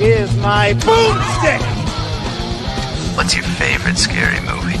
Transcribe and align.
is 0.00 0.34
my 0.36 0.72
boomstick! 0.74 1.60
What's 3.16 3.34
your 3.34 3.44
favorite 3.44 3.98
scary 3.98 4.40
movie? 4.40 4.78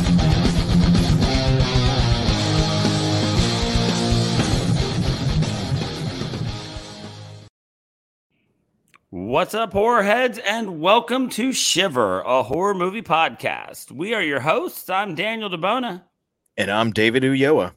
What's 9.10 9.54
up, 9.54 9.72
horror 9.72 10.02
heads, 10.02 10.38
and 10.38 10.80
welcome 10.80 11.28
to 11.30 11.52
Shiver, 11.52 12.20
a 12.22 12.42
horror 12.42 12.74
movie 12.74 13.02
podcast. 13.02 13.90
We 13.90 14.14
are 14.14 14.22
your 14.22 14.40
hosts. 14.40 14.88
I'm 14.88 15.14
Daniel 15.14 15.50
DeBona. 15.50 16.02
And 16.56 16.70
I'm 16.70 16.92
David 16.92 17.22
Uyoa. 17.22 17.74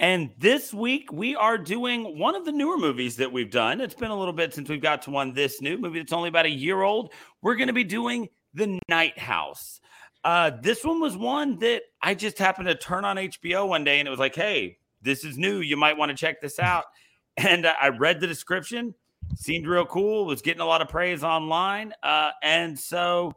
And 0.00 0.30
this 0.38 0.72
week 0.72 1.10
we 1.12 1.34
are 1.34 1.58
doing 1.58 2.18
one 2.18 2.36
of 2.36 2.44
the 2.44 2.52
newer 2.52 2.78
movies 2.78 3.16
that 3.16 3.32
we've 3.32 3.50
done. 3.50 3.80
It's 3.80 3.94
been 3.94 4.12
a 4.12 4.18
little 4.18 4.32
bit 4.32 4.54
since 4.54 4.68
we've 4.68 4.80
got 4.80 5.02
to 5.02 5.10
one 5.10 5.32
this 5.32 5.60
new 5.60 5.76
movie 5.76 5.98
that's 5.98 6.12
only 6.12 6.28
about 6.28 6.46
a 6.46 6.50
year 6.50 6.82
old. 6.82 7.12
We're 7.42 7.56
going 7.56 7.66
to 7.66 7.72
be 7.72 7.84
doing 7.84 8.28
The 8.54 8.78
Night 8.88 9.18
House. 9.18 9.80
Uh, 10.22 10.52
this 10.62 10.84
one 10.84 11.00
was 11.00 11.16
one 11.16 11.58
that 11.58 11.82
I 12.00 12.14
just 12.14 12.38
happened 12.38 12.68
to 12.68 12.76
turn 12.76 13.04
on 13.04 13.16
HBO 13.16 13.66
one 13.66 13.82
day 13.82 13.98
and 13.98 14.06
it 14.06 14.10
was 14.10 14.20
like, 14.20 14.36
hey, 14.36 14.78
this 15.02 15.24
is 15.24 15.36
new. 15.36 15.58
You 15.58 15.76
might 15.76 15.96
want 15.96 16.10
to 16.10 16.16
check 16.16 16.40
this 16.40 16.58
out. 16.58 16.84
And 17.40 17.66
uh, 17.66 17.74
I 17.80 17.90
read 17.90 18.18
the 18.18 18.26
description, 18.26 18.92
seemed 19.36 19.68
real 19.68 19.86
cool, 19.86 20.26
was 20.26 20.42
getting 20.42 20.60
a 20.60 20.66
lot 20.66 20.82
of 20.82 20.88
praise 20.88 21.22
online. 21.22 21.92
Uh, 22.02 22.30
and 22.42 22.76
so 22.76 23.32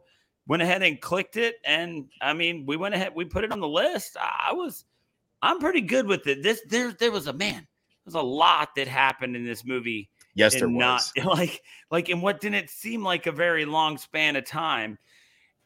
went 0.48 0.60
ahead 0.60 0.82
and 0.82 1.00
clicked 1.00 1.36
it. 1.36 1.54
And 1.64 2.06
I 2.20 2.32
mean, 2.32 2.66
we 2.66 2.76
went 2.76 2.96
ahead, 2.96 3.12
we 3.14 3.24
put 3.26 3.44
it 3.44 3.52
on 3.52 3.60
the 3.60 3.68
list. 3.68 4.16
I 4.20 4.54
was 4.54 4.84
I'm 5.42 5.58
pretty 5.58 5.80
good 5.80 6.06
with 6.06 6.26
it. 6.26 6.42
This 6.42 6.62
there 6.68 6.92
there 6.92 7.10
was 7.10 7.26
a 7.26 7.32
man. 7.32 7.66
There's 8.04 8.14
a 8.14 8.20
lot 8.20 8.70
that 8.76 8.88
happened 8.88 9.36
in 9.36 9.44
this 9.44 9.64
movie. 9.64 10.08
Yes, 10.34 10.54
there 10.54 10.68
was. 10.68 11.12
Not 11.16 11.26
like 11.38 11.62
like 11.90 12.08
in 12.08 12.20
what 12.20 12.40
didn't 12.40 12.70
seem 12.70 13.02
like 13.02 13.26
a 13.26 13.32
very 13.32 13.64
long 13.64 13.98
span 13.98 14.36
of 14.36 14.46
time. 14.46 14.98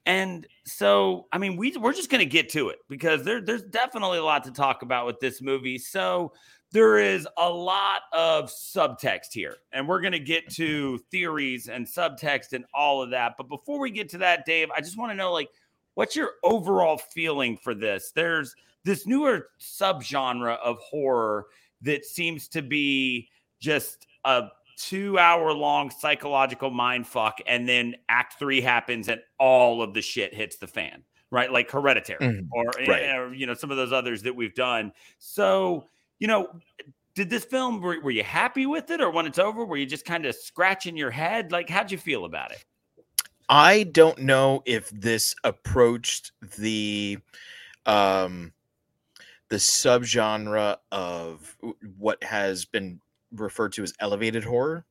And 0.07 0.47
so, 0.65 1.27
I 1.33 1.39
mean, 1.39 1.57
we 1.57 1.77
we're 1.77 1.93
just 1.93 2.11
gonna 2.11 2.25
get 2.25 2.49
to 2.51 2.71
it 2.71 2.79
because 2.89 3.25
there 3.25 3.41
there's 3.41 3.65
definitely 3.65 4.19
a 4.19 4.25
lot 4.25 4.45
to 4.45 4.53
talk 4.53 4.83
about 4.83 5.07
with 5.07 5.21
this 5.21 5.43
movie. 5.43 5.79
So 5.79 6.33
there 6.73 6.99
is 6.99 7.29
a 7.37 7.49
lot 7.49 8.03
of 8.13 8.51
subtext 8.51 9.33
here, 9.33 9.57
and 9.73 9.87
we're 9.89 10.01
gonna 10.01 10.19
get 10.19 10.49
to 10.55 10.99
theories 11.11 11.69
and 11.69 11.87
subtext 11.87 12.53
and 12.53 12.65
all 12.73 13.03
of 13.03 13.11
that. 13.11 13.35
But 13.37 13.49
before 13.49 13.81
we 13.81 13.91
get 13.91 14.09
to 14.11 14.19
that, 14.19 14.47
Dave, 14.47 14.71
I 14.71 14.81
just 14.81 14.97
want 14.97 15.11
to 15.13 15.17
know 15.17 15.33
like 15.33 15.49
what's 15.95 16.15
your 16.15 16.33
overall 16.45 16.99
feeling 16.99 17.57
for 17.57 17.75
this? 17.75 18.13
There's 18.15 18.55
this 18.87 19.06
newer 19.06 19.48
subgenre 19.61 20.59
of 20.59 20.79
horror 20.79 21.47
that 21.83 22.05
seems 22.05 22.48
to 22.48 22.62
be 22.62 23.29
just 23.61 24.06
a 24.25 24.45
two 24.79 25.19
hour 25.19 25.53
long 25.53 25.91
psychological 25.91 26.70
mind 26.70 27.07
fuck 27.07 27.39
and 27.47 27.69
then 27.69 27.95
act 28.09 28.39
three 28.39 28.61
happens 28.61 29.09
and 29.09 29.20
all 29.39 29.83
of 29.83 29.92
the 29.92 30.01
shit 30.01 30.33
hits 30.33 30.57
the 30.57 30.67
fan 30.67 31.03
right? 31.33 31.51
Like 31.51 31.70
hereditary 31.70 32.20
mm, 32.20 32.48
or, 32.52 32.64
right. 32.86 33.17
or, 33.17 33.35
you 33.35 33.47
know 33.47 33.55
some 33.55 33.70
of 33.70 33.77
those 33.77 33.92
others 33.92 34.23
that 34.23 34.35
we've 34.35 34.55
done. 34.55 34.92
So 35.18 35.89
you 36.18 36.29
know 36.29 36.48
did 37.14 37.30
this 37.30 37.45
film 37.45 37.80
were, 37.80 38.01
were 38.01 38.11
you 38.11 38.23
happy 38.23 38.67
with 38.67 38.91
it? 38.91 39.01
Or 39.01 39.11
when 39.11 39.27
it's 39.27 39.39
over 39.39 39.64
were 39.64 39.77
you 39.77 39.86
just 39.86 40.05
kind 40.05 40.24
of 40.27 40.35
scratching 40.35 40.97
your 40.97 41.11
head? 41.11 41.51
Like 41.53 41.68
how'd 41.68 41.91
you 41.91 41.98
feel 41.98 42.24
about 42.24 42.53
it? 42.53 42.64
I 43.48 43.85
don't 43.85 44.18
know 44.18 44.63
if 44.67 44.91
this 44.91 45.35
approached 45.45 46.33
the 46.58 47.18
um 47.86 48.53
the 49.48 49.57
subgenre 49.57 50.77
of 50.90 51.57
what 51.98 52.23
has 52.24 52.64
been 52.64 53.01
referred 53.33 53.73
to 53.73 53.83
as 53.83 53.92
elevated 54.01 54.45
horror. 54.45 54.84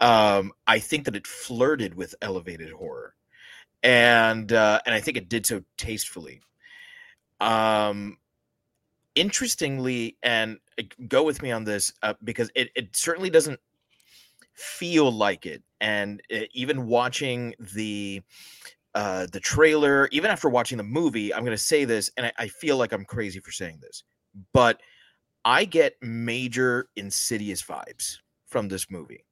Um, 0.00 0.52
I 0.66 0.80
think 0.80 1.04
that 1.04 1.14
it 1.14 1.26
flirted 1.26 1.94
with 1.94 2.14
elevated 2.20 2.72
horror, 2.72 3.14
and 3.82 4.52
uh, 4.52 4.80
and 4.84 4.94
I 4.94 5.00
think 5.00 5.16
it 5.16 5.28
did 5.28 5.46
so 5.46 5.62
tastefully. 5.76 6.40
Um, 7.40 8.18
interestingly, 9.14 10.16
and 10.22 10.58
uh, 10.78 10.82
go 11.06 11.22
with 11.22 11.42
me 11.42 11.52
on 11.52 11.64
this 11.64 11.92
uh, 12.02 12.14
because 12.22 12.50
it, 12.54 12.70
it 12.74 12.96
certainly 12.96 13.30
doesn't 13.30 13.60
feel 14.54 15.10
like 15.10 15.46
it. 15.46 15.62
And 15.80 16.22
uh, 16.32 16.40
even 16.52 16.86
watching 16.86 17.54
the 17.58 18.22
uh, 18.94 19.26
the 19.32 19.40
trailer, 19.40 20.08
even 20.12 20.30
after 20.30 20.48
watching 20.48 20.78
the 20.78 20.84
movie, 20.84 21.32
I'm 21.32 21.44
going 21.44 21.56
to 21.56 21.62
say 21.62 21.84
this, 21.84 22.10
and 22.16 22.26
I, 22.26 22.32
I, 22.36 22.48
feel 22.48 22.76
like 22.76 22.92
I'm 22.92 23.06
crazy 23.06 23.40
for 23.40 23.50
saying 23.50 23.78
this, 23.80 24.04
but 24.52 24.80
I 25.44 25.64
get 25.64 25.96
major 26.02 26.88
insidious 26.96 27.62
vibes 27.62 28.18
from 28.46 28.68
this 28.68 28.90
movie. 28.90 29.24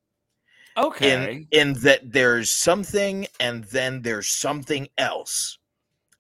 Okay. 0.78 1.34
In, 1.34 1.48
in 1.50 1.72
that 1.80 2.10
there's 2.10 2.50
something, 2.50 3.26
and 3.38 3.64
then 3.64 4.00
there's 4.00 4.30
something 4.30 4.88
else, 4.96 5.58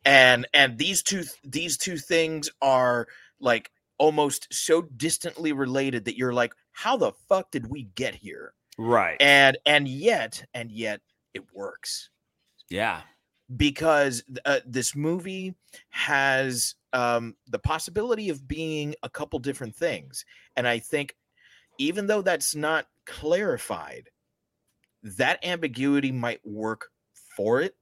and 0.04 0.46
and 0.52 0.76
these 0.76 1.02
two 1.02 1.24
these 1.44 1.78
two 1.78 1.96
things 1.96 2.50
are 2.60 3.06
like 3.38 3.70
almost 3.96 4.52
so 4.52 4.82
distantly 4.82 5.52
related 5.52 6.04
that 6.04 6.16
you're 6.18 6.34
like, 6.34 6.52
how 6.72 6.96
the 6.96 7.12
fuck 7.28 7.50
did 7.50 7.68
we 7.68 7.84
get 7.94 8.14
here? 8.14 8.52
Right. 8.76 9.16
And 9.20 9.56
and 9.64 9.88
yet 9.88 10.44
and 10.52 10.70
yet 10.70 11.00
it 11.32 11.44
works. 11.54 12.10
Yeah 12.68 13.02
because 13.56 14.22
uh, 14.44 14.60
this 14.66 14.94
movie 14.94 15.54
has 15.88 16.74
um, 16.92 17.34
the 17.48 17.58
possibility 17.58 18.28
of 18.28 18.46
being 18.46 18.94
a 19.02 19.08
couple 19.08 19.38
different 19.38 19.74
things. 19.74 20.24
And 20.56 20.66
I 20.66 20.78
think, 20.78 21.16
even 21.78 22.06
though 22.06 22.22
that's 22.22 22.54
not 22.54 22.86
clarified, 23.06 24.10
that 25.02 25.44
ambiguity 25.44 26.12
might 26.12 26.40
work 26.44 26.88
for 27.36 27.60
it. 27.60 27.74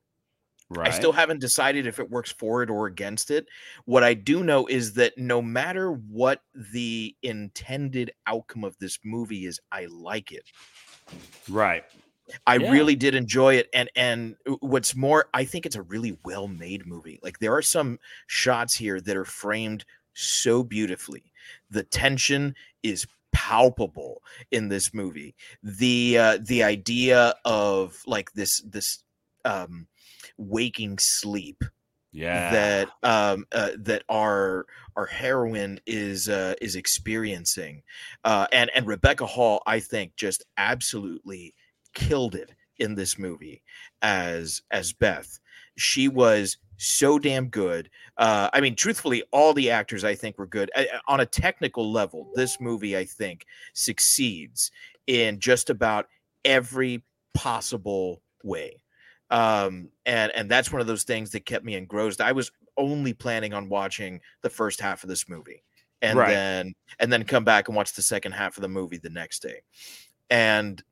Right. 0.71 0.89
I 0.89 0.91
still 0.91 1.13
haven't 1.13 1.41
decided 1.41 1.87
if 1.87 1.99
it 1.99 2.11
works 2.11 2.31
for 2.31 2.63
it 2.63 2.69
or 2.69 2.87
against 2.87 3.31
it. 3.31 3.47
What 3.87 4.05
I 4.05 4.13
do 4.13 4.45
know 4.45 4.67
is 4.67 4.93
that 4.95 5.17
no 5.17 5.41
matter 5.41 5.93
what 5.93 6.43
the 6.73 7.17
intended 7.23 8.13
outcome 8.27 8.65
of 8.65 8.77
this 8.79 8.99
movie 9.03 9.47
is, 9.47 9.59
I 9.73 9.87
like 9.87 10.31
it. 10.31 10.45
Right. 11.49 11.85
I 12.47 12.57
yeah. 12.57 12.71
really 12.71 12.97
did 12.97 13.15
enjoy 13.15 13.55
it, 13.55 13.69
and 13.73 13.91
and 13.97 14.37
what's 14.61 14.95
more, 14.95 15.29
I 15.35 15.45
think 15.45 15.67
it's 15.67 15.77
a 15.77 15.83
really 15.83 16.19
well 16.25 16.49
made 16.49 16.87
movie. 16.87 17.19
Like 17.23 17.39
there 17.39 17.55
are 17.55 17.63
some 17.63 17.99
shots 18.27 18.75
here 18.75 19.01
that 19.01 19.17
are 19.17 19.25
framed 19.25 19.85
so 20.15 20.63
beautifully. 20.63 21.33
The 21.71 21.85
tension 21.85 22.55
is 22.83 23.07
palpable 23.33 24.23
in 24.51 24.69
this 24.69 24.93
movie. 24.93 25.35
The 25.63 26.19
uh, 26.19 26.39
the 26.43 26.63
idea 26.63 27.35
of 27.45 28.03
like 28.07 28.33
this 28.33 28.61
this 28.63 29.03
um, 29.45 29.87
waking 30.37 30.99
sleep 30.99 31.65
yeah 32.13 32.51
that 32.51 32.89
um 33.03 33.47
uh, 33.53 33.71
that 33.77 34.03
our 34.09 34.67
our 34.97 35.05
heroine 35.05 35.79
is 35.87 36.29
uh 36.29 36.55
is 36.61 36.75
experiencing 36.75 37.83
uh 38.25 38.47
and 38.51 38.71
and 38.75 38.87
rebecca 38.87 39.27
hall 39.27 39.63
i 39.67 39.79
think 39.79 40.17
just 40.17 40.43
absolutely 40.57 41.55
killed 41.95 42.35
it 42.35 42.51
in 42.79 42.95
this 42.95 43.19
movie 43.19 43.63
as 44.03 44.63
as 44.71 44.93
Beth. 44.93 45.39
She 45.77 46.09
was 46.09 46.57
so 46.77 47.19
damn 47.19 47.49
good. 47.49 47.91
Uh, 48.17 48.49
I 48.53 48.61
mean, 48.61 48.75
truthfully, 48.75 49.23
all 49.33 49.53
the 49.53 49.71
actors 49.71 50.05
I 50.05 50.15
think 50.15 50.39
were 50.39 50.47
good 50.47 50.71
I, 50.75 50.89
on 51.07 51.21
a 51.21 51.27
technical 51.27 51.91
level. 51.91 52.31
This 52.35 52.61
movie, 52.61 52.97
I 52.97 53.05
think, 53.05 53.47
succeeds 53.75 54.71
in 55.07 55.41
just 55.41 55.71
about 55.71 56.09
every 56.45 57.03
possible 57.35 58.23
way. 58.43 58.81
Um, 59.31 59.91
and 60.07 60.33
and 60.35 60.51
that's 60.51 60.73
one 60.73 60.81
of 60.81 60.87
those 60.87 61.05
things 61.05 61.31
that 61.33 61.45
kept 61.45 61.65
me 61.65 61.75
engrossed. 61.75 62.21
I 62.21 62.33
was 62.33 62.51
only 62.77 63.13
planning 63.13 63.53
on 63.53 63.69
watching 63.69 64.21
the 64.43 64.51
first 64.51 64.81
half 64.81 65.03
of 65.03 65.09
this 65.09 65.29
movie, 65.29 65.63
and 66.01 66.19
right. 66.19 66.29
then 66.29 66.75
and 66.99 67.13
then 67.13 67.25
come 67.25 67.45
back 67.45 67.69
and 67.69 67.77
watch 67.77 67.93
the 67.93 68.03
second 68.03 68.33
half 68.33 68.57
of 68.57 68.63
the 68.63 68.69
movie 68.69 68.99
the 68.99 69.11
next 69.11 69.43
day. 69.43 69.63
And 70.31 70.83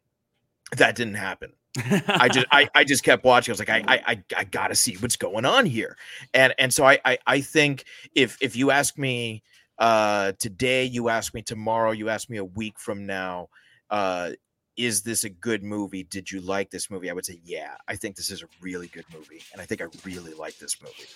that 0.72 0.96
didn't 0.96 1.14
happen. 1.14 1.52
I 2.08 2.28
just 2.28 2.46
I, 2.50 2.68
I 2.74 2.84
just 2.84 3.02
kept 3.02 3.24
watching. 3.24 3.52
I 3.52 3.54
was 3.54 3.58
like, 3.58 3.68
I 3.68 3.82
I 3.86 4.22
I 4.36 4.44
gotta 4.44 4.74
see 4.74 4.94
what's 4.96 5.16
going 5.16 5.44
on 5.44 5.66
here. 5.66 5.96
And 6.32 6.54
and 6.58 6.72
so 6.72 6.84
I 6.86 6.98
I, 7.04 7.18
I 7.26 7.40
think 7.40 7.84
if 8.14 8.38
if 8.40 8.56
you 8.56 8.70
ask 8.70 8.96
me 8.96 9.42
uh 9.78 10.32
today, 10.38 10.84
you 10.84 11.08
ask 11.08 11.34
me 11.34 11.42
tomorrow, 11.42 11.90
you 11.90 12.08
ask 12.08 12.30
me 12.30 12.38
a 12.38 12.44
week 12.44 12.78
from 12.78 13.06
now, 13.06 13.48
uh 13.90 14.32
is 14.76 15.02
this 15.02 15.24
a 15.24 15.30
good 15.30 15.62
movie? 15.62 16.02
Did 16.04 16.30
you 16.30 16.40
like 16.40 16.70
this 16.70 16.90
movie? 16.90 17.08
I 17.08 17.14
would 17.14 17.24
say, 17.24 17.40
yeah, 17.44 17.76
I 17.88 17.96
think 17.96 18.14
this 18.16 18.30
is 18.30 18.42
a 18.42 18.46
really 18.60 18.88
good 18.88 19.06
movie, 19.12 19.42
and 19.52 19.60
I 19.60 19.64
think 19.64 19.80
I 19.80 19.86
really 20.04 20.34
like 20.34 20.58
this 20.58 20.80
movie. 20.82 21.08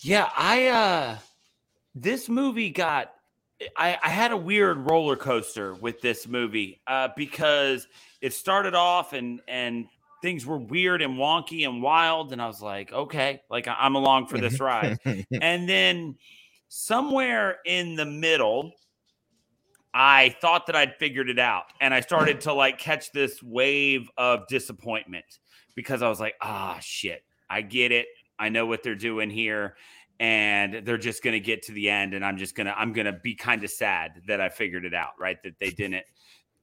Yeah, 0.00 0.30
I 0.36 0.68
uh 0.68 1.18
this 1.94 2.28
movie 2.28 2.70
got 2.70 3.14
I, 3.76 3.98
I 4.02 4.08
had 4.08 4.32
a 4.32 4.36
weird 4.36 4.90
roller 4.90 5.16
coaster 5.16 5.74
with 5.74 6.00
this 6.00 6.26
movie 6.26 6.80
uh 6.86 7.08
because 7.16 7.86
it 8.20 8.32
started 8.32 8.74
off 8.74 9.12
and 9.12 9.40
and 9.48 9.86
things 10.20 10.46
were 10.46 10.58
weird 10.58 11.02
and 11.02 11.14
wonky 11.14 11.66
and 11.66 11.82
wild 11.82 12.32
and 12.32 12.40
I 12.40 12.46
was 12.46 12.62
like, 12.62 12.92
okay, 12.92 13.42
like 13.50 13.66
I'm 13.68 13.96
along 13.96 14.28
for 14.28 14.38
this 14.38 14.60
ride. 14.60 14.98
and 15.40 15.68
then 15.68 16.16
somewhere 16.68 17.58
in 17.66 17.96
the 17.96 18.06
middle 18.06 18.72
I 19.94 20.34
thought 20.40 20.66
that 20.68 20.76
I'd 20.76 20.96
figured 20.96 21.28
it 21.28 21.38
out 21.38 21.64
and 21.80 21.92
I 21.92 22.00
started 22.00 22.40
to 22.42 22.54
like 22.54 22.78
catch 22.78 23.12
this 23.12 23.42
wave 23.42 24.08
of 24.16 24.46
disappointment 24.48 25.24
because 25.74 26.02
I 26.02 26.08
was 26.08 26.20
like, 26.20 26.34
ah 26.40 26.78
shit, 26.80 27.22
I 27.50 27.62
get 27.62 27.92
it. 27.92 28.06
I 28.38 28.48
know 28.48 28.64
what 28.66 28.82
they're 28.82 28.94
doing 28.94 29.28
here 29.28 29.76
and 30.20 30.86
they're 30.86 30.98
just 30.98 31.22
going 31.22 31.32
to 31.32 31.40
get 31.40 31.62
to 31.62 31.72
the 31.72 31.88
end 31.88 32.14
and 32.14 32.24
i'm 32.24 32.36
just 32.36 32.54
going 32.54 32.66
to 32.66 32.78
i'm 32.78 32.92
going 32.92 33.06
to 33.06 33.12
be 33.12 33.34
kind 33.34 33.64
of 33.64 33.70
sad 33.70 34.22
that 34.26 34.40
i 34.40 34.48
figured 34.48 34.84
it 34.84 34.94
out 34.94 35.12
right 35.18 35.42
that 35.42 35.58
they 35.58 35.70
didn't. 35.70 36.04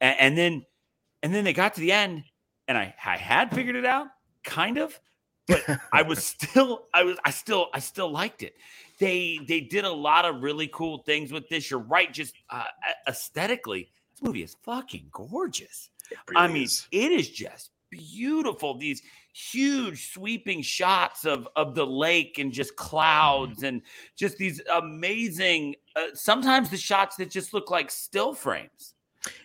And, 0.02 0.16
and, 0.20 0.38
then 0.38 0.66
and 1.24 1.34
then 1.34 1.44
they 1.44 1.54
got 1.54 1.74
to 1.76 1.82
the 1.82 1.92
end 1.92 2.24
and 2.68 2.78
i 2.78 2.94
i 3.06 3.18
had 3.18 3.54
figured 3.54 3.76
it 3.76 3.86
out 3.86 4.08
kind 4.44 4.78
of 4.78 5.00
but 5.48 5.64
i 5.92 6.02
was 6.02 6.24
still 6.26 6.88
i 6.94 7.04
was 7.04 7.18
i 7.26 7.32
still 7.32 7.68
i 7.74 7.80
still 7.80 8.10
liked 8.10 8.44
it. 8.44 8.54
They 9.00 9.40
they 9.48 9.62
did 9.62 9.86
a 9.86 9.92
lot 9.92 10.26
of 10.26 10.44
really 10.44 10.68
cool 10.68 11.00
things 11.00 11.32
with 11.32 11.48
this. 11.48 11.72
You're 11.72 11.80
right 11.80 12.14
just 12.14 12.36
uh, 12.50 12.66
aesthetically 13.08 13.90
this 14.12 14.22
movie 14.22 14.44
is 14.44 14.56
fucking 14.64 15.08
gorgeous. 15.12 15.90
Really 16.28 16.42
i 16.42 16.48
mean 16.48 16.64
is. 16.64 16.88
it 16.92 17.12
is 17.12 17.30
just 17.30 17.72
beautiful 17.90 18.78
these 18.78 19.02
huge 19.34 20.12
sweeping 20.12 20.62
shots 20.62 21.26
of 21.26 21.48
of 21.56 21.76
the 21.76 21.86
lake 21.86 22.38
and 22.40 22.52
just 22.52 22.76
clouds 22.76 23.64
and 23.64 23.82
just 24.16 24.38
these 24.38 24.62
amazing 24.76 25.76
uh, 25.96 26.08
sometimes 26.14 26.70
the 26.70 26.78
shots 26.78 27.16
that 27.16 27.30
just 27.30 27.54
look 27.54 27.70
like 27.72 27.90
still 27.92 28.34
frames 28.34 28.96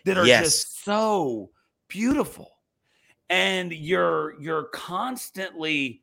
that 0.04 0.16
are 0.16 0.26
yes. 0.26 0.44
just 0.44 0.84
so 0.84 1.50
beautiful 1.88 2.52
and 3.30 3.72
you're 3.72 4.40
you're 4.40 4.64
constantly 4.64 6.00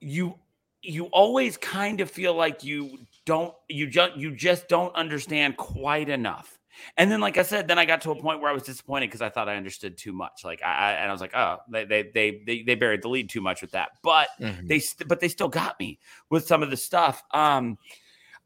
you 0.00 0.34
you 0.82 1.06
always 1.06 1.56
kind 1.56 2.00
of 2.00 2.10
feel 2.10 2.34
like 2.34 2.62
you 2.62 2.98
don't 3.24 3.54
you 3.68 3.86
just 3.86 4.16
you 4.16 4.34
just 4.34 4.68
don't 4.68 4.94
understand 4.94 5.56
quite 5.56 6.08
enough 6.08 6.58
and 6.96 7.10
then, 7.10 7.20
like 7.20 7.36
I 7.38 7.42
said, 7.42 7.68
then 7.68 7.78
I 7.78 7.84
got 7.84 8.02
to 8.02 8.10
a 8.10 8.20
point 8.20 8.40
where 8.40 8.50
I 8.50 8.54
was 8.54 8.62
disappointed 8.62 9.08
because 9.08 9.22
I 9.22 9.28
thought 9.28 9.48
I 9.48 9.56
understood 9.56 9.96
too 9.96 10.12
much. 10.12 10.44
Like 10.44 10.62
I, 10.62 10.72
I, 10.72 10.92
and 10.92 11.08
I 11.08 11.12
was 11.12 11.20
like, 11.20 11.34
oh, 11.34 11.58
they 11.68 11.84
they 11.84 12.10
they 12.46 12.62
they, 12.64 12.74
buried 12.74 13.02
the 13.02 13.08
lead 13.08 13.28
too 13.28 13.40
much 13.40 13.60
with 13.62 13.72
that. 13.72 13.90
But 14.02 14.28
mm-hmm. 14.40 14.66
they 14.66 14.80
but 15.06 15.20
they 15.20 15.28
still 15.28 15.48
got 15.48 15.78
me 15.80 15.98
with 16.30 16.46
some 16.46 16.62
of 16.62 16.70
the 16.70 16.76
stuff. 16.76 17.22
Um, 17.32 17.78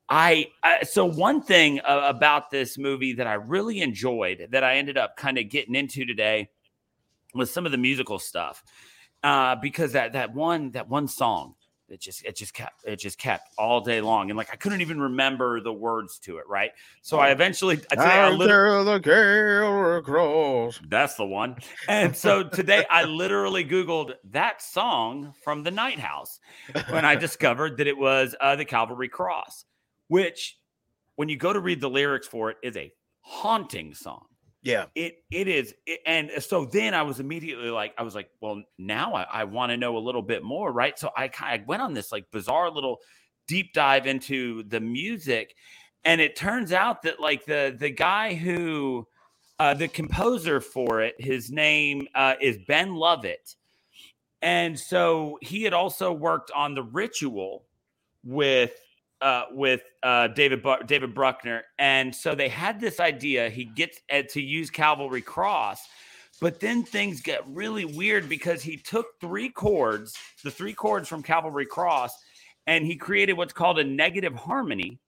I, 0.08 0.48
I 0.62 0.84
so 0.84 1.04
one 1.04 1.42
thing 1.42 1.80
uh, 1.80 2.02
about 2.06 2.50
this 2.50 2.78
movie 2.78 3.14
that 3.14 3.26
I 3.26 3.34
really 3.34 3.80
enjoyed 3.80 4.48
that 4.50 4.64
I 4.64 4.76
ended 4.76 4.96
up 4.96 5.16
kind 5.16 5.38
of 5.38 5.48
getting 5.48 5.74
into 5.74 6.04
today 6.04 6.48
was 7.34 7.50
some 7.50 7.66
of 7.66 7.72
the 7.72 7.78
musical 7.78 8.19
stuff. 8.19 8.62
Uh, 9.22 9.56
because 9.56 9.92
that 9.92 10.12
that 10.12 10.32
one 10.32 10.70
that 10.70 10.88
one 10.88 11.08
song 11.08 11.54
it 11.88 12.00
just 12.00 12.25
it 12.25 12.37
just 12.37 12.55
kept 12.55 12.85
it 12.85 12.96
just 12.96 13.19
kept 13.19 13.49
all 13.56 13.81
day 13.81 14.00
long 14.00 14.31
and 14.31 14.37
like 14.37 14.50
i 14.52 14.56
couldn't 14.56 14.81
even 14.81 15.00
remember 15.00 15.61
the 15.61 15.73
words 15.73 16.19
to 16.19 16.38
it 16.38 16.44
right? 16.49 16.73
So 17.02 17.19
i 17.19 17.29
eventually 17.29 17.81
I, 17.96 18.26
I 18.26 18.31
the 18.85 18.99
gale 18.99 19.96
across. 19.96 20.81
that's 20.88 21.14
the 21.14 21.25
one. 21.26 21.56
And 21.88 22.14
so 22.14 22.43
today 22.43 22.85
i 22.90 23.05
literally 23.05 23.64
googled 23.64 24.14
that 24.31 24.62
song 24.62 25.35
from 25.43 25.62
the 25.62 25.70
night 25.70 25.99
house 25.99 26.40
when 26.90 27.05
i 27.05 27.14
discovered 27.14 27.76
that 27.79 27.87
it 27.87 27.96
was 27.96 28.34
uh, 28.41 28.56
the 28.56 28.64
calvary 28.64 29.08
cross 29.08 29.64
which 30.08 30.58
when 31.17 31.29
you 31.29 31.37
go 31.37 31.52
to 31.52 31.61
read 31.61 31.81
the 31.81 31.91
lyrics 31.91 32.26
for 32.26 32.50
it 32.50 32.56
is 32.62 32.76
a 32.76 32.93
haunting 33.20 33.94
song 33.94 34.26
yeah. 34.69 34.85
It 34.94 35.25
it 35.31 35.49
is. 35.49 35.75
It, 35.87 36.00
and 36.05 36.31
so 36.41 36.67
then 36.67 36.93
I 36.93 37.00
was 37.00 37.20
immediately 37.20 37.70
like, 37.70 37.94
I 37.97 38.03
was 38.03 38.15
like, 38.15 38.29
well, 38.43 38.62
now 38.76 39.15
I, 39.15 39.23
I 39.23 39.44
want 39.44 39.70
to 39.70 39.79
know 39.79 39.97
a 39.97 39.99
little 39.99 40.20
bit 40.20 40.43
more, 40.43 40.70
right? 40.70 40.99
So 40.99 41.11
I 41.17 41.29
kind 41.29 41.62
of 41.62 41.67
went 41.67 41.81
on 41.81 41.94
this 41.94 42.12
like 42.12 42.31
bizarre 42.31 42.70
little 42.70 42.99
deep 43.47 43.73
dive 43.73 44.06
into 44.06 44.62
the 44.65 44.79
music. 44.79 45.55
And 46.05 46.20
it 46.20 46.37
turns 46.37 46.73
out 46.75 47.03
that 47.03 47.19
like 47.19 47.47
the 47.47 47.75
the 47.79 47.88
guy 47.88 48.35
who 48.35 49.09
uh, 49.59 49.73
the 49.73 49.88
composer 49.88 50.61
for 50.61 51.00
it, 51.00 51.15
his 51.19 51.50
name 51.50 52.06
uh, 52.15 52.35
is 52.38 52.59
Ben 52.69 52.94
Lovett. 52.94 53.56
And 54.43 54.79
so 54.79 55.38
he 55.41 55.62
had 55.62 55.73
also 55.73 56.12
worked 56.12 56.50
on 56.55 56.75
the 56.75 56.82
ritual 56.82 57.65
with 58.23 58.73
uh, 59.20 59.44
with 59.50 59.82
uh, 60.03 60.29
David 60.29 60.62
Bu- 60.62 60.85
David 60.87 61.15
Bruckner, 61.15 61.65
and 61.79 62.15
so 62.15 62.35
they 62.35 62.49
had 62.49 62.81
this 62.81 63.00
idea. 63.00 63.50
He 63.50 63.65
gets 63.65 64.00
uh, 64.12 64.23
to 64.31 64.41
use 64.41 64.70
Calvary 64.70 65.23
Cross, 65.23 65.87
but 66.41 66.61
then 66.61 66.85
things 66.85 67.20
get 67.20 67.43
really 67.49 67.85
weird 67.85 68.29
because 68.29 68.62
he 68.62 68.76
took 68.76 69.06
three 69.20 69.49
chords, 69.49 70.15
the 70.44 70.50
three 70.50 70.75
chords 70.75 71.09
from 71.09 71.23
Calvary 71.23 71.67
Cross, 71.67 72.12
and 72.67 72.87
he 72.87 72.97
created 72.97 73.32
what's 73.32 73.53
called 73.53 73.79
a 73.79 73.85
negative 73.85 74.35
harmony, 74.35 75.00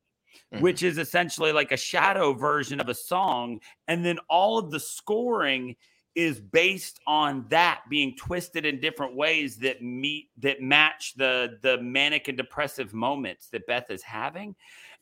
mm-hmm. 0.52 0.62
which 0.62 0.82
is 0.82 0.98
essentially 0.98 1.52
like 1.52 1.72
a 1.72 1.76
shadow 1.76 2.32
version 2.32 2.80
of 2.80 2.88
a 2.88 2.94
song, 2.94 3.60
and 3.86 4.04
then 4.04 4.18
all 4.28 4.58
of 4.58 4.70
the 4.70 4.80
scoring 4.80 5.76
is 6.14 6.40
based 6.40 7.00
on 7.06 7.46
that 7.50 7.82
being 7.88 8.16
twisted 8.16 8.66
in 8.66 8.80
different 8.80 9.14
ways 9.14 9.56
that 9.58 9.80
meet 9.82 10.28
that 10.38 10.60
match 10.60 11.14
the 11.16 11.58
the 11.62 11.80
manic 11.80 12.28
and 12.28 12.36
depressive 12.36 12.92
moments 12.92 13.48
that 13.48 13.66
Beth 13.66 13.90
is 13.90 14.02
having. 14.02 14.54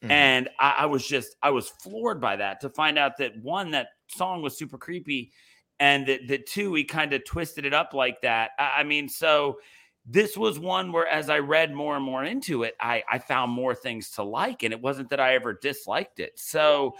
Mm-hmm. 0.02 0.10
And 0.10 0.48
I, 0.60 0.74
I, 0.80 0.86
was 0.86 1.06
just 1.06 1.36
I 1.42 1.50
was 1.50 1.68
floored 1.68 2.20
by 2.20 2.36
that 2.36 2.60
to 2.60 2.68
find 2.68 2.98
out 2.98 3.16
that 3.18 3.32
one 3.42 3.72
that 3.72 3.88
song 4.08 4.42
was 4.42 4.56
super 4.56 4.78
creepy, 4.78 5.32
and 5.80 6.06
that 6.06 6.28
that 6.28 6.46
two 6.46 6.74
he 6.74 6.84
kind 6.84 7.12
of 7.12 7.24
twisted 7.24 7.64
it 7.64 7.74
up 7.74 7.94
like 7.94 8.20
that. 8.20 8.50
I, 8.58 8.72
I 8.78 8.82
mean, 8.84 9.08
so 9.08 9.58
this 10.06 10.36
was 10.36 10.58
one 10.58 10.92
where 10.92 11.06
as 11.06 11.30
I 11.30 11.38
read 11.38 11.74
more 11.74 11.96
and 11.96 12.04
more 12.04 12.24
into 12.24 12.62
it, 12.62 12.76
I 12.80 13.02
I 13.10 13.18
found 13.18 13.50
more 13.50 13.74
things 13.74 14.10
to 14.12 14.22
like, 14.22 14.62
and 14.62 14.72
it 14.72 14.80
wasn't 14.80 15.08
that 15.10 15.20
I 15.20 15.34
ever 15.34 15.54
disliked 15.54 16.20
it. 16.20 16.38
So 16.38 16.94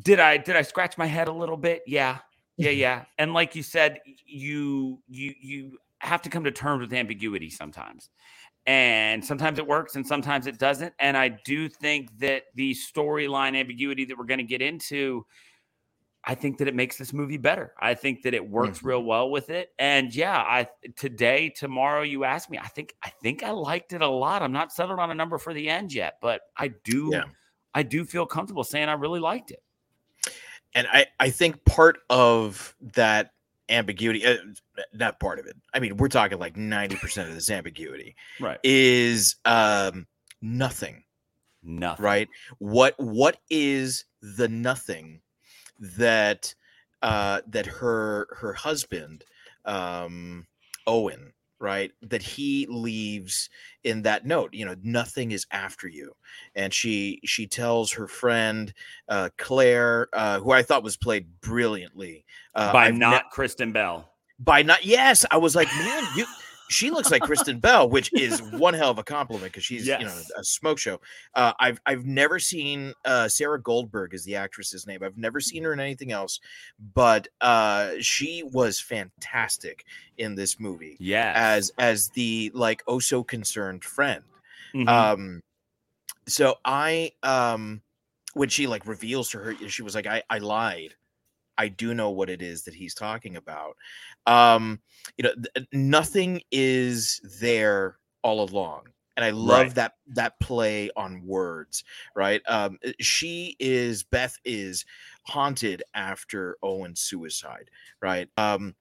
did 0.00 0.20
I 0.20 0.36
did 0.36 0.56
I 0.56 0.62
scratch 0.62 0.96
my 0.96 1.06
head 1.06 1.28
a 1.28 1.32
little 1.32 1.56
bit? 1.56 1.82
Yeah, 1.86 2.18
yeah, 2.56 2.70
yeah. 2.70 3.04
And 3.18 3.34
like 3.34 3.56
you 3.56 3.62
said, 3.62 4.00
you 4.26 5.00
you 5.08 5.34
you 5.40 5.78
have 5.98 6.22
to 6.22 6.28
come 6.28 6.44
to 6.44 6.52
terms 6.52 6.80
with 6.82 6.92
ambiguity 6.92 7.50
sometimes. 7.50 8.10
And 8.66 9.22
sometimes 9.24 9.58
it 9.58 9.66
works 9.66 9.96
and 9.96 10.06
sometimes 10.06 10.46
it 10.46 10.58
doesn't. 10.58 10.94
And 10.98 11.16
I 11.16 11.28
do 11.44 11.68
think 11.68 12.18
that 12.18 12.44
the 12.54 12.74
storyline 12.74 13.58
ambiguity 13.58 14.06
that 14.06 14.16
we're 14.16 14.24
going 14.24 14.38
to 14.38 14.44
get 14.44 14.62
into, 14.62 15.26
I 16.24 16.34
think 16.34 16.56
that 16.58 16.68
it 16.68 16.74
makes 16.74 16.96
this 16.96 17.12
movie 17.12 17.36
better. 17.36 17.74
I 17.78 17.92
think 17.92 18.22
that 18.22 18.32
it 18.32 18.48
works 18.48 18.78
mm-hmm. 18.78 18.88
real 18.88 19.02
well 19.02 19.30
with 19.30 19.50
it. 19.50 19.70
And 19.78 20.14
yeah, 20.14 20.38
I 20.38 20.68
today, 20.96 21.50
tomorrow, 21.50 22.02
you 22.02 22.24
ask 22.24 22.48
me, 22.48 22.58
I 22.58 22.68
think 22.68 22.94
I 23.02 23.10
think 23.22 23.42
I 23.42 23.50
liked 23.50 23.92
it 23.92 24.00
a 24.00 24.08
lot. 24.08 24.40
I'm 24.40 24.52
not 24.52 24.72
settled 24.72 24.98
on 24.98 25.10
a 25.10 25.14
number 25.14 25.36
for 25.36 25.52
the 25.52 25.68
end 25.68 25.92
yet, 25.92 26.14
but 26.22 26.40
I 26.56 26.68
do 26.84 27.10
yeah. 27.12 27.24
I 27.74 27.82
do 27.82 28.04
feel 28.04 28.24
comfortable 28.24 28.64
saying 28.64 28.88
I 28.88 28.94
really 28.94 29.20
liked 29.20 29.50
it 29.50 29.62
and 30.74 30.86
I, 30.92 31.06
I 31.20 31.30
think 31.30 31.64
part 31.64 31.98
of 32.10 32.74
that 32.94 33.30
ambiguity 33.70 34.26
uh, 34.26 34.36
not 34.92 35.18
part 35.18 35.38
of 35.38 35.46
it 35.46 35.56
i 35.72 35.80
mean 35.80 35.96
we're 35.96 36.08
talking 36.08 36.38
like 36.38 36.54
90% 36.54 37.28
of 37.28 37.34
this 37.34 37.50
ambiguity 37.50 38.14
right. 38.38 38.58
is 38.62 39.36
um 39.46 40.06
nothing 40.42 41.04
nothing. 41.64 42.04
right? 42.04 42.28
What 42.58 42.94
what 42.98 43.38
is 43.50 44.04
the 44.20 44.48
nothing 44.48 45.20
that 45.80 46.54
uh 47.02 47.40
that 47.48 47.66
her 47.66 48.28
her 48.38 48.52
husband 48.52 49.24
um 49.64 50.46
owen 50.86 51.32
right 51.64 51.90
that 52.02 52.22
he 52.22 52.66
leaves 52.68 53.48
in 53.82 54.02
that 54.02 54.26
note 54.26 54.52
you 54.52 54.64
know 54.64 54.76
nothing 54.82 55.32
is 55.32 55.46
after 55.50 55.88
you. 55.88 56.12
And 56.54 56.72
she 56.72 57.20
she 57.24 57.46
tells 57.46 57.92
her 57.92 58.06
friend 58.06 58.72
uh 59.08 59.30
claire 59.38 60.08
uh 60.12 60.38
who 60.40 60.52
i 60.52 60.62
thought 60.62 60.82
was 60.84 60.96
played 60.96 61.26
brilliantly 61.40 62.24
uh, 62.54 62.72
by 62.72 62.86
I've 62.88 62.94
not 62.94 63.24
ne- 63.24 63.30
kristen 63.32 63.72
bell. 63.72 64.10
By 64.38 64.62
not 64.62 64.84
yes 64.84 65.24
i 65.30 65.38
was 65.38 65.56
like 65.56 65.68
man 65.68 66.04
you 66.16 66.26
she 66.68 66.90
looks 66.90 67.10
like 67.10 67.22
Kristen 67.22 67.58
Bell, 67.58 67.88
which 67.88 68.12
is 68.12 68.40
one 68.42 68.74
hell 68.74 68.90
of 68.90 68.98
a 68.98 69.02
compliment 69.02 69.52
because 69.52 69.64
she's 69.64 69.86
yes. 69.86 70.00
you 70.00 70.06
know 70.06 70.14
a 70.36 70.44
smoke 70.44 70.78
show. 70.78 71.00
Uh, 71.34 71.52
I've 71.58 71.80
I've 71.86 72.04
never 72.04 72.38
seen 72.38 72.92
uh, 73.04 73.28
Sarah 73.28 73.60
Goldberg 73.60 74.14
is 74.14 74.24
the 74.24 74.36
actress's 74.36 74.86
name. 74.86 75.02
I've 75.02 75.18
never 75.18 75.40
seen 75.40 75.64
her 75.64 75.72
in 75.72 75.80
anything 75.80 76.12
else, 76.12 76.40
but 76.94 77.28
uh, 77.40 77.92
she 78.00 78.42
was 78.42 78.80
fantastic 78.80 79.84
in 80.18 80.34
this 80.34 80.58
movie. 80.58 80.96
Yeah, 80.98 81.32
as 81.34 81.72
as 81.78 82.08
the 82.10 82.50
like 82.54 82.82
oh 82.86 82.98
so 82.98 83.22
concerned 83.22 83.84
friend. 83.84 84.24
Mm-hmm. 84.74 84.88
Um, 84.88 85.42
so 86.26 86.56
I 86.64 87.12
um 87.22 87.82
when 88.34 88.48
she 88.48 88.66
like 88.66 88.86
reveals 88.86 89.30
to 89.30 89.38
her, 89.38 89.68
she 89.68 89.82
was 89.82 89.94
like 89.94 90.06
I 90.06 90.22
I 90.30 90.38
lied 90.38 90.94
I 91.56 91.68
do 91.68 91.94
know 91.94 92.10
what 92.10 92.30
it 92.30 92.42
is 92.42 92.64
that 92.64 92.74
he's 92.74 92.94
talking 92.94 93.36
about. 93.36 93.76
Um, 94.26 94.80
you 95.16 95.24
know, 95.24 95.34
th- 95.34 95.68
nothing 95.72 96.42
is 96.50 97.20
there 97.40 97.98
all 98.22 98.42
along 98.42 98.84
and 99.16 99.24
I 99.24 99.30
love 99.30 99.74
Right. 99.74 99.74
that 99.74 99.94
that 100.08 100.40
play 100.40 100.90
on 100.96 101.24
words, 101.24 101.84
right? 102.16 102.42
Um, 102.48 102.78
uh, 102.84 102.92
she 103.00 103.56
is 103.60 104.02
Beth 104.02 104.36
is 104.44 104.84
haunted 105.24 105.82
after 105.94 106.56
Owen's 106.62 107.00
suicide, 107.00 107.70
right? 108.00 108.28
Um, 108.36 108.74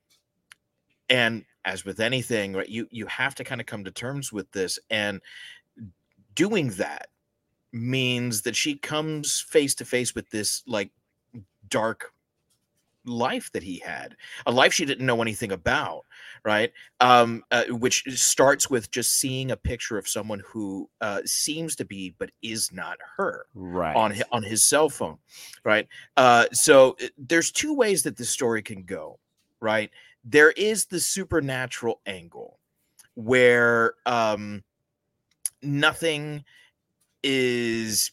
and 1.09 1.45
as 1.65 1.85
with 1.85 1.99
anything, 1.99 2.53
right, 2.53 2.67
you 2.69 2.87
you 2.91 3.05
have 3.07 3.35
to 3.35 3.43
kind 3.43 3.61
of 3.61 3.67
come 3.67 3.83
to 3.83 3.91
terms 3.91 4.31
with 4.33 4.51
this, 4.51 4.79
and 4.89 5.21
doing 6.35 6.69
that 6.71 7.09
means 7.71 8.43
that 8.43 8.55
she 8.55 8.75
comes 8.75 9.39
face 9.41 9.75
to 9.75 9.85
face 9.85 10.15
with 10.15 10.29
this 10.29 10.63
like 10.67 10.91
dark 11.69 12.12
life 13.05 13.51
that 13.53 13.63
he 13.63 13.79
had 13.79 14.15
a 14.45 14.51
life 14.51 14.73
she 14.73 14.85
didn't 14.85 15.05
know 15.05 15.21
anything 15.21 15.51
about 15.51 16.05
right? 16.45 16.71
Um 16.99 17.43
uh, 17.51 17.65
which 17.65 18.03
starts 18.09 18.69
with 18.69 18.91
just 18.91 19.19
seeing 19.19 19.51
a 19.51 19.57
picture 19.57 19.97
of 19.97 20.07
someone 20.07 20.41
who 20.45 20.89
uh 21.01 21.21
seems 21.25 21.75
to 21.77 21.85
be 21.85 22.15
but 22.17 22.31
is 22.41 22.71
not 22.71 22.97
her 23.17 23.45
Right. 23.53 23.95
on 23.95 24.11
hi- 24.13 24.23
on 24.31 24.43
his 24.43 24.63
cell 24.63 24.89
phone 24.89 25.17
right? 25.63 25.87
Uh 26.17 26.45
so 26.53 26.95
uh, 27.01 27.07
there's 27.17 27.51
two 27.51 27.73
ways 27.73 28.03
that 28.03 28.17
this 28.17 28.29
story 28.29 28.61
can 28.61 28.83
go 28.83 29.19
right? 29.59 29.89
There 30.23 30.51
is 30.51 30.85
the 30.85 30.99
supernatural 30.99 32.01
angle 32.05 32.59
where 33.15 33.95
um 34.05 34.63
nothing 35.61 36.43
is 37.23 38.11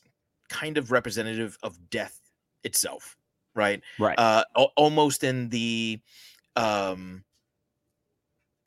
kind 0.49 0.79
of 0.79 0.91
representative 0.91 1.59
of 1.63 1.79
death 1.91 2.21
itself 2.65 3.17
right 3.55 3.83
Right. 3.99 4.19
uh 4.19 4.45
al- 4.57 4.73
almost 4.77 5.25
in 5.25 5.49
the 5.49 6.01
um 6.57 7.25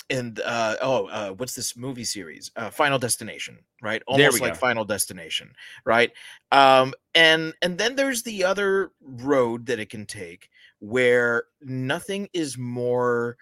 and 0.10 0.40
uh 0.42 0.76
oh 0.82 1.08
uh 1.08 1.30
what's 1.32 1.56
this 1.56 1.78
movie 1.78 2.04
series 2.04 2.52
uh 2.58 2.70
final 2.70 3.00
destination 3.00 3.58
right 3.82 4.04
almost 4.06 4.42
like 4.42 4.54
go. 4.54 4.60
final 4.60 4.84
destination 4.84 5.54
right 5.86 6.12
um 6.52 6.94
and 7.16 7.54
and 7.62 7.78
then 7.78 7.96
there's 7.96 8.24
the 8.24 8.44
other 8.44 8.92
road 9.02 9.66
that 9.66 9.80
it 9.80 9.90
can 9.90 10.06
take 10.06 10.50
where 10.80 11.46
nothing 11.62 12.28
is 12.34 12.58
more 12.58 13.38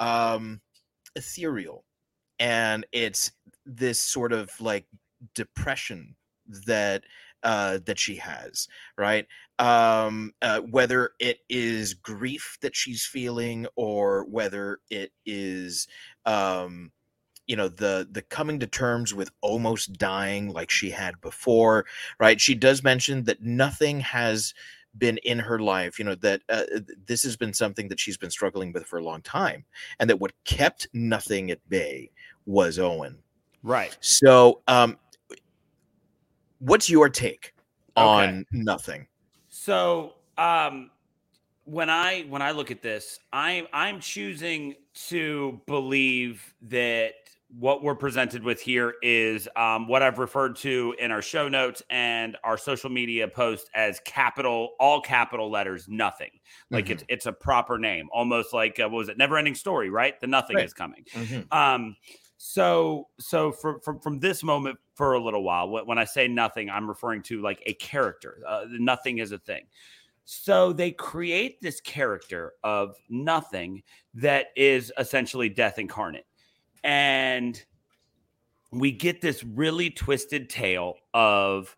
um 0.00 0.60
ethereal 1.14 1.84
and 2.38 2.86
it's 2.92 3.32
this 3.66 3.98
sort 3.98 4.32
of 4.32 4.50
like 4.60 4.86
depression 5.34 6.16
that 6.66 7.04
uh 7.42 7.78
that 7.84 7.98
she 7.98 8.16
has 8.16 8.68
right? 8.96 9.26
Um 9.58 10.32
uh, 10.42 10.60
whether 10.60 11.10
it 11.18 11.38
is 11.48 11.94
grief 11.94 12.58
that 12.60 12.76
she's 12.76 13.04
feeling 13.04 13.66
or 13.76 14.24
whether 14.24 14.80
it 14.90 15.12
is 15.26 15.88
um 16.26 16.92
you 17.46 17.56
know 17.56 17.68
the 17.68 18.06
the 18.10 18.22
coming 18.22 18.60
to 18.60 18.66
terms 18.66 19.14
with 19.14 19.30
almost 19.40 19.94
dying 19.94 20.52
like 20.52 20.70
she 20.70 20.90
had 20.90 21.20
before 21.20 21.86
right? 22.20 22.40
She 22.40 22.54
does 22.54 22.82
mention 22.84 23.24
that 23.24 23.42
nothing 23.42 24.00
has 24.00 24.54
been 24.96 25.18
in 25.18 25.38
her 25.38 25.58
life 25.58 25.98
you 25.98 26.04
know 26.04 26.14
that 26.16 26.40
uh, 26.48 26.64
this 27.06 27.22
has 27.22 27.36
been 27.36 27.52
something 27.52 27.88
that 27.88 28.00
she's 28.00 28.16
been 28.16 28.30
struggling 28.30 28.72
with 28.72 28.84
for 28.84 28.98
a 28.98 29.04
long 29.04 29.20
time 29.22 29.64
and 30.00 30.08
that 30.10 30.18
what 30.18 30.32
kept 30.44 30.88
nothing 30.92 31.50
at 31.50 31.68
bay 31.68 32.10
was 32.46 32.78
owen. 32.78 33.18
Right. 33.62 33.96
so 34.00 34.62
um 34.66 34.96
what's 36.58 36.88
your 36.90 37.08
take 37.08 37.54
on 37.96 38.44
nothing 38.52 39.08
So, 39.48 40.14
um, 40.36 40.90
when 41.64 41.90
I 41.90 42.22
when 42.24 42.42
I 42.42 42.52
look 42.52 42.70
at 42.70 42.82
this, 42.82 43.20
I'm 43.32 43.66
I'm 43.72 44.00
choosing 44.00 44.76
to 45.08 45.62
believe 45.66 46.54
that 46.62 47.14
what 47.48 47.82
we're 47.82 47.94
presented 47.96 48.42
with 48.44 48.60
here 48.60 48.94
is 49.02 49.48
um, 49.56 49.88
what 49.88 50.02
I've 50.02 50.18
referred 50.18 50.56
to 50.56 50.94
in 50.98 51.10
our 51.12 51.22
show 51.22 51.48
notes 51.48 51.82
and 51.90 52.36
our 52.44 52.58
social 52.58 52.90
media 52.90 53.28
post 53.28 53.70
as 53.74 54.00
capital, 54.00 54.76
all 54.80 55.00
capital 55.00 55.50
letters, 55.50 55.88
nothing. 55.88 56.40
Like 56.72 56.90
Mhm. 56.90 56.90
it's 56.90 57.04
it's 57.08 57.26
a 57.26 57.32
proper 57.32 57.78
name, 57.78 58.08
almost 58.12 58.52
like 58.54 58.80
uh, 58.80 58.84
what 58.84 58.98
was 58.98 59.08
it? 59.10 59.18
Never 59.18 59.38
ending 59.38 59.54
story, 59.56 59.90
right? 59.90 60.20
The 60.20 60.26
nothing 60.28 60.58
Right. 60.58 60.62
is 60.62 60.74
coming. 60.74 61.06
Mhm. 61.14 61.50
Um, 61.52 61.96
so 62.38 63.08
so 63.18 63.50
from 63.50 63.80
from 63.80 63.98
from 63.98 64.20
this 64.20 64.44
moment 64.44 64.78
for 64.94 65.14
a 65.14 65.22
little 65.22 65.42
while, 65.42 65.68
when 65.68 65.98
I 65.98 66.04
say 66.04 66.28
nothing, 66.28 66.70
I'm 66.70 66.88
referring 66.88 67.22
to 67.24 67.42
like 67.42 67.62
a 67.66 67.74
character. 67.74 68.42
Uh, 68.46 68.64
nothing 68.70 69.18
is 69.18 69.32
a 69.32 69.38
thing. 69.38 69.66
So 70.24 70.72
they 70.72 70.92
create 70.92 71.60
this 71.60 71.80
character 71.80 72.52
of 72.62 72.94
nothing 73.08 73.82
that 74.14 74.46
is 74.56 74.92
essentially 74.98 75.48
death 75.48 75.78
incarnate, 75.78 76.26
and 76.84 77.60
we 78.70 78.92
get 78.92 79.20
this 79.20 79.42
really 79.42 79.90
twisted 79.90 80.48
tale 80.48 80.94
of 81.12 81.74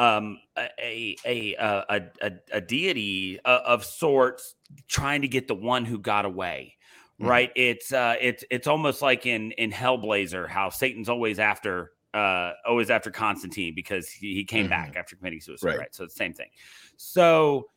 um 0.00 0.38
a 0.58 0.68
a 0.82 1.16
a 1.24 1.54
a, 1.88 2.02
a, 2.22 2.32
a 2.54 2.60
deity 2.60 3.38
uh, 3.44 3.60
of 3.64 3.84
sorts 3.84 4.56
trying 4.88 5.22
to 5.22 5.28
get 5.28 5.46
the 5.46 5.54
one 5.54 5.84
who 5.84 5.98
got 5.98 6.24
away 6.24 6.75
Mhm. 7.20 7.28
right? 7.28 7.52
It's 7.56 7.92
uh 7.92 8.16
it's 8.20 8.44
it's 8.50 8.66
almost 8.66 9.00
like 9.02 9.26
in 9.26 9.52
in 9.52 9.70
hellblazer 9.70 10.48
how 10.48 10.68
satan's 10.70 11.08
always 11.08 11.38
after 11.38 11.92
uh 12.14 12.52
always 12.66 12.90
after 12.90 13.10
constantine 13.10 13.74
because 13.74 14.08
he, 14.10 14.34
he 14.34 14.44
came 14.44 14.68
back 14.68 14.96
after 14.96 15.16
committing 15.16 15.40
suicide 15.40 15.66
Right. 15.68 15.78
right. 15.78 15.94
so 15.94 16.04
it's 16.04 16.14
the 16.14 16.18
same 16.18 16.32
thing. 16.34 16.48
So 16.96 17.70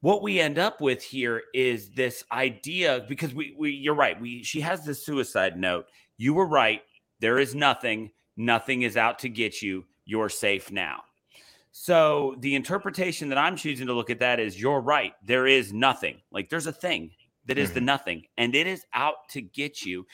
what 0.00 0.22
we 0.22 0.38
end 0.38 0.58
up 0.58 0.80
with 0.80 1.02
here 1.02 1.42
is 1.54 1.90
this 1.90 2.22
idea 2.30 3.04
because 3.08 3.34
we, 3.34 3.54
we 3.58 3.72
you're 3.72 3.94
right 3.96 4.20
we 4.20 4.42
she 4.44 4.60
has 4.60 4.84
this 4.84 5.04
suicide 5.04 5.56
note. 5.58 5.86
You 6.16 6.34
were 6.34 6.46
right. 6.46 6.82
There 7.20 7.38
is 7.38 7.54
nothing. 7.54 8.10
Nothing 8.36 8.82
is 8.82 8.96
out 8.96 9.18
to 9.20 9.28
get 9.28 9.60
you. 9.60 9.84
You're 10.04 10.28
safe 10.28 10.70
now. 10.70 11.02
So 11.72 12.36
the 12.40 12.54
interpretation 12.54 13.28
that 13.28 13.38
i'm 13.38 13.54
choosing 13.56 13.86
to 13.88 13.92
look 13.92 14.10
at 14.10 14.18
that 14.20 14.40
is 14.40 14.60
you're 14.60 14.80
right. 14.80 15.12
There 15.24 15.46
is 15.46 15.72
nothing. 15.72 16.20
Like 16.30 16.48
there's 16.48 16.66
a 16.66 16.72
thing 16.72 17.10
that 17.48 17.58
is 17.58 17.72
the 17.72 17.80
mm-hmm. 17.80 17.86
nothing 17.86 18.22
and 18.36 18.54
it 18.54 18.66
is 18.66 18.84
out 18.94 19.28
to 19.28 19.42
get 19.42 19.84
you 19.84 20.06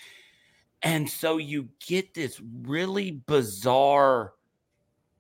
and 0.83 1.09
so 1.09 1.38
you 1.38 1.69
get 1.87 2.14
this 2.14 2.41
really 2.62 3.11
bizarre 3.11 4.35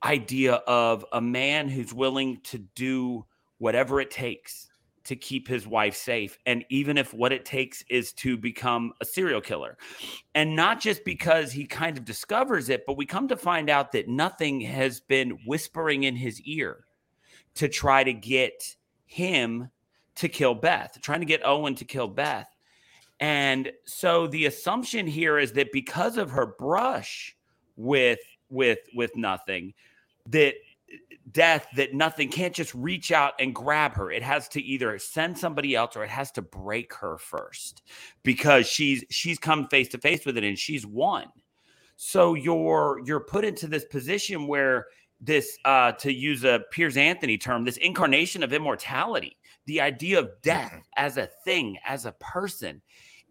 idea 0.04 0.54
of 0.66 1.04
a 1.12 1.20
man 1.20 1.68
who's 1.68 1.94
willing 1.94 2.40
to 2.44 2.58
do 2.58 3.24
whatever 3.58 4.00
it 4.00 4.10
takes 4.10 4.68
to 5.04 5.16
keep 5.16 5.48
his 5.48 5.66
wife 5.66 5.96
safe. 5.96 6.38
And 6.46 6.64
even 6.70 6.96
if 6.98 7.12
what 7.12 7.32
it 7.32 7.44
takes 7.44 7.82
is 7.88 8.12
to 8.14 8.36
become 8.36 8.92
a 9.00 9.04
serial 9.04 9.40
killer. 9.40 9.76
And 10.34 10.56
not 10.56 10.80
just 10.80 11.04
because 11.04 11.52
he 11.52 11.66
kind 11.66 11.96
of 11.96 12.04
discovers 12.04 12.68
it, 12.68 12.84
but 12.86 12.96
we 12.96 13.06
come 13.06 13.28
to 13.28 13.36
find 13.36 13.68
out 13.68 13.92
that 13.92 14.08
nothing 14.08 14.60
has 14.62 15.00
been 15.00 15.38
whispering 15.46 16.04
in 16.04 16.16
his 16.16 16.40
ear 16.42 16.84
to 17.54 17.68
try 17.68 18.02
to 18.02 18.12
get 18.12 18.76
him 19.06 19.70
to 20.16 20.28
kill 20.28 20.54
Beth, 20.54 20.98
trying 21.00 21.20
to 21.20 21.26
get 21.26 21.44
Owen 21.44 21.74
to 21.76 21.84
kill 21.84 22.08
Beth. 22.08 22.48
And 23.20 23.70
so 23.84 24.26
the 24.26 24.46
assumption 24.46 25.06
here 25.06 25.38
is 25.38 25.52
that 25.52 25.72
because 25.72 26.16
of 26.16 26.30
her 26.30 26.46
brush 26.46 27.36
with 27.76 28.20
with 28.50 28.80
with 28.94 29.16
nothing, 29.16 29.74
that 30.28 30.54
death 31.30 31.66
that 31.76 31.94
nothing 31.94 32.28
can't 32.28 32.54
just 32.54 32.74
reach 32.74 33.12
out 33.12 33.34
and 33.38 33.54
grab 33.54 33.94
her. 33.94 34.10
It 34.10 34.22
has 34.22 34.48
to 34.48 34.62
either 34.62 34.98
send 34.98 35.38
somebody 35.38 35.74
else 35.74 35.96
or 35.96 36.04
it 36.04 36.10
has 36.10 36.30
to 36.32 36.42
break 36.42 36.92
her 36.94 37.18
first 37.18 37.82
because 38.22 38.66
she's 38.66 39.04
she's 39.10 39.38
come 39.38 39.68
face 39.68 39.88
to 39.90 39.98
face 39.98 40.26
with 40.26 40.36
it 40.36 40.44
and 40.44 40.58
she's 40.58 40.86
won. 40.86 41.26
So 41.96 42.34
you're 42.34 43.00
you're 43.04 43.20
put 43.20 43.44
into 43.44 43.66
this 43.66 43.84
position 43.84 44.46
where 44.46 44.86
this 45.20 45.56
uh 45.64 45.92
to 45.92 46.12
use 46.12 46.44
a 46.44 46.62
Piers 46.70 46.96
Anthony 46.96 47.38
term, 47.38 47.64
this 47.64 47.78
incarnation 47.78 48.42
of 48.42 48.52
immortality, 48.52 49.36
the 49.66 49.80
idea 49.80 50.18
of 50.18 50.30
death 50.42 50.72
mm-hmm. 50.72 50.80
as 50.96 51.16
a 51.16 51.28
thing, 51.44 51.78
as 51.86 52.06
a 52.06 52.12
person 52.12 52.82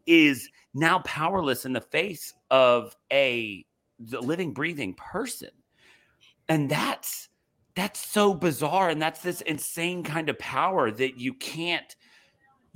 is 0.05 0.49
now 0.73 0.99
powerless 0.99 1.65
in 1.65 1.73
the 1.73 1.81
face 1.81 2.33
of 2.51 2.95
a 3.11 3.65
the 3.99 4.19
living 4.19 4.53
breathing 4.53 4.93
person. 4.95 5.49
And 6.49 6.69
that's 6.69 7.29
that's 7.75 7.99
so 7.99 8.33
bizarre 8.33 8.89
and 8.89 9.01
that's 9.01 9.21
this 9.21 9.41
insane 9.41 10.03
kind 10.03 10.29
of 10.29 10.37
power 10.37 10.91
that 10.91 11.19
you 11.19 11.33
can't 11.33 11.95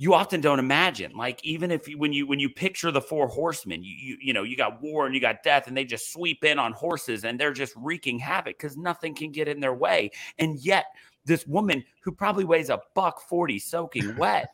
you 0.00 0.14
often 0.14 0.40
don't 0.40 0.60
imagine. 0.60 1.12
Like 1.16 1.44
even 1.44 1.72
if 1.72 1.88
you 1.88 1.98
when 1.98 2.12
you 2.12 2.26
when 2.26 2.38
you 2.38 2.48
picture 2.48 2.92
the 2.92 3.00
four 3.00 3.26
horsemen 3.26 3.82
you 3.82 3.94
you, 3.94 4.16
you 4.20 4.32
know 4.32 4.44
you 4.44 4.56
got 4.56 4.80
war 4.80 5.06
and 5.06 5.14
you 5.14 5.20
got 5.20 5.42
death 5.42 5.66
and 5.66 5.76
they 5.76 5.84
just 5.84 6.12
sweep 6.12 6.44
in 6.44 6.58
on 6.58 6.72
horses 6.72 7.24
and 7.24 7.38
they're 7.38 7.52
just 7.52 7.74
wreaking 7.76 8.20
havoc 8.20 8.56
because 8.56 8.76
nothing 8.76 9.14
can 9.14 9.32
get 9.32 9.48
in 9.48 9.60
their 9.60 9.74
way. 9.74 10.10
And 10.38 10.58
yet 10.60 10.86
this 11.28 11.46
woman 11.46 11.84
who 12.02 12.10
probably 12.10 12.44
weighs 12.44 12.70
a 12.70 12.80
buck 12.96 13.20
40 13.28 13.58
soaking 13.60 14.16
wet 14.18 14.48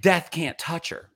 death 0.00 0.30
can't 0.30 0.56
touch 0.58 0.88
her 0.90 1.10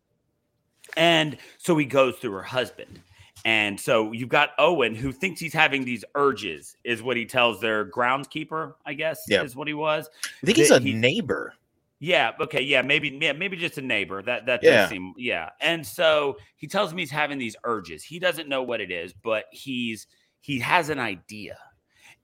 and 0.96 1.36
so 1.58 1.76
he 1.76 1.84
goes 1.84 2.16
through 2.16 2.32
her 2.32 2.42
husband 2.42 3.00
and 3.44 3.78
so 3.78 4.10
you've 4.10 4.28
got 4.28 4.50
Owen 4.58 4.94
who 4.96 5.12
thinks 5.12 5.38
he's 5.38 5.52
having 5.52 5.84
these 5.84 6.04
urges, 6.16 6.76
is 6.82 7.00
what 7.00 7.16
he 7.16 7.24
tells 7.24 7.60
their 7.60 7.84
groundskeeper, 7.88 8.74
I 8.84 8.94
guess, 8.94 9.22
Yeah. 9.28 9.44
is 9.44 9.54
what 9.54 9.68
he 9.68 9.74
was. 9.74 10.08
I 10.42 10.46
think 10.46 10.58
he's 10.58 10.72
a 10.72 10.80
he- 10.80 10.92
neighbor. 10.92 11.54
Yeah. 12.00 12.32
Okay. 12.40 12.60
Yeah. 12.62 12.82
Maybe. 12.82 13.16
Yeah. 13.20 13.34
Maybe 13.34 13.56
just 13.56 13.78
a 13.78 13.82
neighbor. 13.82 14.20
That 14.20 14.46
that 14.46 14.64
Yeah. 14.64 14.80
does 14.80 14.88
seem. 14.90 15.14
Yeah. 15.16 15.50
And 15.60 15.86
so 15.86 16.38
he 16.56 16.66
tells 16.66 16.92
me 16.92 17.02
he's 17.02 17.10
having 17.10 17.38
these 17.38 17.54
urges. 17.62 18.02
He 18.02 18.18
doesn't 18.18 18.48
know 18.48 18.64
what 18.64 18.80
it 18.80 18.90
is, 18.90 19.12
but 19.12 19.44
he's 19.52 20.08
he 20.40 20.58
has 20.58 20.88
an 20.88 20.98
idea. 20.98 21.56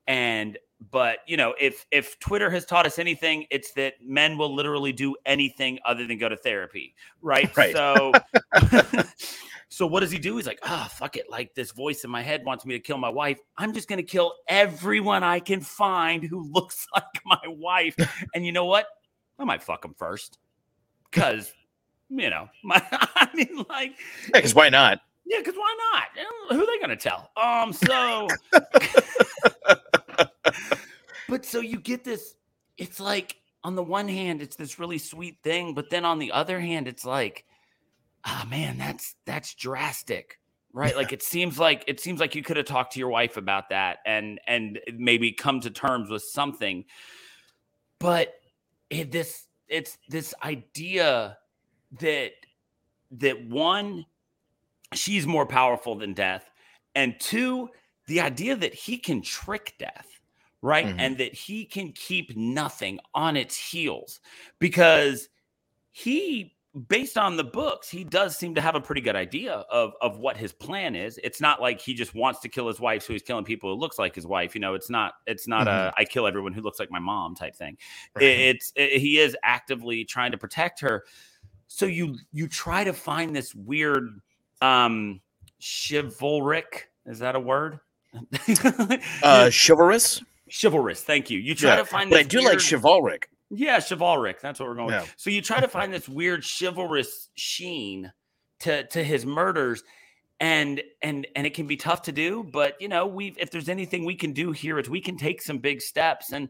And 0.09 0.59
but 0.91 1.19
you 1.27 1.37
know, 1.37 1.55
if 1.61 1.87
if 1.91 2.19
Twitter 2.19 2.51
has 2.51 2.65
taught 2.65 2.87
us 2.87 2.99
anything, 2.99 3.47
it's 3.51 3.73
that 3.73 3.95
men 4.03 4.37
will 4.39 4.55
literally 4.55 4.93
do 4.93 5.15
anything 5.27 5.79
other 5.85 6.07
than 6.07 6.19
go 6.19 6.29
to 6.29 6.37
therapy. 6.37 6.95
Right. 7.21 7.51
Right. 7.57 7.75
So. 7.75 8.13
So 9.69 9.87
what 9.87 10.01
does 10.01 10.11
he 10.11 10.19
do? 10.19 10.37
He's 10.37 10.47
like, 10.47 10.59
ah, 10.65 10.87
fuck 10.93 11.17
it. 11.17 11.31
Like 11.31 11.55
this 11.55 11.71
voice 11.71 12.05
in 12.05 12.11
my 12.11 12.21
head 12.21 12.45
wants 12.45 12.67
me 12.67 12.75
to 12.75 12.79
kill 12.79 12.99
my 12.99 13.09
wife. 13.09 13.39
I'm 13.57 13.73
just 13.73 13.89
gonna 13.89 14.03
kill 14.03 14.35
everyone 14.47 15.23
I 15.23 15.41
can 15.41 15.63
find 15.63 16.23
who 16.23 16.47
looks 16.53 16.87
like 16.95 17.05
my 17.25 17.41
wife. 17.47 17.97
and 18.35 18.45
you 18.45 18.53
know 18.53 18.67
what? 18.67 18.85
I 19.39 19.45
might 19.45 19.63
fuck 19.63 19.83
him 19.83 19.95
first, 19.97 20.37
because 21.11 21.55
you 22.11 22.29
know, 22.29 22.49
my. 22.63 22.83
I 22.93 23.29
mean, 23.33 23.65
like, 23.71 23.93
Yeah, 24.25 24.41
because 24.41 24.55
why 24.55 24.69
not? 24.69 25.01
yeah, 25.25 25.39
because 25.39 25.55
why 25.55 25.75
not? 25.95 26.55
Who 26.55 26.63
are 26.63 26.67
they 26.67 26.79
gonna 26.79 26.95
tell? 26.95 27.31
Um, 27.43 27.73
so, 27.73 28.29
but 31.29 31.45
so 31.45 31.61
you 31.61 31.79
get 31.79 32.05
this. 32.05 32.35
It's 32.79 33.01
like 33.01 33.37
on 33.65 33.75
the 33.75 33.83
one 33.83 34.09
hand, 34.09 34.43
it's 34.43 34.57
this 34.57 34.79
really 34.79 34.99
sweet 34.99 35.39
thing, 35.43 35.75
but 35.75 35.91
then 35.91 36.05
on 36.05 36.19
the 36.19 36.33
other 36.33 36.61
hand, 36.61 36.89
it's 36.89 37.05
like, 37.05 37.45
ah, 38.25 38.47
man, 38.51 38.79
that's 38.79 39.15
that's 39.27 39.55
drastic, 39.55 40.39
right? 40.73 40.97
Like 40.97 41.13
it 41.13 41.23
seems 41.23 41.59
like 41.59 41.85
it 41.87 42.01
seems 42.01 42.21
like 42.21 42.35
you 42.35 42.43
could 42.43 42.57
have 42.57 42.67
talked 42.67 42.93
to 42.95 42.99
your 42.99 43.11
wife 43.11 43.37
about 43.37 43.69
that 43.71 43.99
and 44.07 44.41
and 44.47 44.81
maybe 44.95 45.33
come 45.33 45.61
to 45.61 45.71
terms 45.71 46.11
with 46.11 46.23
something, 46.23 46.85
but 47.99 48.35
it, 48.91 49.13
this 49.13 49.47
it's 49.69 49.97
this 50.09 50.35
idea 50.43 51.39
that 52.01 52.33
that 53.13 53.49
one 53.49 54.05
she's 54.95 55.27
more 55.27 55.47
powerful 55.47 55.95
than 55.95 56.13
death 56.13 56.51
and 56.95 57.19
two 57.19 57.69
the 58.07 58.21
idea 58.21 58.55
that 58.57 58.75
he 58.75 58.99
can 58.99 59.23
trick 59.23 59.75
death 59.79 60.12
right? 60.63 60.87
Mhm. 60.87 60.95
and 60.99 61.19
that 61.19 61.35
he 61.35 61.65
can 61.65 61.93
keep 61.93 62.37
nothing 62.37 62.99
on 63.15 63.37
its 63.37 63.57
heels 63.57 64.21
because 64.61 65.29
he 65.91 66.55
based 66.89 67.19
on 67.19 67.37
the 67.37 67.45
books 67.45 67.91
he 67.91 68.03
does 68.03 68.35
seem 68.35 68.55
to 68.55 68.61
have 68.63 68.75
a 68.75 68.81
pretty 68.81 69.03
good 69.03 69.15
idea 69.17 69.53
of 69.71 69.93
of 70.01 70.19
what 70.19 70.39
his 70.39 70.53
plan 70.53 70.97
is. 70.97 71.19
It's 71.23 71.39
not 71.41 71.61
like 71.61 71.81
he 71.83 71.93
just 71.93 72.15
wants 72.15 72.41
to 72.41 72.49
kill 72.49 72.67
his 72.67 72.81
wife 72.81 73.03
so 73.03 73.13
he's 73.13 73.23
killing 73.23 73.45
people 73.45 73.75
who 73.75 73.79
looks 73.79 73.99
like 73.99 74.15
his 74.15 74.27
wife 74.27 74.55
you 74.55 74.61
know? 74.63 74.73
It's 74.73 74.89
not 74.89 75.15
it's 75.27 75.47
not 75.47 75.69
a 75.69 75.93
i 75.99 76.05
kill 76.05 76.27
everyone 76.27 76.55
who 76.55 76.63
looks 76.63 76.79
like 76.79 76.91
my 76.91 76.99
mom 76.99 77.35
type 77.35 77.55
thing. 77.57 77.77
Right. 78.15 78.25
it's 78.25 78.73
it, 78.75 79.01
he 79.01 79.19
is 79.19 79.37
actively 79.43 80.05
trying 80.07 80.31
to 80.31 80.39
protect 80.39 80.81
her. 80.81 81.05
So 81.67 81.85
you 81.85 82.17
you 82.33 82.49
try 82.49 82.85
to 82.85 82.95
find 82.95 83.37
this 83.37 83.55
weird 83.55 84.21
um 84.63 85.21
chivalric 85.61 86.89
is 87.05 87.19
that 87.19 87.35
a 87.35 87.41
word? 87.41 87.81
Uh, 89.23 89.51
chivalrous. 89.51 90.23
Chivalrous 90.61 91.01
thank 91.03 91.31
you 91.31 91.39
you 91.39 91.55
try 91.55 91.71
Yeah, 91.71 91.77
to 91.77 91.85
find 91.85 92.11
but 92.11 92.19
I 92.21 92.23
do 92.25 92.41
like 92.43 92.59
chivalric. 92.61 93.29
yeah, 93.51 93.81
chivalric. 93.81 94.41
That's 94.41 94.61
what 94.61 94.69
we're 94.69 94.75
going. 94.77 94.91
Yeah. 94.91 95.03
with. 95.03 95.15
So 95.17 95.31
you 95.31 95.43
try 95.43 95.61
to 95.61 95.69
find 95.79 95.93
this 95.93 96.09
weird 96.09 96.45
chivalrous 96.45 97.29
sheen 97.35 98.13
to 98.61 98.87
to 98.89 99.03
his 99.05 99.25
murders, 99.27 99.83
and 100.41 100.83
and 101.03 101.27
and 101.37 101.47
it 101.47 101.55
can 101.55 101.67
be 101.67 101.77
tough 101.77 102.03
to 102.03 102.13
do. 102.13 102.45
But 102.45 102.81
you 102.81 102.89
know, 102.89 103.07
we 103.07 103.35
if 103.39 103.51
there's 103.51 103.69
anything 103.69 104.05
we 104.05 104.15
can 104.15 104.33
do 104.33 104.53
here, 104.53 104.79
it's 104.79 104.89
we 104.89 105.01
can 105.01 105.17
take 105.17 105.43
some 105.43 105.59
big 105.59 105.81
steps. 105.83 106.33
And 106.33 106.49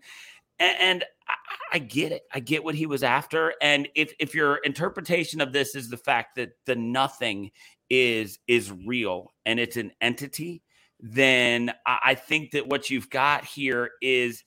and, 0.58 0.76
and 0.80 1.04
I, 1.28 1.34
I 1.74 1.78
get 1.78 2.12
it. 2.12 2.22
I 2.32 2.40
get 2.40 2.62
what 2.64 2.74
he 2.74 2.86
was 2.86 3.02
after. 3.02 3.54
And 3.62 3.88
if 3.94 4.12
if 4.20 4.34
your 4.34 4.56
interpretation 4.56 5.40
of 5.40 5.52
this 5.52 5.74
is 5.74 5.88
the 5.88 5.96
fact 5.96 6.36
that 6.36 6.50
the 6.66 6.76
nothing 6.76 7.50
is 7.90 8.38
is 8.46 8.72
real 8.86 9.32
and 9.44 9.58
it's 9.58 9.76
an 9.76 9.90
entity, 10.00 10.62
then 11.02 11.72
I, 11.84 12.14
think 12.14 12.52
that 12.52 12.68
what 12.68 12.88
you've 12.88 13.10
got 13.10 13.44
here 13.44 13.90
is 14.00 14.44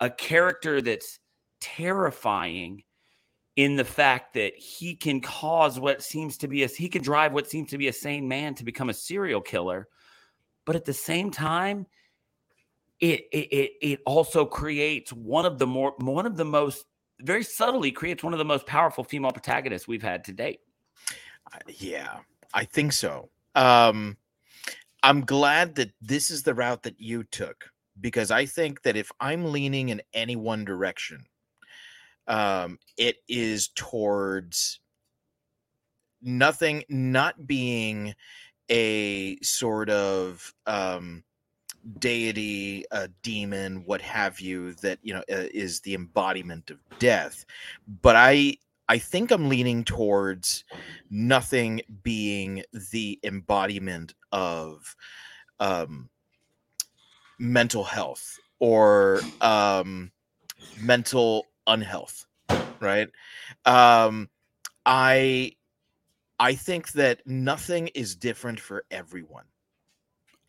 a 0.00 0.08
character 0.08 0.80
that's 0.80 1.18
terrifying 1.60 2.82
in 3.56 3.76
the 3.76 3.84
fact 3.84 4.32
that 4.34 4.56
he 4.56 4.96
can 4.96 5.20
cause 5.20 5.78
what 5.78 6.02
seems 6.02 6.38
to 6.38 6.48
be 6.48 6.62
a 6.62 6.66
he 6.66 6.88
can 6.88 7.02
drive 7.02 7.34
what 7.34 7.50
seems 7.50 7.68
to 7.70 7.76
be 7.76 7.88
a 7.88 7.92
sane 7.92 8.26
man 8.26 8.54
to 8.54 8.64
become 8.64 8.88
a 8.88 8.94
serial 8.94 9.42
killer 9.42 9.88
but 10.64 10.74
at 10.74 10.86
the 10.86 10.92
same 10.92 11.30
time 11.30 11.84
it 13.00 13.24
it 13.32 13.72
it, 13.82 14.00
also 14.06 14.46
creates 14.46 15.12
one 15.12 15.44
of 15.44 15.58
the 15.58 15.66
more 15.66 15.92
one 15.98 16.24
of 16.24 16.36
the 16.36 16.44
most 16.44 16.86
very 17.20 17.42
subtly 17.42 17.90
creates 17.90 18.22
one 18.22 18.32
of 18.32 18.38
the 18.38 18.44
most 18.44 18.64
powerful 18.64 19.04
female 19.04 19.32
protagonists 19.32 19.86
we've 19.86 20.02
had 20.02 20.24
to 20.24 20.32
date 20.32 20.60
Yeah, 21.78 22.18
I 22.54 22.64
think 22.64 22.92
so. 22.92 23.30
Um, 23.54 24.16
I'm 25.02 25.22
glad 25.22 25.74
that 25.76 25.92
this 26.00 26.30
is 26.30 26.42
the 26.42 26.54
route 26.54 26.82
that 26.82 27.00
you 27.00 27.24
took 27.24 27.70
because 28.00 28.30
I 28.30 28.46
think 28.46 28.82
that 28.82 28.96
if 28.96 29.10
I'm 29.20 29.52
leaning 29.52 29.88
in 29.88 30.02
any 30.14 30.36
one 30.36 30.64
direction, 30.64 31.24
um, 32.26 32.78
it 32.96 33.16
is 33.28 33.68
towards 33.68 34.80
nothing 36.22 36.84
not 36.88 37.46
being 37.46 38.14
a 38.70 39.38
sort 39.40 39.90
of 39.90 40.54
um, 40.66 41.24
deity, 41.98 42.84
a 42.90 43.08
demon, 43.22 43.82
what 43.84 44.00
have 44.00 44.40
you, 44.40 44.74
that 44.74 44.98
you 45.02 45.14
know 45.14 45.24
uh, 45.30 45.48
is 45.52 45.80
the 45.80 45.94
embodiment 45.94 46.70
of 46.70 46.78
death. 46.98 47.44
But 48.02 48.16
I, 48.16 48.56
I 48.90 48.98
think 48.98 49.30
I'm 49.30 49.48
leaning 49.48 49.84
towards 49.84 50.64
nothing 51.10 51.80
being 52.02 52.64
the 52.90 53.18
embodiment 53.22 54.14
of 54.32 54.96
um, 55.60 56.10
mental 57.38 57.84
health 57.84 58.38
or 58.58 59.20
um, 59.40 60.10
mental 60.80 61.46
unhealth 61.66 62.26
right? 62.80 63.08
Um, 63.64 64.28
i 64.86 65.52
i 66.38 66.54
think 66.54 66.90
that 66.92 67.20
nothing 67.26 67.88
is 67.88 68.16
different 68.16 68.58
for 68.58 68.84
everyone. 68.90 69.44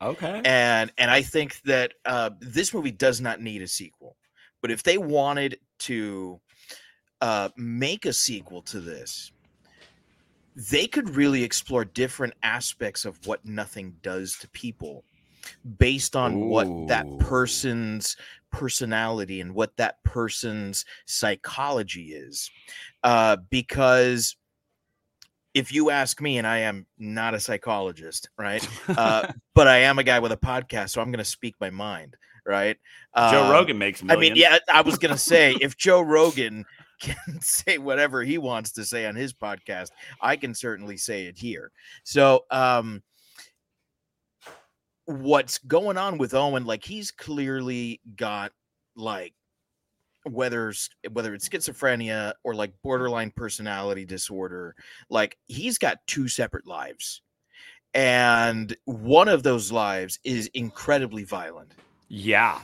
Okay. 0.01 0.41
And 0.45 0.91
and 0.97 1.11
i 1.11 1.21
think 1.21 1.61
that 1.63 1.93
uh, 2.05 2.31
this 2.39 2.73
movie 2.73 2.91
does 2.91 3.21
not 3.21 3.41
need 3.41 3.61
a 3.61 3.67
sequel 3.67 4.15
but 4.61 4.71
if 4.71 4.83
they 4.83 4.97
wanted 4.97 5.59
to 5.79 6.39
uh, 7.21 7.49
make 7.55 8.05
a 8.05 8.13
sequel 8.13 8.61
to 8.63 8.79
this 8.79 9.31
they 10.55 10.87
could 10.87 11.15
really 11.15 11.43
explore 11.43 11.85
different 11.85 12.33
aspects 12.43 13.05
of 13.05 13.25
what 13.25 13.45
nothing 13.45 13.95
does 14.01 14.37
to 14.37 14.49
people 14.49 15.05
based 15.77 16.15
on 16.15 16.49
what 16.49 16.67
that 16.87 17.07
person's 17.19 18.17
personality 18.51 19.41
and 19.41 19.55
what 19.55 19.75
that 19.77 20.03
person's 20.03 20.85
psychology 21.05 22.13
is. 22.13 22.51
Uh, 23.03 23.37
because 23.49 24.35
if 25.53 25.73
you 25.73 25.89
ask 25.89 26.21
me 26.21 26.37
and 26.37 26.47
i 26.47 26.59
am 26.59 26.85
not 26.97 27.33
a 27.33 27.39
psychologist 27.39 28.29
right 28.37 28.65
uh, 28.87 29.27
but 29.53 29.67
I 29.67 29.79
am 29.79 29.99
a 29.99 30.03
guy 30.03 30.19
with 30.19 30.31
a 30.31 30.37
podcast, 30.37 30.91
so 30.91 31.01
I'm 31.01 31.11
going 31.11 31.17
to 31.19 31.25
speak 31.25 31.55
my 31.59 31.69
mind, 31.69 32.15
right? 32.45 32.77
joe 33.15 33.43
Um, 33.43 33.51
rogan 33.51 33.77
makes 33.77 34.01
I 34.07 34.15
mean, 34.15 34.35
yeah, 34.35 34.59
I 34.73 34.81
was 34.81 34.97
going 34.97 35.13
to 35.13 35.19
say 35.19 35.55
if 35.59 35.75
Joe 35.75 36.01
Rogan 36.01 36.65
can 37.01 37.15
say 37.41 37.77
whatever 37.77 38.23
he 38.23 38.37
wants 38.37 38.71
to 38.73 38.85
say 38.85 39.05
on 39.05 39.15
his 39.15 39.33
podcast, 39.33 39.89
I 40.21 40.35
can 40.35 40.53
certainly 40.53 40.97
say 40.97 41.25
it 41.25 41.37
here. 41.37 41.71
So, 42.03 42.45
um, 42.51 43.01
what's 45.05 45.57
going 45.57 45.97
on 45.97 46.17
with 46.17 46.33
Owen? 46.33 46.65
Like, 46.65 46.85
he's 46.85 47.11
clearly 47.11 47.99
got 48.15 48.51
like 48.95 49.33
whether 50.23 50.73
whether 51.11 51.33
it's 51.33 51.49
schizophrenia 51.49 52.33
or 52.43 52.53
like 52.53 52.73
borderline 52.83 53.31
personality 53.31 54.05
disorder 54.05 54.75
like 55.09 55.35
he's 55.47 55.79
got 55.79 55.97
two 56.05 56.27
separate 56.27 56.67
lives 56.67 57.21
and 57.95 58.75
one 58.85 59.27
of 59.27 59.41
those 59.41 59.71
lives 59.71 60.19
is 60.23 60.47
incredibly 60.53 61.23
violent 61.23 61.73
yeah 62.07 62.61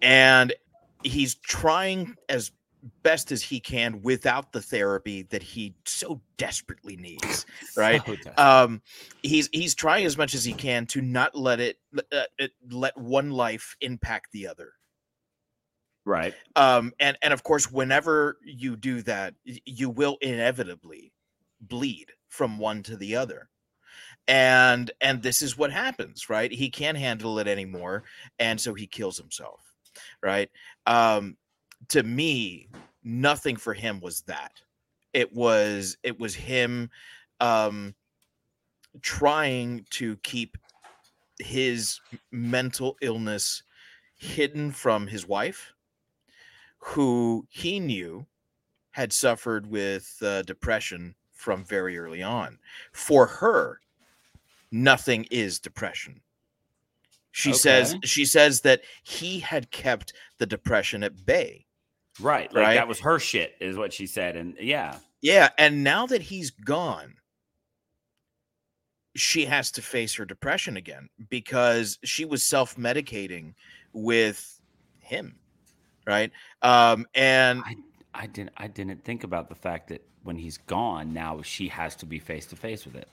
and 0.00 0.54
he's 1.02 1.34
trying 1.36 2.14
as 2.30 2.52
best 3.02 3.32
as 3.32 3.42
he 3.42 3.60
can 3.60 4.02
without 4.02 4.52
the 4.52 4.60
therapy 4.62 5.22
that 5.22 5.42
he 5.42 5.74
so 5.86 6.20
desperately 6.36 6.96
needs 6.96 7.46
right? 7.76 8.02
So 8.06 8.16
desperate. 8.16 8.38
um 8.38 8.82
he's 9.22 9.48
he's 9.52 9.74
trying 9.74 10.04
as 10.04 10.16
much 10.18 10.34
as 10.34 10.44
he 10.44 10.54
can 10.54 10.86
to 10.86 11.00
not 11.00 11.34
let 11.34 11.60
it 11.60 11.78
uh, 12.12 12.24
it- 12.38 12.52
let 12.70 12.96
one 12.96 13.30
life 13.30 13.76
impact 13.80 14.28
the 14.32 14.46
other. 14.48 14.72
Right. 16.04 16.34
Um 16.56 16.92
and 17.00 17.16
and 17.22 17.32
of 17.32 17.42
course 17.42 17.70
whenever 17.70 18.38
you 18.44 18.76
do 18.76 19.02
that 19.02 19.34
you 19.44 19.90
will 19.90 20.18
inevitably 20.20 21.12
bleed 21.60 22.12
from 22.28 22.58
one 22.58 22.82
to 22.84 22.96
the 22.96 23.16
other. 23.16 23.48
And 24.28 24.90
and 25.00 25.22
this 25.22 25.42
is 25.42 25.56
what 25.56 25.72
happens 25.72 26.28
right? 26.30 26.50
He 26.52 26.70
can't 26.70 26.98
handle 26.98 27.38
it 27.38 27.48
anymore 27.48 28.04
and 28.38 28.60
so 28.60 28.74
he 28.74 28.86
kills 28.86 29.18
himself 29.18 29.60
right? 30.22 30.50
Um 30.86 31.36
to 31.88 32.02
me 32.02 32.68
nothing 33.02 33.56
for 33.56 33.74
him 33.74 34.00
was 34.00 34.22
that. 34.22 34.52
It 35.12 35.32
was 35.32 35.96
it 36.02 36.18
was 36.18 36.34
him 36.34 36.90
um 37.40 37.94
trying 39.02 39.84
to 39.90 40.16
keep 40.18 40.56
his 41.38 42.00
mental 42.30 42.96
illness 43.00 43.62
hidden 44.16 44.70
from 44.70 45.06
his 45.06 45.26
wife 45.26 45.72
who 46.78 47.46
he 47.48 47.80
knew 47.80 48.26
had 48.90 49.12
suffered 49.12 49.66
with 49.66 50.16
uh, 50.22 50.42
depression 50.42 51.14
from 51.32 51.64
very 51.64 51.98
early 51.98 52.22
on. 52.22 52.58
For 52.92 53.26
her, 53.26 53.80
nothing 54.70 55.26
is 55.30 55.58
depression. 55.58 56.20
She 57.32 57.52
says 57.52 57.96
she 58.04 58.24
says 58.24 58.60
that 58.60 58.82
he 59.02 59.40
had 59.40 59.72
kept 59.72 60.12
the 60.38 60.46
depression 60.46 61.02
at 61.02 61.26
bay. 61.26 61.63
Right. 62.20 62.52
Like 62.52 62.64
Right. 62.64 62.74
that 62.74 62.88
was 62.88 63.00
her 63.00 63.18
shit, 63.18 63.54
is 63.60 63.76
what 63.76 63.92
she 63.92 64.06
said. 64.06 64.36
And 64.36 64.56
yeah. 64.60 64.98
Yeah, 65.20 65.48
and 65.58 65.82
now 65.82 66.06
that 66.06 66.20
he's 66.22 66.50
gone, 66.50 67.14
she 69.16 69.44
has 69.44 69.70
to 69.72 69.82
face 69.82 70.14
her 70.14 70.24
depression 70.24 70.76
again 70.76 71.08
because 71.30 71.98
she 72.04 72.24
was 72.24 72.44
self-medicating 72.44 73.54
with 73.92 74.60
him, 74.98 75.36
right? 76.06 76.30
Um 76.62 77.06
and 77.14 77.62
I 77.64 77.76
I 78.14 78.26
didn't 78.26 78.52
I 78.56 78.66
didn't 78.68 79.04
think 79.04 79.24
about 79.24 79.48
the 79.48 79.54
fact 79.54 79.88
that 79.88 80.02
when 80.24 80.36
he's 80.36 80.58
gone, 80.58 81.12
now 81.12 81.42
she 81.42 81.68
has 81.68 81.94
to 81.96 82.06
be 82.06 82.18
face 82.18 82.46
to 82.46 82.56
face 82.56 82.84
with 82.84 82.96
it. 82.96 83.08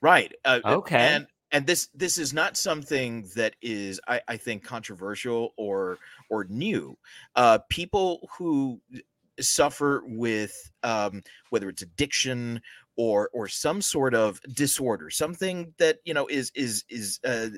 right 0.00 0.32
uh, 0.44 0.60
Okay. 0.64 0.96
and 0.96 1.26
and 1.52 1.66
this 1.66 1.88
this 1.94 2.18
is 2.18 2.32
not 2.32 2.56
something 2.56 3.28
that 3.36 3.54
is 3.62 4.00
I, 4.08 4.20
I 4.26 4.36
think 4.36 4.64
controversial 4.64 5.52
or 5.56 5.98
or 6.30 6.44
new. 6.48 6.96
Uh 7.36 7.58
people 7.68 8.28
who 8.36 8.80
suffer 9.40 10.02
with 10.06 10.54
um 10.82 11.22
whether 11.50 11.68
it's 11.68 11.82
addiction 11.82 12.60
or 12.96 13.30
or 13.32 13.48
some 13.48 13.80
sort 13.80 14.14
of 14.14 14.40
disorder 14.54 15.08
something 15.10 15.72
that 15.78 15.98
you 16.04 16.12
know 16.12 16.26
is 16.26 16.52
is 16.54 16.84
is 16.90 17.18
uh 17.24 17.48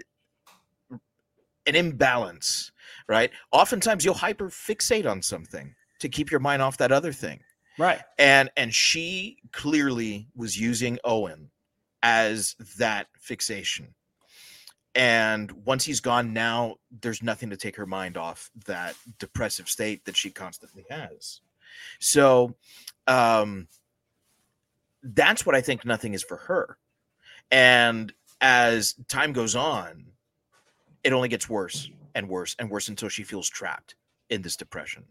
an 1.66 1.74
imbalance 1.74 2.70
right? 3.08 3.30
Oftentimes 3.52 4.04
you'll 4.04 4.14
hyper 4.14 4.48
fixate 4.48 5.10
on 5.10 5.22
something 5.22 5.74
to 6.00 6.08
keep 6.08 6.30
your 6.30 6.40
mind 6.40 6.62
off 6.62 6.76
that 6.78 6.92
other 6.92 7.12
thing. 7.12 7.40
Right. 7.76 8.00
and 8.20 8.50
and 8.56 8.72
she 8.72 9.38
clearly 9.52 10.28
was 10.36 10.56
using 10.56 10.98
owen 11.02 11.50
as 12.04 12.54
that 12.78 13.06
fixation. 13.18 13.94
And 14.94 15.50
once 15.64 15.84
he's 15.84 16.00
gone 16.00 16.32
now 16.32 16.76
there's 17.00 17.22
nothing 17.22 17.50
to 17.50 17.56
take 17.56 17.74
her 17.76 17.86
mind 17.86 18.16
off 18.16 18.50
that 18.66 18.94
depressive 19.18 19.68
state 19.68 20.04
that 20.04 20.14
she 20.16 20.30
constantly 20.30 20.84
has. 20.90 21.40
So 21.98 22.54
um 23.08 23.66
that's 25.02 25.44
what 25.44 25.54
i 25.54 25.60
think 25.60 25.84
nothing 25.84 26.14
is 26.14 26.22
for 26.22 26.36
her. 26.36 26.78
And 27.50 28.12
as 28.40 28.94
time 29.08 29.32
goes 29.32 29.56
on 29.56 30.04
it 31.02 31.12
only 31.12 31.28
gets 31.28 31.48
worse 31.48 31.90
and 32.14 32.28
worse 32.28 32.54
and 32.58 32.70
worse 32.70 32.88
until 32.88 33.08
she 33.08 33.24
feels 33.24 33.48
trapped 33.48 33.94
in 34.30 34.42
this 34.42 34.56
depression 34.56 35.04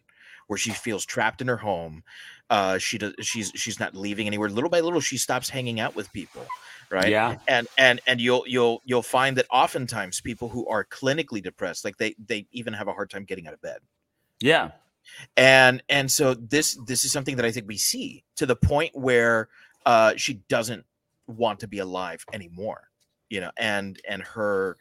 where 0.54 0.58
she 0.60 0.70
feels 0.70 1.04
trapped 1.04 1.42
in 1.42 1.48
her 1.48 1.58
home 1.58 2.04
uh 2.52 2.78
she 2.78 3.00
does 3.00 3.16
she's 3.22 3.52
she's 3.56 3.80
not 3.80 3.96
leaving 3.96 4.28
anywhere 4.28 4.50
little 4.50 4.70
by 4.70 4.82
little 4.82 5.00
she 5.02 5.18
stops 5.18 5.50
hanging 5.50 5.80
out 5.80 5.96
with 5.96 6.14
people 6.14 6.46
right 6.92 7.10
Yeah. 7.10 7.38
and 7.48 7.68
and 7.76 8.00
and 8.06 8.22
you'll 8.22 8.44
you'll 8.46 8.80
you'll 8.86 9.02
find 9.02 9.36
that 9.38 9.48
oftentimes 9.50 10.22
people 10.22 10.50
who 10.50 10.68
are 10.68 10.86
clinically 10.86 11.42
depressed 11.42 11.84
like 11.84 11.98
they 11.98 12.14
they 12.24 12.46
even 12.52 12.74
have 12.74 12.88
a 12.88 12.94
hard 12.94 13.10
time 13.10 13.24
getting 13.24 13.48
out 13.48 13.56
of 13.56 13.62
bed 13.62 13.80
Yeah. 14.40 14.74
and 15.36 15.82
and 15.90 16.12
so 16.12 16.36
this 16.36 16.78
this 16.86 17.04
is 17.04 17.12
something 17.12 17.38
that 17.38 17.46
i 17.46 17.52
think 17.52 17.68
we 17.68 17.78
see 17.78 18.24
to 18.36 18.46
the 18.46 18.56
point 18.56 18.96
where 18.96 19.50
uh 19.88 20.14
she 20.18 20.36
doesn't 20.50 20.86
want 21.26 21.62
to 21.62 21.68
be 21.68 21.80
alive 21.80 22.24
anymore 22.32 22.90
you 23.30 23.42
know 23.42 23.50
and 23.58 24.00
and 24.08 24.22
her 24.22 24.78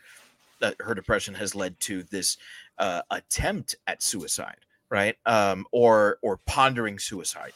uh, 0.60 0.72
her 0.80 0.94
depression 0.94 1.32
has 1.34 1.54
led 1.54 1.80
to 1.80 2.02
this 2.02 2.36
uh 2.78 3.00
attempt 3.10 3.74
at 3.86 4.02
suicide 4.02 4.58
right? 4.92 5.16
Um 5.26 5.66
or 5.72 6.18
or 6.22 6.36
pondering 6.46 7.00
suicide 7.00 7.54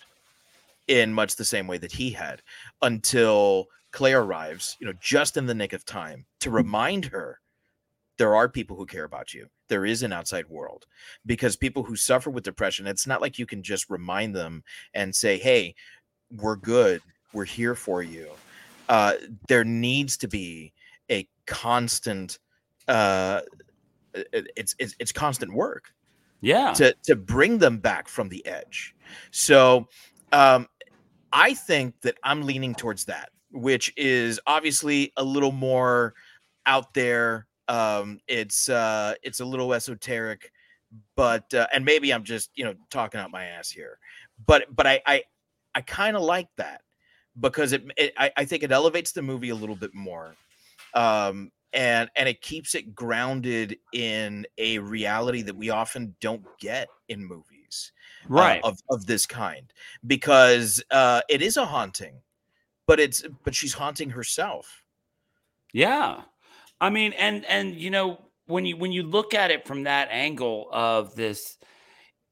in 0.88 1.12
much 1.12 1.37
the 1.37 1.44
same 1.44 1.66
way 1.66 1.79
that 1.79 1.92
he 1.92 2.11
had 2.11 2.42
until 2.83 3.66
claire 3.92 4.22
arrives 4.22 4.77
you 4.79 4.87
know 4.87 4.92
just 5.01 5.37
in 5.37 5.46
the 5.46 5.55
nick 5.55 5.72
of 5.72 5.85
time 5.85 6.25
to 6.38 6.51
remind 6.51 7.05
her 7.05 7.40
there 8.18 8.35
are 8.35 8.49
people 8.49 8.77
who 8.77 8.87
care 8.87 9.05
about 9.05 9.35
you. 9.35 9.46
There 9.68 9.85
is 9.85 10.03
an 10.03 10.12
outside 10.12 10.49
world. 10.49 10.87
Because 11.27 11.55
people 11.55 11.83
who 11.83 11.96
suffer 11.96 12.31
with 12.31 12.44
depression 12.44 12.87
it's 12.87 13.07
not 13.07 13.20
like 13.20 13.38
you 13.38 13.46
can 13.46 13.62
just 13.62 13.90
remind 13.90 14.35
them 14.35 14.64
and 14.94 15.14
say 15.14 15.38
hey 15.38 15.75
we're 16.31 16.57
good. 16.57 17.03
We're 17.33 17.44
here 17.44 17.75
for 17.75 18.03
you. 18.03 18.31
Uh 18.88 19.14
there 19.49 19.64
needs 19.64 20.16
to 20.18 20.29
be 20.29 20.72
a 21.11 21.29
constant 21.46 22.38
uh 22.88 23.40
it's 24.33 24.75
it's, 24.79 24.94
it's 24.99 25.12
constant 25.12 25.53
work 25.53 25.92
Yeah. 26.46 26.72
to 26.74 26.94
to 27.02 27.16
bring 27.16 27.59
them 27.59 27.78
back 27.78 28.09
from 28.09 28.28
the 28.28 28.46
edge. 28.46 28.94
So 29.32 29.88
um 30.32 30.68
I 31.32 31.54
think 31.54 32.00
that 32.02 32.16
I'm 32.22 32.42
leaning 32.42 32.74
towards 32.74 33.04
that, 33.06 33.30
which 33.50 33.92
is 33.96 34.40
obviously 34.46 35.12
a 35.16 35.24
little 35.24 35.50
more 35.50 36.14
out 36.64 36.94
there. 36.94 37.46
Um 37.68 38.20
it's 38.28 38.68
uh 38.68 39.14
it's 39.24 39.40
a 39.40 39.44
little 39.44 39.74
esoteric, 39.74 40.52
but 41.16 41.52
uh, 41.52 41.66
and 41.74 41.85
maybe 41.85 42.14
I'm 42.14 42.22
just, 42.22 42.50
you 42.54 42.64
know, 42.64 42.74
talking 42.90 43.20
out 43.20 43.32
my 43.32 43.46
ass 43.46 43.68
here. 43.68 43.98
But 44.46 44.74
but 44.74 44.87
I 44.87 45.02
I 45.04 45.24
I 45.74 45.80
kind 45.80 46.16
of 46.16 46.22
like 46.22 46.48
that 46.59 46.82
because 47.40 47.72
it, 47.72 47.82
it 47.96 48.12
I, 48.16 48.30
I 48.37 48.44
think 48.44 48.62
it 48.62 48.70
elevates 48.70 49.11
the 49.11 49.22
movie 49.22 49.50
a 49.50 49.54
little 49.54 49.76
bit 49.76 49.94
more. 49.94 50.37
Um 50.94 51.50
and 51.76 52.10
and 52.16 52.28
it 52.28 52.40
keeps 52.42 52.74
it 52.74 52.94
grounded 52.94 53.78
in 53.92 54.44
a 54.58 54.78
reality 54.80 55.42
that 55.42 55.56
we 55.56 55.70
often 55.70 56.16
don't 56.20 56.44
get 56.58 56.88
in 57.08 57.24
movies 57.24 57.92
uh, 58.24 58.34
right. 58.34 58.60
of 58.64 58.78
of 58.90 59.06
this 59.06 59.26
kind 59.26 59.72
because 60.06 60.82
uh 60.90 61.20
it 61.28 61.42
is 61.42 61.56
a 61.56 61.64
haunting 61.64 62.20
but 62.86 62.98
it's 62.98 63.24
but 63.44 63.54
she's 63.54 63.74
haunting 63.74 64.10
herself 64.10 64.82
Yeah. 65.72 66.22
I 66.80 66.90
mean, 66.90 67.12
and 67.14 67.44
and 67.46 67.74
you 67.74 67.90
know, 67.90 68.18
when 68.46 68.64
you 68.66 68.76
when 68.76 68.92
you 68.92 69.02
look 69.02 69.34
at 69.34 69.50
it 69.50 69.66
from 69.66 69.84
that 69.84 70.08
angle 70.10 70.68
of 70.72 71.14
this 71.14 71.58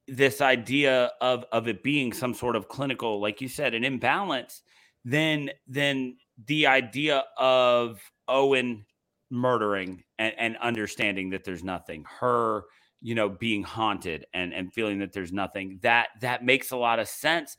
this 0.09 0.41
idea 0.41 1.13
of 1.21 1.45
of 1.53 1.69
it 1.69 1.83
being 1.83 2.13
some 2.13 2.35
sort 2.35 2.57
of 2.57 2.69
clinical, 2.69 3.21
like 3.21 3.41
you 3.43 3.49
said, 3.49 3.75
an 3.75 3.85
imbalance, 3.85 4.63
then 5.05 5.51
then 5.67 6.17
the 6.47 6.67
idea 6.67 7.25
of 7.39 8.01
Owen 8.29 8.87
murdering 9.35 10.05
and, 10.19 10.35
and 10.39 10.57
understanding 10.59 11.31
that 11.31 11.45
there's 11.45 11.65
nothing, 11.65 12.05
her, 12.21 12.65
you 13.03 13.15
know, 13.15 13.29
being 13.29 13.63
haunted 13.63 14.27
and 14.33 14.55
and 14.55 14.73
feeling 14.73 15.01
that 15.01 15.13
there's 15.13 15.33
nothing, 15.33 15.79
that 15.83 16.09
that 16.21 16.45
makes 16.45 16.71
a 16.71 16.77
lot 16.77 16.99
of 17.01 17.09
sense. 17.09 17.57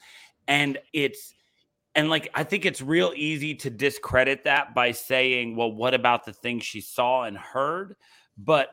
And 0.47 0.79
it's 0.93 1.33
and 1.95 2.09
like 2.09 2.29
I 2.33 2.43
think 2.43 2.65
it's 2.65 2.81
real 2.81 3.13
easy 3.15 3.55
to 3.55 3.69
discredit 3.69 4.45
that 4.45 4.73
by 4.75 4.91
saying, 4.91 5.55
well, 5.55 5.71
what 5.71 5.93
about 5.93 6.25
the 6.25 6.33
things 6.33 6.63
she 6.63 6.81
saw 6.81 7.23
and 7.23 7.37
heard? 7.37 7.95
But 8.37 8.69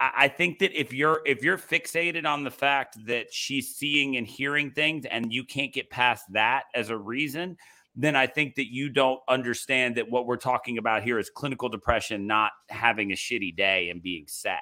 I 0.00 0.12
I 0.16 0.28
think 0.28 0.60
that 0.60 0.78
if 0.78 0.92
you're 0.92 1.22
if 1.26 1.42
you're 1.42 1.58
fixated 1.58 2.26
on 2.26 2.44
the 2.44 2.50
fact 2.50 2.96
that 3.06 3.32
she's 3.32 3.74
seeing 3.74 4.16
and 4.16 4.26
hearing 4.26 4.70
things 4.70 5.06
and 5.06 5.32
you 5.32 5.44
can't 5.44 5.72
get 5.72 5.90
past 5.90 6.24
that 6.32 6.64
as 6.74 6.90
a 6.90 6.96
reason, 6.96 7.56
then 7.96 8.14
I 8.14 8.26
think 8.26 8.56
that 8.56 8.70
you 8.70 8.90
don't 8.90 9.20
understand 9.26 9.96
that 9.96 10.10
what 10.10 10.26
we're 10.26 10.36
talking 10.36 10.78
about 10.78 11.02
here 11.02 11.18
is 11.18 11.30
clinical 11.30 11.68
depression, 11.68 12.26
not 12.26 12.52
having 12.68 13.10
a 13.10 13.14
shitty 13.14 13.56
day 13.56 13.88
and 13.90 14.02
being 14.02 14.24
sad. 14.26 14.60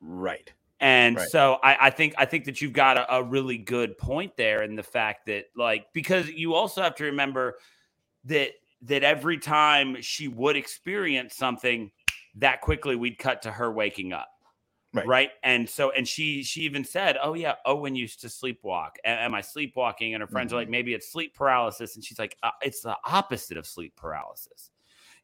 right 0.00 0.52
And 0.80 1.16
Right. 1.16 1.28
so 1.28 1.58
I, 1.62 1.86
I 1.86 1.90
think 1.90 2.14
I 2.18 2.24
think 2.24 2.46
that 2.46 2.60
you've 2.60 2.72
got 2.72 2.96
a, 2.96 3.14
a 3.16 3.22
really 3.22 3.58
good 3.58 3.96
point 3.98 4.36
there 4.36 4.62
in 4.62 4.74
the 4.74 4.82
fact 4.82 5.26
that 5.26 5.44
like 5.56 5.86
because 5.92 6.28
you 6.28 6.54
also 6.54 6.82
have 6.82 6.96
to 6.96 7.04
remember 7.04 7.58
that 8.24 8.50
that 8.82 9.04
every 9.04 9.38
time 9.38 10.00
she 10.00 10.26
would 10.26 10.56
experience 10.56 11.36
something 11.36 11.92
that 12.36 12.60
quickly 12.62 12.96
we'd 12.96 13.18
cut 13.18 13.42
to 13.42 13.52
her 13.52 13.70
waking 13.70 14.12
up. 14.12 14.28
Right. 14.94 15.30
And 15.42 15.68
so 15.68 15.90
and 15.90 16.06
she 16.06 16.42
she 16.42 16.62
even 16.62 16.84
said, 16.84 17.16
Oh 17.22 17.34
yeah, 17.34 17.54
Owen 17.64 17.94
used 17.94 18.20
to 18.20 18.26
sleepwalk. 18.26 18.90
Am 19.04 19.34
I 19.34 19.40
sleepwalking? 19.40 20.14
And 20.14 20.20
her 20.20 20.26
friends 20.26 20.52
are 20.52 20.56
like, 20.56 20.68
maybe 20.68 20.92
it's 20.92 21.10
sleep 21.10 21.34
paralysis. 21.34 21.96
And 21.96 22.04
she's 22.04 22.18
like, 22.18 22.36
uh, 22.42 22.50
it's 22.60 22.82
the 22.82 22.96
opposite 23.06 23.56
of 23.56 23.66
sleep 23.66 23.96
paralysis. 23.96 24.70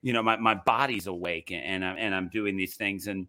You 0.00 0.12
know, 0.12 0.22
my, 0.22 0.36
my 0.36 0.54
body's 0.54 1.06
awake 1.06 1.50
and, 1.50 1.62
and 1.62 1.84
I'm 1.84 1.96
and 1.98 2.14
I'm 2.14 2.28
doing 2.28 2.56
these 2.56 2.76
things. 2.76 3.08
And 3.08 3.26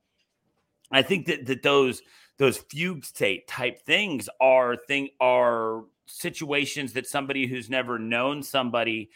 I 0.91 1.01
think 1.01 1.27
that 1.27 1.45
that 1.47 1.61
those 1.61 2.01
those 2.37 2.57
fugue 2.57 3.03
state 3.03 3.47
type 3.47 3.85
things 3.85 4.29
are 4.39 4.77
thing 4.77 5.09
are 5.19 5.83
situations 6.07 6.93
that 6.93 7.05
somebody 7.05 7.47
who's 7.47 7.69
never 7.69 7.99
known 7.99 8.41
somebody 8.43 9.09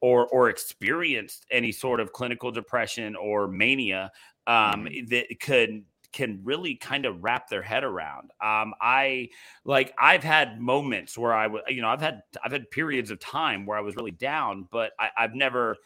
or 0.00 0.26
or 0.28 0.48
experienced 0.48 1.46
any 1.50 1.72
sort 1.72 2.00
of 2.00 2.12
clinical 2.12 2.50
depression 2.50 3.14
or 3.14 3.46
mania 3.46 4.10
um, 4.46 4.88
that 5.08 5.26
could 5.40 5.84
can 6.12 6.40
really 6.42 6.74
kind 6.74 7.04
of 7.04 7.22
wrap 7.22 7.48
their 7.48 7.62
head 7.62 7.84
around. 7.84 8.30
Um, 8.42 8.74
I 8.80 9.28
like 9.64 9.92
I've 9.98 10.24
had 10.24 10.60
moments 10.60 11.16
where 11.16 11.32
I 11.32 11.46
would, 11.46 11.62
you 11.68 11.82
know, 11.82 11.88
I've 11.88 12.00
had 12.00 12.22
I've 12.44 12.52
had 12.52 12.70
periods 12.70 13.10
of 13.10 13.20
time 13.20 13.66
where 13.66 13.78
I 13.78 13.80
was 13.80 13.96
really 13.96 14.10
down, 14.10 14.68
but 14.70 14.92
I, 14.98 15.10
I've 15.16 15.34
never 15.34 15.76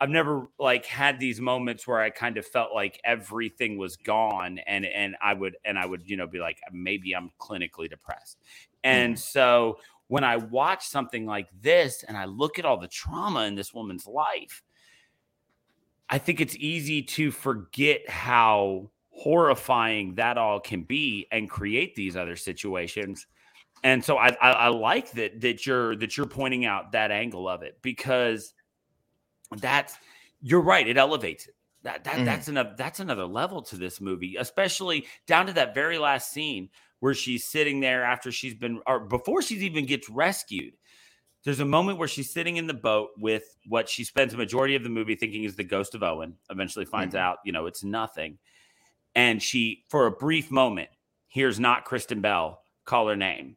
I've 0.00 0.10
never 0.10 0.48
like 0.58 0.86
had 0.86 1.18
these 1.18 1.40
moments 1.40 1.86
where 1.86 2.00
I 2.00 2.10
kind 2.10 2.36
of 2.36 2.46
felt 2.46 2.74
like 2.74 3.00
everything 3.04 3.78
was 3.78 3.96
gone 3.96 4.58
and 4.66 4.84
and 4.84 5.16
I 5.22 5.34
would 5.34 5.56
and 5.64 5.78
I 5.78 5.86
would 5.86 6.02
you 6.08 6.16
know 6.16 6.26
be 6.26 6.38
like 6.38 6.58
maybe 6.72 7.12
I'm 7.14 7.30
clinically 7.40 7.88
depressed. 7.88 8.38
And 8.82 9.14
mm. 9.14 9.18
so 9.18 9.78
when 10.08 10.24
I 10.24 10.36
watch 10.36 10.86
something 10.86 11.26
like 11.26 11.48
this 11.60 12.04
and 12.06 12.16
I 12.16 12.26
look 12.26 12.58
at 12.58 12.64
all 12.64 12.76
the 12.76 12.88
trauma 12.88 13.44
in 13.44 13.54
this 13.54 13.72
woman's 13.72 14.06
life, 14.06 14.62
I 16.08 16.18
think 16.18 16.40
it's 16.40 16.56
easy 16.56 17.02
to 17.02 17.30
forget 17.30 18.08
how 18.08 18.90
horrifying 19.16 20.14
that 20.16 20.38
all 20.38 20.60
can 20.60 20.82
be 20.82 21.26
and 21.30 21.48
create 21.48 21.94
these 21.94 22.16
other 22.16 22.36
situations. 22.36 23.26
And 23.82 24.04
so 24.04 24.16
I, 24.16 24.28
I, 24.40 24.50
I 24.50 24.68
like 24.68 25.12
that 25.12 25.40
that 25.42 25.66
you're 25.66 25.96
that 25.96 26.16
you're 26.16 26.26
pointing 26.26 26.64
out 26.64 26.92
that 26.92 27.10
angle 27.10 27.48
of 27.48 27.62
it 27.62 27.78
because 27.82 28.54
that's 29.56 29.96
you're 30.42 30.62
right. 30.62 30.86
It 30.86 30.96
elevates 30.96 31.46
it. 31.46 31.54
That, 31.82 32.04
that 32.04 32.16
mm. 32.16 32.24
that's 32.24 32.48
another 32.48 32.74
that's 32.76 33.00
another 33.00 33.26
level 33.26 33.62
to 33.62 33.76
this 33.76 34.00
movie, 34.00 34.36
especially 34.36 35.06
down 35.26 35.46
to 35.46 35.52
that 35.54 35.74
very 35.74 35.98
last 35.98 36.32
scene 36.32 36.70
where 37.00 37.14
she's 37.14 37.44
sitting 37.44 37.80
there 37.80 38.04
after 38.04 38.32
she's 38.32 38.54
been 38.54 38.80
or 38.86 39.00
before 39.00 39.42
she 39.42 39.56
even 39.56 39.84
gets 39.84 40.08
rescued 40.08 40.74
there's 41.44 41.60
a 41.60 41.64
moment 41.64 41.98
where 41.98 42.08
she's 42.08 42.30
sitting 42.30 42.56
in 42.56 42.66
the 42.66 42.74
boat 42.74 43.10
with 43.18 43.56
what 43.68 43.88
she 43.88 44.02
spends 44.02 44.32
a 44.32 44.36
majority 44.36 44.74
of 44.74 44.82
the 44.82 44.88
movie 44.88 45.14
thinking 45.14 45.44
is 45.44 45.54
the 45.54 45.64
ghost 45.64 45.94
of 45.94 46.02
Owen. 46.02 46.34
Eventually 46.50 46.86
finds 46.86 47.14
mm-hmm. 47.14 47.24
out, 47.24 47.38
you 47.44 47.52
know, 47.52 47.66
it's 47.66 47.84
nothing. 47.84 48.38
And 49.14 49.42
she, 49.42 49.84
for 49.88 50.06
a 50.06 50.10
brief 50.10 50.50
moment, 50.50 50.88
hears 51.28 51.60
not 51.60 51.84
Kristen 51.84 52.20
Bell 52.20 52.60
call 52.84 53.08
her 53.08 53.16
name. 53.16 53.56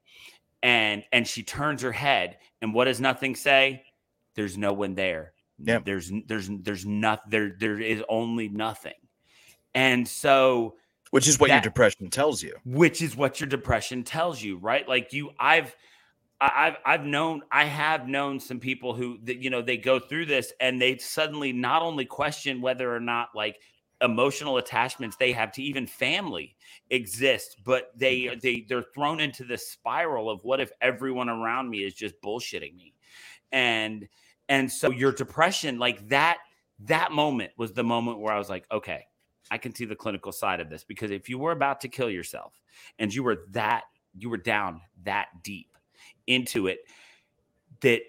And 0.63 1.03
and 1.11 1.27
she 1.27 1.43
turns 1.43 1.81
her 1.81 1.91
head. 1.91 2.37
And 2.61 2.73
what 2.73 2.85
does 2.85 2.99
nothing 2.99 3.35
say? 3.35 3.83
There's 4.35 4.57
no 4.57 4.73
one 4.73 4.95
there. 4.95 5.33
Yeah. 5.59 5.79
There's 5.83 6.11
there's 6.27 6.49
there's 6.61 6.85
nothing 6.85 7.23
there 7.29 7.55
there 7.59 7.79
is 7.79 8.03
only 8.09 8.49
nothing. 8.49 8.93
And 9.73 10.07
so 10.07 10.75
which 11.11 11.27
is 11.27 11.39
what 11.39 11.47
that, 11.47 11.55
your 11.55 11.61
depression 11.61 12.09
tells 12.09 12.43
you. 12.43 12.55
Which 12.65 13.01
is 13.01 13.15
what 13.15 13.39
your 13.39 13.47
depression 13.47 14.03
tells 14.03 14.41
you, 14.41 14.57
right? 14.57 14.87
Like 14.87 15.13
you 15.13 15.31
I've 15.39 15.75
I've 16.39 16.77
I've 16.85 17.05
known 17.05 17.41
I 17.51 17.65
have 17.65 18.07
known 18.07 18.39
some 18.39 18.59
people 18.59 18.93
who 18.93 19.17
that 19.23 19.41
you 19.41 19.49
know 19.49 19.61
they 19.61 19.77
go 19.77 19.99
through 19.99 20.25
this 20.25 20.53
and 20.59 20.81
they 20.81 20.97
suddenly 20.97 21.53
not 21.53 21.81
only 21.81 22.05
question 22.05 22.61
whether 22.61 22.93
or 22.93 22.99
not 22.99 23.29
like 23.35 23.57
emotional 24.01 24.57
attachments 24.57 25.15
they 25.15 25.31
have 25.31 25.51
to 25.53 25.63
even 25.63 25.87
family 25.87 26.55
exist, 26.89 27.57
but 27.63 27.91
they 27.95 28.37
they 28.41 28.65
they're 28.67 28.85
thrown 28.93 29.19
into 29.19 29.43
this 29.43 29.69
spiral 29.69 30.29
of 30.29 30.43
what 30.43 30.59
if 30.59 30.71
everyone 30.81 31.29
around 31.29 31.69
me 31.69 31.79
is 31.79 31.93
just 31.93 32.19
bullshitting 32.21 32.75
me, 32.75 32.93
and 33.51 34.07
and 34.49 34.71
so 34.71 34.91
your 34.91 35.11
depression 35.11 35.79
like 35.79 36.07
that 36.09 36.37
that 36.79 37.11
moment 37.11 37.51
was 37.57 37.73
the 37.73 37.83
moment 37.83 38.19
where 38.19 38.33
I 38.33 38.37
was 38.37 38.49
like 38.49 38.65
okay 38.71 39.05
I 39.49 39.57
can 39.57 39.73
see 39.73 39.85
the 39.85 39.95
clinical 39.95 40.31
side 40.31 40.59
of 40.59 40.69
this 40.69 40.83
because 40.83 41.09
if 41.09 41.27
you 41.27 41.39
were 41.39 41.51
about 41.51 41.81
to 41.81 41.87
kill 41.87 42.09
yourself 42.09 42.53
and 42.99 43.13
you 43.13 43.23
were 43.23 43.45
that 43.51 43.85
you 44.15 44.29
were 44.29 44.37
down 44.37 44.81
that 45.03 45.27
deep 45.43 45.75
into 46.27 46.67
it 46.67 46.79
that 47.81 48.01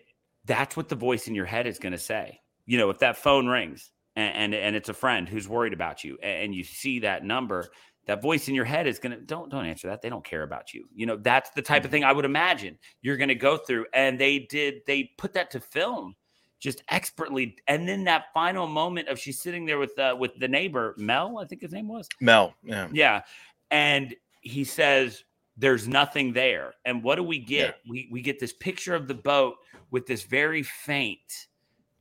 that's 0.44 0.76
what 0.76 0.88
the 0.88 0.96
voice 0.96 1.28
in 1.28 1.34
your 1.34 1.44
head 1.44 1.66
is 1.66 1.78
going 1.78 1.92
to 1.92 1.98
say. 1.98 2.40
You 2.66 2.78
know, 2.78 2.90
if 2.90 2.98
that 2.98 3.16
phone 3.16 3.46
rings 3.46 3.92
and, 4.18 4.54
and, 4.54 4.54
and 4.54 4.76
it's 4.76 4.88
a 4.88 4.94
friend 4.94 5.28
who's 5.28 5.48
worried 5.48 5.72
about 5.72 6.02
you 6.02 6.18
and 6.22 6.54
you 6.54 6.64
see 6.64 6.98
that 7.00 7.24
number, 7.24 7.68
that 8.06 8.20
voice 8.20 8.48
in 8.48 8.54
your 8.54 8.64
head 8.64 8.86
is 8.86 8.98
going 8.98 9.12
to 9.12 9.20
don't 9.24 9.50
don't 9.50 9.66
answer 9.66 9.86
that. 9.88 10.02
They 10.02 10.08
don't 10.08 10.24
care 10.24 10.42
about 10.42 10.74
you. 10.74 10.86
You 10.94 11.06
know, 11.06 11.16
that's 11.16 11.50
the 11.50 11.62
type 11.62 11.84
of 11.84 11.90
thing 11.90 12.04
I 12.04 12.12
would 12.12 12.24
imagine 12.24 12.78
you're 13.02 13.16
going 13.16 13.28
to 13.28 13.34
go 13.34 13.56
through. 13.56 13.86
And 13.92 14.18
they 14.18 14.40
did 14.40 14.80
they 14.86 15.12
put 15.18 15.32
that 15.34 15.50
to 15.52 15.60
film 15.60 16.16
just 16.58 16.82
expertly. 16.88 17.56
And 17.68 17.88
then 17.88 18.04
that 18.04 18.26
final 18.34 18.66
moment 18.66 19.08
of 19.08 19.18
she's 19.18 19.40
sitting 19.40 19.66
there 19.66 19.78
with 19.78 19.96
uh, 19.98 20.16
with 20.18 20.38
the 20.38 20.48
neighbor 20.48 20.94
Mel, 20.98 21.38
I 21.38 21.44
think 21.44 21.62
his 21.62 21.72
name 21.72 21.86
was 21.86 22.08
Mel. 22.20 22.54
Yeah, 22.64 22.88
yeah, 22.92 23.22
and 23.70 24.14
he 24.40 24.64
says, 24.64 25.24
there's 25.56 25.86
nothing 25.86 26.32
there. 26.32 26.72
And 26.84 27.02
what 27.02 27.16
do 27.16 27.22
we 27.22 27.38
get? 27.38 27.76
Yeah. 27.84 27.90
We 27.90 28.08
we 28.10 28.22
get 28.22 28.40
this 28.40 28.52
picture 28.52 28.94
of 28.94 29.06
the 29.06 29.14
boat 29.14 29.56
with 29.90 30.06
this 30.06 30.24
very 30.24 30.62
faint, 30.62 31.46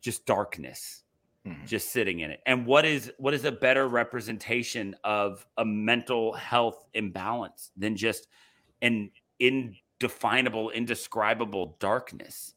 just 0.02 0.26
darkness, 0.26 1.04
mm-hmm. 1.48 1.66
just 1.66 1.92
sitting 1.92 2.20
in 2.20 2.32
it. 2.32 2.42
And 2.46 2.66
what 2.66 2.86
is 2.86 3.12
what 3.18 3.34
is 3.34 3.46
a 3.46 3.52
better 3.52 3.88
representation 3.88 4.96
of 5.04 5.46
a 5.58 5.66
mental 5.66 6.34
health 6.34 6.86
imbalance 6.94 7.72
than 7.78 7.96
just 7.96 8.28
an 8.82 9.12
indefinable, 9.40 10.70
indescribable 10.72 11.78
darkness? 11.80 12.54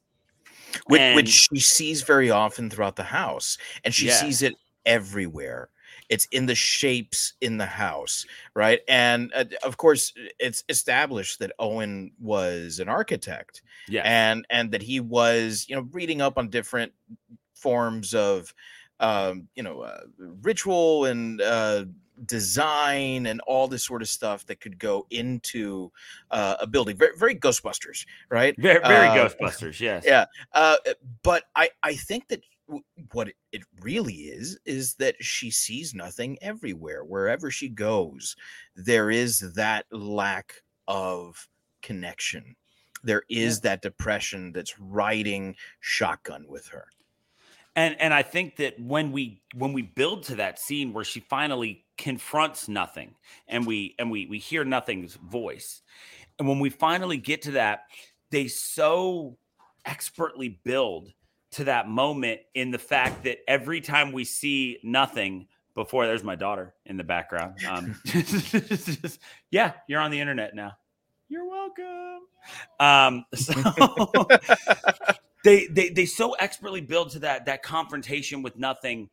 Which, 0.87 1.00
and, 1.00 1.16
which 1.16 1.29
she 1.29 1.59
sees 1.59 2.03
very 2.03 2.31
often 2.31 2.70
throughout 2.70 2.96
the 2.96 3.03
house, 3.03 3.59
and 3.85 3.92
she 3.92 4.07
yeah. 4.07 4.14
sees 4.14 4.42
it 4.42 4.55
everywhere 4.87 5.68
it's 6.11 6.26
in 6.33 6.44
the 6.46 6.55
shapes 6.55 7.35
in 7.40 7.57
the 7.57 7.66
house 7.66 8.26
right 8.55 8.81
and 8.88 9.33
uh, 9.35 9.44
of 9.62 9.76
course 9.76 10.12
it's 10.38 10.64
established 10.68 11.38
that 11.38 11.53
owen 11.59 12.11
was 12.20 12.81
an 12.81 12.88
architect 12.88 13.62
yeah 13.88 14.03
and 14.05 14.44
and 14.50 14.70
that 14.72 14.83
he 14.83 15.00
was 15.00 15.64
you 15.68 15.76
know 15.76 15.88
reading 15.92 16.20
up 16.20 16.37
on 16.37 16.50
different 16.50 16.92
forms 17.55 18.12
of 18.14 18.53
um 19.00 19.48
you 19.56 19.62
know 19.62 19.80
uh, 19.80 20.02
ritual 20.42 21.06
and 21.06 21.40
uh 21.40 21.84
design 22.26 23.26
and 23.26 23.40
all 23.46 23.66
this 23.68 23.84
sort 23.84 24.02
of 24.02 24.08
stuff 24.08 24.44
that 24.46 24.60
could 24.60 24.78
go 24.78 25.06
into 25.10 25.90
uh, 26.30 26.56
a 26.60 26.66
building. 26.66 26.96
Very, 26.96 27.16
very 27.16 27.34
Ghostbusters, 27.34 28.04
right? 28.30 28.54
Very, 28.58 28.80
very 28.80 29.08
uh, 29.08 29.28
Ghostbusters. 29.28 29.80
Yes. 29.80 30.04
Yeah. 30.04 30.26
Uh, 30.52 30.76
but 31.22 31.44
I, 31.56 31.70
I 31.82 31.94
think 31.94 32.28
that 32.28 32.42
what 33.12 33.32
it 33.52 33.62
really 33.80 34.14
is 34.14 34.58
is 34.64 34.94
that 34.94 35.16
she 35.20 35.50
sees 35.50 35.94
nothing 35.94 36.38
everywhere 36.40 37.02
wherever 37.04 37.50
she 37.50 37.68
goes 37.68 38.36
there 38.76 39.10
is 39.10 39.54
that 39.54 39.86
lack 39.90 40.54
of 40.86 41.48
connection 41.82 42.54
there 43.02 43.22
is 43.28 43.56
yeah. 43.56 43.70
that 43.70 43.82
depression 43.82 44.52
that's 44.52 44.78
riding 44.78 45.56
shotgun 45.80 46.44
with 46.48 46.66
her 46.68 46.86
and 47.76 48.00
and 48.00 48.12
i 48.12 48.22
think 48.22 48.56
that 48.56 48.78
when 48.80 49.12
we 49.12 49.42
when 49.54 49.72
we 49.72 49.83
build 49.83 50.22
to 50.22 50.37
that 50.37 50.59
scene 50.59 50.92
where 50.92 51.04
she 51.04 51.20
finally 51.20 51.85
confronts 51.96 52.68
nothing 52.68 53.14
and 53.48 53.66
we 53.66 53.94
and 53.98 54.11
we 54.11 54.26
we 54.26 54.38
hear 54.38 54.64
nothing's 54.64 55.14
voice 55.14 55.83
and 56.38 56.48
when 56.48 56.59
we 56.59 56.70
finally 56.70 57.16
get 57.16 57.42
to 57.42 57.52
that 57.52 57.85
they 58.30 58.48
so 58.48 59.37
expertly 59.85 60.61
build 60.64 61.12
to 61.52 61.64
that 61.64 61.88
moment 61.88 62.40
in 62.54 62.70
the 62.70 62.78
fact 62.78 63.24
that 63.24 63.38
every 63.48 63.80
time 63.80 64.12
we 64.12 64.24
see 64.24 64.78
nothing 64.83 65.46
before 65.74 66.06
there's 66.06 66.24
my 66.24 66.37
daughter 66.37 66.74
in 66.87 66.96
the 66.96 67.04
background. 67.04 67.54
Um, 67.68 68.00
yeah 69.50 69.72
you're 69.88 70.00
on 70.00 70.11
the 70.11 70.20
internet 70.20 70.54
now. 70.54 70.72
You're 71.28 71.48
welcome. 71.48 72.26
Um, 72.80 73.24
so 73.35 73.54
they, 75.44 75.66
they 75.66 75.90
they 75.90 76.07
so 76.07 76.33
expertly 76.33 76.81
build 76.81 77.11
to 77.11 77.18
that 77.20 77.46
that 77.46 77.62
confrontation 77.62 78.42
with 78.42 78.57
nothing 78.57 79.09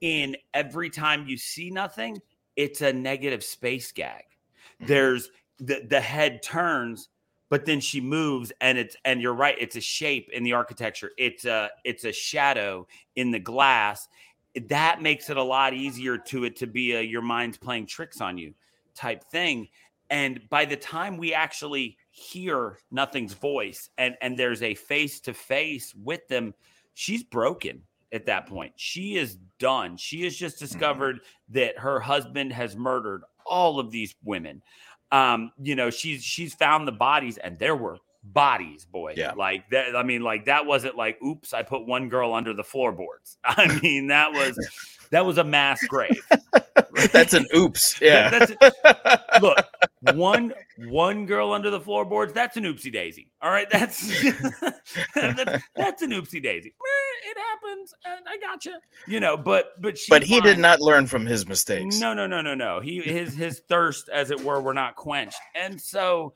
in 0.00 0.36
every 0.54 0.90
time 0.90 1.26
you 1.26 1.36
see 1.36 1.70
nothing 1.70 2.20
it's 2.54 2.80
a 2.80 2.92
negative 2.92 3.42
space 3.42 3.92
gag. 3.92 4.22
Mm-hmm. 4.22 4.86
there's 4.86 5.30
the 5.58 5.86
the 5.88 6.00
head 6.00 6.42
turns 6.42 7.08
but 7.48 7.64
then 7.64 7.80
she 7.80 8.00
moves 8.00 8.52
and 8.60 8.78
it's 8.78 8.96
and 9.04 9.20
you're 9.20 9.34
right 9.34 9.56
it's 9.58 9.76
a 9.76 9.80
shape 9.80 10.28
in 10.32 10.42
the 10.42 10.52
architecture. 10.52 11.12
It's 11.16 11.44
a 11.44 11.70
it's 11.84 12.04
a 12.04 12.12
shadow 12.12 12.86
in 13.14 13.30
the 13.30 13.38
glass. 13.38 14.08
That 14.68 15.02
makes 15.02 15.30
it 15.30 15.36
a 15.36 15.42
lot 15.42 15.74
easier 15.74 16.18
to 16.18 16.44
it 16.44 16.56
to 16.56 16.66
be 16.66 16.92
a 16.92 17.02
your 17.02 17.22
mind's 17.22 17.58
playing 17.58 17.86
tricks 17.86 18.20
on 18.20 18.38
you 18.38 18.54
type 18.94 19.24
thing. 19.30 19.68
And 20.10 20.40
by 20.48 20.64
the 20.64 20.76
time 20.76 21.16
we 21.16 21.34
actually 21.34 21.96
hear 22.18 22.78
nothing's 22.90 23.34
voice 23.34 23.90
and 23.98 24.16
and 24.22 24.38
there's 24.38 24.62
a 24.62 24.74
face 24.74 25.20
to 25.20 25.34
face 25.34 25.94
with 26.02 26.26
them 26.28 26.54
she's 26.94 27.22
broken 27.22 27.82
at 28.10 28.24
that 28.24 28.46
point 28.46 28.72
she 28.76 29.16
is 29.16 29.36
done 29.58 29.98
she 29.98 30.24
has 30.24 30.34
just 30.34 30.56
mm-hmm. 30.56 30.64
discovered 30.64 31.16
mm-hmm. 31.16 31.52
that 31.58 31.78
her 31.78 32.00
husband 32.00 32.52
has 32.52 32.74
murdered 32.74 33.22
all 33.44 33.78
of 33.78 33.90
these 33.90 34.14
women 34.24 34.62
um, 35.12 35.52
you 35.62 35.76
know, 35.76 35.90
she's 35.90 36.22
she's 36.22 36.54
found 36.54 36.86
the 36.86 36.92
bodies, 36.92 37.38
and 37.38 37.58
there 37.58 37.76
were 37.76 37.98
bodies, 38.22 38.84
boy. 38.84 39.14
Yeah. 39.16 39.32
Like 39.36 39.68
that. 39.70 39.94
I 39.94 40.02
mean, 40.02 40.22
like 40.22 40.46
that 40.46 40.66
wasn't 40.66 40.96
like, 40.96 41.20
oops, 41.22 41.54
I 41.54 41.62
put 41.62 41.86
one 41.86 42.08
girl 42.08 42.34
under 42.34 42.52
the 42.52 42.64
floorboards. 42.64 43.38
I 43.44 43.78
mean, 43.80 44.08
that 44.08 44.32
was 44.32 44.58
that 45.10 45.24
was 45.24 45.38
a 45.38 45.44
mass 45.44 45.82
grave. 45.86 46.26
That's 47.12 47.34
an 47.34 47.46
oops. 47.54 48.00
Yeah. 48.00 48.30
That's 48.30 48.52
it. 48.58 48.74
Look, 49.42 49.58
one 50.14 50.52
one 50.78 51.26
girl 51.26 51.52
under 51.52 51.70
the 51.70 51.80
floorboards. 51.80 52.32
That's 52.32 52.56
an 52.56 52.64
oopsie 52.64 52.92
daisy. 52.92 53.30
All 53.42 53.50
right, 53.50 53.68
that's 53.70 54.08
that's, 55.14 55.64
that's 55.74 56.02
an 56.02 56.10
oopsie 56.10 56.42
daisy. 56.42 56.74
It 57.28 57.36
happens, 57.38 57.94
and 58.04 58.26
I 58.28 58.38
gotcha. 58.38 58.78
You 59.06 59.20
know, 59.20 59.36
but 59.36 59.80
but 59.80 59.98
she 59.98 60.10
but 60.10 60.22
he 60.22 60.40
did 60.40 60.58
not 60.58 60.80
learn 60.80 61.06
from 61.06 61.26
his 61.26 61.46
mistakes. 61.46 61.98
no, 62.00 62.14
no, 62.14 62.26
no, 62.26 62.40
no, 62.40 62.54
no. 62.54 62.80
He 62.80 63.00
his 63.00 63.34
his 63.34 63.60
thirst, 63.68 64.08
as 64.08 64.30
it 64.30 64.42
were, 64.42 64.60
were 64.60 64.74
not 64.74 64.96
quenched, 64.96 65.40
and 65.54 65.80
so, 65.80 66.32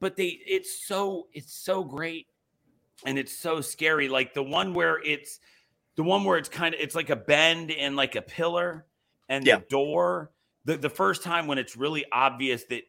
but 0.00 0.16
they, 0.16 0.40
it's 0.46 0.86
so 0.86 1.28
it's 1.32 1.54
so 1.54 1.84
great, 1.84 2.26
and 3.04 3.18
it's 3.18 3.36
so 3.36 3.60
scary. 3.60 4.08
Like 4.08 4.34
the 4.34 4.42
one 4.42 4.74
where 4.74 5.00
it's 5.04 5.38
the 5.96 6.02
one 6.02 6.24
where 6.24 6.38
it's 6.38 6.48
kind 6.48 6.74
of 6.74 6.80
it's 6.80 6.94
like 6.94 7.10
a 7.10 7.16
bend 7.16 7.70
in 7.70 7.96
like 7.96 8.16
a 8.16 8.22
pillar, 8.22 8.86
and 9.28 9.46
Yeah. 9.46 9.58
the 9.58 9.64
door. 9.66 10.30
The 10.64 10.76
the 10.76 10.90
first 10.90 11.22
time 11.22 11.46
when 11.46 11.58
it's 11.58 11.76
really 11.76 12.04
obvious 12.12 12.64
that. 12.64 12.82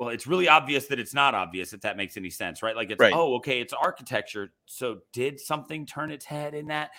Well, 0.00 0.08
it's 0.08 0.26
really 0.26 0.48
obvious 0.48 0.88
that 0.88 0.98
it's 0.98 1.14
not 1.14 1.36
obvious 1.36 1.72
if 1.72 1.82
that 1.82 1.96
makes 1.96 2.16
any 2.16 2.28
sense, 2.30 2.64
right? 2.64 2.74
Like 2.74 2.90
it's 2.90 2.98
Right. 2.98 3.12
oh, 3.14 3.36
okay, 3.36 3.60
it's 3.60 3.72
architecture. 3.72 4.52
So 4.66 5.02
did 5.12 5.38
something 5.38 5.86
turn 5.86 6.10
its 6.10 6.24
head 6.24 6.54
in 6.54 6.66
that? 6.66 6.90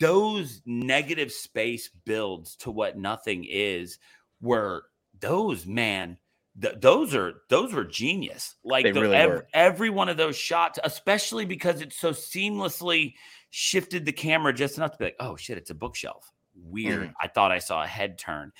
those 0.00 0.62
negative 0.66 1.30
space 1.30 1.88
builds 2.04 2.56
to 2.56 2.72
what 2.72 2.98
nothing 2.98 3.44
is 3.48 3.98
were 4.40 4.82
those 5.20 5.64
man 5.64 6.18
th- 6.60 6.74
those 6.80 7.14
are 7.14 7.34
those 7.50 7.72
were 7.72 7.84
genius 7.84 8.56
like 8.64 8.84
the- 8.92 9.00
really 9.00 9.16
ev- 9.16 9.42
every 9.54 9.88
one 9.88 10.08
of 10.08 10.16
those 10.16 10.36
shots 10.36 10.78
especially 10.82 11.44
because 11.44 11.80
it's 11.80 11.96
so 11.96 12.10
seamlessly 12.10 13.14
shifted 13.58 14.04
the 14.04 14.12
camera 14.12 14.52
just 14.52 14.76
enough 14.76 14.92
to 14.92 14.98
be 14.98 15.04
like 15.06 15.16
oh 15.18 15.34
shit 15.34 15.56
it's 15.56 15.70
a 15.70 15.74
bookshelf. 15.74 16.30
Weird. 16.54 17.08
Mhm. 17.08 17.14
i 17.18 17.26
thought 17.26 17.50
i 17.52 17.58
saw 17.58 17.82
a 17.82 17.86
head 17.86 18.18
turn. 18.18 18.52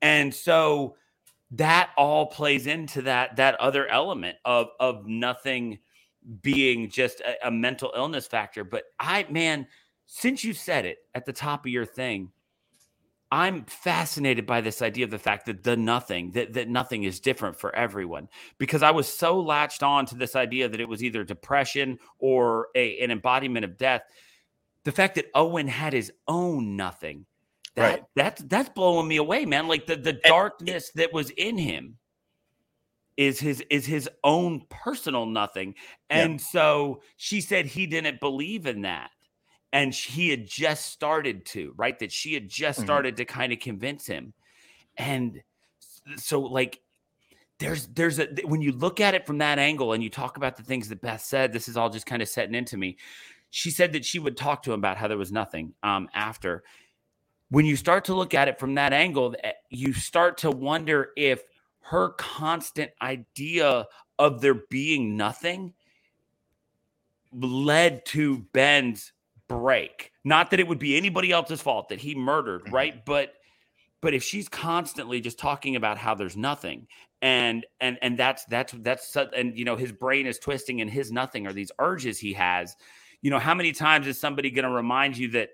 And 0.00 0.34
so 0.34 0.96
that 1.52 1.90
all 1.96 2.26
plays 2.26 2.66
into 2.66 3.02
that 3.02 3.36
that 3.36 3.54
other 3.60 3.86
element 3.86 4.36
of 4.44 4.70
of 4.80 5.06
nothing 5.06 5.78
being 6.40 6.90
just 6.90 7.20
a, 7.20 7.46
a 7.46 7.50
mental 7.52 7.92
illness 7.94 8.26
factor. 8.26 8.64
But 8.64 8.82
i 8.98 9.24
man 9.30 9.68
since 10.06 10.42
you 10.42 10.54
said 10.54 10.86
it 10.86 10.98
at 11.14 11.24
the 11.24 11.32
top 11.32 11.64
of 11.64 11.70
your 11.70 11.86
thing 11.86 12.32
i'm 13.30 13.64
fascinated 13.66 14.44
by 14.44 14.60
this 14.60 14.82
idea 14.82 15.04
of 15.04 15.10
the 15.12 15.18
fact 15.18 15.46
that 15.46 15.62
the 15.62 15.76
nothing 15.76 16.32
that, 16.32 16.52
that 16.52 16.68
nothing 16.68 17.04
is 17.04 17.20
different 17.20 17.56
for 17.56 17.72
everyone. 17.76 18.28
Because 18.58 18.82
i 18.82 18.90
was 18.90 19.06
so 19.06 19.38
latched 19.40 19.84
on 19.84 20.04
to 20.06 20.16
this 20.16 20.34
idea 20.34 20.68
that 20.68 20.80
it 20.80 20.88
was 20.88 21.04
either 21.04 21.22
depression 21.22 21.96
or 22.18 22.68
a, 22.74 22.98
an 22.98 23.12
embodiment 23.12 23.64
of 23.64 23.78
death 23.78 24.02
the 24.84 24.92
fact 24.92 25.14
that 25.14 25.26
owen 25.34 25.68
had 25.68 25.92
his 25.92 26.12
own 26.28 26.76
nothing 26.76 27.26
that 27.74 27.82
Right. 27.90 28.04
that's 28.16 28.42
that's 28.42 28.68
blowing 28.70 29.08
me 29.08 29.16
away 29.16 29.44
man 29.46 29.68
like 29.68 29.86
the 29.86 29.96
the 29.96 30.12
darkness 30.14 30.90
that 30.94 31.12
was 31.12 31.30
in 31.30 31.56
him 31.56 31.98
is 33.16 33.38
his 33.38 33.62
is 33.70 33.86
his 33.86 34.08
own 34.24 34.64
personal 34.70 35.26
nothing 35.26 35.74
Yeah. 36.10 36.24
and 36.24 36.40
so 36.40 37.02
she 37.16 37.40
said 37.40 37.66
he 37.66 37.86
didn't 37.86 38.20
believe 38.20 38.66
in 38.66 38.82
that 38.82 39.10
and 39.72 39.94
he 39.94 40.28
had 40.30 40.46
just 40.46 40.86
started 40.86 41.46
to 41.46 41.72
right 41.76 41.98
that 41.98 42.12
she 42.12 42.34
had 42.34 42.48
just 42.48 42.80
Mhm. 42.80 42.84
started 42.84 43.16
to 43.18 43.24
kind 43.24 43.52
of 43.52 43.58
convince 43.60 44.06
him 44.06 44.32
and 44.96 45.42
so 46.16 46.40
like 46.40 46.80
there's 47.58 47.86
there's 47.88 48.18
a 48.18 48.26
when 48.44 48.60
you 48.60 48.72
look 48.72 48.98
at 49.00 49.14
it 49.14 49.24
from 49.26 49.38
that 49.38 49.58
angle 49.58 49.92
and 49.92 50.02
you 50.02 50.10
talk 50.10 50.36
about 50.36 50.56
the 50.56 50.62
things 50.62 50.88
that 50.88 51.00
beth 51.00 51.22
said 51.22 51.52
this 51.52 51.68
is 51.68 51.76
all 51.76 51.88
just 51.90 52.06
kind 52.06 52.20
of 52.22 52.28
setting 52.28 52.54
into 52.54 52.76
me 52.76 52.96
she 53.54 53.70
said 53.70 53.92
that 53.92 54.04
she 54.04 54.18
would 54.18 54.36
talk 54.36 54.62
to 54.62 54.72
him 54.72 54.80
about 54.80 54.96
how 54.96 55.06
there 55.06 55.18
was 55.18 55.30
nothing 55.30 55.74
um 55.82 56.08
after 56.14 56.64
when 57.50 57.66
you 57.66 57.76
start 57.76 58.06
to 58.06 58.14
look 58.14 58.32
at 58.32 58.48
it 58.48 58.58
from 58.58 58.74
that 58.74 58.92
angle 58.94 59.34
eh, 59.44 59.52
you 59.68 59.92
start 59.92 60.38
to 60.38 60.50
wonder 60.50 61.10
if 61.16 61.42
her 61.80 62.10
constant 62.10 62.90
idea 63.02 63.86
of 64.18 64.40
there 64.40 64.54
being 64.70 65.16
nothing 65.16 65.74
led 67.32 68.04
to 68.06 68.38
Ben's 68.52 69.12
break. 69.48 70.12
Not 70.24 70.50
that 70.50 70.60
it 70.60 70.68
would 70.68 70.78
be 70.78 70.96
anybody 70.96 71.32
else's 71.32 71.60
fault 71.60 71.88
that 71.88 71.98
he 71.98 72.14
murdered, 72.14 72.64
Mhm. 72.64 72.72
right? 72.72 73.04
But 73.04 73.34
but 74.00 74.14
if 74.14 74.22
she's 74.22 74.48
constantly 74.48 75.20
just 75.20 75.38
talking 75.38 75.76
about 75.76 75.96
how 75.98 76.14
there's 76.14 76.36
nothing 76.36 76.88
and 77.20 77.64
and 77.80 77.98
and 78.02 78.18
that's 78.18 78.44
that's 78.46 78.72
that's 78.72 79.16
and 79.16 79.56
you 79.56 79.64
know 79.64 79.76
his 79.76 79.92
brain 79.92 80.26
is 80.26 80.38
twisting 80.38 80.80
and 80.80 80.90
his 80.90 81.12
nothing 81.12 81.46
are 81.46 81.52
these 81.52 81.70
urges 81.78 82.18
he 82.18 82.32
has 82.32 82.76
you 83.22 83.30
know 83.30 83.38
how 83.38 83.54
many 83.54 83.72
times 83.72 84.06
is 84.06 84.20
somebody 84.20 84.50
going 84.50 84.64
to 84.68 84.70
remind 84.70 85.16
you 85.16 85.28
that 85.30 85.50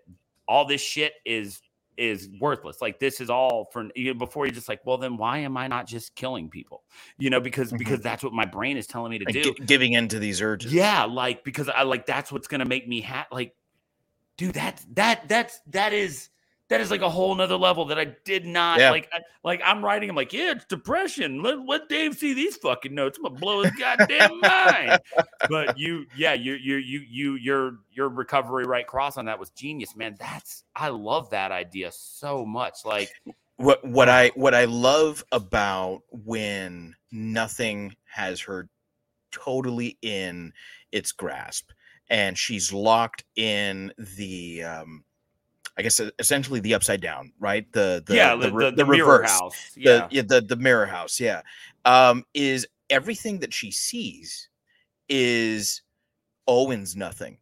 all 0.49 0.65
this 0.65 0.81
shit 0.81 1.13
is 1.25 1.61
is 1.97 2.29
worthless 2.41 2.81
like 2.81 3.01
this 3.01 3.21
is 3.21 3.29
all 3.29 3.69
for 3.73 3.89
you 3.97 4.13
know, 4.15 4.19
before 4.19 4.47
you're 4.47 4.55
just 4.55 4.69
like 4.69 4.81
well 4.87 4.99
then 4.99 5.17
why 5.17 5.39
am 5.39 5.57
i 5.57 5.67
not 5.67 5.85
just 5.85 6.15
killing 6.15 6.49
people 6.49 6.85
you 7.19 7.29
know 7.29 7.41
because 7.41 7.73
Mhm. 7.73 7.79
because 7.79 8.01
that's 8.01 8.23
what 8.23 8.33
my 8.33 8.45
brain 8.45 8.77
is 8.77 8.87
telling 8.87 9.11
me 9.11 9.19
to 9.19 9.25
Like, 9.25 9.35
do 9.35 9.43
gi- 9.43 9.65
giving 9.67 9.95
in 9.95 10.07
to 10.09 10.19
these 10.21 10.41
urges. 10.41 10.73
yeah, 10.73 11.05
like 11.05 11.43
because 11.45 11.69
I 11.69 11.83
like 11.83 12.07
that's 12.07 12.31
what's 12.31 12.47
gonna 12.47 12.65
make 12.67 12.87
me 12.87 13.01
happy. 13.01 13.29
Like, 13.33 13.55
dude, 14.37 14.55
that's 14.55 14.85
that 14.95 15.29
that's 15.29 15.61
that 15.71 15.93
is 15.93 16.29
that 16.69 16.81
is 16.81 16.91
like 16.91 17.01
a 17.01 17.09
whole 17.09 17.35
nother 17.35 17.57
level 17.57 17.87
that 17.87 17.99
I 17.99 18.07
did 18.25 18.45
not 18.45 18.79
Yeah. 18.79 18.91
like. 18.91 19.09
I, 19.13 19.21
like 19.43 19.61
I'm 19.65 19.83
writing, 19.85 20.11
I'm 20.11 20.17
like, 20.17 20.33
yeah, 20.33 20.53
it's 20.53 20.65
depression. 20.67 21.43
Let 21.43 21.61
let 21.67 21.89
Dave 21.89 22.17
see 22.17 22.35
these 22.35 22.57
fucking 22.57 22.95
notes. 22.95 23.19
I'm 23.19 23.25
gonna 23.25 23.37
blow 23.37 23.63
his 23.63 23.73
goddamn 23.79 24.41
mind. 24.43 25.01
But 25.49 25.79
you, 25.79 26.05
yeah, 26.17 26.35
you 26.35 26.55
you 26.55 26.77
you 26.77 27.01
you 27.09 27.35
your 27.37 27.79
your 27.91 28.09
recovery 28.11 28.65
right 28.67 28.87
cross 28.87 29.17
on 29.17 29.25
that 29.27 29.39
was 29.39 29.51
genius, 29.51 29.97
man. 29.97 30.17
That's 30.19 30.65
I 30.77 30.89
love 30.89 31.31
that 31.31 31.53
idea 31.53 31.91
so 31.93 32.45
much. 32.45 32.85
Like, 32.85 33.11
what 33.57 33.83
what 33.85 34.09
I 34.09 34.29
what 34.35 34.55
I 34.55 34.67
love 34.67 35.25
about 35.33 36.03
when 36.11 36.95
nothing 37.11 37.97
has 38.05 38.41
her 38.43 38.69
totally 39.31 39.99
in 40.03 40.53
its 40.93 41.13
grasp 41.13 41.71
and 42.11 42.37
she's 42.37 42.73
locked 42.73 43.25
in 43.37 43.93
the 43.99 44.63
um 44.65 45.05
I 45.79 45.83
guess 45.83 46.01
essentially 46.19 46.59
the 46.59 46.75
upside 46.75 47.01
down, 47.01 47.33
right? 47.39 47.71
The 47.73 48.03
the 48.05 48.17
yeah, 48.17 48.35
the, 48.35 48.51
the, 48.51 48.57
the, 48.57 48.71
the 48.73 48.85
mirror 48.85 49.19
reverse, 49.19 49.31
house. 49.31 49.71
the, 49.75 49.81
Yeah, 49.81 50.09
yeah, 50.11 50.23
the 50.27 50.41
the 50.41 50.57
mirror 50.57 50.87
house, 50.87 51.21
yeah. 51.21 51.43
Um 51.85 52.25
is 52.35 52.67
everything 52.91 53.39
that 53.41 53.55
she 53.55 53.71
sees 53.71 54.49
is 55.09 55.83
Owen's 56.49 56.97
nothing. 56.97 57.39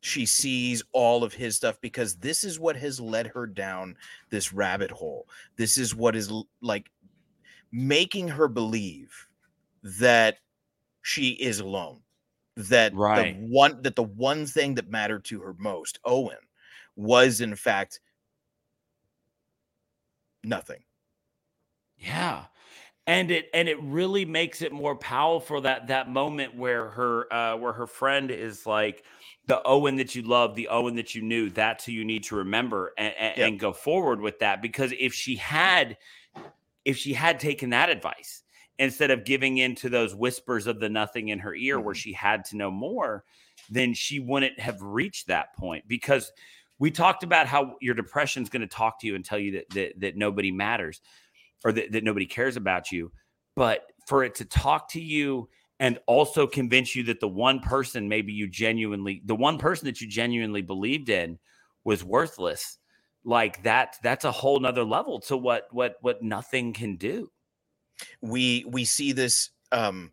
She 0.00 0.26
sees 0.26 0.82
all 0.92 1.24
of 1.24 1.32
his 1.34 1.56
stuff 1.56 1.80
because 1.80 2.16
this 2.16 2.44
is 2.44 2.60
what 2.60 2.76
has 2.76 3.00
led 3.00 3.26
her 3.28 3.46
down 3.46 3.96
this 4.30 4.52
rabbit 4.52 4.90
hole. 4.90 5.28
This 5.56 5.76
is 5.78 5.94
what 5.94 6.16
is 6.16 6.32
like 6.62 6.90
making 7.72 8.28
her 8.28 8.48
believe 8.48 9.12
that 9.82 10.38
she 11.02 11.30
is 11.30 11.60
alone. 11.60 12.00
That 12.56 12.94
Right. 12.94 13.38
the 13.38 13.46
one 13.48 13.82
that 13.82 13.96
the 13.96 14.04
one 14.04 14.46
thing 14.46 14.74
that 14.76 14.88
mattered 14.88 15.24
to 15.26 15.40
her 15.40 15.54
most, 15.58 15.98
Owen, 16.04 16.38
was 16.96 17.40
in 17.40 17.56
fact 17.56 18.00
nothing. 20.44 20.84
Yeah. 21.96 22.46
And 23.06 23.30
it 23.30 23.50
and 23.54 23.68
it 23.68 23.80
really 23.82 24.24
makes 24.24 24.62
it 24.62 24.72
more 24.72 24.96
powerful 24.96 25.60
that 25.62 25.88
that 25.88 26.10
moment 26.10 26.56
where 26.56 26.88
her 26.90 27.32
uh 27.32 27.56
where 27.56 27.72
her 27.74 27.86
friend 27.86 28.30
is 28.30 28.66
like 28.66 29.04
the 29.46 29.62
Owen 29.66 29.96
that 29.96 30.14
you 30.14 30.22
love, 30.22 30.54
the 30.54 30.68
Owen 30.68 30.96
that 30.96 31.14
you 31.14 31.22
knew, 31.22 31.50
that's 31.50 31.84
who 31.84 31.92
you 31.92 32.04
need 32.04 32.24
to 32.24 32.36
remember 32.36 32.94
and, 32.98 33.14
and, 33.16 33.36
Yeah. 33.36 33.48
and 33.48 33.60
go 33.60 33.72
forward 33.74 34.20
with 34.20 34.38
that. 34.40 34.62
Because 34.62 34.92
if 34.98 35.14
she 35.14 35.36
had 35.36 35.98
if 36.84 36.96
she 36.96 37.14
had 37.14 37.40
taken 37.40 37.70
that 37.70 37.90
advice 37.90 38.42
instead 38.78 39.10
of 39.10 39.24
giving 39.24 39.58
in 39.58 39.74
to 39.76 39.88
those 39.88 40.14
whispers 40.14 40.66
of 40.66 40.80
the 40.80 40.88
nothing 40.88 41.28
in 41.28 41.40
her 41.40 41.54
ear 41.54 41.80
where 41.80 41.94
Mhm. 41.94 41.96
she 41.96 42.12
had 42.12 42.44
to 42.46 42.56
know 42.56 42.70
more, 42.70 43.24
then 43.70 43.94
she 43.94 44.20
wouldn't 44.20 44.58
have 44.60 44.80
reached 44.82 45.28
that 45.28 45.54
point 45.56 45.86
because 45.88 46.32
we 46.78 46.90
talked 46.90 47.22
about 47.22 47.46
how 47.46 47.74
your 47.80 47.94
depression 47.94 48.42
is 48.42 48.48
going 48.48 48.62
to 48.62 48.66
talk 48.66 49.00
to 49.00 49.06
you 49.06 49.14
and 49.14 49.24
tell 49.24 49.38
you 49.38 49.52
that 49.52 49.70
that, 49.70 50.00
that 50.00 50.16
nobody 50.16 50.50
matters 50.50 51.00
or 51.64 51.72
that, 51.72 51.92
that 51.92 52.04
nobody 52.04 52.26
cares 52.26 52.56
about 52.56 52.92
you 52.92 53.10
but 53.56 53.92
for 54.06 54.24
it 54.24 54.34
to 54.34 54.44
talk 54.44 54.88
to 54.90 55.00
you 55.00 55.48
and 55.80 55.98
also 56.06 56.46
convince 56.46 56.94
you 56.94 57.02
that 57.04 57.20
the 57.20 57.28
one 57.28 57.60
person 57.60 58.08
maybe 58.08 58.32
you 58.32 58.48
genuinely 58.48 59.22
the 59.24 59.34
one 59.34 59.58
person 59.58 59.86
that 59.86 60.00
you 60.00 60.08
genuinely 60.08 60.62
believed 60.62 61.08
in 61.08 61.38
was 61.84 62.04
worthless 62.04 62.78
like 63.24 63.62
that 63.62 63.96
that's 64.02 64.24
a 64.24 64.32
whole 64.32 64.60
nother 64.60 64.84
level 64.84 65.18
to 65.18 65.36
what 65.36 65.64
what 65.72 65.96
what 66.02 66.22
nothing 66.22 66.72
can 66.72 66.96
do. 66.96 67.30
We 68.20 68.64
we 68.68 68.84
see 68.84 69.12
this 69.12 69.50
um 69.72 70.12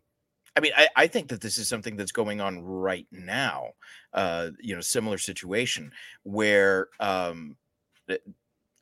i 0.56 0.60
mean 0.60 0.72
I, 0.76 0.88
I 0.96 1.06
think 1.06 1.28
that 1.28 1.40
this 1.40 1.58
is 1.58 1.68
something 1.68 1.96
that's 1.96 2.12
going 2.12 2.40
on 2.40 2.62
right 2.62 3.06
now 3.10 3.70
uh 4.12 4.50
you 4.60 4.74
know 4.74 4.80
similar 4.80 5.18
situation 5.18 5.92
where 6.22 6.88
um 7.00 7.56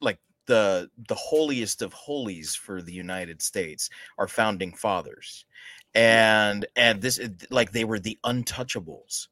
like 0.01 0.19
the 0.47 0.91
the 1.09 1.15
holiest 1.15 1.83
of 1.83 1.93
holies 1.93 2.55
for 2.55 2.83
the 2.83 2.93
united 2.93 3.41
states 3.43 3.91
are 4.19 4.29
founding 4.29 4.73
fathers. 4.75 5.45
And 5.95 6.67
and 6.77 7.03
this 7.03 7.21
like 7.51 7.73
they 7.73 7.85
were 7.85 7.99
the 7.99 8.19
untouchables. 8.25 9.29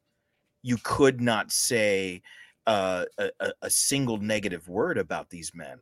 You 0.61 0.77
could 0.83 1.21
not 1.21 1.51
say 1.51 2.21
uh, 2.67 3.05
a, 3.17 3.31
a 3.61 3.69
single 3.69 4.17
negative 4.17 4.67
word 4.67 4.97
about 4.97 5.29
these 5.29 5.53
men. 5.55 5.79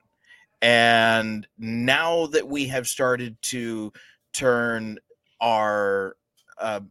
And 0.62 1.48
now 1.58 2.28
that 2.28 2.48
we 2.48 2.68
have 2.68 2.88
started 2.88 3.38
to 3.44 3.92
turn 4.34 5.00
our 5.42 6.16
uh, 6.60 6.82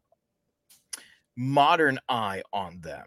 modern 1.37 1.99
eye 2.09 2.43
on 2.53 2.81
them 2.81 3.07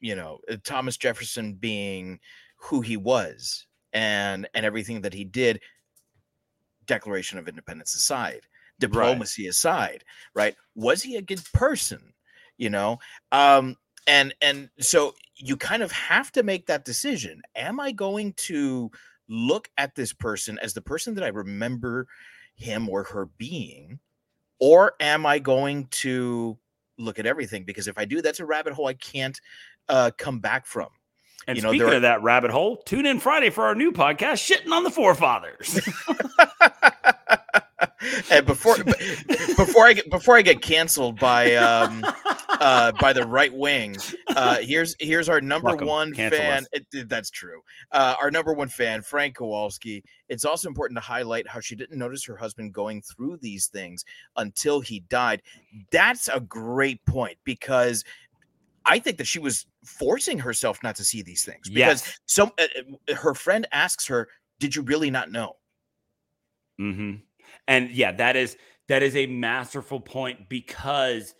you 0.00 0.16
know 0.16 0.40
uh, 0.50 0.56
thomas 0.64 0.96
jefferson 0.96 1.54
being 1.54 2.18
who 2.58 2.80
he 2.80 2.96
was 2.96 3.66
and 3.92 4.48
and 4.54 4.66
everything 4.66 5.02
that 5.02 5.14
he 5.14 5.24
did. 5.24 5.60
Declaration 6.86 7.38
of 7.38 7.48
independence 7.48 7.94
aside 7.94 8.42
diplomacy 8.80 9.44
right. 9.44 9.50
aside 9.50 10.04
right? 10.34 10.56
Was 10.76 11.02
he 11.02 11.16
a 11.16 11.22
good 11.22 11.42
person 11.52 12.14
you 12.56 12.70
know? 12.70 12.98
Um 13.32 13.76
and 14.06 14.34
and 14.40 14.70
so 14.80 15.14
you 15.36 15.56
kind 15.56 15.82
of 15.82 15.92
have 15.92 16.32
to 16.32 16.42
make 16.42 16.66
that 16.66 16.84
decision. 16.84 17.42
Am 17.54 17.80
i 17.80 17.92
going 17.92 18.32
to 18.34 18.90
look 19.28 19.68
at 19.76 19.94
this 19.94 20.12
person 20.12 20.58
as 20.62 20.72
the 20.72 20.80
person 20.80 21.14
that 21.14 21.22
i 21.22 21.28
remember 21.28 22.06
him 22.54 22.88
or 22.88 23.04
her 23.04 23.26
being 23.36 24.00
or 24.58 24.94
am 25.00 25.26
i 25.26 25.38
going 25.38 25.86
to 25.86 26.56
look 26.98 27.18
at 27.18 27.26
everything 27.26 27.64
because 27.64 27.88
if 27.88 27.98
i 27.98 28.04
do 28.04 28.20
that's 28.20 28.40
a 28.40 28.44
rabbit 28.44 28.72
hole 28.72 28.86
i 28.86 28.94
can't 28.94 29.40
uh, 29.88 30.10
come 30.18 30.38
back 30.38 30.66
from 30.66 30.88
and 31.46 31.56
you 31.56 31.62
know, 31.62 31.70
speaking 31.70 31.94
of 31.94 32.02
that 32.02 32.22
rabbit 32.22 32.50
hole, 32.50 32.76
tune 32.76 33.06
in 33.06 33.20
Friday 33.20 33.48
for 33.48 33.64
our 33.64 33.74
new 33.74 33.90
podcast, 33.90 34.46
Shitting 34.46 34.70
on 34.70 34.84
the 34.84 34.90
Forefathers. 34.90 35.80
and 38.30 38.46
before 38.46 38.76
before 39.56 39.86
I 39.86 39.92
get 39.92 40.10
before 40.10 40.36
I 40.36 40.42
get 40.42 40.62
canceled 40.62 41.18
by 41.18 41.54
um 41.56 42.04
uh 42.60 42.92
by 42.92 43.12
the 43.12 43.26
right 43.26 43.52
wing, 43.52 43.96
uh 44.28 44.56
here's 44.60 44.94
here's 45.00 45.28
our 45.28 45.40
number 45.40 45.68
Welcome. 45.68 45.88
one 45.88 46.14
Cancel 46.14 46.38
fan. 46.38 46.66
It, 46.72 47.08
that's 47.08 47.30
true. 47.30 47.60
Uh 47.90 48.14
our 48.20 48.30
number 48.30 48.52
one 48.52 48.68
fan, 48.68 49.02
Frank 49.02 49.36
Kowalski. 49.36 50.04
It's 50.28 50.44
also 50.44 50.68
important 50.68 50.96
to 50.98 51.00
highlight 51.02 51.48
how 51.48 51.60
she 51.60 51.74
didn't 51.74 51.98
notice 51.98 52.24
her 52.26 52.36
husband 52.36 52.72
going 52.72 53.02
through 53.02 53.38
these 53.38 53.66
things 53.66 54.04
until 54.36 54.80
he 54.80 55.00
died. 55.08 55.42
That's 55.90 56.28
a 56.28 56.40
great 56.40 57.04
point 57.04 57.38
because 57.44 58.04
I 58.84 59.00
think 59.00 59.18
that 59.18 59.26
she 59.26 59.38
was 59.40 59.66
forcing 59.84 60.38
herself 60.38 60.82
not 60.82 60.94
to 60.96 61.04
see 61.04 61.22
these 61.22 61.44
things 61.44 61.68
because 61.68 62.06
yes. 62.06 62.20
some 62.26 62.52
uh, 62.58 62.64
uh 63.08 63.14
her 63.16 63.34
friend 63.34 63.66
asks 63.72 64.06
her, 64.06 64.28
"Did 64.60 64.76
you 64.76 64.82
really 64.82 65.10
not 65.10 65.32
know?" 65.32 65.56
Mm-hmm. 66.80 67.16
And 67.68 67.90
yeah, 67.90 68.12
that 68.12 68.34
is 68.34 68.56
that 68.88 69.02
is 69.02 69.14
a 69.14 69.26
masterful 69.26 70.00
point 70.00 70.48
because 70.48 71.34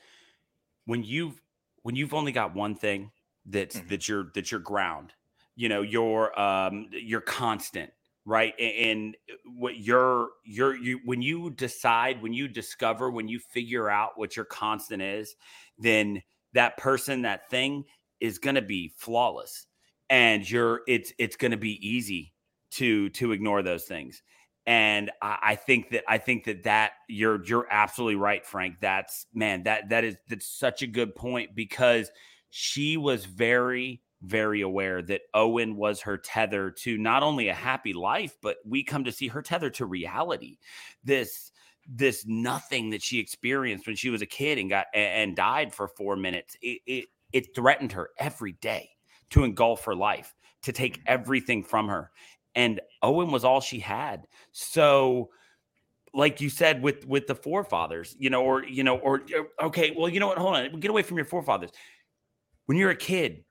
when 0.84 1.02
you've 1.02 1.40
when 1.82 1.96
you've 1.96 2.14
only 2.14 2.32
got 2.32 2.54
one 2.54 2.74
thing 2.76 3.10
that's 3.46 3.76
mm-hmm. 3.76 3.88
that 3.88 4.08
you're 4.08 4.30
that 4.34 4.50
you're 4.52 4.60
ground, 4.60 5.14
you 5.56 5.68
know, 5.68 5.82
your 5.82 6.38
um 6.38 6.86
your 6.92 7.22
constant, 7.22 7.90
right? 8.24 8.54
And 8.60 9.16
what 9.46 9.78
your 9.78 10.28
your 10.44 10.76
you 10.76 11.00
when 11.04 11.22
you 11.22 11.50
decide, 11.50 12.22
when 12.22 12.34
you 12.34 12.46
discover, 12.46 13.10
when 13.10 13.26
you 13.26 13.40
figure 13.40 13.90
out 13.90 14.12
what 14.16 14.36
your 14.36 14.44
constant 14.44 15.02
is, 15.02 15.34
then 15.78 16.22
that 16.52 16.76
person, 16.76 17.22
that 17.22 17.50
thing 17.50 17.84
is 18.20 18.38
going 18.38 18.56
to 18.56 18.62
be 18.62 18.92
flawless 18.96 19.66
and 20.10 20.48
you're 20.48 20.82
it's 20.86 21.12
it's 21.18 21.36
going 21.36 21.50
to 21.50 21.56
be 21.56 21.86
easy 21.86 22.32
to 22.70 23.08
to 23.10 23.32
ignore 23.32 23.62
those 23.62 23.84
things 23.84 24.22
and 24.68 25.10
I, 25.22 25.38
I, 25.42 25.54
think 25.54 25.88
that 25.92 26.04
I 26.06 26.18
think 26.18 26.44
that 26.44 26.64
that 26.64 26.92
you're 27.08 27.42
you're 27.46 27.66
absolutely 27.70 28.16
right, 28.16 28.44
Frank. 28.44 28.80
That's 28.80 29.24
man, 29.32 29.62
that 29.62 29.88
that 29.88 30.04
is 30.04 30.16
that's 30.28 30.46
such 30.46 30.82
a 30.82 30.86
good 30.86 31.14
point 31.14 31.54
because 31.54 32.10
she 32.50 32.98
was 32.98 33.24
very 33.24 34.02
very 34.20 34.60
aware 34.60 35.00
that 35.00 35.22
Owen 35.32 35.74
was 35.74 36.02
her 36.02 36.18
tether 36.18 36.70
to 36.70 36.98
not 36.98 37.22
only 37.22 37.48
a 37.48 37.54
happy 37.54 37.94
life, 37.94 38.36
but 38.42 38.58
we 38.62 38.84
come 38.84 39.04
to 39.04 39.12
see 39.12 39.28
her 39.28 39.40
tether 39.40 39.70
to 39.70 39.86
reality. 39.86 40.58
This 41.02 41.50
this 41.88 42.26
nothing 42.26 42.90
that 42.90 43.02
she 43.02 43.18
experienced 43.18 43.86
when 43.86 43.96
she 43.96 44.10
was 44.10 44.20
a 44.20 44.26
kid 44.26 44.58
and 44.58 44.68
got 44.68 44.84
and 44.92 45.34
died 45.34 45.72
for 45.72 45.88
four 45.88 46.14
minutes. 46.14 46.58
It 46.60 46.82
it, 46.86 47.04
it 47.32 47.54
threatened 47.54 47.92
her 47.92 48.10
every 48.18 48.52
day 48.52 48.90
to 49.30 49.44
engulf 49.44 49.86
her 49.86 49.94
life, 49.94 50.34
to 50.64 50.72
take 50.72 50.98
mm-hmm. 50.98 51.04
everything 51.06 51.64
from 51.64 51.88
her 51.88 52.10
and 52.54 52.80
Owen 53.02 53.30
was 53.30 53.44
all 53.44 53.60
she 53.60 53.78
had. 53.80 54.26
So 54.52 55.30
like 56.14 56.40
you 56.40 56.48
said 56.48 56.82
with 56.82 57.06
with 57.06 57.26
the 57.26 57.34
forefathers, 57.34 58.16
you 58.18 58.30
know, 58.30 58.42
or 58.42 58.64
you 58.64 58.82
know, 58.82 58.98
or 58.98 59.22
okay, 59.62 59.94
well, 59.96 60.08
you 60.08 60.20
know 60.20 60.28
what? 60.28 60.38
Hold 60.38 60.56
on, 60.56 60.80
get 60.80 60.90
away 60.90 61.02
from 61.02 61.16
your 61.16 61.26
forefathers. 61.26 61.70
When 62.66 62.76
you're 62.76 62.90
a 62.90 62.96
kid, 62.96 63.44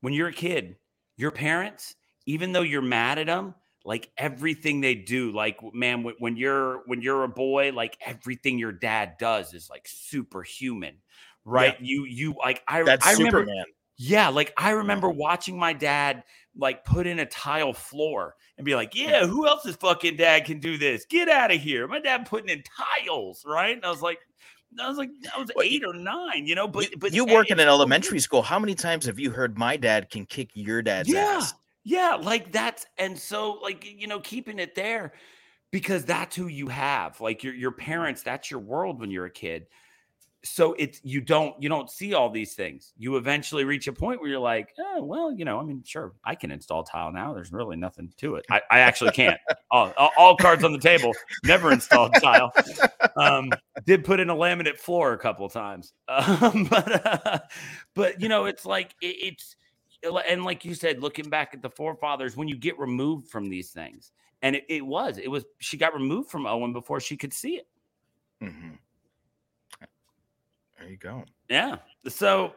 when 0.00 0.12
you're 0.12 0.28
a 0.28 0.32
kid, 0.32 0.76
your 1.16 1.30
parents, 1.30 1.94
even 2.26 2.52
though 2.52 2.62
you're 2.62 2.82
mad 2.82 3.18
at 3.18 3.26
them, 3.26 3.54
like 3.84 4.10
everything 4.16 4.80
they 4.80 4.94
do, 4.94 5.32
like 5.32 5.58
man, 5.74 6.04
when 6.18 6.36
you're 6.36 6.82
when 6.86 7.02
you're 7.02 7.24
a 7.24 7.28
boy, 7.28 7.72
like 7.74 7.98
everything 8.04 8.58
your 8.58 8.72
dad 8.72 9.14
does 9.18 9.52
is 9.52 9.68
like 9.68 9.86
superhuman, 9.86 10.96
right? 11.44 11.76
Yeah. 11.80 11.86
You 11.86 12.04
you 12.04 12.34
like 12.38 12.62
I 12.66 12.82
That's 12.82 13.06
I 13.06 13.12
remember, 13.12 13.40
Superman. 13.40 13.64
Yeah, 13.96 14.28
like 14.28 14.52
I 14.56 14.70
remember 14.70 15.08
watching 15.08 15.58
my 15.58 15.72
dad 15.72 16.24
like 16.56 16.84
put 16.84 17.06
in 17.06 17.18
a 17.20 17.26
tile 17.26 17.72
floor 17.72 18.34
and 18.56 18.64
be 18.64 18.74
like, 18.74 18.94
"Yeah, 18.94 19.26
who 19.26 19.46
else's 19.46 19.76
fucking 19.76 20.16
dad 20.16 20.44
can 20.44 20.58
do 20.58 20.76
this? 20.76 21.06
Get 21.06 21.28
out 21.28 21.52
of 21.52 21.60
here!" 21.60 21.86
My 21.86 22.00
dad 22.00 22.26
putting 22.26 22.48
in 22.48 22.62
tiles, 22.76 23.44
right? 23.46 23.76
And 23.76 23.84
I 23.84 23.90
was 23.90 24.02
like, 24.02 24.18
I 24.80 24.88
was 24.88 24.98
like, 24.98 25.10
I 25.34 25.38
was 25.38 25.50
eight 25.62 25.84
or 25.84 25.94
nine, 25.94 26.46
you 26.46 26.54
know. 26.54 26.66
But 26.66 26.90
you, 26.90 26.96
but 26.96 27.12
you 27.12 27.24
work 27.24 27.50
in 27.50 27.60
an 27.60 27.68
elementary 27.68 28.18
school. 28.18 28.42
How 28.42 28.58
many 28.58 28.74
times 28.74 29.06
have 29.06 29.18
you 29.18 29.30
heard 29.30 29.56
my 29.56 29.76
dad 29.76 30.10
can 30.10 30.26
kick 30.26 30.50
your 30.54 30.82
dad's 30.82 31.08
yeah, 31.08 31.36
ass? 31.38 31.54
Yeah, 31.84 32.18
like 32.20 32.50
that's 32.50 32.86
and 32.98 33.18
so 33.18 33.52
like 33.62 33.84
you 33.84 34.06
know, 34.06 34.20
keeping 34.20 34.58
it 34.58 34.74
there 34.74 35.12
because 35.70 36.04
that's 36.04 36.34
who 36.34 36.48
you 36.48 36.68
have. 36.68 37.20
Like 37.20 37.44
your 37.44 37.54
your 37.54 37.70
mm-hmm. 37.70 37.80
parents, 37.80 38.22
that's 38.22 38.50
your 38.50 38.60
world 38.60 39.00
when 39.00 39.10
you're 39.10 39.26
a 39.26 39.30
kid 39.30 39.66
so 40.44 40.74
it's 40.74 41.00
you 41.02 41.20
don't 41.20 41.60
you 41.60 41.68
don't 41.68 41.90
see 41.90 42.12
all 42.14 42.30
these 42.30 42.54
things. 42.54 42.92
You 42.98 43.16
eventually 43.16 43.64
reach 43.64 43.88
a 43.88 43.92
point 43.92 44.20
where 44.20 44.28
you're 44.28 44.38
like 44.38 44.74
oh 44.78 45.02
well 45.02 45.32
you 45.32 45.44
know 45.44 45.58
i 45.58 45.64
mean 45.64 45.82
sure 45.84 46.12
i 46.24 46.34
can 46.34 46.50
install 46.50 46.84
tile 46.84 47.12
now 47.12 47.32
there's 47.32 47.52
really 47.52 47.76
nothing 47.76 48.12
to 48.18 48.36
it. 48.36 48.44
I, 48.50 48.60
I 48.70 48.78
actually 48.80 49.12
can't. 49.12 49.40
All, 49.70 49.92
all, 50.16 50.36
cards 50.36 50.62
on 50.62 50.72
the 50.72 50.78
table 50.78 51.12
never 51.42 51.72
installed 51.72 52.14
tile. 52.20 52.52
Um, 53.16 53.50
did 53.86 54.04
put 54.04 54.20
in 54.20 54.30
a 54.30 54.34
laminate 54.34 54.78
floor 54.78 55.12
a 55.12 55.18
couple 55.18 55.48
times. 55.48 55.92
Um, 56.08 56.64
but 56.70 57.06
uh, 57.06 57.38
but 57.94 58.20
you 58.20 58.28
know 58.28 58.44
it's 58.44 58.64
like 58.64 58.94
it, 59.00 59.34
it's 59.34 59.56
and 60.28 60.44
like 60.44 60.64
you 60.64 60.74
said 60.74 61.02
looking 61.02 61.28
back 61.28 61.54
at 61.54 61.62
the 61.62 61.70
forefathers 61.70 62.36
when 62.36 62.46
you 62.46 62.56
get 62.56 62.78
removed 62.78 63.28
from 63.28 63.48
these 63.48 63.70
things 63.70 64.12
and 64.42 64.56
it, 64.56 64.64
it 64.68 64.86
was 64.86 65.18
it 65.18 65.28
was 65.28 65.44
she 65.58 65.76
got 65.76 65.94
removed 65.94 66.30
from 66.30 66.46
owen 66.46 66.72
before 66.72 67.00
she 67.00 67.16
could 67.16 67.32
see 67.32 67.56
it. 67.56 67.66
Mm-hmm. 68.42 68.74
There 70.84 70.90
you 70.90 70.98
go. 70.98 71.24
Yeah. 71.48 71.76
So 72.08 72.52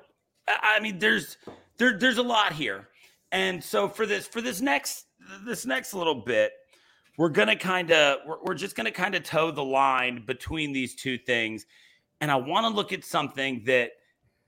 I 0.47 0.82
mean 0.82 0.99
there's 0.99 1.38
there 1.78 1.97
there's 1.97 2.17
a 2.17 2.23
lot 2.23 2.51
here. 2.51 2.89
And 3.32 3.63
so 3.63 3.88
for 3.88 4.05
this 4.05 4.28
for 4.28 4.41
this 4.41 4.59
next 4.59 5.05
this 5.45 5.65
next 5.65 5.93
little 5.93 6.15
bit, 6.25 6.51
we're 7.17 7.30
gonna 7.30 7.55
kind 7.55 7.89
of 7.91 8.19
we're, 8.28 8.43
we're 8.43 8.53
just 8.53 8.75
gonna 8.75 8.91
kind 8.91 9.15
of 9.15 9.23
toe 9.23 9.51
the 9.51 9.63
line 9.63 10.25
between 10.25 10.73
these 10.73 10.93
two 10.93 11.17
things. 11.17 11.65
And 12.19 12.30
I 12.30 12.36
want 12.36 12.65
to 12.65 12.69
look 12.69 12.91
at 12.91 13.05
something 13.05 13.63
that 13.65 13.91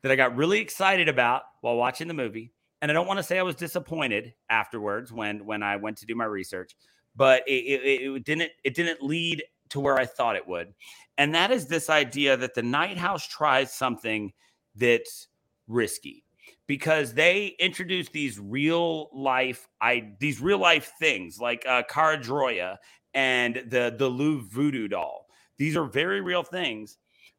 that 0.01 0.11
I 0.11 0.17
got 0.17 0.35
really 0.35 0.59
excited 0.59 1.07
about 1.07 1.43
while 1.61 1.77
watching 1.77 2.09
the 2.09 2.13
movie. 2.13 2.51
And 2.81 2.91
I 2.91 2.93
don't 2.93 3.07
want 3.07 3.19
to 3.19 3.23
say 3.23 3.39
I 3.39 3.43
was 3.43 3.55
disappointed 3.55 4.33
afterwards 4.49 5.13
when 5.13 5.45
when 5.45 5.63
I 5.63 5.77
went 5.77 5.95
to 5.99 6.05
do 6.05 6.15
my 6.15 6.25
research, 6.25 6.75
but 7.15 7.43
it, 7.47 7.51
it, 7.51 8.01
it 8.01 8.23
didn't 8.25 8.51
it 8.65 8.73
didn't 8.73 9.01
lead 9.01 9.41
to 9.69 9.79
where 9.79 9.97
I 9.97 10.05
thought 10.05 10.35
it 10.35 10.47
would. 10.47 10.73
And 11.17 11.35
that 11.35 11.51
is 11.51 11.67
this 11.67 11.89
idea 11.89 12.37
that 12.37 12.53
the 12.53 12.63
Night 12.63 12.97
House 12.97 13.27
tries 13.27 13.73
something 13.73 14.31
that's 14.75 15.27
risky 15.67 16.23
because 16.67 17.13
they 17.13 17.55
introduce 17.59 18.09
these 18.09 18.39
real 18.39 19.09
life 19.13 19.67
I 19.81 20.11
these 20.19 20.39
real 20.39 20.59
life 20.59 20.93
things 20.99 21.39
like 21.39 21.65
uh 21.67 21.83
Caerdroia 21.89 22.77
and 23.13 23.63
the 23.67 23.93
the 23.97 24.07
Louvre 24.07 24.47
voodoo 24.49 24.87
doll. 24.87 25.27
These 25.57 25.75
are 25.75 25.85
very 25.85 26.21
real 26.21 26.43
things, 26.43 26.97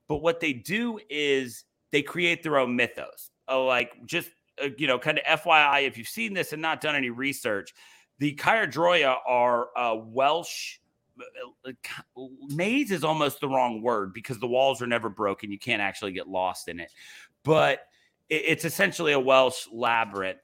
but 0.08 0.16
what 0.16 0.40
they 0.40 0.52
do 0.52 1.00
is 1.08 1.64
they 1.90 2.02
create 2.02 2.42
their 2.42 2.58
own 2.58 2.76
mythos. 2.76 3.30
Oh, 3.48 3.64
like 3.64 3.92
just 4.04 4.30
uh, 4.62 4.68
you 4.76 4.86
know, 4.86 4.98
kind 4.98 5.18
of 5.18 5.40
FYI, 5.40 5.86
if 5.86 5.96
you've 5.96 6.08
seen 6.08 6.34
this 6.34 6.52
and 6.52 6.60
not 6.60 6.80
done 6.80 6.94
any 6.94 7.10
research, 7.10 7.72
the 8.18 8.34
Caerdroia 8.34 9.16
are 9.26 9.68
uh, 9.76 9.94
Welsh 9.96 10.79
uh, 10.79 10.79
uh, 10.79 10.79
maze 12.48 12.90
is 12.90 13.04
almost 13.04 13.40
the 13.40 13.48
wrong 13.48 13.82
word 13.82 14.12
because 14.12 14.38
the 14.38 14.46
walls 14.46 14.80
are 14.82 14.86
never 14.86 15.08
broken. 15.08 15.50
You 15.50 15.58
can't 15.58 15.82
actually 15.82 16.12
get 16.12 16.28
lost 16.28 16.68
in 16.68 16.80
it, 16.80 16.90
but 17.44 17.86
it's 18.28 18.64
essentially 18.64 19.12
a 19.12 19.20
Welsh 19.20 19.66
labyrinth. 19.72 20.38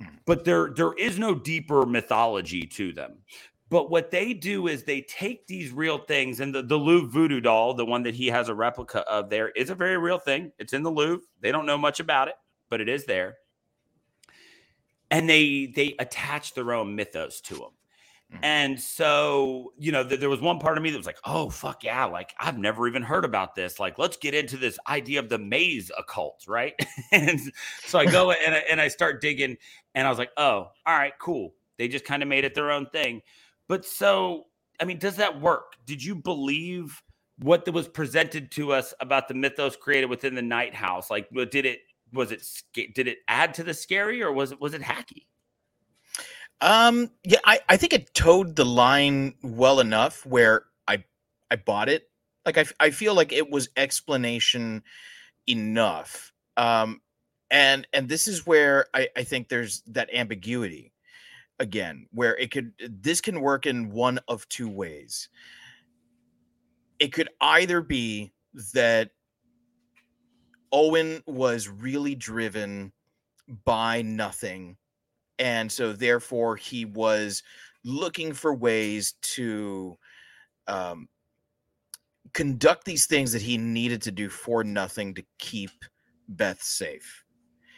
Hmm. 0.00 0.08
But 0.26 0.44
there, 0.44 0.72
there 0.74 0.92
is 0.94 1.18
no 1.18 1.34
deeper 1.34 1.86
mythology 1.86 2.62
to 2.62 2.92
them. 2.92 3.18
But 3.70 3.90
what 3.90 4.10
they 4.10 4.34
do 4.34 4.68
is 4.68 4.84
they 4.84 5.00
take 5.02 5.46
these 5.46 5.72
real 5.72 5.98
things, 5.98 6.40
and 6.40 6.54
the, 6.54 6.62
the 6.62 6.76
Louvre 6.76 7.10
voodoo 7.10 7.40
doll, 7.40 7.74
the 7.74 7.84
one 7.84 8.02
that 8.02 8.14
he 8.14 8.26
has 8.28 8.48
a 8.48 8.54
replica 8.54 9.00
of 9.10 9.30
there, 9.30 9.48
is 9.50 9.70
a 9.70 9.74
very 9.74 9.96
real 9.96 10.18
thing. 10.18 10.52
It's 10.58 10.74
in 10.74 10.82
the 10.82 10.90
Louvre. 10.90 11.24
They 11.40 11.50
don't 11.50 11.66
know 11.66 11.78
much 11.78 11.98
about 11.98 12.28
it, 12.28 12.34
but 12.68 12.80
it 12.80 12.88
is 12.88 13.06
there. 13.06 13.36
And 15.10 15.28
they 15.28 15.72
they 15.74 15.96
attach 15.98 16.54
their 16.54 16.72
own 16.72 16.94
mythos 16.94 17.40
to 17.42 17.54
them. 17.54 17.70
Mm-hmm. 18.34 18.44
And 18.44 18.80
so, 18.80 19.72
you 19.78 19.92
know, 19.92 20.06
th- 20.06 20.18
there 20.18 20.28
was 20.28 20.40
one 20.40 20.58
part 20.58 20.76
of 20.76 20.82
me 20.82 20.90
that 20.90 20.96
was 20.96 21.06
like, 21.06 21.18
oh, 21.24 21.50
fuck 21.50 21.84
yeah. 21.84 22.04
Like, 22.04 22.34
I've 22.40 22.58
never 22.58 22.88
even 22.88 23.02
heard 23.02 23.24
about 23.24 23.54
this. 23.54 23.78
Like, 23.78 23.98
let's 23.98 24.16
get 24.16 24.34
into 24.34 24.56
this 24.56 24.78
idea 24.88 25.20
of 25.20 25.28
the 25.28 25.38
maze 25.38 25.90
occult, 25.96 26.44
right? 26.48 26.74
and 27.12 27.40
so 27.84 27.98
I 27.98 28.06
go 28.06 28.30
and 28.46 28.54
I, 28.54 28.58
and 28.70 28.80
I 28.80 28.88
start 28.88 29.20
digging, 29.20 29.56
and 29.94 30.06
I 30.06 30.10
was 30.10 30.18
like, 30.18 30.32
oh, 30.36 30.70
all 30.86 30.98
right, 30.98 31.12
cool. 31.20 31.54
They 31.78 31.88
just 31.88 32.04
kind 32.04 32.22
of 32.22 32.28
made 32.28 32.44
it 32.44 32.54
their 32.54 32.70
own 32.70 32.86
thing. 32.86 33.22
But 33.68 33.84
so, 33.84 34.44
I 34.80 34.84
mean, 34.84 34.98
does 34.98 35.16
that 35.16 35.40
work? 35.40 35.74
Did 35.86 36.02
you 36.02 36.14
believe 36.14 37.02
what 37.38 37.68
was 37.72 37.88
presented 37.88 38.50
to 38.52 38.72
us 38.72 38.94
about 39.00 39.28
the 39.28 39.34
mythos 39.34 39.76
created 39.76 40.10
within 40.10 40.34
the 40.34 40.42
Night 40.42 40.74
House? 40.74 41.10
Like, 41.10 41.28
did 41.50 41.66
it, 41.66 41.80
was 42.12 42.30
it, 42.32 42.46
did 42.94 43.08
it 43.08 43.18
add 43.28 43.54
to 43.54 43.64
the 43.64 43.74
scary 43.74 44.22
or 44.22 44.32
was 44.32 44.52
it, 44.52 44.60
was 44.60 44.74
it 44.74 44.82
hacky? 44.82 45.26
Um, 46.60 47.10
yeah, 47.24 47.40
I, 47.44 47.60
I 47.68 47.76
think 47.76 47.92
it 47.92 48.14
towed 48.14 48.56
the 48.56 48.64
line 48.64 49.34
well 49.42 49.80
enough 49.80 50.24
where 50.24 50.64
I 50.88 51.04
I 51.50 51.56
bought 51.56 51.88
it. 51.88 52.08
Like 52.46 52.58
I, 52.58 52.64
I 52.80 52.90
feel 52.90 53.14
like 53.14 53.32
it 53.32 53.50
was 53.50 53.68
explanation 53.76 54.82
enough. 55.46 56.32
Um, 56.56 57.00
and 57.50 57.86
and 57.92 58.08
this 58.08 58.28
is 58.28 58.46
where 58.46 58.86
I, 58.94 59.08
I 59.16 59.24
think 59.24 59.48
there's 59.48 59.82
that 59.88 60.08
ambiguity 60.12 60.92
again, 61.58 62.06
where 62.12 62.36
it 62.36 62.50
could 62.50 62.72
this 62.78 63.20
can 63.20 63.40
work 63.40 63.66
in 63.66 63.90
one 63.90 64.18
of 64.28 64.48
two 64.48 64.68
ways. 64.68 65.28
It 66.98 67.12
could 67.12 67.28
either 67.40 67.80
be 67.80 68.32
that 68.72 69.10
Owen 70.72 71.22
was 71.26 71.68
really 71.68 72.14
driven 72.14 72.92
by 73.64 74.02
nothing 74.02 74.76
and 75.38 75.70
so 75.70 75.92
therefore 75.92 76.56
he 76.56 76.84
was 76.84 77.42
looking 77.84 78.32
for 78.32 78.54
ways 78.54 79.14
to 79.22 79.96
um, 80.66 81.08
conduct 82.32 82.84
these 82.84 83.06
things 83.06 83.32
that 83.32 83.42
he 83.42 83.58
needed 83.58 84.02
to 84.02 84.10
do 84.10 84.28
for 84.28 84.64
nothing 84.64 85.14
to 85.14 85.24
keep 85.38 85.70
Beth 86.28 86.62
safe. 86.62 87.24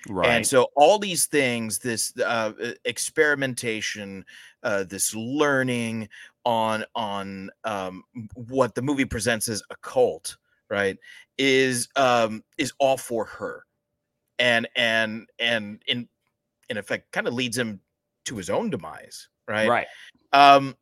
Right. 0.09 0.29
And 0.29 0.47
so 0.47 0.69
all 0.77 0.99
these 0.99 1.27
things, 1.27 1.81
this 1.81 2.13
uh, 2.25 2.53
experimentation, 2.85 4.25
uh, 4.63 4.85
this 4.85 5.15
learning 5.15 6.09
on 6.45 6.85
on 6.95 7.51
um, 7.65 8.05
what 8.35 8.75
the 8.77 8.83
movie 8.83 9.05
presents 9.05 9.49
as 9.49 9.63
a 9.71 9.77
cult, 9.83 10.37
right, 10.71 10.97
is 11.39 11.89
um, 11.97 12.45
is 12.57 12.73
all 12.79 12.97
for 12.97 13.25
her, 13.25 13.65
and 14.39 14.69
and 14.77 15.27
and 15.41 15.83
in 15.89 16.09
in 16.69 16.77
effect 16.77 17.13
kind 17.13 17.27
of 17.27 17.35
leads 17.35 17.57
him 17.57 17.81
to 18.25 18.37
his 18.37 18.51
own 18.51 18.71
demise 18.71 19.29
right? 19.49 19.69
Right. 19.69 19.87
Um 20.33 20.77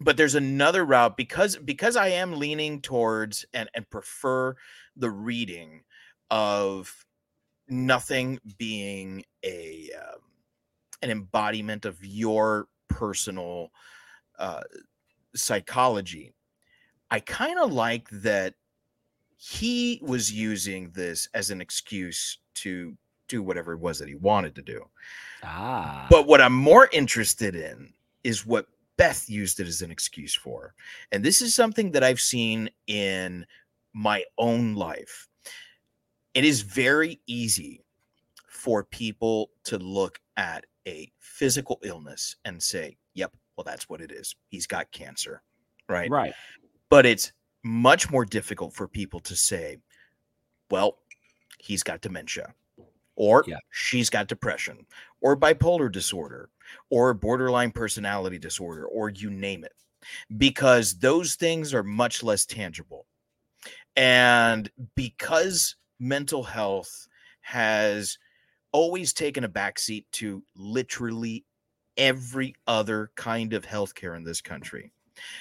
but 0.00 0.16
there's 0.16 0.34
another 0.34 0.84
route 0.84 1.16
because 1.16 1.56
because 1.56 1.96
i 1.96 2.08
am 2.08 2.38
leaning 2.38 2.80
towards 2.80 3.44
and 3.54 3.68
and 3.74 3.88
prefer 3.88 4.54
the 4.96 5.10
reading 5.10 5.82
of 6.30 6.92
nothing 7.68 8.38
being 8.58 9.24
a 9.44 9.90
um, 9.96 10.20
an 11.02 11.10
embodiment 11.10 11.84
of 11.84 12.04
your 12.04 12.68
personal 12.88 13.70
uh 14.38 14.62
psychology 15.34 16.34
i 17.10 17.20
kind 17.20 17.58
of 17.58 17.72
like 17.72 18.08
that 18.10 18.54
he 19.36 20.00
was 20.02 20.32
using 20.32 20.90
this 20.90 21.28
as 21.34 21.50
an 21.50 21.60
excuse 21.60 22.38
to 22.54 22.96
do 23.32 23.42
whatever 23.42 23.72
it 23.72 23.80
was 23.80 23.98
that 23.98 24.08
he 24.08 24.14
wanted 24.14 24.54
to 24.54 24.62
do. 24.62 24.84
Ah. 25.42 26.06
But 26.10 26.26
what 26.26 26.42
I'm 26.42 26.54
more 26.54 26.88
interested 26.92 27.56
in 27.56 27.92
is 28.22 28.46
what 28.46 28.66
Beth 28.98 29.28
used 29.28 29.58
it 29.58 29.66
as 29.66 29.80
an 29.80 29.90
excuse 29.90 30.34
for. 30.34 30.74
And 31.10 31.24
this 31.24 31.40
is 31.40 31.54
something 31.54 31.90
that 31.92 32.04
I've 32.04 32.20
seen 32.20 32.68
in 32.86 33.46
my 33.94 34.22
own 34.36 34.74
life. 34.74 35.28
It 36.34 36.44
is 36.44 36.60
very 36.60 37.20
easy 37.26 37.82
for 38.46 38.84
people 38.84 39.50
to 39.64 39.78
look 39.78 40.20
at 40.36 40.66
a 40.86 41.10
physical 41.18 41.80
illness 41.82 42.36
and 42.44 42.62
say, 42.62 42.96
yep, 43.14 43.32
well, 43.56 43.64
that's 43.64 43.88
what 43.88 44.02
it 44.02 44.12
is. 44.12 44.36
He's 44.48 44.66
got 44.66 44.92
cancer. 44.92 45.42
Right. 45.88 46.10
Right. 46.10 46.34
But 46.90 47.06
it's 47.06 47.32
much 47.64 48.10
more 48.10 48.26
difficult 48.26 48.74
for 48.74 48.86
people 48.86 49.20
to 49.20 49.34
say, 49.34 49.78
well, 50.70 50.98
he's 51.58 51.82
got 51.82 52.02
dementia 52.02 52.54
or 53.16 53.44
Yeah. 53.46 53.56
she's 53.70 54.08
got 54.10 54.26
depression 54.28 54.86
or 55.20 55.36
bipolar 55.36 55.90
disorder 55.90 56.50
or 56.90 57.12
borderline 57.14 57.70
personality 57.70 58.38
disorder 58.38 58.86
or 58.86 59.10
you 59.10 59.30
name 59.30 59.64
it 59.64 59.72
because 60.36 60.98
those 60.98 61.34
things 61.34 61.74
are 61.74 61.82
much 61.82 62.22
less 62.22 62.46
tangible 62.46 63.06
and 63.96 64.70
because 64.94 65.76
mental 66.00 66.42
health 66.42 67.06
has 67.42 68.18
always 68.72 69.12
taken 69.12 69.44
a 69.44 69.48
backseat 69.48 70.04
to 70.12 70.42
literally 70.56 71.44
every 71.98 72.54
other 72.66 73.10
kind 73.16 73.52
of 73.52 73.66
healthcare 73.66 74.16
in 74.16 74.24
this 74.24 74.40
country 74.40 74.92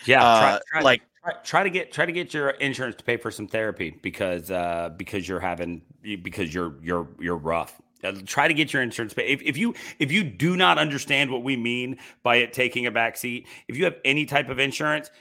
Yeah. 0.06 0.20
try- 0.20 0.52
uh, 0.52 0.60
try- 0.68 0.82
like 0.82 1.02
try, 1.24 1.34
try 1.44 1.64
to 1.64 1.70
get 1.70 1.92
try 1.94 2.06
to 2.06 2.12
get 2.12 2.34
your 2.34 2.50
insurance 2.52 2.98
to 2.98 3.04
pay 3.06 3.16
for 3.16 3.32
some 3.32 3.48
therapy 3.48 3.98
because 4.04 4.52
uh 4.52 4.90
because 4.98 5.28
you're 5.28 5.40
having 5.40 5.82
because 6.24 6.54
you're 6.54 6.76
you're 6.82 7.08
you're 7.20 7.38
rough 7.38 7.82
Uh, 8.04 8.14
try 8.26 8.48
to 8.48 8.54
get 8.54 8.74
your 8.74 8.82
insurance 8.82 9.14
pay 9.14 9.28
if, 9.28 9.42
if 9.42 9.58
you 9.58 9.74
if 10.00 10.12
you 10.12 10.24
do 10.24 10.56
not 10.58 10.78
understand 10.78 11.30
what 11.32 11.44
we 11.44 11.56
mean 11.56 11.98
by 12.24 12.38
it 12.38 12.54
taking 12.54 12.86
a 12.88 12.92
back 12.92 13.18
seat 13.18 13.48
if 13.68 13.78
you 13.78 13.84
have 13.84 13.96
any 14.06 14.26
type 14.26 14.50
of 14.50 14.60
insurance 14.60 15.12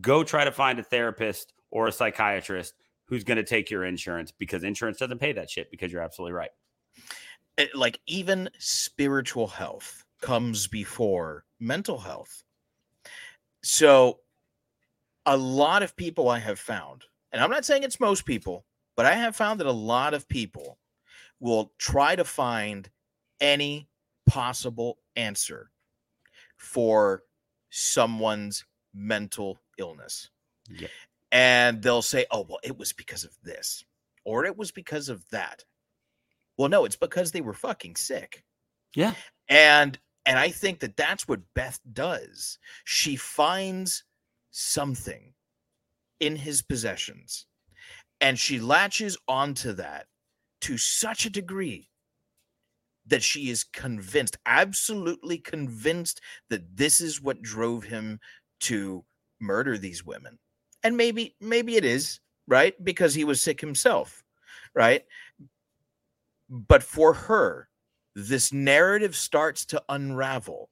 go 0.00 0.24
try 0.24 0.44
to 0.44 0.52
find 0.52 0.78
a 0.78 0.82
therapist 0.82 1.52
or 1.70 1.86
a 1.86 1.92
psychiatrist 1.92 2.74
who's 3.04 3.22
going 3.24 3.36
to 3.36 3.44
take 3.44 3.70
your 3.70 3.84
insurance 3.84 4.32
because 4.32 4.64
insurance 4.64 4.98
doesn't 4.98 5.18
pay 5.18 5.32
that 5.32 5.48
shit 5.48 5.70
because 5.70 5.92
you're 5.92 6.02
absolutely 6.02 6.32
right 6.32 6.50
it- 7.56 7.74
like 7.74 8.00
even 8.06 8.50
spiritual 8.58 9.46
health 9.46 10.04
comes 10.20 10.66
before 10.66 11.44
mental 11.60 11.98
health. 11.98 12.42
So 13.62 14.20
a 15.24 15.36
lot 15.36 15.82
of 15.82 15.96
people 15.96 16.28
I 16.28 16.38
have 16.38 16.58
found, 16.58 17.04
and 17.32 17.42
I'm 17.42 17.50
not 17.50 17.64
saying 17.64 17.82
it's 17.82 18.00
most 18.00 18.24
people, 18.24 18.64
but 18.96 19.06
I 19.06 19.14
have 19.14 19.36
found 19.36 19.60
that 19.60 19.66
a 19.66 19.72
lot 19.72 20.14
of 20.14 20.28
people 20.28 20.78
will 21.40 21.72
try 21.78 22.16
to 22.16 22.24
find 22.24 22.88
any 23.40 23.88
possible 24.26 24.98
answer 25.14 25.70
for 26.56 27.22
someone's 27.70 28.64
mental 28.94 29.60
illness. 29.78 30.30
Yep. 30.70 30.90
And 31.30 31.82
they'll 31.82 32.02
say, 32.02 32.26
"Oh, 32.30 32.46
well, 32.48 32.60
it 32.62 32.78
was 32.78 32.92
because 32.92 33.24
of 33.24 33.36
this." 33.42 33.84
Or 34.24 34.44
it 34.44 34.56
was 34.56 34.72
because 34.72 35.08
of 35.08 35.28
that. 35.30 35.64
Well, 36.56 36.68
no, 36.68 36.84
it's 36.84 36.96
because 36.96 37.30
they 37.30 37.40
were 37.40 37.52
fucking 37.52 37.96
sick 37.96 38.42
yeah 38.96 39.14
and 39.48 40.00
and 40.24 40.38
i 40.38 40.48
think 40.48 40.80
that 40.80 40.96
that's 40.96 41.28
what 41.28 41.40
beth 41.54 41.78
does 41.92 42.58
she 42.84 43.14
finds 43.14 44.02
something 44.50 45.34
in 46.18 46.34
his 46.34 46.62
possessions 46.62 47.45
and 48.20 48.38
she 48.38 48.58
latches 48.58 49.16
onto 49.28 49.72
that 49.72 50.06
to 50.62 50.78
such 50.78 51.26
a 51.26 51.30
degree 51.30 51.88
that 53.06 53.22
she 53.22 53.50
is 53.50 53.64
convinced 53.64 54.36
absolutely 54.46 55.38
convinced 55.38 56.20
that 56.50 56.76
this 56.76 57.00
is 57.00 57.22
what 57.22 57.42
drove 57.42 57.84
him 57.84 58.18
to 58.60 59.04
murder 59.40 59.78
these 59.78 60.04
women. 60.04 60.38
And 60.82 60.96
maybe 60.96 61.36
maybe 61.40 61.76
it 61.76 61.84
is 61.84 62.20
right? 62.48 62.74
Because 62.84 63.14
he 63.14 63.24
was 63.24 63.40
sick 63.40 63.60
himself 63.60 64.22
right? 64.74 65.04
But 66.48 66.82
for 66.82 67.12
her 67.12 67.68
this 68.14 68.52
narrative 68.52 69.14
starts 69.14 69.66
to 69.66 69.82
unravel 69.88 70.70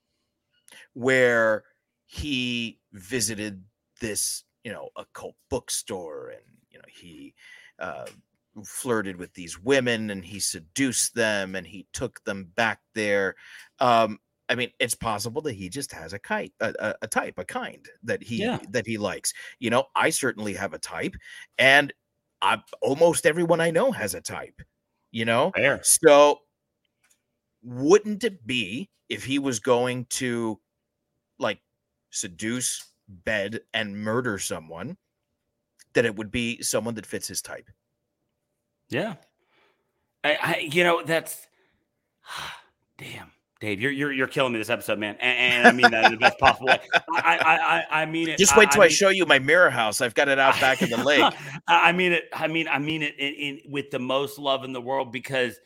where 0.95 1.64
he 2.07 2.80
visited 2.92 3.62
this 4.01 4.45
you 4.64 4.72
know 4.72 4.88
occult 4.97 5.34
bookstore 5.51 6.30
and 6.30 6.42
you 6.75 6.81
know 6.81 6.85
he 6.89 7.35
uh, 7.79 8.07
flirted 8.66 9.16
with 9.16 9.33
these 9.35 9.61
women 9.61 10.11
and 10.11 10.25
he 10.25 10.41
seduced 10.41 11.14
them 11.14 11.57
and 11.57 11.66
he 11.66 11.87
took 11.95 12.25
them 12.25 12.51
back 12.57 12.81
there. 12.95 13.37
Um 13.81 14.18
i 14.51 14.55
mean 14.55 14.70
it's 14.81 14.95
possible 14.95 15.41
that 15.43 15.55
he 15.55 15.70
just 15.70 15.91
has 15.93 16.12
a 16.12 16.18
kite 16.18 16.53
a, 16.61 16.95
a, 17.01 17.09
type 17.09 17.39
a 17.39 17.45
kind 17.47 17.89
that 18.03 18.22
he 18.22 18.43
Yeah. 18.43 18.59
that 18.72 18.87
he 18.87 18.99
likes. 18.99 19.33
You 19.61 19.70
know 19.70 19.87
i 19.97 20.11
certainly 20.11 20.55
have 20.55 20.75
a 20.75 20.79
type 20.79 21.16
and 21.59 21.95
I, 22.43 22.62
almost 22.83 23.27
everyone 23.27 23.62
i 23.62 23.70
know 23.70 23.93
has 23.93 24.14
a 24.14 24.20
type 24.20 24.61
you 25.12 25.25
know? 25.25 25.53
Fair. 25.55 25.81
So, 25.85 26.41
wouldn't 27.62 28.25
it 28.25 28.47
be 28.47 28.91
if 29.09 29.25
he 29.25 29.39
was 29.39 29.61
going 29.61 30.07
to 30.11 30.61
like 31.39 31.61
seduce, 32.11 32.85
bed, 33.09 33.61
and 33.75 33.97
murder 33.97 34.39
someone, 34.39 34.97
that 35.95 36.05
it 36.05 36.16
would 36.16 36.30
be 36.30 36.62
someone 36.62 36.95
that 36.95 37.07
fits 37.07 37.28
his 37.28 37.42
type. 37.42 37.70
Yeah. 38.90 39.14
I, 40.22 40.38
I 40.42 40.68
you 40.70 40.84
know, 40.84 41.03
that's 41.05 41.47
damn. 42.99 43.30
Dave, 43.61 43.80
you're 43.80 43.92
you're 43.92 44.12
you're 44.12 44.26
killing 44.26 44.53
me 44.53 44.59
this 44.59 44.68
episode, 44.68 44.99
man, 44.99 45.16
and, 45.20 45.38
and 45.38 45.68
I 45.68 45.72
mean 45.72 45.90
that 45.90 46.07
in 46.07 46.11
the 46.12 46.18
best 46.18 46.38
possible 46.38 46.66
way. 46.66 46.80
I 47.14 47.38
I 47.38 47.57
I, 47.57 48.03
I 48.03 48.07
mean 48.07 48.28
it. 48.28 48.36
Just 48.36 48.57
wait 48.59 48.70
till 48.70 48.82
I, 48.82 48.86
I 48.86 48.88
mean, 48.88 48.95
show 48.95 49.09
you 49.09 49.24
my 49.24 49.38
mirror 49.38 49.70
house. 49.70 50.03
I've 50.03 50.14
got 50.14 50.28
it 50.28 50.38
out 50.38 50.61
back 50.61 50.82
in 50.82 50.90
the 50.90 50.97
lake. 51.05 51.32
I 51.66 51.92
mean 51.92 52.12
it. 52.12 52.24
I 52.34 52.47
mean 52.47 52.68
I 52.68 52.78
mean 52.78 53.03
it 53.03 53.14
in, 53.18 53.32
in 53.34 53.61
with 53.70 53.90
the 53.90 54.01
most 54.01 54.38
love 54.38 54.64
in 54.64 54.74
the 54.74 54.82
world 54.82 55.12
because, 55.12 55.59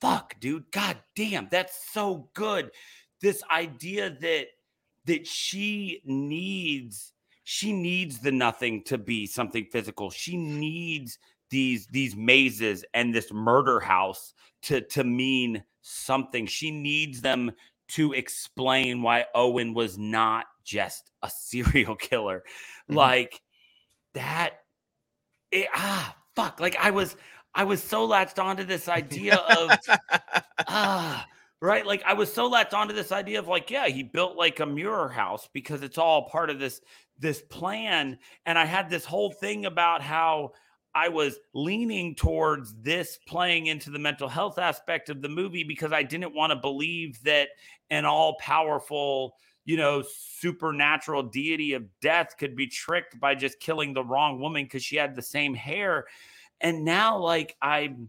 fuck, 0.00 0.38
dude, 0.38 0.70
god 0.70 0.98
damn, 1.16 1.48
that's 1.50 1.92
so 1.92 2.28
good. 2.34 2.70
This 3.20 3.42
idea 3.50 4.10
that 4.20 4.46
that 5.06 5.26
she 5.26 6.02
needs 6.04 7.12
she 7.48 7.72
needs 7.72 8.18
the 8.18 8.32
nothing 8.32 8.82
to 8.82 8.98
be 8.98 9.24
something 9.24 9.66
physical. 9.70 10.10
She 10.10 10.36
needs 10.36 11.16
these 11.48 11.86
these 11.86 12.16
mazes 12.16 12.84
and 12.92 13.14
this 13.14 13.32
murder 13.32 13.78
house 13.78 14.34
to 14.62 14.80
to 14.80 15.04
mean 15.04 15.62
something. 15.80 16.46
She 16.46 16.72
needs 16.72 17.20
them 17.20 17.52
to 17.90 18.14
explain 18.14 19.00
why 19.00 19.26
Owen 19.32 19.74
was 19.74 19.96
not 19.96 20.46
just 20.64 21.12
a 21.22 21.30
serial 21.34 21.94
killer. 21.94 22.42
Mhm. 22.90 22.96
Like 22.96 23.40
that 24.14 24.54
it, 25.52 25.68
ah 25.72 26.16
fuck 26.34 26.58
like 26.58 26.74
I 26.80 26.90
was 26.90 27.14
I 27.54 27.62
was 27.62 27.80
so 27.80 28.06
latched 28.06 28.40
onto 28.40 28.64
this 28.64 28.88
idea 28.88 29.36
of 29.36 29.70
ah 30.66 31.24
right 31.60 31.86
like 31.86 32.02
I 32.04 32.14
was 32.14 32.32
so 32.32 32.48
latched 32.48 32.74
onto 32.74 32.92
this 32.92 33.12
idea 33.12 33.38
of 33.38 33.46
like 33.46 33.70
yeah 33.70 33.86
he 33.86 34.02
built 34.02 34.36
like 34.36 34.58
a 34.58 34.66
mirror 34.66 35.08
house 35.08 35.48
because 35.52 35.84
it's 35.84 35.96
all 35.96 36.28
part 36.28 36.50
of 36.50 36.58
this 36.58 36.80
this 37.18 37.40
plan 37.42 38.18
and 38.44 38.58
I 38.58 38.64
had 38.64 38.90
this 38.90 39.04
whole 39.04 39.30
thing 39.30 39.66
about 39.66 40.02
how 40.02 40.52
I 40.96 41.08
was 41.08 41.38
leaning 41.52 42.14
towards 42.14 42.74
this 42.80 43.18
playing 43.26 43.66
into 43.66 43.90
the 43.90 43.98
mental 43.98 44.30
health 44.30 44.58
aspect 44.58 45.10
of 45.10 45.20
the 45.20 45.28
movie 45.28 45.62
because 45.62 45.92
I 45.92 46.02
didn't 46.02 46.34
want 46.34 46.52
to 46.52 46.56
believe 46.56 47.22
that 47.24 47.48
an 47.90 48.06
all 48.06 48.36
powerful, 48.40 49.34
you 49.66 49.76
know, 49.76 50.02
supernatural 50.38 51.24
deity 51.24 51.74
of 51.74 51.84
death 52.00 52.36
could 52.38 52.56
be 52.56 52.66
tricked 52.66 53.20
by 53.20 53.34
just 53.34 53.60
killing 53.60 53.92
the 53.92 54.04
wrong 54.04 54.40
woman 54.40 54.64
because 54.64 54.82
she 54.82 54.96
had 54.96 55.14
the 55.14 55.20
same 55.20 55.52
hair. 55.52 56.06
And 56.62 56.82
now, 56.82 57.18
like, 57.18 57.56
I'm 57.60 58.08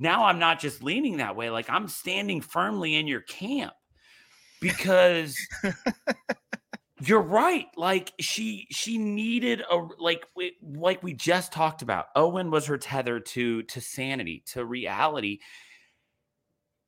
now 0.00 0.24
I'm 0.24 0.40
not 0.40 0.58
just 0.58 0.82
leaning 0.82 1.18
that 1.18 1.36
way, 1.36 1.50
like, 1.50 1.70
I'm 1.70 1.86
standing 1.86 2.40
firmly 2.40 2.96
in 2.96 3.06
your 3.06 3.20
camp 3.20 3.74
because 4.60 5.36
you're 7.00 7.22
right 7.22 7.66
like 7.76 8.12
she 8.20 8.66
she 8.70 8.98
needed 8.98 9.62
a 9.70 9.76
like 9.98 10.26
we, 10.34 10.56
like 10.62 11.02
we 11.02 11.12
just 11.12 11.52
talked 11.52 11.82
about 11.82 12.06
owen 12.16 12.50
was 12.50 12.66
her 12.66 12.78
tether 12.78 13.20
to 13.20 13.62
to 13.64 13.80
sanity 13.80 14.42
to 14.46 14.64
reality 14.64 15.38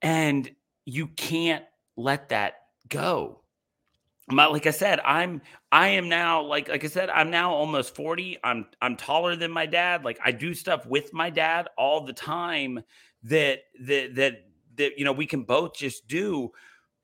and 0.02 0.50
you 0.84 1.06
can't 1.08 1.64
let 1.96 2.30
that 2.30 2.54
go. 2.88 3.40
My, 4.28 4.46
like 4.46 4.68
i 4.68 4.70
said 4.70 5.00
i'm 5.04 5.42
i 5.72 5.88
am 5.88 6.08
now 6.08 6.40
like 6.42 6.68
like 6.68 6.84
i 6.84 6.86
said 6.86 7.10
i'm 7.10 7.30
now 7.30 7.52
almost 7.52 7.96
40 7.96 8.38
i'm 8.44 8.64
i'm 8.80 8.94
taller 8.94 9.34
than 9.34 9.50
my 9.50 9.66
dad 9.66 10.04
like 10.04 10.20
i 10.24 10.30
do 10.30 10.54
stuff 10.54 10.86
with 10.86 11.12
my 11.12 11.30
dad 11.30 11.66
all 11.76 12.06
the 12.06 12.12
time 12.12 12.80
that 13.24 13.62
that 13.80 14.14
that 14.14 14.44
that 14.76 14.96
you 14.96 15.04
know 15.04 15.10
we 15.10 15.26
can 15.26 15.42
both 15.42 15.74
just 15.74 16.06
do 16.06 16.52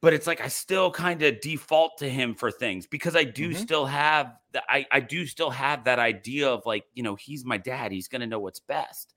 but 0.02 0.12
it's 0.12 0.26
like 0.26 0.40
I 0.40 0.48
still 0.48 0.90
kind 0.90 1.22
of 1.22 1.40
default 1.40 1.98
to 1.98 2.08
him 2.08 2.34
for 2.34 2.50
things 2.50 2.86
because 2.86 3.16
I 3.16 3.24
do 3.24 3.54
Mhm. 3.54 3.54
still 3.54 3.86
have 3.86 4.36
the 4.52 4.62
I, 4.70 4.86
I 4.92 5.00
do 5.00 5.26
still 5.26 5.50
have 5.50 5.84
that 5.84 5.98
idea 5.98 6.48
of 6.48 6.64
like, 6.66 6.86
you 6.94 7.02
know, 7.02 7.14
he's 7.16 7.44
my 7.44 7.58
dad, 7.58 7.92
he's 7.92 8.08
gonna 8.08 8.26
know 8.26 8.40
what's 8.40 8.60
best. 8.60 9.14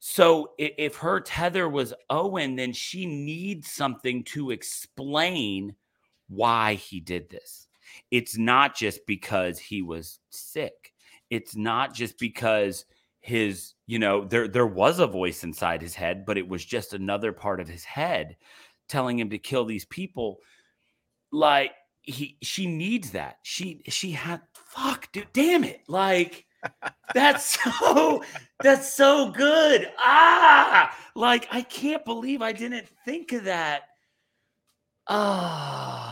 So 0.00 0.54
i- 0.60 0.74
if 0.78 0.96
her 0.96 1.20
tether 1.20 1.68
was 1.68 1.94
Owen, 2.10 2.56
then 2.56 2.72
she 2.72 3.06
needs 3.06 3.70
something 3.70 4.24
to 4.24 4.50
explain 4.50 5.76
why 6.28 6.74
he 6.74 7.00
did 7.00 7.30
this. 7.30 7.68
It's 8.10 8.36
not 8.36 8.76
just 8.76 9.06
because 9.06 9.58
he 9.58 9.82
was 9.82 10.20
sick. 10.30 10.94
It's 11.30 11.56
not 11.56 11.94
just 11.94 12.18
because 12.18 12.84
his, 13.20 13.74
you 13.86 13.98
know, 13.98 14.24
there 14.24 14.46
there 14.48 14.66
was 14.66 14.98
a 15.00 15.06
voice 15.06 15.42
inside 15.42 15.82
his 15.82 15.94
head, 15.94 16.24
but 16.26 16.38
it 16.38 16.48
was 16.48 16.64
just 16.64 16.94
another 16.94 17.32
part 17.32 17.60
of 17.60 17.68
his 17.68 17.84
head 17.84 18.36
telling 18.88 19.18
him 19.18 19.30
to 19.30 19.38
kill 19.38 19.64
these 19.64 19.84
people 19.84 20.38
like 21.32 21.72
he 22.02 22.38
she 22.42 22.66
needs 22.66 23.10
that. 23.10 23.38
She 23.42 23.82
she 23.88 24.12
had 24.12 24.40
fuck 24.54 25.10
dude 25.12 25.28
damn 25.32 25.64
it 25.64 25.82
like 25.88 26.46
that's 27.14 27.58
so 27.62 28.22
that's 28.62 28.92
so 28.92 29.30
good. 29.30 29.90
Ah 29.98 30.96
like 31.14 31.48
i 31.50 31.62
can't 31.62 32.04
believe 32.04 32.42
i 32.42 32.52
didn't 32.52 32.88
think 33.04 33.32
of 33.32 33.44
that. 33.44 33.82
Ah 35.06 36.07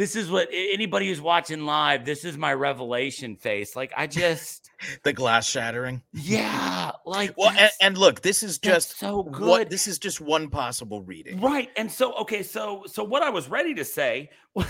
this 0.00 0.16
is 0.16 0.30
what 0.30 0.48
anybody 0.50 1.08
who's 1.08 1.20
watching 1.20 1.66
live 1.66 2.06
this 2.06 2.24
is 2.24 2.38
my 2.38 2.54
revelation 2.54 3.36
face 3.36 3.76
like 3.76 3.92
i 3.96 4.06
just 4.06 4.70
the 5.04 5.12
glass 5.12 5.46
shattering. 5.46 6.02
yeah 6.14 6.90
like 7.04 7.34
Well, 7.36 7.50
and, 7.50 7.70
and 7.82 7.98
look, 7.98 8.22
this 8.22 8.42
is 8.42 8.58
just 8.58 8.98
so 8.98 9.18
what 9.22 9.32
good 9.32 9.70
this 9.70 9.86
is 9.86 9.98
just 9.98 10.20
one 10.22 10.48
possible 10.48 11.02
reading. 11.02 11.38
Right. 11.40 11.68
And 11.76 11.90
so 11.90 12.14
okay, 12.20 12.42
so 12.42 12.84
so 12.86 13.04
what 13.04 13.22
I 13.22 13.28
was 13.30 13.48
ready 13.48 13.74
to 13.74 13.84
say 13.84 14.30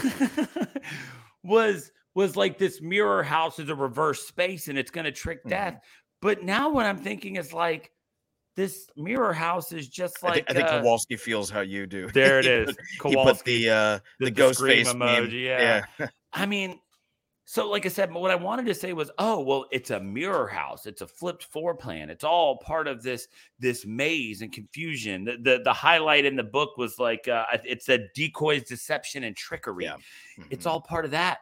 was 1.44 1.90
was 2.14 2.36
like 2.36 2.58
this 2.58 2.80
mirror 2.82 3.22
house 3.22 3.58
is 3.58 3.68
a 3.68 3.74
reverse 3.74 4.26
space 4.26 4.68
and 4.68 4.76
it's 4.78 4.90
going 4.90 5.04
to 5.04 5.12
trick 5.12 5.44
Mhm. 5.44 5.50
death. 5.50 5.80
But 6.20 6.42
now 6.42 6.70
what 6.70 6.86
I'm 6.86 6.98
thinking 6.98 7.36
is 7.36 7.52
like 7.52 7.90
this 8.60 8.88
mirror 8.96 9.32
house 9.32 9.72
is 9.72 9.88
just 9.88 10.22
I, 10.22 10.26
like 10.28 10.34
think, 10.34 10.50
I 10.50 10.52
think 10.54 10.68
uh, 10.68 10.80
Kowalski 10.82 11.16
feels 11.16 11.48
how 11.50 11.60
you 11.60 11.86
do. 11.86 12.08
there 12.14 12.38
it 12.38 12.46
is. 12.46 12.68
He 12.92 12.98
put- 12.98 13.10
He 13.10 13.16
put 13.16 13.44
the 13.44 13.70
uh, 13.70 13.74
the- 13.74 14.02
the, 14.18 14.24
the 14.26 14.30
ghost 14.30 14.58
scream 14.58 14.84
face 14.84 14.94
meme. 14.94 15.26
emoji, 15.26 15.44
yeah. 15.44 15.84
I 16.32 16.46
mean, 16.46 16.78
so 17.44 17.68
like 17.68 17.84
I 17.84 17.88
said, 17.88 18.12
what 18.12 18.30
I 18.30 18.36
wanted 18.36 18.66
to 18.66 18.74
say 18.74 18.92
was, 18.92 19.10
oh, 19.18 19.40
well, 19.40 19.64
it's 19.72 19.90
a 19.90 19.98
mirror 19.98 20.46
house. 20.46 20.86
It's 20.86 21.00
a 21.02 21.06
flipped 21.06 21.44
floor 21.44 21.74
plan. 21.74 22.08
It's 22.08 22.22
all 22.22 22.58
part 22.58 22.86
of 22.86 23.02
this 23.02 23.26
this 23.58 23.84
maze 23.86 24.42
and 24.42 24.52
confusion. 24.52 25.24
The 25.24 25.36
the, 25.42 25.60
the 25.64 25.72
highlight 25.72 26.24
in 26.26 26.36
the 26.36 26.44
book 26.44 26.76
was 26.76 26.98
like 26.98 27.26
uh, 27.28 27.46
it 27.64 27.82
said 27.82 28.08
decoys, 28.14 28.62
deception, 28.64 29.24
and 29.24 29.34
trickery. 29.36 29.84
Yeah. 29.86 29.96
It's 30.50 30.64
Mhm. 30.66 30.70
all 30.70 30.80
part 30.80 31.04
of 31.04 31.10
that. 31.12 31.38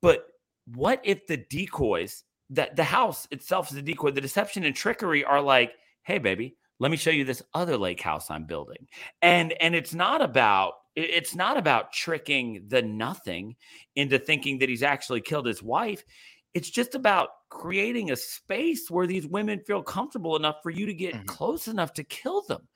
But 0.00 0.26
what 0.74 1.00
if 1.02 1.26
the 1.26 1.36
decoys 1.36 2.24
that 2.50 2.74
the 2.76 2.84
house 2.84 3.28
itself 3.30 3.70
is 3.70 3.76
a 3.76 3.82
decoy, 3.82 4.10
the 4.12 4.20
deception 4.20 4.64
and 4.64 4.74
trickery 4.74 5.22
are 5.24 5.40
like, 5.42 5.72
hey, 6.10 6.18
baby, 6.18 6.56
let 6.80 6.90
me 6.90 6.96
show 6.96 7.10
you 7.10 7.24
this 7.24 7.42
other 7.54 7.76
lake 7.76 8.00
house 8.00 8.30
I'm 8.30 8.44
building. 8.44 8.88
And 9.22 9.52
and 9.62 9.74
it's 9.74 9.94
not 9.94 10.22
about 10.22 10.74
it's 10.96 11.36
not 11.36 11.56
about 11.56 11.92
tricking 11.92 12.64
the 12.66 12.82
nothing 12.82 13.54
into 13.94 14.18
thinking 14.18 14.58
that 14.58 14.68
he's 14.68 14.82
actually 14.82 15.20
killed 15.20 15.46
his 15.46 15.62
wife. 15.62 16.04
It's 16.52 16.68
just 16.68 16.96
about 16.96 17.28
creating 17.48 18.10
a 18.10 18.16
space 18.16 18.90
where 18.90 19.06
these 19.06 19.26
women 19.26 19.60
feel 19.60 19.84
comfortable 19.84 20.34
enough 20.34 20.56
for 20.64 20.70
you 20.70 20.86
to 20.86 20.94
get 20.94 21.14
Mhm. 21.14 21.26
close 21.26 21.68
enough 21.68 21.92
to 21.94 22.04
kill 22.04 22.42
them. 22.42 22.68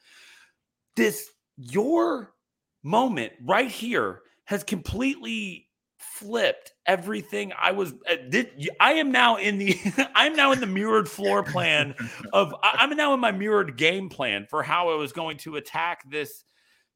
This 0.97 1.30
your 1.57 2.35
moment 2.82 3.32
right 3.43 3.70
here 3.70 4.22
has 4.45 4.62
completely 4.62 5.68
flipped 6.12 6.72
everything 6.86 7.52
I 7.61 7.72
was 7.72 7.92
uh, 8.11 8.16
y- 8.32 8.68
I 8.80 8.94
am 8.94 9.11
now 9.11 9.36
in 9.36 9.59
the 9.59 9.78
I'm 10.14 10.34
now 10.36 10.52
in 10.52 10.61
the 10.61 10.66
mirrored 10.66 11.09
floor 11.09 11.42
plan 11.42 11.94
of 12.32 12.55
I'm 12.62 12.96
now 12.96 13.14
in 13.14 13.20
my 13.20 13.32
mirrored 13.32 13.76
game 13.76 14.09
plan 14.09 14.46
for 14.48 14.62
how 14.62 14.90
I 14.90 14.96
was 14.96 15.12
going 15.12 15.38
to 15.38 15.57
attack 15.57 16.09
this 16.11 16.44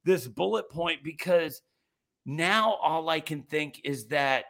this 0.05 0.27
bullet 0.27 0.71
point 0.71 1.03
because 1.03 1.63
now 2.27 2.75
all 2.75 3.09
I 3.09 3.21
can 3.21 3.43
think 3.43 3.81
is 3.85 4.07
that 4.09 4.45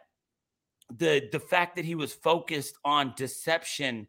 the 0.95 1.29
the 1.31 1.39
fact 1.39 1.75
that 1.75 1.85
he 1.85 1.95
was 1.95 2.13
focused 2.13 2.77
on 2.83 3.13
deception 3.15 4.07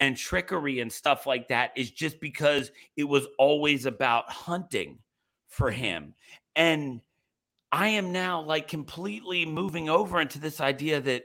and 0.00 0.16
trickery 0.16 0.80
and 0.80 0.92
stuff 0.92 1.26
like 1.26 1.48
that 1.48 1.72
is 1.76 1.90
just 1.90 2.20
because 2.20 2.70
it 2.96 3.04
was 3.04 3.26
always 3.38 3.86
about 3.86 4.30
hunting 4.30 4.98
for 5.48 5.70
him. 5.70 6.14
And 6.56 7.00
I 7.72 7.88
am 7.88 8.12
now 8.12 8.40
like 8.42 8.68
completely 8.68 9.46
moving 9.46 9.88
over 9.88 10.20
into 10.20 10.38
this 10.38 10.60
idea 10.60 11.00
that 11.02 11.24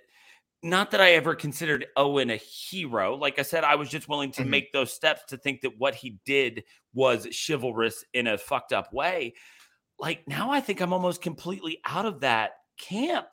not 0.63 0.91
that 0.91 1.01
I 1.01 1.11
ever 1.11 1.35
considered 1.35 1.85
Owen 1.95 2.29
a 2.31 2.37
hero. 2.37 3.15
Like 3.15 3.37
I 3.39 3.43
said, 3.43 3.63
I 3.63 3.75
was 3.75 3.89
just 3.89 4.09
willing 4.09 4.31
to 4.33 4.43
Mhm. 4.43 4.49
make 4.49 4.71
those 4.71 4.91
steps 4.93 5.23
to 5.29 5.37
think 5.37 5.61
that 5.61 5.77
what 5.77 5.95
he 5.95 6.17
did 6.25 6.63
was 6.93 7.27
chivalrous 7.47 8.03
in 8.13 8.27
a 8.27 8.37
fucked 8.37 8.73
up 8.73 8.91
way. 8.91 9.35
Like 9.99 10.27
now 10.27 10.51
I 10.51 10.61
think 10.61 10.81
I'm 10.81 10.93
almost 10.93 11.21
completely 11.21 11.79
out 11.85 12.05
of 12.05 12.21
that 12.21 12.53
camp 12.77 13.27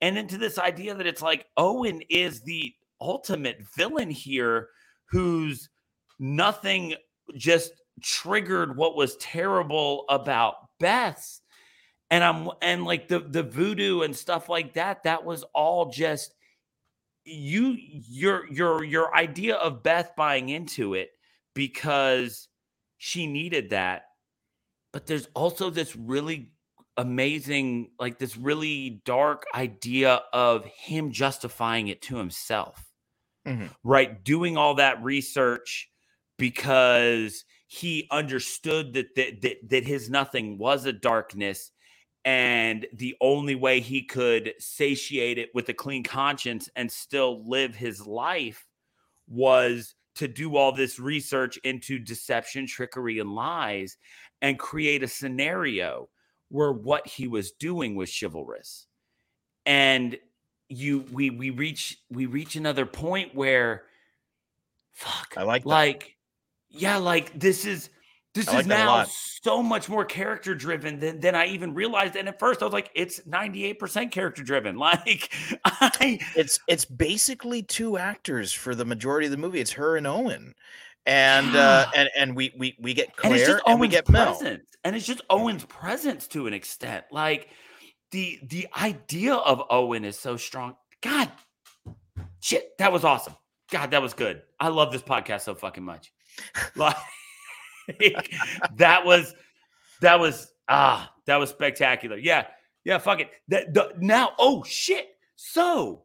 and 0.00 0.18
into 0.18 0.38
this 0.38 0.58
idea 0.58 0.94
that 0.94 1.06
it's 1.06 1.22
like 1.22 1.46
Owen 1.56 2.02
is 2.10 2.42
the 2.42 2.74
ultimate 3.00 3.60
villain 3.76 4.10
here 4.10 4.68
who's 5.10 5.68
nothing 6.18 6.94
just 7.36 7.72
triggered 8.02 8.76
what 8.76 8.96
was 8.96 9.16
terrible 9.16 10.04
about 10.08 10.54
Beth's 10.78 11.40
and 12.10 12.22
I'm 12.22 12.50
and 12.62 12.84
like 12.84 13.08
the 13.08 13.20
the 13.20 13.42
voodoo 13.42 14.02
and 14.02 14.14
stuff 14.16 14.48
like 14.48 14.74
that. 14.74 15.04
That 15.04 15.24
was 15.24 15.44
all 15.54 15.90
just 15.90 16.34
you 17.24 17.76
your 17.78 18.50
your 18.52 18.84
your 18.84 19.14
idea 19.14 19.56
of 19.56 19.82
Beth 19.82 20.14
buying 20.16 20.48
into 20.48 20.94
it 20.94 21.10
because 21.54 22.48
she 22.98 23.26
needed 23.26 23.70
that. 23.70 24.04
But 24.92 25.06
there's 25.06 25.28
also 25.34 25.70
this 25.70 25.96
really 25.96 26.52
amazing, 26.96 27.90
like 27.98 28.18
this 28.18 28.36
really 28.36 29.02
dark 29.04 29.44
idea 29.54 30.22
of 30.32 30.64
him 30.66 31.12
justifying 31.12 31.88
it 31.88 32.00
to 32.02 32.16
himself, 32.16 32.90
Mhm. 33.46 33.74
right? 33.84 34.22
Doing 34.24 34.56
all 34.56 34.74
that 34.76 35.02
research 35.02 35.90
because 36.38 37.44
he 37.66 38.06
understood 38.10 38.94
that 38.94 39.14
that 39.16 39.42
that, 39.42 39.58
that 39.70 39.84
his 39.86 40.08
nothing 40.08 40.58
was 40.58 40.86
a 40.86 40.92
darkness 40.92 41.72
and 42.26 42.86
the 42.92 43.14
only 43.20 43.54
way 43.54 43.78
he 43.78 44.02
could 44.02 44.52
satiate 44.58 45.38
it 45.38 45.48
with 45.54 45.68
a 45.68 45.74
clean 45.74 46.02
conscience 46.02 46.68
and 46.74 46.90
still 46.90 47.48
live 47.48 47.76
his 47.76 48.04
life 48.04 48.66
was 49.28 49.94
to 50.16 50.26
do 50.26 50.56
all 50.56 50.72
this 50.72 50.98
research 50.98 51.56
into 51.58 52.00
deception, 52.00 52.66
trickery, 52.66 53.20
and 53.20 53.32
lies 53.32 53.96
and 54.42 54.58
create 54.58 55.04
a 55.04 55.08
scenario 55.08 56.08
where 56.48 56.72
what 56.72 57.06
he 57.06 57.28
was 57.28 57.52
doing 57.52 57.94
was 57.94 58.12
chivalrous. 58.12 58.88
And 59.64 60.18
you 60.68 61.04
we 61.12 61.30
we 61.30 61.50
reach 61.50 62.00
we 62.10 62.26
reach 62.26 62.56
another 62.56 62.86
point 62.86 63.36
where 63.36 63.84
fuck 64.94 65.34
I 65.36 65.44
like 65.44 65.62
that. 65.62 65.68
like 65.68 66.16
yeah 66.70 66.96
like 66.96 67.38
this 67.38 67.64
is 67.64 67.88
this 68.36 68.46
like 68.48 68.60
is 68.60 68.66
now 68.66 69.04
so 69.04 69.62
much 69.62 69.88
more 69.88 70.04
character 70.04 70.54
driven 70.54 71.00
than 71.00 71.20
than 71.20 71.34
I 71.34 71.46
even 71.46 71.74
realized. 71.74 72.16
And 72.16 72.28
at 72.28 72.38
first, 72.38 72.62
I 72.62 72.66
was 72.66 72.72
like, 72.72 72.90
"It's 72.94 73.24
ninety 73.26 73.64
eight 73.64 73.78
percent 73.78 74.12
character 74.12 74.42
driven." 74.42 74.76
Like, 74.86 75.32
I 75.64 76.18
It's 76.36 76.60
it's 76.68 76.84
basically 76.84 77.62
two 77.62 77.98
actors 77.98 78.52
for 78.52 78.74
the 78.74 78.84
majority 78.84 79.26
of 79.26 79.30
the 79.30 79.38
movie. 79.38 79.60
It's 79.60 79.72
her 79.72 79.96
and 79.96 80.06
Owen, 80.06 80.54
and 81.06 81.56
uh, 81.56 81.86
and 81.96 82.08
and 82.16 82.36
we 82.36 82.52
we 82.56 82.76
we 82.78 82.94
get 82.94 83.08
and 83.24 83.34
it's 83.34 83.44
Claire 83.44 83.56
just 83.56 83.66
and 83.66 83.80
we 83.80 83.88
get 83.88 84.08
Mel. 84.08 84.36
presence, 84.36 84.68
and 84.84 84.94
it's 84.94 85.06
just 85.06 85.22
Owen's 85.30 85.64
presence 85.64 86.26
to 86.28 86.46
an 86.46 86.52
extent. 86.52 87.06
Like 87.10 87.48
the 88.10 88.38
the 88.44 88.68
idea 88.76 89.34
of 89.34 89.62
Owen 89.70 90.04
is 90.04 90.18
so 90.18 90.36
strong. 90.36 90.76
God, 91.02 91.32
shit, 92.40 92.76
that 92.78 92.92
was 92.92 93.02
awesome. 93.02 93.34
God, 93.70 93.90
that 93.92 94.02
was 94.02 94.14
good. 94.14 94.42
I 94.60 94.68
love 94.68 94.92
this 94.92 95.02
podcast 95.02 95.42
so 95.42 95.54
fucking 95.54 95.84
much. 95.84 96.12
Like 96.76 96.96
that 98.76 99.04
was 99.04 99.34
that 100.00 100.18
was 100.20 100.52
ah 100.68 101.12
that 101.26 101.36
was 101.36 101.50
spectacular. 101.50 102.16
Yeah, 102.16 102.46
yeah. 102.84 102.98
Fuck 102.98 103.20
it. 103.20 103.30
That 103.48 103.74
the, 103.74 103.92
now. 103.98 104.32
Oh 104.38 104.62
shit. 104.64 105.08
So 105.36 106.04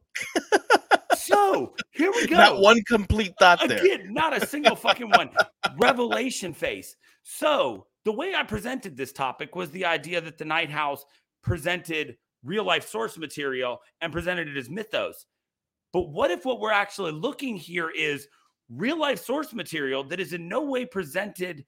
so 1.15 1.73
here 1.91 2.11
we 2.11 2.27
go. 2.27 2.38
Not 2.38 2.59
one 2.59 2.82
complete 2.84 3.34
thought 3.39 3.67
there. 3.67 4.03
Not 4.05 4.36
a 4.36 4.45
single 4.45 4.75
fucking 4.75 5.09
one. 5.09 5.29
Revelation 5.77 6.53
face. 6.53 6.95
So 7.23 7.88
the 8.05 8.11
way 8.11 8.34
I 8.36 8.43
presented 8.43 8.97
this 8.97 9.11
topic 9.11 9.55
was 9.55 9.71
the 9.71 9.86
idea 9.86 10.21
that 10.21 10.38
the 10.38 10.45
Night 10.45 10.69
House 10.69 11.05
presented 11.43 12.17
real 12.43 12.63
life 12.63 12.88
source 12.88 13.17
material 13.17 13.79
and 14.01 14.11
presented 14.11 14.47
it 14.47 14.57
as 14.57 14.69
mythos. 14.69 15.25
But 15.93 16.09
what 16.09 16.32
if 16.32 16.45
what 16.45 16.59
we're 16.59 16.71
actually 16.71 17.11
looking 17.11 17.55
here 17.57 17.89
is 17.89 18.27
real 18.76 18.99
life 18.99 19.24
source 19.24 19.53
material 19.53 20.03
that 20.05 20.19
is 20.19 20.34
in 20.34 20.47
no 20.47 20.63
way 20.63 20.86
presented 20.86 21.65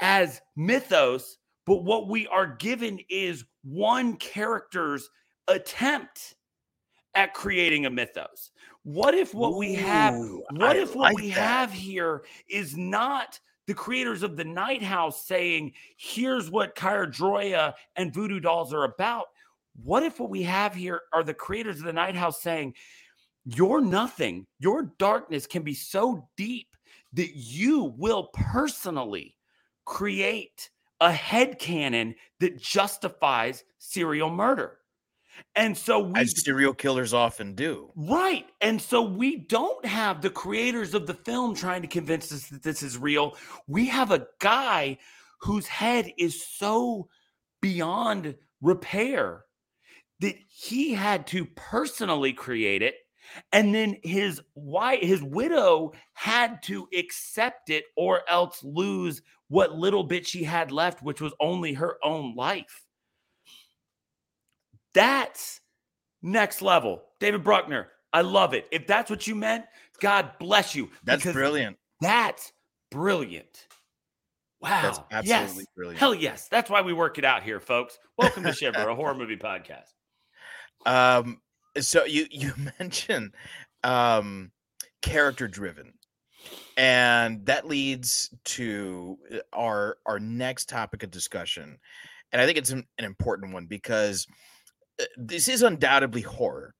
as 0.00 0.40
mythos, 0.56 1.38
but 1.66 1.84
what 1.84 2.08
we 2.08 2.26
are 2.26 2.46
given 2.46 3.00
is 3.08 3.44
one 3.62 4.16
character's 4.16 5.08
attempt 5.48 6.34
at 7.14 7.32
creating 7.32 7.86
a 7.86 7.90
mythos. 7.90 8.50
What 8.82 9.14
if 9.14 9.32
what 9.32 9.56
we 9.56 9.74
have 9.74 10.14
what 10.50 10.76
I 10.76 10.80
if 10.80 10.94
what 10.94 11.14
like 11.14 11.16
we 11.16 11.28
that. 11.28 11.38
have 11.38 11.72
here 11.72 12.24
is 12.48 12.76
not 12.76 13.38
the 13.66 13.74
creators 13.74 14.22
of 14.22 14.36
the 14.36 14.44
Night 14.44 14.82
House 14.82 15.24
saying, 15.24 15.72
here's 15.96 16.50
what 16.50 16.76
Kyra 16.76 17.72
and 17.96 18.12
Voodoo 18.12 18.40
Dolls 18.40 18.74
are 18.74 18.84
about? 18.84 19.26
What 19.82 20.02
if 20.02 20.20
what 20.20 20.28
we 20.28 20.42
have 20.42 20.74
here 20.74 21.02
are 21.12 21.24
the 21.24 21.34
creators 21.34 21.78
of 21.78 21.84
the 21.84 21.92
Night 21.92 22.14
House 22.14 22.42
saying, 22.42 22.74
your 23.44 23.80
nothing, 23.80 24.46
your 24.58 24.94
darkness 24.98 25.46
can 25.46 25.62
be 25.62 25.74
so 25.74 26.28
deep 26.36 26.68
that 27.12 27.36
you 27.36 27.94
will 27.96 28.30
personally 28.32 29.36
create 29.84 30.70
a 31.00 31.10
headcanon 31.10 32.14
that 32.40 32.60
justifies 32.60 33.64
serial 33.78 34.30
murder. 34.30 34.78
And 35.56 35.76
so 35.76 35.98
we 35.98 36.20
As 36.20 36.44
serial 36.44 36.74
killers 36.74 37.12
often 37.12 37.54
do. 37.54 37.90
Right. 37.96 38.46
And 38.60 38.80
so 38.80 39.02
we 39.02 39.36
don't 39.36 39.84
have 39.84 40.22
the 40.22 40.30
creators 40.30 40.94
of 40.94 41.06
the 41.06 41.14
film 41.14 41.54
trying 41.54 41.82
to 41.82 41.88
convince 41.88 42.32
us 42.32 42.46
that 42.48 42.62
this 42.62 42.82
is 42.82 42.98
real. 42.98 43.36
We 43.66 43.86
have 43.86 44.10
a 44.10 44.26
guy 44.40 44.98
whose 45.40 45.66
head 45.66 46.12
is 46.16 46.46
so 46.46 47.08
beyond 47.60 48.36
repair 48.60 49.44
that 50.20 50.36
he 50.48 50.92
had 50.92 51.26
to 51.28 51.44
personally 51.44 52.32
create 52.32 52.82
it. 52.82 52.94
And 53.52 53.74
then 53.74 53.96
his 54.02 54.40
wife, 54.54 55.00
his 55.00 55.22
widow 55.22 55.92
had 56.12 56.62
to 56.64 56.88
accept 56.96 57.70
it 57.70 57.84
or 57.96 58.22
else 58.28 58.62
lose 58.62 59.22
what 59.48 59.74
little 59.74 60.04
bit 60.04 60.26
she 60.26 60.44
had 60.44 60.70
left, 60.72 61.02
which 61.02 61.20
was 61.20 61.32
only 61.40 61.74
her 61.74 61.96
own 62.02 62.34
life. 62.34 62.84
That's 64.94 65.60
next 66.22 66.62
level. 66.62 67.02
David 67.20 67.44
Bruckner, 67.44 67.88
I 68.12 68.22
love 68.22 68.54
it. 68.54 68.66
If 68.70 68.86
that's 68.86 69.10
what 69.10 69.26
you 69.26 69.34
meant, 69.34 69.64
God 70.00 70.32
bless 70.38 70.74
you. 70.74 70.90
That's 71.04 71.24
brilliant. 71.24 71.76
That's 72.00 72.52
brilliant. 72.90 73.66
Wow. 74.60 75.06
That's 75.10 75.28
yes. 75.28 75.42
absolutely 75.42 75.66
brilliant. 75.76 75.98
Hell 75.98 76.14
yes. 76.14 76.48
That's 76.48 76.70
why 76.70 76.80
we 76.80 76.92
work 76.92 77.18
it 77.18 77.24
out 77.24 77.42
here, 77.42 77.60
folks. 77.60 77.98
Welcome 78.16 78.44
to 78.44 78.52
Shiver, 78.54 78.88
a 78.88 78.94
horror 78.94 79.14
movie 79.14 79.36
podcast. 79.36 79.92
Um, 80.86 81.40
so 81.80 82.04
you 82.04 82.26
you 82.30 82.52
mentioned 82.78 83.34
um 83.82 84.52
character 85.02 85.48
driven, 85.48 85.94
and 86.76 87.44
that 87.46 87.66
leads 87.66 88.34
to 88.44 89.18
uh, 89.32 89.38
our 89.52 89.98
our 90.06 90.18
next 90.20 90.68
topic 90.68 91.02
of 91.02 91.10
discussion, 91.10 91.78
and 92.32 92.40
I 92.40 92.46
think 92.46 92.58
it's 92.58 92.70
an, 92.70 92.86
an 92.98 93.04
important 93.04 93.52
one 93.52 93.66
because 93.66 94.26
uh, 95.00 95.04
this 95.16 95.48
is 95.48 95.62
undoubtedly 95.62 96.22
horror. 96.22 96.74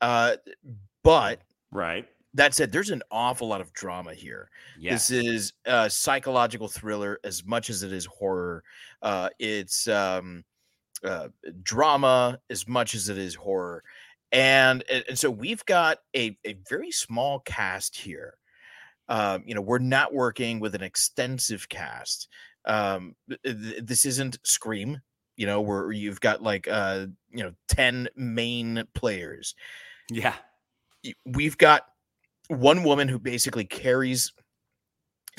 Uh, 0.00 0.36
but 1.02 1.40
Right. 1.70 2.08
that 2.34 2.54
said, 2.54 2.72
there's 2.72 2.90
an 2.90 3.02
awful 3.10 3.48
lot 3.48 3.60
of 3.60 3.72
drama 3.72 4.14
here. 4.14 4.50
Yes. 4.78 5.08
This 5.08 5.24
is 5.24 5.52
a 5.64 5.88
psychological 5.88 6.68
thriller 6.68 7.18
as 7.24 7.44
much 7.44 7.70
as 7.70 7.82
it 7.82 7.92
is 7.92 8.06
horror. 8.06 8.62
Uh, 9.02 9.30
it's 9.38 9.88
um, 9.88 10.44
uh, 11.04 11.28
drama 11.62 12.40
as 12.50 12.66
much 12.68 12.94
as 12.94 13.08
it 13.08 13.18
is 13.18 13.34
horror. 13.34 13.82
And, 14.34 14.84
and 14.90 15.18
so 15.18 15.30
we've 15.30 15.64
got 15.64 15.98
a, 16.14 16.36
a 16.44 16.56
very 16.68 16.90
small 16.90 17.40
cast 17.40 17.96
here. 17.96 18.34
Um, 19.08 19.44
you 19.46 19.54
know, 19.54 19.62
we're 19.62 19.78
not 19.78 20.12
working 20.12 20.60
with 20.60 20.74
an 20.74 20.82
extensive 20.82 21.68
cast. 21.68 22.28
Um, 22.66 23.14
th- 23.28 23.82
this 23.82 24.04
isn't 24.04 24.38
Scream, 24.42 25.00
you 25.36 25.46
know, 25.46 25.60
where 25.60 25.92
you've 25.92 26.20
got 26.20 26.42
like 26.42 26.68
uh, 26.68 27.06
you 27.30 27.44
know, 27.44 27.52
10 27.68 28.08
main 28.16 28.84
players 28.94 29.54
yeah. 30.10 30.34
we've 31.24 31.58
got 31.58 31.86
one 32.48 32.84
woman 32.84 33.08
who 33.08 33.18
basically 33.18 33.64
carries 33.64 34.32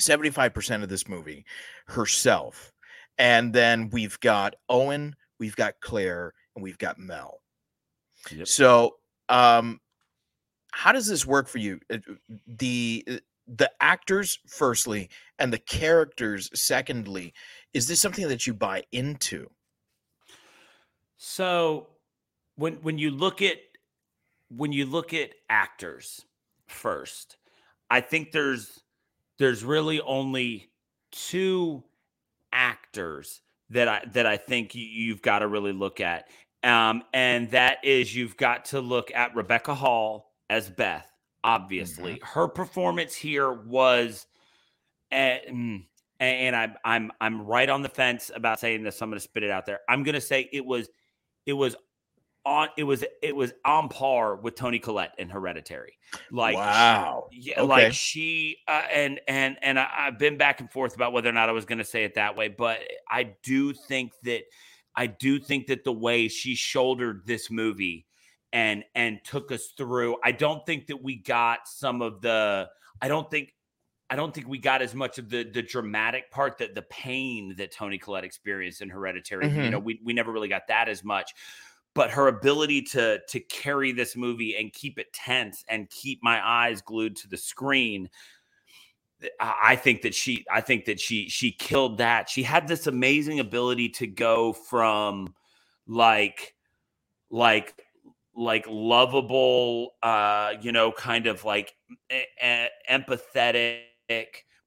75% 0.00 0.82
of 0.82 0.88
this 0.88 1.08
movie 1.08 1.44
herself. 1.86 2.72
And 3.18 3.52
then 3.52 3.90
we've 3.90 4.18
got 4.20 4.56
Owen, 4.68 5.16
we've 5.38 5.56
got 5.56 5.74
Claire, 5.80 6.34
and 6.54 6.62
we've 6.62 6.78
got 6.78 6.98
Mel. 6.98 7.40
Yep. 8.30 8.48
So, 8.48 8.96
um, 9.28 9.80
how 10.72 10.92
does 10.92 11.06
this 11.06 11.26
work 11.26 11.48
for 11.48 11.58
you? 11.58 11.80
Uh, 11.90 11.98
The 12.46 13.04
uh, 13.08 13.18
the 13.46 13.70
actors, 13.80 14.38
firstly, 14.48 15.08
and 15.38 15.52
the 15.52 15.58
characters, 15.58 16.50
secondly, 16.60 17.32
is 17.72 17.86
this 17.88 18.00
something 18.00 18.28
that 18.28 18.46
you 18.46 18.54
buy 18.54 18.84
into? 18.92 19.48
So 21.16 21.88
when 22.56 22.74
when 22.82 22.98
you 22.98 23.10
look 23.10 23.42
at 23.42 23.58
when 24.48 24.72
you 24.72 24.86
look 24.86 25.14
at 25.14 25.32
actors 25.48 26.24
first, 26.68 27.36
I 27.90 28.00
think 28.00 28.32
there's 28.32 28.82
there's 29.38 29.64
really 29.64 30.00
only 30.00 30.72
two 31.12 31.84
actors 32.52 33.42
that 33.70 33.88
I 33.88 34.04
that 34.12 34.26
I 34.26 34.36
think 34.36 34.74
you, 34.74 34.84
you've 34.86 35.22
got 35.22 35.40
to 35.40 35.48
really 35.48 35.72
look 35.72 36.00
at. 36.00 36.28
Um, 36.66 37.04
and 37.14 37.50
that 37.52 37.84
is 37.84 38.14
you've 38.14 38.36
got 38.36 38.66
to 38.66 38.80
look 38.80 39.12
at 39.14 39.36
Rebecca 39.36 39.74
Hall 39.74 40.32
as 40.50 40.68
Beth. 40.68 41.06
Obviously, 41.44 42.20
her 42.24 42.48
performance 42.48 43.14
here 43.14 43.52
was, 43.52 44.26
eh, 45.12 45.38
mm, 45.48 45.84
and, 46.18 46.36
and 46.38 46.56
I'm 46.56 46.74
I'm 46.84 47.12
I'm 47.20 47.42
right 47.42 47.68
on 47.68 47.82
the 47.82 47.88
fence 47.88 48.32
about 48.34 48.58
saying 48.58 48.82
this. 48.82 48.96
So 48.96 49.04
I'm 49.04 49.10
going 49.10 49.20
to 49.20 49.22
spit 49.22 49.44
it 49.44 49.50
out 49.50 49.64
there. 49.64 49.78
I'm 49.88 50.02
going 50.02 50.16
to 50.16 50.20
say 50.20 50.48
it 50.52 50.66
was 50.66 50.88
it 51.46 51.52
was 51.52 51.76
on 52.44 52.68
it 52.76 52.82
was 52.82 53.04
it 53.22 53.36
was 53.36 53.52
on 53.64 53.88
par 53.88 54.34
with 54.34 54.56
Toni 54.56 54.80
Collette 54.80 55.14
in 55.18 55.28
Hereditary. 55.28 55.98
Like 56.32 56.56
wow, 56.56 57.28
yeah, 57.30 57.60
okay. 57.60 57.68
like 57.68 57.92
she 57.92 58.56
uh, 58.66 58.82
and 58.92 59.20
and 59.28 59.56
and 59.62 59.78
I, 59.78 59.88
I've 59.96 60.18
been 60.18 60.36
back 60.36 60.58
and 60.58 60.68
forth 60.68 60.96
about 60.96 61.12
whether 61.12 61.28
or 61.28 61.32
not 61.32 61.48
I 61.48 61.52
was 61.52 61.64
going 61.64 61.78
to 61.78 61.84
say 61.84 62.02
it 62.02 62.14
that 62.14 62.36
way, 62.36 62.48
but 62.48 62.80
I 63.08 63.34
do 63.44 63.72
think 63.72 64.12
that 64.24 64.42
I 64.96 65.06
do 65.06 65.38
think 65.38 65.66
that 65.66 65.84
the 65.84 65.92
way 65.92 66.28
she 66.28 66.54
shouldered 66.54 67.22
this 67.26 67.50
movie 67.50 68.06
and 68.52 68.84
and 68.94 69.20
took 69.24 69.52
us 69.52 69.68
through, 69.76 70.16
I 70.24 70.32
don't 70.32 70.64
think 70.64 70.86
that 70.86 71.02
we 71.02 71.16
got 71.16 71.68
some 71.68 72.02
of 72.02 72.20
the. 72.20 72.68
I 73.02 73.08
don't 73.08 73.30
think 73.30 73.52
I 74.08 74.16
don't 74.16 74.32
think 74.32 74.48
we 74.48 74.58
got 74.58 74.82
as 74.82 74.94
much 74.94 75.18
of 75.18 75.28
the 75.28 75.42
the 75.42 75.62
dramatic 75.62 76.30
part 76.30 76.58
that 76.58 76.74
the 76.74 76.82
pain 76.82 77.54
that 77.58 77.72
Toni 77.72 77.98
Collette 77.98 78.24
experienced 78.24 78.80
in 78.80 78.88
Hereditary. 78.88 79.46
Mm-hmm. 79.46 79.62
You 79.62 79.70
know, 79.70 79.78
we 79.78 80.00
we 80.04 80.12
never 80.12 80.32
really 80.32 80.48
got 80.48 80.68
that 80.68 80.88
as 80.88 81.02
much. 81.02 81.32
But 81.94 82.10
her 82.10 82.28
ability 82.28 82.82
to 82.82 83.20
to 83.28 83.40
carry 83.40 83.92
this 83.92 84.16
movie 84.16 84.56
and 84.56 84.72
keep 84.72 84.98
it 84.98 85.12
tense 85.12 85.64
and 85.68 85.90
keep 85.90 86.20
my 86.22 86.46
eyes 86.46 86.82
glued 86.82 87.16
to 87.16 87.28
the 87.28 87.36
screen, 87.36 88.08
I 89.40 89.76
think 89.76 90.02
that 90.02 90.14
she 90.14 90.44
I 90.50 90.60
think 90.60 90.84
that 90.86 91.00
she 91.00 91.28
she 91.28 91.50
killed 91.50 91.98
that. 91.98 92.28
She 92.28 92.42
had 92.42 92.68
this 92.68 92.86
amazing 92.86 93.40
ability 93.40 93.88
to 93.90 94.06
go 94.06 94.52
from 94.52 95.34
like 95.86 96.54
like 97.30 97.82
like 98.34 98.66
lovable 98.68 99.92
uh 100.02 100.52
you 100.60 100.70
know 100.70 100.92
kind 100.92 101.26
of 101.26 101.44
like 101.44 101.74
empathetic 102.90 103.80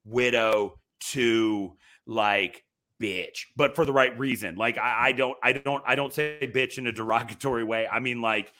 widow 0.04 0.80
to 1.00 1.76
like 2.06 2.64
bitch, 3.00 3.46
but 3.56 3.74
for 3.74 3.84
the 3.84 3.92
right 3.92 4.16
reason. 4.18 4.56
Like 4.56 4.78
I, 4.78 5.08
I 5.08 5.12
don't, 5.12 5.36
I 5.42 5.52
don't, 5.52 5.82
I 5.86 5.94
don't 5.94 6.12
say 6.12 6.50
bitch 6.54 6.78
in 6.78 6.86
a 6.86 6.92
derogatory 6.92 7.64
way. 7.64 7.88
I 7.88 7.98
mean, 7.98 8.20
like, 8.20 8.52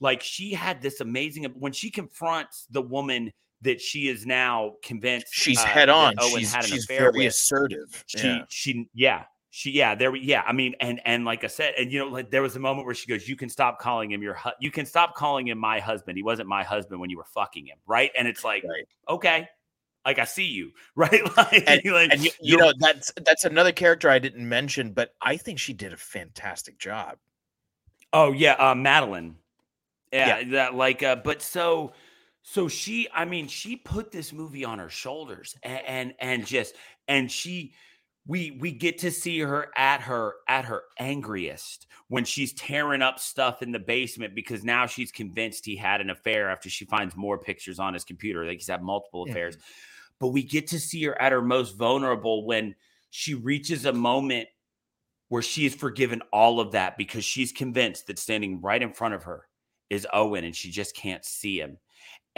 like 0.00 0.22
she 0.22 0.54
had 0.54 0.80
this 0.80 1.00
amazing 1.00 1.44
when 1.58 1.72
she 1.72 1.90
confronts 1.90 2.66
the 2.70 2.80
woman 2.80 3.32
that 3.62 3.80
she 3.80 4.08
is 4.08 4.24
now 4.24 4.74
convinced 4.82 5.26
she's 5.30 5.58
uh, 5.58 5.64
head 5.64 5.88
on. 5.88 6.14
Owen 6.18 6.40
she's, 6.40 6.52
had 6.52 6.64
an 6.64 6.70
she's 6.70 6.84
affair 6.84 7.12
very 7.12 7.24
with. 7.24 7.34
assertive. 7.34 8.04
She, 8.06 8.26
yeah. 8.26 8.44
she, 8.48 8.88
yeah, 8.94 9.24
she, 9.50 9.70
yeah, 9.72 9.94
there, 9.94 10.12
we, 10.12 10.20
yeah. 10.20 10.42
I 10.46 10.52
mean, 10.52 10.74
and 10.80 11.00
and 11.04 11.24
like 11.24 11.42
I 11.42 11.48
said, 11.48 11.74
and 11.78 11.90
you 11.90 11.98
know, 11.98 12.06
like 12.06 12.30
there 12.30 12.42
was 12.42 12.54
a 12.56 12.60
moment 12.60 12.86
where 12.86 12.94
she 12.94 13.08
goes, 13.08 13.28
"You 13.28 13.34
can 13.34 13.48
stop 13.48 13.78
calling 13.80 14.10
him 14.10 14.22
your, 14.22 14.34
hu- 14.34 14.50
you 14.60 14.70
can 14.70 14.86
stop 14.86 15.14
calling 15.14 15.48
him 15.48 15.58
my 15.58 15.80
husband. 15.80 16.16
He 16.16 16.22
wasn't 16.22 16.48
my 16.48 16.62
husband 16.62 17.00
when 17.00 17.10
you 17.10 17.16
were 17.16 17.24
fucking 17.24 17.66
him, 17.66 17.78
right?" 17.86 18.10
And 18.16 18.28
it's 18.28 18.44
like, 18.44 18.62
right. 18.62 18.86
okay, 19.08 19.48
like 20.04 20.18
I 20.18 20.24
see 20.24 20.44
you, 20.44 20.70
right? 20.94 21.22
like, 21.36 21.64
and, 21.66 21.80
like, 21.92 22.12
and 22.12 22.24
you, 22.24 22.30
you 22.40 22.56
know 22.56 22.72
that's 22.78 23.12
that's 23.24 23.44
another 23.44 23.72
character 23.72 24.08
I 24.08 24.18
didn't 24.18 24.48
mention, 24.48 24.92
but 24.92 25.14
I 25.20 25.36
think 25.36 25.58
she 25.58 25.72
did 25.72 25.92
a 25.92 25.96
fantastic 25.96 26.78
job. 26.78 27.16
Oh 28.12 28.32
yeah, 28.32 28.52
uh, 28.52 28.74
Madeline. 28.74 29.36
Yeah, 30.12 30.38
yeah. 30.38 30.50
that 30.52 30.74
like, 30.74 31.02
uh, 31.02 31.16
but 31.16 31.42
so 31.42 31.92
so 32.50 32.66
she, 32.66 33.08
I 33.12 33.26
mean, 33.26 33.46
she 33.46 33.76
put 33.76 34.10
this 34.10 34.32
movie 34.32 34.64
on 34.64 34.78
her 34.78 34.88
shoulders, 34.88 35.54
and 35.62 35.82
and, 35.86 36.14
and 36.18 36.46
just 36.46 36.74
and 37.06 37.30
she 37.30 37.74
we 38.26 38.56
we 38.58 38.72
get 38.72 38.96
to 38.98 39.10
see 39.10 39.40
her 39.40 39.66
at 39.76 40.00
her 40.00 40.36
at 40.48 40.64
her 40.64 40.84
angriest 40.98 41.86
when 42.08 42.24
she's 42.24 42.54
tearing 42.54 43.02
up 43.02 43.18
stuff 43.18 43.60
in 43.60 43.70
the 43.70 43.78
basement 43.78 44.34
because 44.34 44.64
now 44.64 44.86
she's 44.86 45.12
convinced 45.12 45.66
he 45.66 45.76
had 45.76 46.00
an 46.00 46.08
affair 46.08 46.48
after 46.48 46.70
she 46.70 46.86
finds 46.86 47.14
more 47.14 47.38
pictures 47.38 47.78
on 47.78 47.92
his 47.92 48.04
computer. 48.04 48.46
Like 48.46 48.56
he's 48.56 48.68
had 48.68 48.82
multiple 48.82 49.26
affairs. 49.28 49.58
But 50.18 50.28
we 50.28 50.42
get 50.42 50.68
to 50.68 50.80
see 50.80 51.04
her 51.04 51.20
at 51.20 51.32
her 51.32 51.42
most 51.42 51.76
vulnerable 51.76 52.46
when 52.46 52.74
she 53.10 53.34
reaches 53.34 53.84
a 53.84 53.92
moment 53.92 54.48
where 55.28 55.42
she 55.42 55.64
has 55.64 55.74
forgiven 55.74 56.22
all 56.32 56.60
of 56.60 56.72
that 56.72 56.96
because 56.96 57.26
she's 57.26 57.52
convinced 57.52 58.06
that 58.06 58.18
standing 58.18 58.62
right 58.62 58.82
in 58.82 58.94
front 58.94 59.12
of 59.12 59.24
her 59.24 59.44
is 59.90 60.06
Owen 60.14 60.44
and 60.44 60.56
she 60.56 60.70
just 60.70 60.96
can't 60.96 61.26
see 61.26 61.60
him. 61.60 61.76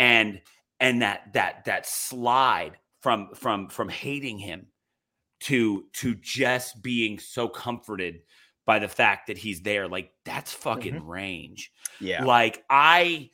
And 0.00 0.40
and 0.80 1.02
that 1.02 1.32
that 1.34 1.66
that 1.66 1.86
slide 1.86 2.72
from 3.02 3.28
from 3.34 3.68
from 3.68 3.88
hating 3.88 4.38
him 4.38 4.66
to 5.40 5.84
to 5.94 6.14
just 6.16 6.82
being 6.82 7.18
so 7.18 7.48
comforted 7.48 8.20
by 8.66 8.78
the 8.78 8.88
fact 8.88 9.26
that 9.26 9.38
he's 9.38 9.62
there 9.62 9.88
like 9.88 10.12
that's 10.24 10.52
fucking 10.52 10.94
mm-hmm. 10.94 11.08
range. 11.08 11.72
Yeah. 12.00 12.24
Like 12.24 12.64
I 12.68 13.30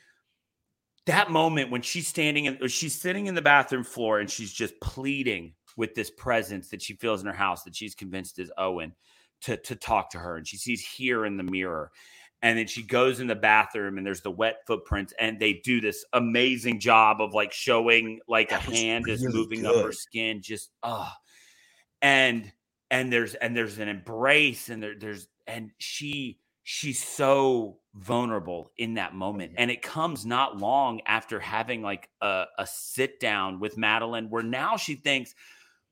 that 1.07 1.31
moment 1.31 1.71
when 1.71 1.83
she's 1.83 2.09
standing 2.09 2.47
in, 2.47 2.69
she's 2.69 2.95
sitting 2.95 3.27
in 3.27 3.35
the 3.35 3.43
bathroom 3.43 3.85
floor 3.85 4.19
and 4.19 4.29
she's 4.29 4.53
just 4.53 4.79
pleading 4.81 5.55
with 5.77 5.95
this 5.95 6.11
presence 6.11 6.69
that 6.71 6.83
she 6.83 6.95
feels 6.95 7.21
in 7.21 7.27
her 7.27 7.33
house 7.33 7.63
that 7.63 7.77
she's 7.77 7.95
convinced 7.95 8.39
is 8.39 8.53
Owen 8.59 8.93
to 9.43 9.57
to 9.59 9.77
talk 9.77 10.11
to 10.11 10.19
her 10.19 10.37
and 10.37 10.47
she 10.47 10.57
sees 10.57 10.85
here 10.85 11.27
in 11.27 11.37
the 11.37 11.43
mirror 11.43 11.91
and 12.43 12.59
then 12.59 12.67
she 12.67 12.83
goes 12.83 13.21
in 13.21 13.27
the 13.27 13.35
bathroom 13.35 13.99
and 13.99 14.07
there's 14.07 14.21
the 14.21 14.31
wet 14.31 14.59
footprints 14.67 15.13
and 15.19 15.41
they 15.41 15.55
do 15.65 15.81
this 15.81 16.05
amazing 16.13 16.81
job 16.81 17.21
of 17.21 17.35
like 17.35 17.53
showing 17.53 18.21
like 18.29 18.51
that 18.51 18.67
a 18.67 18.71
hand 18.71 19.07
really 19.07 19.17
is 19.17 19.35
moving 19.35 19.63
good. 19.63 19.77
up 19.77 19.85
her 19.85 19.93
skin 19.93 20.43
just 20.43 20.71
oh 20.83 21.11
and 22.03 22.53
and 22.91 23.13
there's 23.13 23.35
and 23.35 23.57
there's 23.57 23.79
an 23.79 23.89
embrace 23.89 24.69
and 24.69 24.83
there, 24.83 24.95
there's 24.99 25.29
and 25.47 25.71
she 25.79 26.39
she's 26.63 27.03
so 27.03 27.79
vulnerable 27.95 28.73
in 28.77 28.95
that 28.95 29.15
moment 29.15 29.53
and 29.57 29.71
it 29.71 29.81
comes 29.83 30.27
not 30.27 30.59
long 30.59 31.01
after 31.07 31.41
having 31.41 31.81
like 31.81 32.09
a, 32.21 32.45
a 32.59 32.67
sit 32.67 33.19
down 33.21 33.61
with 33.61 33.79
madeline 33.79 34.29
where 34.29 34.43
now 34.43 34.77
she 34.77 34.97
thinks 34.97 35.35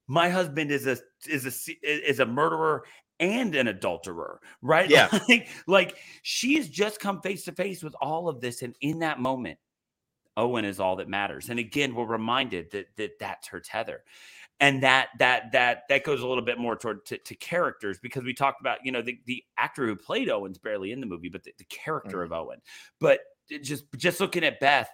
my 0.07 0.29
husband 0.29 0.71
is 0.71 0.87
a 0.87 0.99
is 1.27 1.47
a 1.47 1.73
is 1.83 2.21
a 2.21 2.27
murderer 2.27 2.85
and 3.21 3.55
an 3.55 3.69
adulterer 3.69 4.41
right? 4.63 4.91
Yeah. 4.95 5.09
Like, 5.29 5.49
like 5.67 5.97
she's 6.23 6.69
just 6.69 7.01
come 7.01 7.21
face 7.21 7.45
to 7.45 7.53
face 7.53 7.83
with 7.83 7.95
all 8.01 8.29
of 8.29 8.41
this 8.41 8.63
and 8.63 8.77
in 8.81 9.01
that 9.01 9.21
moment 9.21 9.59
owen 10.37 10.65
is 10.65 10.81
all 10.81 10.97
that 10.97 11.09
matters. 11.09 11.49
And 11.49 11.59
again 11.59 11.95
we're 11.95 12.07
reminded 12.07 12.71
that 12.73 12.87
that 12.97 13.19
that's 13.19 13.49
her 13.49 13.61
tether. 13.61 14.03
And 14.61 14.83
that 14.83 15.09
that 15.19 15.53
that 15.53 15.83
that 15.89 16.05
goes 16.05 16.23
a 16.23 16.27
little 16.27 16.45
bit 16.45 16.59
more 16.59 16.77
toward 16.77 17.05
to, 17.07 17.19
to 17.19 17.35
characters 17.35 17.99
because 18.01 18.23
we 18.23 18.33
talked 18.33 18.61
about 18.61 18.79
you 18.85 18.93
know 18.93 19.03
the, 19.03 19.19
the 19.27 19.43
actor 19.59 19.87
who 19.87 19.97
played 19.97 20.29
owen's 20.29 20.59
barely 20.59 20.93
in 20.93 21.01
the 21.01 21.07
movie 21.07 21.29
but 21.29 21.43
the, 21.43 21.53
the 21.59 21.65
character 21.65 22.19
mm-hmm. 22.19 22.33
of 22.33 22.47
owen. 22.47 22.61
But 23.01 23.21
just 23.63 23.85
just 23.97 24.21
looking 24.21 24.45
at 24.45 24.61
beth 24.61 24.91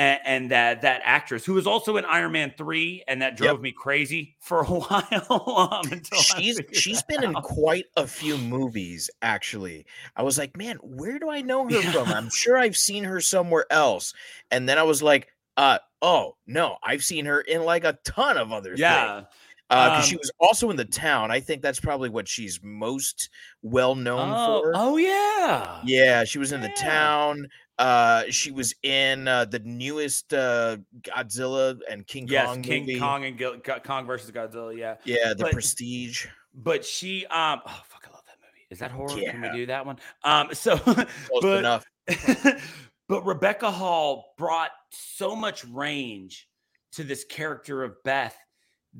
and, 0.00 0.20
and, 0.24 0.50
that 0.50 0.80
that 0.82 1.02
actress 1.04 1.44
who 1.44 1.52
was 1.52 1.66
also 1.66 1.98
in 1.98 2.04
Iron 2.06 2.32
Man 2.32 2.54
three, 2.56 3.04
and 3.06 3.20
that 3.20 3.36
drove 3.36 3.58
yep. 3.58 3.60
me 3.60 3.72
crazy 3.72 4.36
for 4.40 4.60
a 4.60 4.64
while. 4.64 5.70
um, 5.72 5.92
until 5.92 6.18
she's 6.18 6.60
she's 6.72 7.02
been 7.02 7.18
out. 7.18 7.24
in 7.24 7.34
quite 7.34 7.84
a 7.96 8.06
few 8.06 8.38
movies. 8.38 9.10
Actually, 9.20 9.84
I 10.16 10.22
was 10.22 10.38
like, 10.38 10.56
man, 10.56 10.78
where 10.82 11.18
do 11.18 11.28
I 11.28 11.42
know 11.42 11.64
her 11.64 11.70
yeah. 11.70 11.92
from? 11.92 12.08
I'm 12.08 12.30
sure 12.30 12.56
I've 12.56 12.76
seen 12.76 13.04
her 13.04 13.20
somewhere 13.20 13.66
else. 13.70 14.14
And 14.50 14.68
then 14.68 14.78
I 14.78 14.84
was 14.84 15.02
like, 15.02 15.28
uh, 15.58 15.78
oh 16.00 16.36
no, 16.46 16.78
I've 16.82 17.04
seen 17.04 17.26
her 17.26 17.42
in 17.42 17.62
like 17.64 17.84
a 17.84 17.98
ton 18.04 18.38
of 18.38 18.52
other 18.52 18.74
yeah. 18.76 19.16
things. 19.16 19.26
Because 19.68 19.88
uh, 19.88 19.96
um, 19.98 20.02
she 20.02 20.16
was 20.16 20.32
also 20.40 20.70
in 20.70 20.76
the 20.76 20.84
town. 20.84 21.30
I 21.30 21.38
think 21.38 21.62
that's 21.62 21.78
probably 21.78 22.08
what 22.08 22.26
she's 22.26 22.58
most 22.60 23.30
well 23.62 23.94
known 23.94 24.32
oh, 24.34 24.62
for. 24.62 24.72
Oh 24.74 24.96
yeah, 24.96 25.80
yeah. 25.84 26.24
She 26.24 26.38
was 26.38 26.50
in 26.50 26.60
yeah. 26.60 26.68
the 26.68 26.74
town. 26.74 27.48
Uh, 27.80 28.24
she 28.30 28.50
was 28.50 28.74
in 28.82 29.26
uh, 29.26 29.46
the 29.46 29.58
newest 29.60 30.34
uh, 30.34 30.76
Godzilla 31.00 31.78
and 31.90 32.06
King 32.06 32.28
yes, 32.28 32.46
Kong 32.46 32.62
King 32.62 32.82
movie. 32.82 32.98
Kong 32.98 33.24
and 33.24 33.38
G- 33.38 33.72
Kong 33.84 34.06
versus 34.06 34.30
Godzilla. 34.30 34.76
Yeah, 34.76 34.96
yeah. 35.04 35.30
The 35.30 35.44
but, 35.44 35.52
Prestige. 35.52 36.26
But 36.54 36.84
she, 36.84 37.24
um, 37.26 37.60
oh 37.66 37.80
fuck, 37.86 38.06
I 38.06 38.12
love 38.12 38.22
that 38.26 38.36
movie. 38.40 38.66
Is 38.70 38.80
that 38.80 38.90
horror? 38.90 39.18
Yeah. 39.18 39.32
Can 39.32 39.40
we 39.40 39.50
do 39.50 39.66
that 39.66 39.86
one? 39.86 39.98
Um, 40.24 40.48
so 40.52 40.76
close 40.78 41.06
but, 41.40 41.58
enough. 41.58 41.86
But 43.10 43.26
Rebecca 43.26 43.72
Hall 43.72 44.34
brought 44.38 44.70
so 44.90 45.34
much 45.34 45.64
range 45.64 46.48
to 46.92 47.02
this 47.02 47.24
character 47.24 47.82
of 47.82 48.00
Beth 48.04 48.38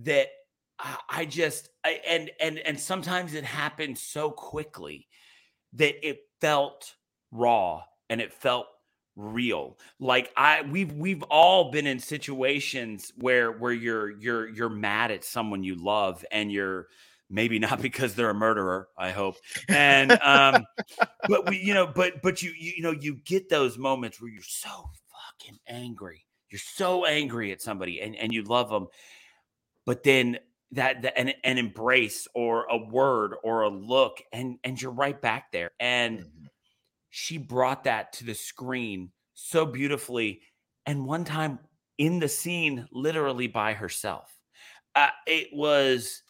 that 0.03 0.27
I 1.09 1.27
just 1.27 1.69
I, 1.85 2.01
and 2.09 2.29
and 2.41 2.59
and 2.59 2.81
sometimes 2.81 3.35
it 3.35 3.45
happened 3.45 3.97
so 3.97 4.33
quickly 4.33 5.07
that 5.75 6.05
it 6.05 6.23
felt 6.41 6.97
raw 7.31 7.85
and 8.11 8.21
it 8.21 8.35
felt 8.35 8.67
real. 9.17 9.79
Like 9.99 10.31
i 10.37 10.63
we've 10.63 10.93
we've 10.93 11.23
all 11.25 11.71
been 11.71 11.87
in 11.87 11.99
situations 11.99 13.13
where 13.17 13.53
where 13.53 13.73
you're 13.73 14.11
you're 14.11 14.49
you're 14.49 14.69
mad 14.69 15.11
at 15.11 15.25
someone 15.25 15.65
you 15.65 15.77
love 15.77 16.25
and 16.31 16.53
you're 16.53 16.89
maybe 17.29 17.59
not 17.59 17.81
because 17.83 18.15
they're 18.15 18.31
a 18.31 18.35
murderer 18.35 18.89
i 18.99 19.11
hope. 19.11 19.37
And 19.69 20.13
um 20.23 20.67
but 21.29 21.49
we 21.49 21.59
you 21.59 21.75
know 21.75 21.87
but 21.87 22.23
but 22.23 22.43
you, 22.43 22.53
you 22.59 22.73
you 22.77 22.83
know 22.83 22.93
you 22.93 23.17
get 23.25 23.49
those 23.49 23.79
moments 23.79 24.21
where 24.21 24.31
you're 24.31 24.43
so 24.43 24.91
fucking 25.39 25.59
angry. 25.67 26.27
You're 26.51 26.59
so 26.59 27.05
angry 27.05 27.53
at 27.53 27.63
somebody 27.63 28.01
and 28.01 28.17
and 28.17 28.33
you 28.33 28.43
love 28.43 28.69
them 28.69 28.89
but 29.87 30.03
then 30.03 30.39
that, 30.73 31.03
that 31.03 31.19
an, 31.19 31.33
an 31.43 31.59
embrace 31.59 32.29
or 32.35 32.67
a 32.71 32.77
word 32.77 33.35
or 33.43 33.63
a 33.63 33.69
look 33.69 34.23
and 34.33 34.59
and 34.63 34.81
you're 34.81 34.93
right 34.93 35.21
back 35.21 35.51
there. 35.53 35.73
And 35.81 36.21
mm-hmm. 36.21 36.40
She 37.11 37.39
brought 37.39 37.85
that 37.85 38.13
to 38.13 38.25
the 38.25 38.35
screen 38.35 39.11
so 39.35 39.67
beautifully 39.67 40.41
and 40.87 41.05
one 41.05 41.25
time 41.25 41.59
in 41.99 42.19
the 42.19 42.29
scene 42.29 42.87
literally 42.93 43.47
by 43.47 43.73
herself 43.73 44.41
uh, 44.95 45.09
it 45.27 45.49
was 45.53 46.23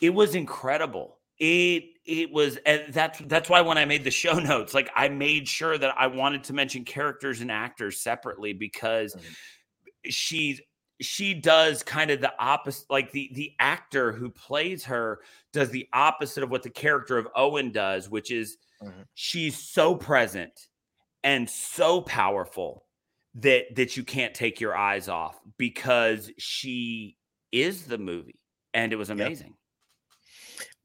it 0.00 0.10
was 0.10 0.34
incredible. 0.34 1.18
It 1.38 1.84
it 2.04 2.32
was 2.32 2.58
and 2.66 2.92
that's 2.92 3.18
that's 3.26 3.48
why 3.48 3.60
when 3.60 3.78
I 3.78 3.84
made 3.84 4.04
the 4.04 4.10
show 4.10 4.34
notes, 4.38 4.74
like 4.74 4.90
I 4.94 5.08
made 5.08 5.48
sure 5.48 5.78
that 5.78 5.94
I 5.98 6.06
wanted 6.06 6.44
to 6.44 6.52
mention 6.52 6.84
characters 6.84 7.40
and 7.40 7.50
actors 7.50 8.00
separately 8.00 8.52
because 8.52 9.16
she's 10.04 10.60
she 11.00 11.34
does 11.34 11.82
kind 11.82 12.10
of 12.10 12.20
the 12.20 12.32
opposite 12.38 12.90
like 12.90 13.12
the 13.12 13.30
the 13.34 13.52
actor 13.58 14.12
who 14.12 14.30
plays 14.30 14.84
her 14.84 15.20
does 15.52 15.70
the 15.70 15.88
opposite 15.92 16.42
of 16.42 16.50
what 16.50 16.62
the 16.62 16.70
character 16.70 17.18
of 17.18 17.28
Owen 17.34 17.72
does, 17.72 18.08
which 18.08 18.30
is 18.30 18.58
mm-hmm. 18.82 19.02
she's 19.14 19.56
so 19.56 19.94
present 19.94 20.68
and 21.24 21.48
so 21.48 22.00
powerful 22.00 22.84
that 23.34 23.74
that 23.76 23.96
you 23.96 24.04
can't 24.04 24.34
take 24.34 24.60
your 24.60 24.76
eyes 24.76 25.08
off 25.08 25.40
because 25.56 26.30
she 26.38 27.16
is 27.52 27.84
the 27.84 27.98
movie 27.98 28.40
and 28.74 28.92
it 28.92 28.96
was 28.96 29.10
amazing. 29.10 29.48
Yep. 29.48 29.56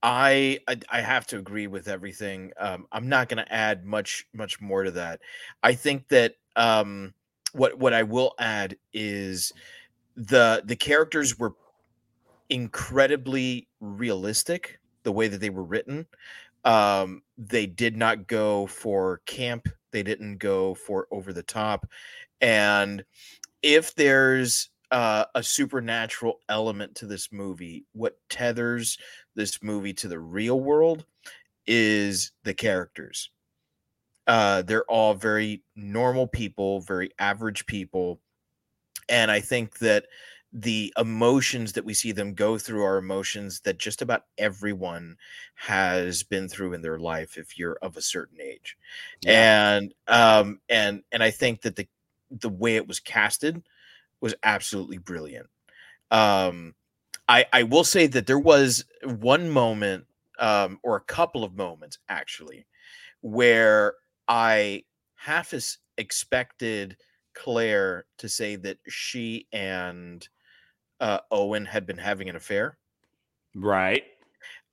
I, 0.03 0.59
I, 0.67 0.77
I 0.89 1.01
have 1.01 1.25
to 1.27 1.39
agree 1.39 1.65
with 1.65 1.87
everything. 1.87 2.51
Um, 2.59 2.85
I'm 2.91 3.09
not 3.09 3.27
going 3.27 3.43
to 3.43 3.51
add 3.51 3.85
much 3.85 4.27
much 4.33 4.61
more 4.61 4.83
to 4.83 4.91
that. 4.91 5.21
I 5.63 5.73
think 5.73 6.07
that 6.09 6.35
um, 6.55 7.13
what 7.53 7.79
what 7.79 7.93
I 7.93 8.03
will 8.03 8.33
add 8.37 8.77
is 8.93 9.51
the 10.15 10.61
the 10.65 10.75
characters 10.75 11.37
were 11.37 11.53
incredibly 12.49 13.67
realistic 13.79 14.79
the 15.03 15.11
way 15.11 15.27
that 15.27 15.39
they 15.39 15.49
were 15.49 15.63
written. 15.63 16.05
Um, 16.63 17.21
they 17.37 17.65
did 17.67 17.95
not 17.95 18.27
go 18.27 18.67
for 18.67 19.21
camp. 19.25 19.67
They 19.91 20.03
didn't 20.03 20.37
go 20.37 20.73
for 20.73 21.07
over 21.11 21.31
the 21.31 21.43
top. 21.43 21.87
And 22.41 23.03
if 23.61 23.93
there's 23.95 24.69
uh, 24.91 25.25
a 25.35 25.43
supernatural 25.43 26.39
element 26.49 26.95
to 26.95 27.05
this 27.05 27.31
movie. 27.31 27.85
What 27.93 28.17
tethers 28.29 28.97
this 29.35 29.61
movie 29.61 29.93
to 29.95 30.07
the 30.07 30.19
real 30.19 30.59
world 30.59 31.05
is 31.67 32.31
the 32.43 32.53
characters. 32.53 33.29
Uh, 34.27 34.61
they're 34.63 34.89
all 34.89 35.13
very 35.13 35.63
normal 35.75 36.27
people, 36.27 36.81
very 36.81 37.11
average 37.19 37.65
people. 37.65 38.19
And 39.09 39.31
I 39.31 39.39
think 39.39 39.79
that 39.79 40.05
the 40.53 40.93
emotions 40.97 41.73
that 41.73 41.83
we 41.83 41.93
see 41.93 42.13
them 42.13 42.33
go 42.33 42.57
through 42.57 42.83
are 42.83 42.97
emotions 42.97 43.59
that 43.61 43.77
just 43.77 44.01
about 44.01 44.23
everyone 44.37 45.17
has 45.55 46.23
been 46.23 46.47
through 46.47 46.73
in 46.73 46.81
their 46.81 46.97
life 46.97 47.37
if 47.37 47.57
you're 47.57 47.77
of 47.81 47.97
a 47.97 48.01
certain 48.01 48.39
age. 48.39 48.77
Yeah. 49.21 49.75
And 49.75 49.93
um 50.07 50.61
and 50.69 51.03
and 51.11 51.21
I 51.21 51.31
think 51.31 51.61
that 51.61 51.75
the 51.75 51.87
the 52.31 52.49
way 52.49 52.77
it 52.77 52.87
was 52.87 52.99
casted 52.99 53.63
was 54.21 54.33
absolutely 54.43 54.97
brilliant. 54.97 55.47
Um, 56.11 56.73
I 57.27 57.45
I 57.51 57.63
will 57.63 57.83
say 57.83 58.07
that 58.07 58.27
there 58.27 58.39
was 58.39 58.85
one 59.03 59.49
moment, 59.49 60.05
um, 60.39 60.79
or 60.83 60.95
a 60.95 61.01
couple 61.01 61.43
of 61.43 61.55
moments 61.55 61.99
actually, 62.09 62.65
where 63.21 63.95
I 64.27 64.83
half 65.15 65.53
as 65.53 65.77
expected 65.97 66.97
Claire 67.35 68.05
to 68.17 68.29
say 68.29 68.55
that 68.55 68.77
she 68.87 69.47
and 69.51 70.27
uh, 70.99 71.19
Owen 71.31 71.65
had 71.65 71.85
been 71.85 71.97
having 71.97 72.29
an 72.29 72.35
affair. 72.35 72.77
Right. 73.53 74.03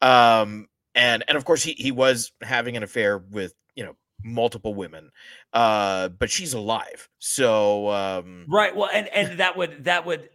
Um, 0.01 0.69
and 0.95 1.25
and 1.29 1.37
of 1.37 1.45
course 1.45 1.63
he 1.63 1.73
he 1.73 1.91
was 1.91 2.33
having 2.43 2.77
an 2.77 2.83
affair 2.83 3.19
with 3.19 3.55
you 3.75 3.85
know 3.85 3.97
multiple 4.25 4.75
women 4.75 5.11
uh 5.53 6.09
but 6.09 6.31
she's 6.31 6.55
alive 6.55 7.09
so 7.19 7.91
um 7.91 8.45
right 8.49 8.77
well 8.77 8.89
and 8.93 9.09
and 9.09 9.41
that 9.41 9.57
would 9.57 9.85
that 9.85 10.07
would 10.07 10.29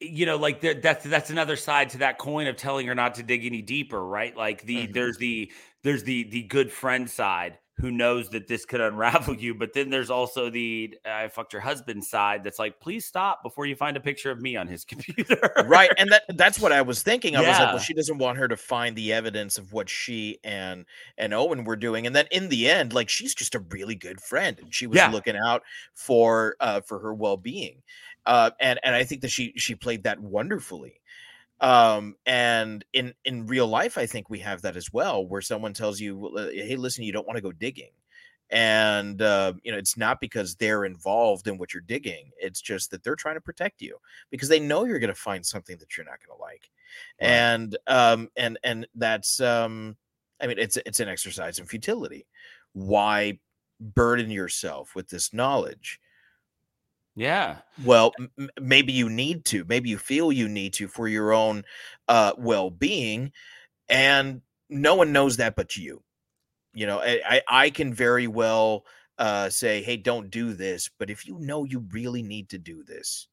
you 0.00 0.26
know 0.26 0.36
like 0.36 0.60
that's 0.82 1.04
that's 1.04 1.30
another 1.30 1.56
side 1.56 1.88
to 1.90 1.98
that 1.98 2.18
coin 2.18 2.46
of 2.46 2.56
telling 2.56 2.86
her 2.86 2.94
not 2.94 3.14
to 3.14 3.22
dig 3.22 3.46
any 3.46 3.62
deeper 3.62 4.04
right 4.04 4.36
like 4.36 4.62
the 4.62 4.84
mm-hmm. 4.84 4.92
there's 4.92 5.16
the 5.18 5.50
there's 5.82 6.02
the 6.04 6.24
the 6.24 6.42
good 6.42 6.70
friend 6.70 7.08
side 7.08 7.58
who 7.80 7.90
knows 7.90 8.28
that 8.30 8.46
this 8.46 8.64
could 8.64 8.80
unravel 8.80 9.34
you. 9.38 9.54
But 9.54 9.72
then 9.72 9.90
there's 9.90 10.10
also 10.10 10.50
the 10.50 10.96
I 11.04 11.28
fucked 11.28 11.52
your 11.52 11.62
husband 11.62 12.04
side 12.04 12.44
that's 12.44 12.58
like, 12.58 12.80
please 12.80 13.04
stop 13.04 13.42
before 13.42 13.66
you 13.66 13.74
find 13.74 13.96
a 13.96 14.00
picture 14.00 14.30
of 14.30 14.40
me 14.40 14.56
on 14.56 14.66
his 14.66 14.84
computer. 14.90 15.38
right. 15.66 15.90
And 15.98 16.10
that 16.10 16.22
that's 16.36 16.58
what 16.60 16.72
I 16.72 16.82
was 16.82 17.02
thinking. 17.02 17.36
I 17.36 17.42
yeah. 17.42 17.48
was 17.48 17.58
like, 17.58 17.68
well, 17.68 17.78
she 17.78 17.94
doesn't 17.94 18.18
want 18.18 18.38
her 18.38 18.48
to 18.48 18.56
find 18.56 18.94
the 18.94 19.12
evidence 19.12 19.58
of 19.58 19.72
what 19.72 19.88
she 19.88 20.38
and 20.44 20.84
and 21.16 21.34
Owen 21.34 21.64
were 21.64 21.76
doing. 21.76 22.06
And 22.06 22.14
then 22.14 22.26
in 22.30 22.48
the 22.48 22.70
end, 22.70 22.92
like 22.92 23.08
she's 23.08 23.34
just 23.34 23.54
a 23.54 23.60
really 23.70 23.94
good 23.94 24.20
friend 24.20 24.58
and 24.60 24.74
she 24.74 24.86
was 24.86 24.96
yeah. 24.96 25.10
looking 25.10 25.36
out 25.36 25.62
for 25.94 26.56
uh 26.60 26.80
for 26.82 26.98
her 27.00 27.14
well-being. 27.14 27.82
Uh 28.26 28.50
and 28.60 28.78
and 28.82 28.94
I 28.94 29.04
think 29.04 29.22
that 29.22 29.30
she 29.30 29.52
she 29.56 29.74
played 29.74 30.04
that 30.04 30.20
wonderfully 30.20 30.99
um 31.60 32.14
and 32.26 32.84
in 32.92 33.12
in 33.24 33.46
real 33.46 33.66
life 33.66 33.98
i 33.98 34.06
think 34.06 34.30
we 34.30 34.38
have 34.38 34.62
that 34.62 34.76
as 34.76 34.92
well 34.92 35.26
where 35.26 35.42
someone 35.42 35.74
tells 35.74 36.00
you 36.00 36.30
hey 36.52 36.76
listen 36.76 37.04
you 37.04 37.12
don't 37.12 37.26
want 37.26 37.36
to 37.36 37.42
go 37.42 37.52
digging. 37.52 37.90
And 38.52 39.22
uh, 39.22 39.52
you 39.62 39.70
know 39.70 39.78
it's 39.78 39.96
not 39.96 40.20
because 40.20 40.56
they're 40.56 40.84
involved 40.84 41.46
in 41.46 41.56
what 41.56 41.72
you're 41.72 41.82
digging 41.82 42.30
it's 42.36 42.60
just 42.60 42.90
that 42.90 43.04
they're 43.04 43.14
trying 43.14 43.36
to 43.36 43.40
protect 43.40 43.80
you 43.80 43.98
because 44.30 44.48
they 44.48 44.58
know 44.58 44.84
you're 44.84 44.98
going 44.98 45.14
to 45.14 45.14
find 45.14 45.46
something 45.46 45.76
that 45.78 45.96
you're 45.96 46.06
not 46.06 46.18
going 46.26 46.36
to 46.36 46.42
like. 46.42 46.68
Right. 47.20 47.28
and 47.28 47.76
um 47.86 48.28
and 48.36 48.58
and 48.64 48.88
that's 48.96 49.40
um 49.40 49.96
i 50.40 50.48
mean 50.48 50.58
it's 50.58 50.76
it's 50.78 50.98
an 50.98 51.08
exercise 51.08 51.60
in 51.60 51.66
futility. 51.66 52.26
Why 52.72 53.38
burden 53.80 54.30
yourself 54.30 54.94
with 54.96 55.08
this 55.08 55.32
knowledge 55.32 56.00
yeah. 57.14 57.58
Well, 57.84 58.12
m- 58.18 58.50
maybe 58.60 58.92
you 58.92 59.08
need 59.08 59.44
to. 59.46 59.64
Maybe 59.64 59.88
you 59.90 59.98
feel 59.98 60.32
you 60.32 60.48
need 60.48 60.74
to 60.74 60.88
for 60.88 61.08
your 61.08 61.32
own 61.32 61.64
uh, 62.08 62.32
well-being, 62.38 63.32
and 63.88 64.42
no 64.68 64.94
one 64.94 65.12
knows 65.12 65.38
that 65.38 65.56
but 65.56 65.76
you. 65.76 66.02
You 66.72 66.86
know, 66.86 67.00
I 67.00 67.42
I 67.48 67.70
can 67.70 67.92
very 67.92 68.26
well 68.26 68.84
uh, 69.18 69.50
say, 69.50 69.82
"Hey, 69.82 69.96
don't 69.96 70.30
do 70.30 70.52
this," 70.52 70.88
but 70.98 71.10
if 71.10 71.26
you 71.26 71.38
know 71.38 71.64
you 71.64 71.80
really 71.90 72.22
need 72.22 72.50
to 72.50 72.58
do 72.58 72.84
this, 72.84 73.28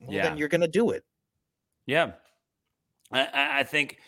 well, 0.00 0.12
yeah. 0.12 0.22
then 0.22 0.38
you're 0.38 0.48
going 0.48 0.62
to 0.62 0.68
do 0.68 0.90
it. 0.90 1.04
Yeah, 1.86 2.12
I, 3.12 3.60
I 3.60 3.62
think, 3.64 3.98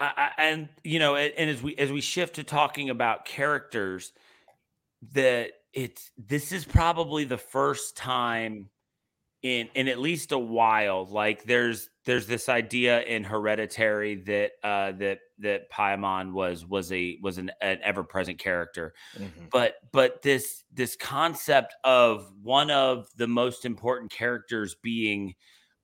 I, 0.00 0.32
and 0.36 0.68
you 0.82 0.98
know, 0.98 1.14
and 1.16 1.48
as 1.50 1.62
we 1.62 1.76
as 1.76 1.92
we 1.92 2.00
shift 2.00 2.34
to 2.34 2.44
talking 2.44 2.90
about 2.90 3.24
characters, 3.24 4.12
that 5.12 5.52
it's 5.78 6.10
this 6.18 6.50
is 6.50 6.64
probably 6.64 7.22
the 7.22 7.38
first 7.38 7.96
time 7.96 8.68
in 9.42 9.68
in 9.74 9.86
at 9.86 10.00
least 10.00 10.32
a 10.32 10.38
while 10.38 11.06
like 11.06 11.44
there's 11.44 11.88
there's 12.04 12.26
this 12.26 12.48
idea 12.48 13.00
in 13.02 13.22
hereditary 13.22 14.16
that 14.16 14.50
uh 14.64 14.90
that 14.90 15.20
that 15.38 15.70
paimon 15.70 16.32
was 16.32 16.66
was 16.66 16.90
a 16.90 17.16
was 17.22 17.38
an, 17.38 17.52
an 17.60 17.78
ever-present 17.84 18.40
character 18.40 18.92
mm-hmm. 19.16 19.44
but 19.52 19.74
but 19.92 20.20
this 20.22 20.64
this 20.72 20.96
concept 20.96 21.76
of 21.84 22.28
one 22.42 22.72
of 22.72 23.06
the 23.16 23.28
most 23.28 23.64
important 23.64 24.10
characters 24.10 24.74
being 24.82 25.32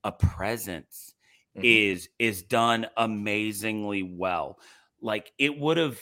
a 0.02 0.10
presence 0.10 1.14
mm-hmm. 1.56 1.64
is 1.64 2.08
is 2.18 2.42
done 2.42 2.84
amazingly 2.96 4.02
well 4.02 4.58
like 5.00 5.30
it 5.38 5.56
would 5.56 5.76
have 5.76 6.00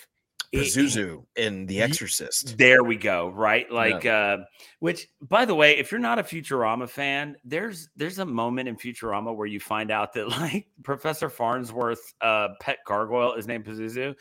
Pazuzu 0.53 1.25
in 1.37 1.67
The 1.67 1.81
Exorcist. 1.81 2.59
There 2.59 2.85
we 2.85 2.97
go. 2.97 3.29
Right, 3.29 3.71
like, 3.71 4.05
yeah. 4.05 4.19
uh, 4.19 4.37
which, 4.81 5.09
by 5.21 5.45
the 5.45 5.55
way, 5.55 5.79
if 5.79 5.91
you're 5.91 6.01
not 6.01 6.19
a 6.19 6.23
Futurama 6.23 6.89
fan, 6.89 7.37
there's 7.45 7.89
there's 7.97 8.19
a 8.19 8.27
moment 8.27 8.69
in 8.69 8.77
Futurama 8.77 9.35
where 9.35 9.47
you 9.47 9.61
find 9.61 9.91
out 9.91 10.13
that 10.15 10.29
like 10.41 10.67
Professor 10.83 11.31
Farnsworth's 11.31 12.15
uh, 12.21 12.49
pet 12.61 12.79
gargoyle 12.87 13.35
is 13.35 13.47
named 13.47 13.65
Pazuzu, 13.65 14.15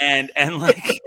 and 0.00 0.30
and 0.36 0.58
like, 0.58 1.02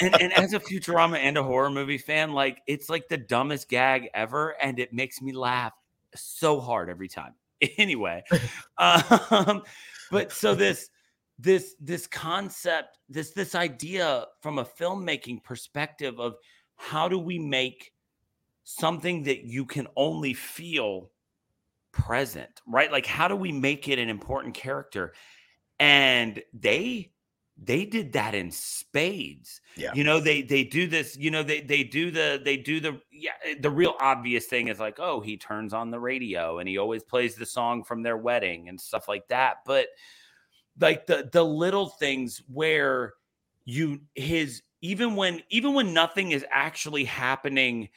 and, 0.00 0.20
and 0.20 0.32
as 0.34 0.52
a 0.52 0.60
Futurama 0.60 1.16
and 1.16 1.38
a 1.38 1.42
horror 1.42 1.70
movie 1.70 1.98
fan, 1.98 2.32
like 2.32 2.60
it's 2.66 2.90
like 2.90 3.08
the 3.08 3.16
dumbest 3.16 3.68
gag 3.68 4.08
ever, 4.14 4.50
and 4.60 4.78
it 4.78 4.92
makes 4.92 5.22
me 5.22 5.32
laugh 5.32 5.72
so 6.14 6.60
hard 6.60 6.90
every 6.90 7.08
time. 7.08 7.34
Anyway, 7.78 8.24
um, 8.76 9.62
but 10.10 10.32
so 10.32 10.52
this 10.52 10.90
this 11.38 11.74
this 11.80 12.06
concept 12.06 12.98
this 13.08 13.30
this 13.30 13.54
idea 13.54 14.26
from 14.40 14.58
a 14.58 14.64
filmmaking 14.64 15.42
perspective 15.42 16.20
of 16.20 16.34
how 16.76 17.08
do 17.08 17.18
we 17.18 17.38
make 17.38 17.92
something 18.64 19.22
that 19.24 19.44
you 19.44 19.64
can 19.64 19.86
only 19.96 20.34
feel 20.34 21.10
present 21.92 22.60
right? 22.66 22.90
Like 22.90 23.06
how 23.06 23.28
do 23.28 23.36
we 23.36 23.52
make 23.52 23.88
it 23.88 23.98
an 23.98 24.08
important 24.08 24.54
character? 24.54 25.12
And 25.78 26.42
they 26.52 27.12
they 27.62 27.84
did 27.84 28.12
that 28.14 28.34
in 28.34 28.50
spades. 28.50 29.60
Yeah. 29.76 29.92
You 29.94 30.04
know 30.04 30.20
they 30.20 30.42
they 30.42 30.64
do 30.64 30.86
this 30.86 31.16
you 31.16 31.30
know 31.30 31.42
they 31.42 31.60
they 31.60 31.84
do 31.84 32.10
the 32.10 32.40
they 32.42 32.56
do 32.56 32.80
the 32.80 33.00
yeah 33.12 33.32
the 33.60 33.70
real 33.70 33.94
obvious 34.00 34.46
thing 34.46 34.68
is 34.68 34.80
like 34.80 34.98
oh 34.98 35.20
he 35.20 35.36
turns 35.36 35.74
on 35.74 35.90
the 35.90 36.00
radio 36.00 36.58
and 36.58 36.68
he 36.68 36.78
always 36.78 37.02
plays 37.02 37.34
the 37.34 37.46
song 37.46 37.84
from 37.84 38.02
their 38.02 38.16
wedding 38.16 38.68
and 38.68 38.80
stuff 38.80 39.06
like 39.08 39.28
that. 39.28 39.58
But 39.66 39.88
like 40.80 41.06
the 41.06 41.28
the 41.32 41.44
little 41.44 41.86
things 41.88 42.42
where 42.48 43.14
you 43.64 44.00
his 44.14 44.62
even 44.80 45.14
when 45.16 45.42
even 45.50 45.74
when 45.74 45.92
nothing 45.94 46.32
is 46.32 46.44
actually 46.50 47.04
happening 47.04 47.88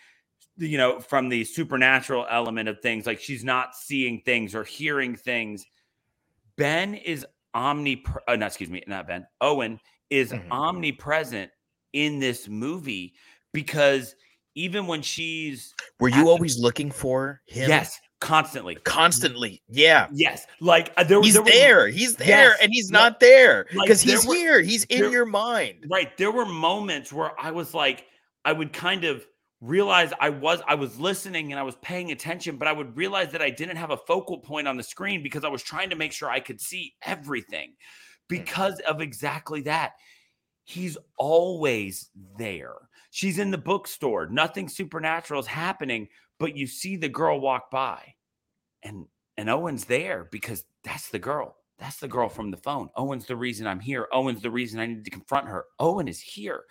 you 0.58 0.78
know 0.78 1.00
from 1.00 1.30
the 1.30 1.44
supernatural 1.44 2.26
element 2.30 2.70
of 2.70 2.80
things 2.82 3.06
like 3.06 3.20
she's 3.20 3.44
not 3.44 3.76
seeing 3.76 4.22
things 4.22 4.54
or 4.54 4.64
hearing 4.64 5.16
things 5.16 5.66
Ben 6.58 6.94
is 6.96 7.26
omni. 7.54 8.04
Uh, 8.28 8.36
not 8.38 8.48
excuse 8.48 8.70
me, 8.70 8.82
not 8.88 9.08
Ben. 9.08 9.28
Owen 9.42 9.80
is 10.10 10.32
Mhm. 10.32 10.48
omnipresent 10.52 11.52
in 11.94 12.20
this 12.20 12.48
movie 12.48 13.14
because 13.52 14.16
even 14.56 14.88
when 14.88 15.02
she's 15.02 15.74
Were 16.00 16.08
you 16.10 16.24
the- 16.24 16.30
always 16.30 16.58
looking 16.58 16.92
for 16.92 17.42
him? 17.48 17.70
yes, 17.70 18.00
constantly, 18.26 18.76
Constantly. 18.76 19.62
Yeah. 19.70 20.08
yes, 20.12 20.46
like 20.60 20.92
uh, 20.98 21.04
there, 21.04 21.22
He's 21.22 21.34
there 21.34 21.44
were- 21.44 21.50
there. 21.50 21.88
He's 21.88 22.16
there 22.16 22.50
Yes. 22.52 22.58
and 22.62 22.72
he's 22.74 22.92
Like- 22.92 23.02
not 23.02 23.20
there 23.20 23.66
like, 23.74 23.86
because 23.88 24.04
there 24.04 24.16
he's 24.18 24.26
were- 24.26 24.34
here. 24.36 24.62
He's 24.62 24.84
in 24.86 25.02
there- 25.02 25.12
your 25.12 25.26
mind. 25.26 25.86
right 25.90 26.16
there 26.18 26.32
were 26.32 26.46
moments 26.46 27.14
where 27.14 27.40
i 27.40 27.52
was 27.52 27.74
like 27.74 28.06
i 28.44 28.52
would 28.52 28.72
kind 28.74 29.04
of 29.04 29.26
realize 29.62 30.12
i 30.20 30.30
was 30.30 30.62
i 30.68 30.76
was 30.76 31.00
listening 31.00 31.52
and 31.52 31.60
i 31.60 31.64
was 31.64 31.76
paying 31.82 32.12
attention 32.12 32.58
but 32.58 32.68
i 32.68 32.72
would 32.74 32.96
realize 32.98 33.32
that 33.32 33.42
i 33.42 33.50
didn't 33.50 33.78
have 33.78 33.92
a 33.92 33.98
focal 33.98 34.38
point 34.40 34.68
on 34.68 34.76
the 34.78 34.84
screen 34.84 35.24
because 35.24 35.44
i 35.44 35.48
was 35.48 35.64
trying 35.64 35.90
to 35.90 35.96
make 35.96 36.12
sure 36.12 36.30
i 36.30 36.40
could 36.40 36.60
see 36.62 36.94
everything 37.04 37.74
because 38.28 38.80
of 38.82 39.02
exactly 39.02 39.62
that 39.62 39.94
he's 40.66 40.98
always 41.18 42.10
there 42.38 42.76
she's 43.12 43.40
in 43.40 43.50
the 43.52 43.58
bookstore 43.58 44.28
nothing 44.28 44.68
supernatural 44.68 45.40
is 45.40 45.48
happening 45.48 46.08
but 46.40 46.56
you 46.58 46.68
see 46.68 46.96
the 46.98 47.10
girl 47.10 47.40
walk 47.40 47.72
by 47.72 48.14
and 48.86 49.06
and 49.36 49.50
owen's 49.50 49.84
there 49.86 50.30
because 50.32 50.64
that's 50.86 51.10
the 51.10 51.20
girl 51.20 51.58
that's 51.78 51.98
the 51.98 52.08
girl 52.08 52.30
from 52.30 52.52
the 52.52 52.58
phone. 52.58 52.90
Owen's 52.96 53.26
the 53.26 53.36
reason 53.36 53.68
I'm 53.68 53.80
here. 53.80 54.08
Owen's 54.14 54.42
the 54.42 54.52
reason 54.52 54.80
I 54.80 54.86
need 54.86 55.06
to 55.06 55.12
confront 55.12 55.48
her. 55.48 55.66
Owen 55.80 56.08
is 56.08 56.22
here. 56.22 56.64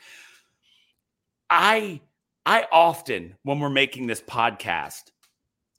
I 1.50 2.00
I 2.46 2.66
often 2.72 3.36
when 3.42 3.60
we're 3.60 3.70
making 3.70 4.06
this 4.06 4.22
podcast 4.22 5.10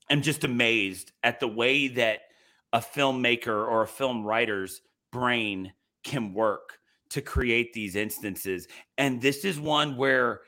am 0.10 0.22
just 0.22 0.44
amazed 0.44 1.12
at 1.24 1.40
the 1.40 1.48
way 1.48 1.88
that 1.88 2.22
a 2.74 2.80
filmmaker 2.80 3.48
or 3.48 3.82
a 3.82 3.88
film 3.88 4.24
writer's 4.24 4.82
brain 5.12 5.74
can 6.04 6.34
work 6.34 6.78
to 7.10 7.22
create 7.22 7.74
these 7.74 7.96
instances. 7.96 8.68
And 8.98 9.22
this 9.22 9.46
is 9.46 9.60
one 9.60 9.98
where 9.98 10.42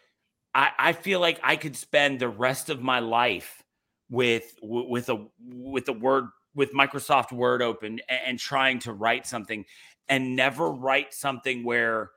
I, 0.53 0.71
I 0.77 0.93
feel 0.93 1.19
like 1.19 1.39
I 1.43 1.55
could 1.55 1.75
spend 1.75 2.19
the 2.19 2.29
rest 2.29 2.69
of 2.69 2.81
my 2.81 2.99
life 2.99 3.63
with 4.09 4.55
with 4.61 5.09
a 5.09 5.27
with 5.39 5.87
a 5.89 5.93
word 5.93 6.25
with 6.55 6.73
Microsoft 6.73 7.31
Word 7.31 7.61
open 7.61 7.99
and, 8.09 8.39
trying 8.39 8.79
to 8.79 8.91
write 8.91 9.27
something 9.27 9.63
and 10.09 10.35
never 10.35 10.71
write 10.71 11.13
something 11.13 11.63
where 11.63 12.09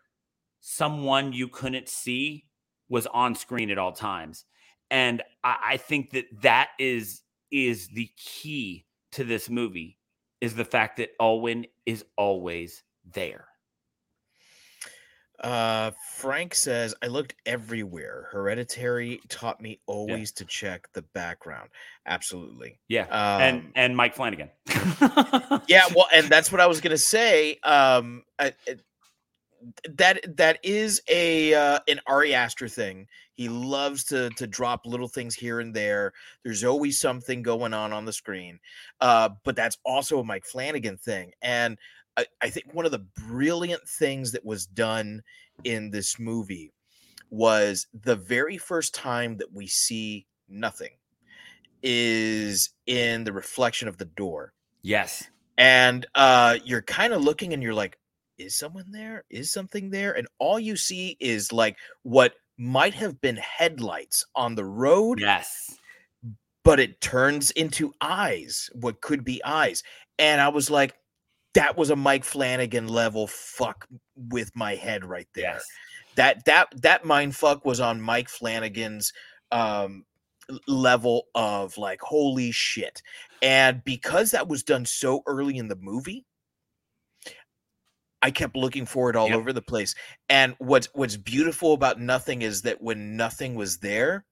someone 0.61 1.32
you 1.32 1.47
couldn't 1.47 1.88
see 1.88 2.47
was 2.88 3.07
on 3.09 3.34
screen 3.34 3.70
at 3.70 3.76
all 3.76 3.93
times. 3.93 4.47
And 4.91 5.22
I, 5.45 5.57
I 5.62 5.76
think 5.76 6.11
that 6.12 6.24
that 6.43 6.70
is 6.78 7.22
is 7.51 7.88
the 7.88 8.09
key 8.16 8.86
to 9.12 9.24
this 9.24 9.51
movie 9.51 9.99
is 10.41 10.55
the 10.55 10.64
fact 10.64 10.97
that 10.97 11.11
Owen 11.20 11.66
is 11.84 12.05
always 12.16 12.82
there. 13.12 13.49
Uh, 15.41 15.91
Frank 16.16 16.55
says, 16.55 16.95
I 17.03 17.07
looked 17.07 17.34
everywhere. 17.47 18.28
Hereditary 18.30 19.20
taught 19.28 19.61
me 19.61 19.80
always 19.86 20.32
to 20.32 20.45
check 20.45 20.86
the 20.93 21.03
background. 21.14 21.70
Absolutely. 22.07 22.78
Yeah. 22.88 23.05
Um, 23.05 23.43
and 23.43 23.72
and 23.74 23.97
Mike 23.97 24.14
Flanagan. 24.14 24.51
yeah, 25.66 25.84
well, 25.97 26.09
and 26.12 26.28
that's 26.28 26.53
what 26.53 26.61
I 26.61 26.66
was 26.66 26.80
gonna 26.80 26.99
say. 26.99 27.59
Um, 27.62 28.22
I, 28.38 28.53
it- 28.66 28.82
that 29.99 30.36
that 30.38 30.59
is 30.62 31.03
a 31.09 31.53
uh, 31.53 31.80
an 31.86 32.01
Ari 32.07 32.34
Aster 32.34 32.66
thing. 32.68 33.07
He 33.34 33.49
loves 33.49 34.05
to 34.05 34.30
to 34.30 34.47
drop 34.47 34.86
little 34.86 35.09
things 35.09 35.34
here 35.34 35.61
and 35.61 35.74
there. 35.74 36.12
There's 36.45 36.64
always 36.64 36.99
something 36.99 37.43
going 37.43 37.74
on 37.74 37.93
on 37.93 38.05
the 38.07 38.12
screen, 38.12 38.59
uh, 39.03 39.30
but 39.45 39.57
that's 39.57 39.76
also 39.84 40.18
a 40.20 40.24
Mike 40.24 40.47
Flanagan 40.47 40.97
thing. 40.97 41.32
And 41.43 41.76
I, 42.17 42.27
I 42.43 42.51
think 42.51 42.73
one 42.73 42.85
of 42.87 42.93
the 42.93 43.07
brilliant 43.29 43.87
things 43.89 44.33
that 44.33 44.45
was 44.45 44.67
done 44.67 45.23
in 45.65 45.91
this 45.91 46.19
movie 46.19 46.73
was 47.31 47.87
the 47.95 48.17
very 48.17 48.59
first 48.59 48.95
time 48.95 49.37
that 49.39 49.53
we 49.53 49.67
see 49.67 50.27
nothing 50.49 50.91
is 51.83 52.71
in 52.87 53.25
the 53.25 53.33
reflection 53.33 53.89
of 53.89 53.97
the 53.97 54.05
door 54.05 54.53
yes. 54.83 55.25
and 55.57 56.07
uh 56.15 56.57
you're 56.65 56.83
kind 56.83 57.13
of 57.13 57.23
looking 57.23 57.53
and 57.53 57.63
you're 57.63 57.73
like 57.75 57.99
is 58.37 58.57
someone 58.57 58.91
there 58.91 59.25
is 59.31 59.53
something 59.53 59.91
there 59.91 60.13
and 60.13 60.27
all 60.39 60.59
you 60.59 60.77
see 60.77 61.17
is 61.21 61.53
like 61.53 61.77
what 62.03 62.35
might 62.59 62.95
have 62.95 63.21
been 63.21 63.37
headlights 63.37 64.25
on 64.35 64.55
the 64.55 64.65
road 64.65 65.21
Yes. 65.21 65.75
but 66.65 66.79
it 66.81 67.01
turns 67.01 67.51
into 67.53 67.95
eyes 68.01 68.69
what 68.75 69.01
could 69.01 69.25
be 69.25 69.43
eyes 69.45 69.83
and 70.19 70.41
i 70.41 70.49
was 70.49 70.69
like 70.71 70.95
that 71.55 71.76
was 71.76 71.90
a 71.90 71.96
mike 71.96 72.24
flanagan 72.24 72.88
level 72.88 73.26
fuck 73.26 73.86
with 74.16 74.51
my 74.55 74.74
head 74.74 75.05
right 75.05 75.28
there. 75.34 75.55
Yes. 75.55 75.64
that 76.16 76.44
that 76.44 76.68
that 76.82 77.05
mind 77.05 77.34
fuck 77.36 77.64
was 77.64 77.80
on 77.80 78.01
mike 78.01 78.28
flanagan's 78.28 79.12
um 79.53 80.05
level 80.66 81.26
of 81.34 81.78
like 81.78 82.01
holy 82.01 82.51
shit. 82.51 83.03
And 83.42 83.82
because 83.84 84.32
that 84.32 84.48
was 84.48 84.62
done 84.64 84.84
so 84.84 85.22
early 85.26 85.57
in 85.59 85.68
the 85.68 85.76
movie 85.76 86.26
i 88.22 88.30
kept 88.30 88.55
looking 88.57 88.84
for 88.84 89.09
it 89.11 89.16
all 89.16 89.28
Yep. 89.28 89.36
over 89.38 89.53
the 89.53 89.62
place. 89.62 89.94
And 90.28 90.55
what's 90.59 90.88
what's 90.92 91.16
beautiful 91.16 91.72
about 91.72 92.01
nothing 92.01 92.42
is 92.42 92.62
that 92.62 92.82
when 92.82 93.16
nothing 93.16 93.55
was 93.55 93.78
there 93.78 94.24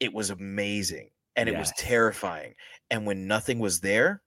it 0.00 0.12
was 0.12 0.30
amazing 0.30 1.10
and 1.36 1.48
it 1.48 1.56
was 1.56 1.72
terrifying. 1.78 2.54
And 2.90 3.06
when 3.06 3.26
nothing 3.28 3.58
was 3.60 3.80
there 3.80 4.22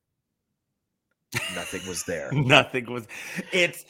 nothing 1.55 1.81
was 1.87 2.03
there 2.03 2.29
Nothing 2.33 2.91
was 2.91 3.07
it's 3.51 3.85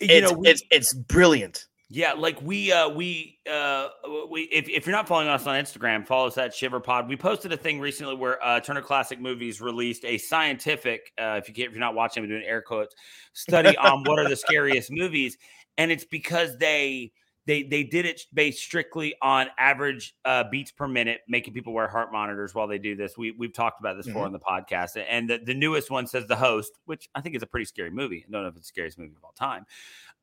you 0.00 0.08
it's, 0.10 0.30
know 0.30 0.38
we, 0.38 0.48
it's 0.48 0.62
it's 0.70 0.94
brilliant 0.94 1.66
Yeah, 1.90 2.14
like 2.14 2.40
we 2.42 2.72
uh 2.72 2.88
we 2.88 3.38
uh 3.50 3.88
we 4.30 4.42
if, 4.44 4.68
if 4.68 4.86
you're 4.86 4.96
not 4.96 5.06
following 5.06 5.28
us 5.28 5.46
on 5.46 5.62
Instagram, 5.62 6.06
follow 6.06 6.26
us 6.26 6.38
at 6.38 6.54
Shiver 6.54 6.80
Pod. 6.80 7.08
We 7.08 7.16
posted 7.16 7.52
a 7.52 7.56
thing 7.56 7.78
recently 7.78 8.16
where 8.16 8.44
uh 8.44 8.60
Turner 8.60 8.82
Classic 8.82 9.20
Movies 9.20 9.60
released 9.60 10.04
a 10.04 10.18
scientific 10.18 11.12
uh 11.18 11.38
if 11.42 11.48
you 11.48 11.54
can't 11.54 11.68
if 11.68 11.72
you're 11.72 11.80
not 11.80 11.94
watching, 11.94 12.22
I'm 12.22 12.28
doing 12.28 12.42
air 12.44 12.62
quotes 12.62 12.94
study 13.32 13.76
on 13.76 14.02
what 14.04 14.18
are 14.18 14.28
the 14.28 14.36
scariest 14.36 14.90
movies. 14.90 15.36
And 15.76 15.90
it's 15.92 16.04
because 16.04 16.56
they 16.58 17.12
they 17.46 17.62
they 17.62 17.84
did 17.84 18.06
it 18.06 18.22
based 18.32 18.62
strictly 18.62 19.14
on 19.20 19.48
average 19.58 20.14
uh 20.24 20.44
beats 20.50 20.70
per 20.72 20.88
minute, 20.88 21.20
making 21.28 21.52
people 21.54 21.72
wear 21.72 21.86
heart 21.88 22.10
monitors 22.12 22.54
while 22.54 22.66
they 22.66 22.78
do 22.78 22.96
this. 22.96 23.16
We 23.18 23.32
we've 23.32 23.52
talked 23.52 23.80
about 23.80 23.96
this 23.96 24.06
before 24.06 24.22
Mhm. 24.22 24.26
on 24.26 24.32
the 24.32 24.40
podcast. 24.40 25.02
And 25.08 25.28
the, 25.28 25.38
the 25.38 25.54
newest 25.54 25.90
one 25.90 26.06
says 26.06 26.26
the 26.26 26.36
host, 26.36 26.72
which 26.86 27.08
I 27.14 27.20
think 27.20 27.36
is 27.36 27.42
a 27.42 27.46
pretty 27.46 27.66
scary 27.66 27.90
movie. 27.90 28.24
I 28.26 28.30
don't 28.30 28.42
know 28.42 28.48
if 28.48 28.56
it's 28.56 28.62
the 28.66 28.68
scariest 28.68 28.98
movie 28.98 29.14
of 29.16 29.24
all 29.24 29.32
time 29.32 29.66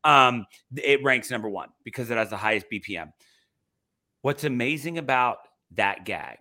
um, 0.03 0.47
it 0.77 1.03
ranks 1.03 1.29
number 1.29 1.47
one 1.47 1.69
because 1.83 2.09
it 2.09 2.17
has 2.17 2.31
the 2.31 2.37
highest 2.37 2.65
BPM. 2.71 3.11
What's 4.23 4.43
amazing 4.43 4.97
about 4.97 5.37
that 5.75 6.05
gag, 6.05 6.37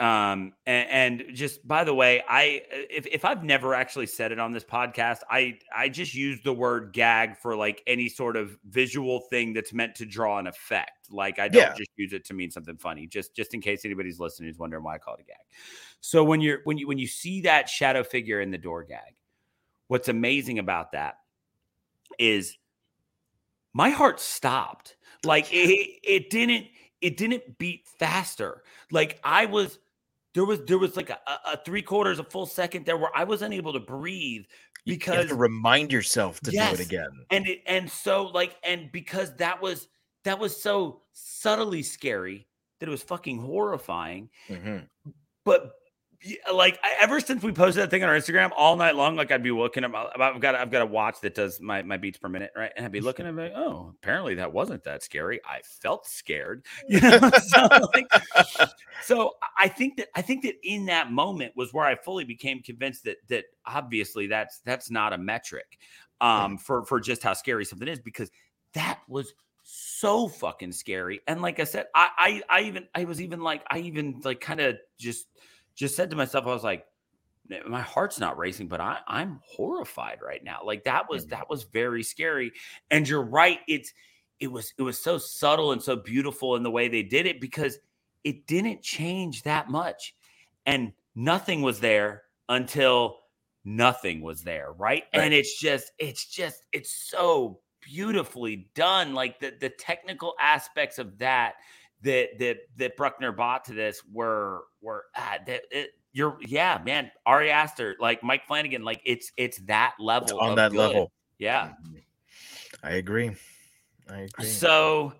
um, 0.00 0.52
and, 0.64 1.20
and 1.20 1.34
just 1.36 1.66
by 1.66 1.82
the 1.84 1.94
way, 1.94 2.22
I 2.28 2.62
if, 2.70 3.06
if 3.06 3.24
I've 3.24 3.42
never 3.42 3.74
actually 3.74 4.06
said 4.06 4.30
it 4.32 4.38
on 4.38 4.52
this 4.52 4.64
podcast, 4.64 5.18
I 5.30 5.58
I 5.74 5.88
just 5.88 6.14
use 6.14 6.40
the 6.42 6.52
word 6.52 6.92
gag 6.92 7.36
for 7.36 7.56
like 7.56 7.82
any 7.86 8.08
sort 8.08 8.36
of 8.36 8.56
visual 8.68 9.20
thing 9.30 9.52
that's 9.52 9.72
meant 9.72 9.94
to 9.96 10.06
draw 10.06 10.38
an 10.38 10.46
effect. 10.46 11.10
Like 11.10 11.38
I 11.38 11.48
don't 11.48 11.62
Yeah. 11.62 11.74
just 11.76 11.90
use 11.96 12.12
it 12.12 12.24
to 12.26 12.34
mean 12.34 12.50
something 12.50 12.76
funny, 12.76 13.06
just 13.06 13.34
just 13.34 13.54
in 13.54 13.60
case 13.60 13.84
anybody's 13.84 14.20
listening 14.20 14.50
is 14.50 14.58
wondering 14.58 14.84
why 14.84 14.94
I 14.94 14.98
call 14.98 15.14
it 15.14 15.20
a 15.20 15.24
gag. 15.24 15.36
So 16.00 16.22
when 16.22 16.40
you're 16.40 16.60
when 16.64 16.78
you 16.78 16.86
when 16.86 16.98
you 16.98 17.08
see 17.08 17.40
that 17.42 17.68
shadow 17.68 18.04
figure 18.04 18.40
in 18.40 18.50
the 18.50 18.58
door 18.58 18.84
gag, 18.84 19.16
what's 19.88 20.08
amazing 20.08 20.58
about 20.58 20.92
that 20.92 21.16
is 22.18 22.56
my 23.72 23.90
heart 23.90 24.20
stopped. 24.20 24.96
Like 25.24 25.48
it, 25.52 25.98
it 26.02 26.30
didn't, 26.30 26.66
it 27.00 27.16
didn't 27.16 27.58
beat 27.58 27.86
faster. 27.98 28.62
Like 28.90 29.20
I 29.22 29.46
was, 29.46 29.78
there 30.38 30.44
was, 30.44 30.60
there 30.66 30.78
was 30.78 30.94
like 30.96 31.10
a, 31.10 31.18
a- 31.26 31.56
three 31.64 31.82
quarters, 31.82 32.20
a 32.20 32.24
full 32.24 32.46
second 32.46 32.86
there 32.86 32.96
where 32.96 33.10
I 33.12 33.24
was 33.24 33.42
unable 33.42 33.72
to 33.72 33.80
breathe 33.80 34.44
because 34.86 35.14
You 35.14 35.20
have 35.22 35.28
to 35.30 35.34
remind 35.34 35.90
yourself 35.92 36.38
to 36.42 36.52
do 36.52 36.56
it 36.80 36.86
again 36.86 37.10
and 37.32 37.48
it 37.48 37.62
and 37.66 37.90
so 37.90 38.26
like 38.26 38.54
and 38.62 38.92
because 38.92 39.34
that 39.38 39.60
was 39.60 39.88
that 40.22 40.38
was 40.38 40.60
so 40.62 41.02
subtly 41.12 41.82
scary 41.82 42.46
that 42.78 42.86
it 42.88 42.90
was 42.90 43.02
fucking 43.02 43.40
horrifying 43.40 44.30
Mhm. 44.48 44.86
but 45.44 45.72
like 46.52 46.78
I- 46.82 46.96
ever 47.00 47.20
since 47.20 47.42
we 47.42 47.52
posted 47.52 47.82
that 47.82 47.90
thing 47.90 48.02
on 48.02 48.08
our 48.08 48.16
Instagram 48.16 48.50
all 48.56 48.76
night 48.76 48.96
long, 48.96 49.14
like 49.14 49.30
I'd 49.30 49.42
be 49.42 49.52
looking 49.52 49.84
at 49.84 49.90
my, 49.90 50.06
I've 50.18 50.40
got 50.40 50.54
I've 50.54 50.70
got 50.70 50.82
a 50.82 50.86
watch 50.86 51.20
that 51.20 51.34
does 51.34 51.60
my 51.60 51.82
my 51.82 51.96
beats 51.96 52.18
per 52.18 52.28
minute, 52.28 52.50
right? 52.56 52.72
And 52.76 52.84
I'd 52.84 52.92
be 52.92 53.00
looking 53.00 53.26
at 53.26 53.34
it 53.34 53.36
like, 53.36 53.52
oh, 53.54 53.94
apparently 54.02 54.34
that 54.36 54.52
wasn't 54.52 54.82
that 54.84 55.02
scary. 55.02 55.40
I 55.44 55.60
felt 55.62 56.06
scared, 56.06 56.64
you 56.88 57.00
know. 57.00 57.30
so, 57.46 57.68
like, 57.94 58.06
so 59.02 59.32
I 59.56 59.68
think 59.68 59.96
that 59.98 60.08
I 60.14 60.22
think 60.22 60.42
that 60.42 60.54
in 60.64 60.86
that 60.86 61.12
moment 61.12 61.52
was 61.56 61.72
where 61.72 61.86
I 61.86 61.94
fully 61.94 62.24
became 62.24 62.62
convinced 62.62 63.04
that 63.04 63.18
that 63.28 63.44
obviously 63.64 64.26
that's 64.26 64.60
that's 64.64 64.90
not 64.90 65.12
a 65.12 65.18
metric 65.18 65.78
um 66.20 66.58
for 66.58 66.84
for 66.84 66.98
just 66.98 67.22
how 67.22 67.32
scary 67.32 67.64
something 67.64 67.86
is 67.86 68.00
because 68.00 68.28
that 68.74 68.98
was 69.08 69.32
so 69.62 70.28
fucking 70.28 70.72
scary. 70.72 71.20
And 71.28 71.42
like 71.42 71.60
I 71.60 71.64
said, 71.64 71.86
I 71.94 72.42
I, 72.48 72.58
I 72.58 72.62
even 72.62 72.88
I 72.94 73.04
was 73.04 73.20
even 73.20 73.40
like 73.40 73.62
I 73.70 73.78
even 73.80 74.20
like 74.24 74.40
kind 74.40 74.60
of 74.60 74.78
just 74.98 75.26
just 75.78 75.96
said 75.96 76.10
to 76.10 76.16
myself, 76.16 76.46
I 76.46 76.52
was 76.52 76.64
like, 76.64 76.86
my 77.66 77.80
heart's 77.80 78.20
not 78.20 78.36
racing, 78.36 78.68
but 78.68 78.80
I, 78.80 78.98
I'm 79.06 79.40
horrified 79.46 80.18
right 80.22 80.44
now. 80.44 80.60
Like 80.64 80.84
that 80.84 81.08
was 81.08 81.22
mm-hmm. 81.22 81.30
that 81.30 81.48
was 81.48 81.64
very 81.64 82.02
scary. 82.02 82.52
And 82.90 83.08
you're 83.08 83.22
right. 83.22 83.60
It's 83.68 83.94
it 84.40 84.48
was 84.48 84.74
it 84.76 84.82
was 84.82 84.98
so 84.98 85.16
subtle 85.16 85.72
and 85.72 85.82
so 85.82 85.96
beautiful 85.96 86.56
in 86.56 86.62
the 86.62 86.70
way 86.70 86.88
they 86.88 87.02
did 87.02 87.26
it 87.26 87.40
because 87.40 87.78
it 88.24 88.46
didn't 88.46 88.82
change 88.82 89.44
that 89.44 89.70
much. 89.70 90.14
And 90.66 90.92
nothing 91.14 91.62
was 91.62 91.80
there 91.80 92.24
until 92.48 93.20
nothing 93.64 94.20
was 94.20 94.42
there, 94.42 94.72
right? 94.72 95.04
Right. 95.14 95.24
And 95.24 95.32
it's 95.32 95.58
just, 95.58 95.92
it's 95.98 96.26
just, 96.26 96.62
it's 96.72 96.90
so 96.90 97.60
beautifully 97.80 98.68
done. 98.74 99.14
Like 99.14 99.40
the 99.40 99.54
the 99.58 99.70
technical 99.70 100.34
aspects 100.40 100.98
of 100.98 101.18
that 101.18 101.54
that 102.02 102.38
that 102.38 102.58
that 102.76 102.96
Bruckner 102.96 103.32
bought 103.32 103.64
to 103.66 103.74
this 103.74 104.02
were 104.12 104.64
were 104.80 105.04
ah, 105.16 105.38
that 105.46 105.62
it, 105.70 105.90
you're 106.12 106.38
yeah, 106.40 106.80
man. 106.84 107.10
Ari 107.26 107.50
Aster, 107.50 107.96
like 108.00 108.22
Mike 108.22 108.46
Flanagan, 108.46 108.82
like 108.82 109.00
it's 109.04 109.32
it's 109.36 109.58
that 109.66 109.94
level 109.98 110.38
on 110.38 110.50
of 110.50 110.56
that 110.56 110.72
good. 110.72 110.78
level. 110.78 111.12
Yeah. 111.38 111.72
I 112.82 112.92
agree. 112.92 113.32
I 114.08 114.20
agree. 114.20 114.46
So 114.46 115.12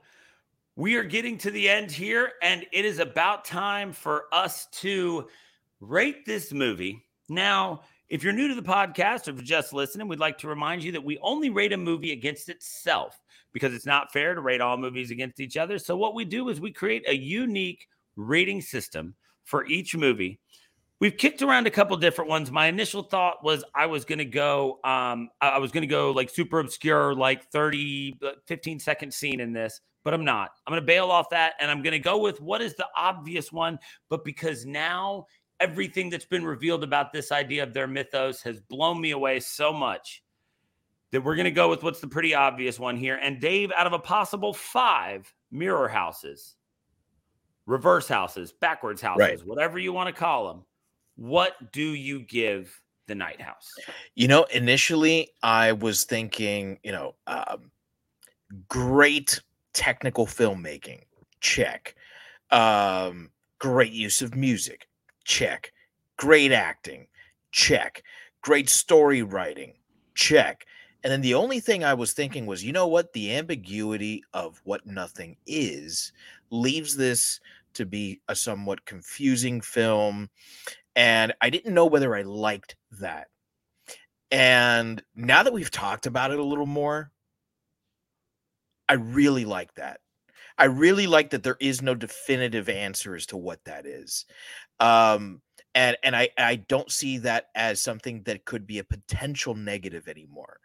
we 0.76 0.96
are 0.96 1.04
getting 1.04 1.38
to 1.38 1.50
the 1.50 1.68
end 1.68 1.90
here, 1.90 2.32
and 2.42 2.64
it 2.72 2.84
is 2.84 2.98
about 3.00 3.44
time 3.44 3.92
for 3.92 4.26
us 4.32 4.66
to 4.72 5.26
rate 5.80 6.24
this 6.24 6.52
movie. 6.52 7.04
Now, 7.28 7.82
if 8.08 8.22
you're 8.22 8.32
new 8.32 8.48
to 8.48 8.54
the 8.54 8.62
podcast 8.62 9.28
or 9.28 9.32
just 9.32 9.72
listening, 9.72 10.08
we'd 10.08 10.18
like 10.18 10.38
to 10.38 10.48
remind 10.48 10.82
you 10.82 10.92
that 10.92 11.04
we 11.04 11.18
only 11.18 11.50
rate 11.50 11.72
a 11.72 11.76
movie 11.76 12.12
against 12.12 12.48
itself 12.48 13.20
because 13.52 13.74
it's 13.74 13.86
not 13.86 14.12
fair 14.12 14.34
to 14.34 14.40
rate 14.40 14.60
all 14.60 14.76
movies 14.76 15.10
against 15.10 15.40
each 15.40 15.56
other. 15.56 15.78
So, 15.78 15.96
what 15.96 16.14
we 16.14 16.24
do 16.24 16.48
is 16.48 16.60
we 16.60 16.72
create 16.72 17.04
a 17.08 17.16
unique 17.16 17.86
rating 18.16 18.60
system 18.60 19.14
for 19.44 19.66
each 19.66 19.96
movie. 19.96 20.40
We've 21.00 21.16
kicked 21.16 21.42
around 21.42 21.68
a 21.68 21.70
couple 21.70 21.96
different 21.96 22.28
ones. 22.28 22.50
My 22.50 22.66
initial 22.66 23.04
thought 23.04 23.44
was 23.44 23.62
I 23.74 23.86
was 23.86 24.04
going 24.04 24.18
to 24.18 24.24
go, 24.24 24.80
um, 24.82 25.30
I 25.40 25.58
was 25.58 25.70
going 25.70 25.82
to 25.82 25.86
go 25.86 26.10
like 26.10 26.28
super 26.28 26.58
obscure, 26.58 27.14
like 27.14 27.48
30, 27.52 28.16
uh, 28.24 28.30
15 28.46 28.80
second 28.80 29.14
scene 29.14 29.38
in 29.38 29.52
this, 29.52 29.80
but 30.02 30.12
I'm 30.12 30.24
not. 30.24 30.50
I'm 30.66 30.72
going 30.72 30.82
to 30.82 30.86
bail 30.86 31.12
off 31.12 31.30
that 31.30 31.54
and 31.60 31.70
I'm 31.70 31.82
going 31.82 31.92
to 31.92 32.00
go 32.00 32.18
with 32.18 32.40
what 32.40 32.60
is 32.60 32.74
the 32.74 32.88
obvious 32.96 33.52
one. 33.52 33.78
But 34.10 34.24
because 34.24 34.66
now 34.66 35.26
everything 35.60 36.10
that's 36.10 36.24
been 36.24 36.44
revealed 36.44 36.82
about 36.82 37.12
this 37.12 37.30
idea 37.30 37.62
of 37.62 37.72
their 37.72 37.86
mythos 37.86 38.42
has 38.42 38.60
blown 38.60 39.00
me 39.00 39.12
away 39.12 39.38
so 39.38 39.72
much 39.72 40.24
that 41.12 41.22
we're 41.22 41.36
going 41.36 41.44
to 41.44 41.50
go 41.50 41.68
with 41.68 41.82
what's 41.82 42.00
the 42.00 42.08
pretty 42.08 42.34
obvious 42.34 42.78
one 42.78 42.96
here. 42.96 43.18
And 43.22 43.40
Dave, 43.40 43.72
out 43.72 43.86
of 43.86 43.92
a 43.92 43.98
possible 43.98 44.52
five 44.52 45.32
mirror 45.50 45.88
houses, 45.88 46.56
reverse 47.66 48.08
houses, 48.08 48.52
backwards 48.52 49.00
houses, 49.00 49.40
Right. 49.40 49.46
whatever 49.46 49.78
you 49.78 49.92
want 49.92 50.14
to 50.14 50.18
call 50.18 50.48
them, 50.48 50.64
what 51.16 51.72
do 51.72 51.82
you 51.82 52.20
give 52.20 52.80
the 53.06 53.14
night 53.14 53.40
house? 53.40 53.72
You 54.14 54.28
know, 54.28 54.44
initially 54.44 55.30
I 55.42 55.72
was 55.72 56.04
thinking, 56.04 56.78
you 56.82 56.92
know, 56.92 57.14
um, 57.26 57.70
great 58.68 59.40
technical 59.72 60.26
filmmaking, 60.26 61.02
check. 61.40 61.94
Um, 62.50 63.30
great 63.58 63.92
use 63.92 64.22
of 64.22 64.34
music, 64.34 64.88
check. 65.24 65.72
Great 66.16 66.52
acting, 66.52 67.06
check. 67.52 68.02
Great 68.42 68.68
story 68.68 69.22
writing, 69.22 69.74
check. 70.14 70.66
And 71.04 71.12
then 71.12 71.20
the 71.20 71.34
only 71.34 71.60
thing 71.60 71.84
I 71.84 71.94
was 71.94 72.12
thinking 72.12 72.46
was, 72.46 72.64
you 72.64 72.72
know 72.72 72.86
what? 72.88 73.12
The 73.12 73.34
ambiguity 73.36 74.24
of 74.32 74.60
what 74.64 74.86
nothing 74.86 75.36
is 75.46 76.12
leaves 76.50 76.96
this 76.96 77.40
to 77.74 77.86
be 77.86 78.20
a 78.28 78.34
somewhat 78.34 78.84
confusing 78.84 79.60
film. 79.60 80.28
And 80.96 81.32
I 81.40 81.50
didn't 81.50 81.74
know 81.74 81.86
whether 81.86 82.16
I 82.16 82.22
liked 82.22 82.76
that. 83.00 83.28
And 84.30 85.02
now 85.14 85.42
that 85.42 85.52
we've 85.52 85.70
talked 85.70 86.06
about 86.06 86.32
it 86.32 86.38
a 86.38 86.44
little 86.44 86.66
more, 86.66 87.12
I 88.88 88.94
really 88.94 89.44
like 89.44 89.74
that. 89.76 90.00
I 90.58 90.64
really 90.64 91.06
like 91.06 91.30
that 91.30 91.44
there 91.44 91.56
is 91.60 91.82
no 91.82 91.94
definitive 91.94 92.68
answer 92.68 93.14
as 93.14 93.26
to 93.26 93.36
what 93.36 93.64
that 93.64 93.86
is. 93.86 94.26
Um 94.80 95.40
and 95.74 95.96
and 96.02 96.16
I 96.16 96.30
I 96.36 96.56
don't 96.56 96.90
see 96.90 97.18
that 97.18 97.46
as 97.54 97.80
something 97.80 98.22
that 98.24 98.44
could 98.44 98.66
be 98.66 98.78
a 98.78 98.84
potential 98.84 99.54
negative 99.54 100.08
anymore. 100.08 100.58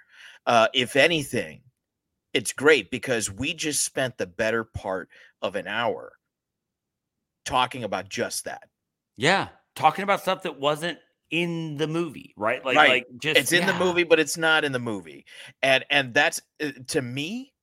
Uh 0.46 0.68
if 0.74 0.96
anything, 0.96 1.64
it's 2.34 2.54
great 2.54 2.92
because 2.92 3.32
we 3.32 3.54
just 3.54 3.86
spent 3.86 4.18
the 4.18 4.28
better 4.28 4.64
part 4.64 5.10
of 5.42 5.56
an 5.56 5.68
hour 5.68 6.14
talking 7.46 7.84
about 7.84 8.10
just 8.10 8.46
that. 8.46 8.70
Yeah, 9.16 9.50
talking 9.76 10.04
about 10.04 10.22
stuff 10.22 10.44
that 10.44 10.60
wasn't 10.60 11.00
in 11.30 11.78
the 11.78 11.88
movie, 11.88 12.34
right? 12.38 12.64
Like, 12.64 12.78
Right. 12.78 13.06
like 13.06 13.08
just 13.18 13.40
it's 13.42 13.52
in 13.52 13.66
the 13.66 13.74
movie 13.74 14.04
but 14.04 14.20
it's 14.20 14.38
not 14.38 14.64
in 14.64 14.72
the 14.72 14.80
movie 14.80 15.26
and 15.62 15.84
and 15.90 16.14
that's 16.14 16.40
uh, 16.62 16.72
to 16.88 17.02
me 17.02 17.54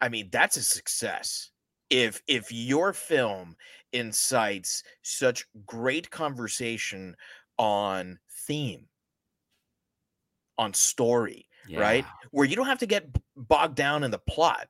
i 0.00 0.08
mean 0.08 0.28
that's 0.30 0.56
a 0.56 0.62
success 0.62 1.50
if 1.90 2.22
if 2.28 2.52
your 2.52 2.92
film 2.92 3.56
incites 3.92 4.84
such 5.02 5.46
great 5.66 6.10
conversation 6.10 7.16
on 7.58 8.18
theme 8.30 8.88
on 10.58 10.72
story 10.74 11.48
right 11.74 12.04
where 12.30 12.46
you 12.46 12.56
don't 12.56 12.66
have 12.66 12.78
to 12.78 12.86
get 12.86 13.06
bogged 13.36 13.74
down 13.76 14.04
in 14.04 14.10
the 14.10 14.18
plot 14.18 14.68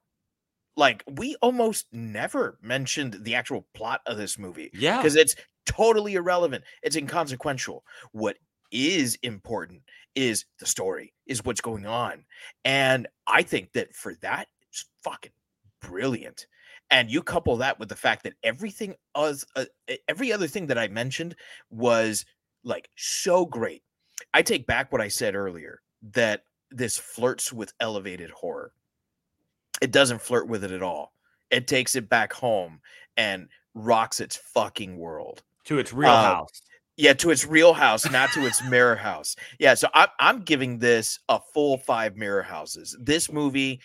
like 0.77 1.03
we 1.11 1.37
almost 1.43 1.87
never 1.93 2.59
mentioned 2.63 3.19
the 3.23 3.35
actual 3.35 3.67
plot 3.75 4.01
of 4.07 4.17
this 4.19 4.39
movie 4.39 4.71
Yeah. 4.75 4.99
because 4.99 5.17
it's 5.17 5.35
totally 5.65 6.15
irrelevant. 6.15 6.65
It's 6.83 6.97
inconsequential. 6.97 7.83
What 8.13 8.37
is 8.71 9.19
important 9.23 9.83
is 10.15 10.45
the 10.59 10.67
story, 10.67 11.13
is 11.27 11.45
what's 11.45 11.61
going 11.61 11.87
on. 11.87 12.25
And 12.65 13.07
I 13.27 13.43
think 13.43 13.73
that 13.73 13.95
for 13.95 14.15
that, 14.17 14.49
it's 14.71 14.87
fucking 15.03 15.33
brilliant. 15.81 16.47
And 16.91 17.11
you 17.11 17.23
couple 17.23 17.57
that 17.57 17.79
with 17.79 17.89
the 17.89 17.97
fact 17.97 18.23
that 18.25 18.35
everything 18.45 18.95
us 19.15 19.45
uh, 19.57 19.65
every 20.09 20.33
other 20.33 20.47
thing 20.47 20.67
that 20.69 20.79
I 20.79 20.89
mentioned 20.89 21.35
was 21.71 22.25
like 22.65 22.89
so 22.97 23.45
great. 23.47 23.83
I 24.35 24.43
take 24.43 24.67
back 24.67 24.93
what 24.93 25.01
I 25.01 25.09
said 25.09 25.35
earlier 25.35 25.81
that 26.13 26.43
this 26.77 26.99
flirts 26.99 27.53
with 27.53 27.73
elevated 27.81 28.31
horror. 28.31 28.73
It 29.81 29.91
doesn't 29.91 30.23
flirt 30.23 30.49
with 30.49 30.65
it 30.65 30.71
at 30.71 30.83
all. 30.83 31.13
It 31.51 31.67
takes 31.67 31.97
it 31.97 32.09
back 32.09 32.33
home 32.33 32.81
and 33.17 33.49
rocks 33.75 34.21
its 34.21 34.37
fucking 34.37 34.97
world. 34.97 35.43
to 35.65 35.79
its 35.81 35.93
real 35.93 36.11
Uh, 36.11 36.23
house. 36.37 36.63
Yeah, 36.97 37.13
to 37.15 37.31
its 37.31 37.45
real 37.45 37.73
house, 37.75 38.09
not 38.11 38.31
to 38.35 38.47
its 38.47 38.63
mirror 38.65 38.95
house. 38.97 39.35
Yeah, 39.59 39.75
so 39.75 39.89
I'm 39.95 40.09
I'm 40.21 40.43
giving 40.43 40.79
this 40.79 41.19
a 41.29 41.41
full 41.53 41.77
five 41.79 42.17
mirror 42.17 42.43
houses. 42.45 42.97
This 43.01 43.31
movie 43.33 43.81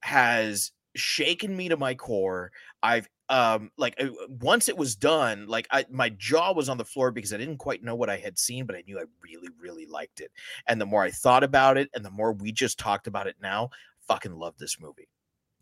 has 0.00 0.70
shaken 0.94 1.56
me 1.56 1.68
to 1.68 1.76
my 1.76 1.94
core. 1.94 2.52
I've 2.84 3.08
um 3.34 3.72
like 3.76 3.96
uh, 4.00 4.10
once 4.28 4.68
it 4.68 4.76
was 4.76 4.94
done, 4.94 5.48
like 5.48 5.66
I 5.72 5.84
my 5.90 6.10
jaw 6.10 6.52
was 6.52 6.68
on 6.68 6.78
the 6.78 6.84
floor 6.84 7.10
because 7.10 7.32
I 7.32 7.36
didn't 7.36 7.56
quite 7.56 7.82
know 7.82 7.96
what 7.96 8.08
I 8.08 8.16
had 8.16 8.38
seen, 8.38 8.64
but 8.64 8.76
I 8.76 8.84
knew 8.86 8.96
I 8.96 9.04
really 9.24 9.48
really 9.60 9.86
liked 9.86 10.20
it. 10.20 10.30
And 10.68 10.80
the 10.80 10.86
more 10.86 11.02
I 11.02 11.10
thought 11.10 11.42
about 11.42 11.76
it, 11.76 11.90
and 11.94 12.04
the 12.04 12.10
more 12.10 12.32
we 12.32 12.52
just 12.52 12.78
talked 12.78 13.08
about 13.08 13.26
it 13.26 13.34
now, 13.42 13.70
fucking 14.06 14.36
love 14.36 14.56
this 14.58 14.78
movie. 14.80 15.08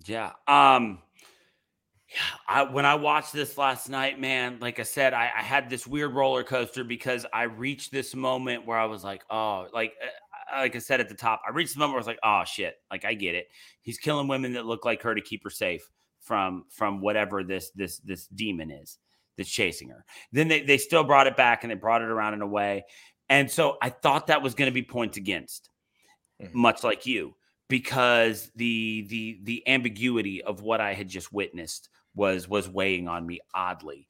Yeah. 0.05 0.33
Um 0.47 0.99
I 2.47 2.65
when 2.65 2.85
I 2.85 2.95
watched 2.97 3.33
this 3.33 3.57
last 3.57 3.89
night, 3.89 4.21
man, 4.21 4.59
like 4.61 4.79
I 4.79 4.83
said, 4.83 5.15
I, 5.15 5.31
I 5.35 5.43
had 5.43 5.71
this 5.71 5.87
weird 5.87 6.13
roller 6.13 6.45
coaster 6.45 6.85
because 6.85 7.25
I 7.33 7.45
reached 7.45 7.91
this 7.91 8.15
moment 8.15 8.67
where 8.67 8.77
I 8.77 8.85
was 8.85 9.03
like, 9.03 9.23
oh, 9.31 9.67
like 9.73 9.95
uh, 10.55 10.59
like 10.59 10.77
I 10.77 10.79
said 10.79 11.01
at 11.01 11.09
the 11.09 11.15
top, 11.15 11.41
I 11.49 11.53
reached 11.53 11.73
the 11.73 11.79
moment 11.79 11.95
where 11.95 12.01
I 12.01 12.05
was 12.05 12.07
like, 12.07 12.19
oh 12.23 12.43
shit, 12.45 12.75
like 12.91 13.07
I 13.07 13.15
get 13.15 13.35
it. 13.35 13.47
He's 13.81 13.97
killing 13.97 14.29
women 14.29 14.53
that 14.53 14.67
look 14.67 14.85
like 14.85 15.01
her 15.01 15.15
to 15.15 15.23
keep 15.23 15.43
her 15.45 15.51
safe 15.51 15.89
from 16.23 16.65
from 16.71 17.01
whatever 17.01 17.45
this 17.45 17.71
this 17.71 17.99
this 17.99 18.27
demon 18.29 18.71
is 18.71 18.99
that's 19.37 19.51
chasing 19.51 19.89
her. 19.91 20.05
Then 20.33 20.49
they 20.49 20.63
they 20.63 20.79
still 20.79 21.05
brought 21.05 21.27
it 21.27 21.37
back 21.37 21.65
and 21.65 21.71
they 21.71 21.75
brought 21.77 22.03
it 22.03 22.09
around 22.09 22.35
in 22.35 22.43
a 22.43 22.47
way. 22.47 22.85
And 23.29 23.51
so 23.51 23.79
I 23.83 23.91
thought 23.91 24.27
that 24.29 24.43
was 24.43 24.55
going 24.55 24.71
to 24.71 24.75
be 24.75 24.83
points 24.83 25.17
against, 25.17 25.69
Mhm. 26.41 26.55
much 26.55 26.85
like 26.85 27.07
you, 27.07 27.37
because 27.69 28.51
the 28.57 29.07
the 29.09 29.41
the 29.43 29.69
ambiguity 29.69 30.43
of 30.43 30.63
what 30.63 30.81
I 30.81 30.95
had 30.95 31.09
just 31.09 31.33
witnessed 31.33 31.89
was 32.15 32.49
was 32.49 32.69
weighing 32.69 33.09
on 33.09 33.27
me 33.27 33.41
oddly. 33.55 34.09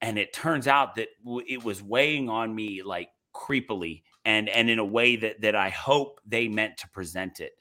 And 0.00 0.18
it 0.18 0.32
turns 0.32 0.66
out 0.66 0.96
that 0.96 1.08
it 1.46 1.62
was 1.62 1.82
weighing 1.82 2.28
on 2.28 2.54
me 2.54 2.82
like 2.82 3.10
creepily 3.34 4.02
and 4.24 4.48
and 4.48 4.68
in 4.70 4.78
a 4.78 4.84
way 4.84 5.16
that 5.16 5.40
that 5.42 5.54
I 5.54 5.70
hope 5.70 6.20
they 6.26 6.48
meant 6.48 6.76
to 6.78 6.88
present 6.90 7.40
it. 7.40 7.52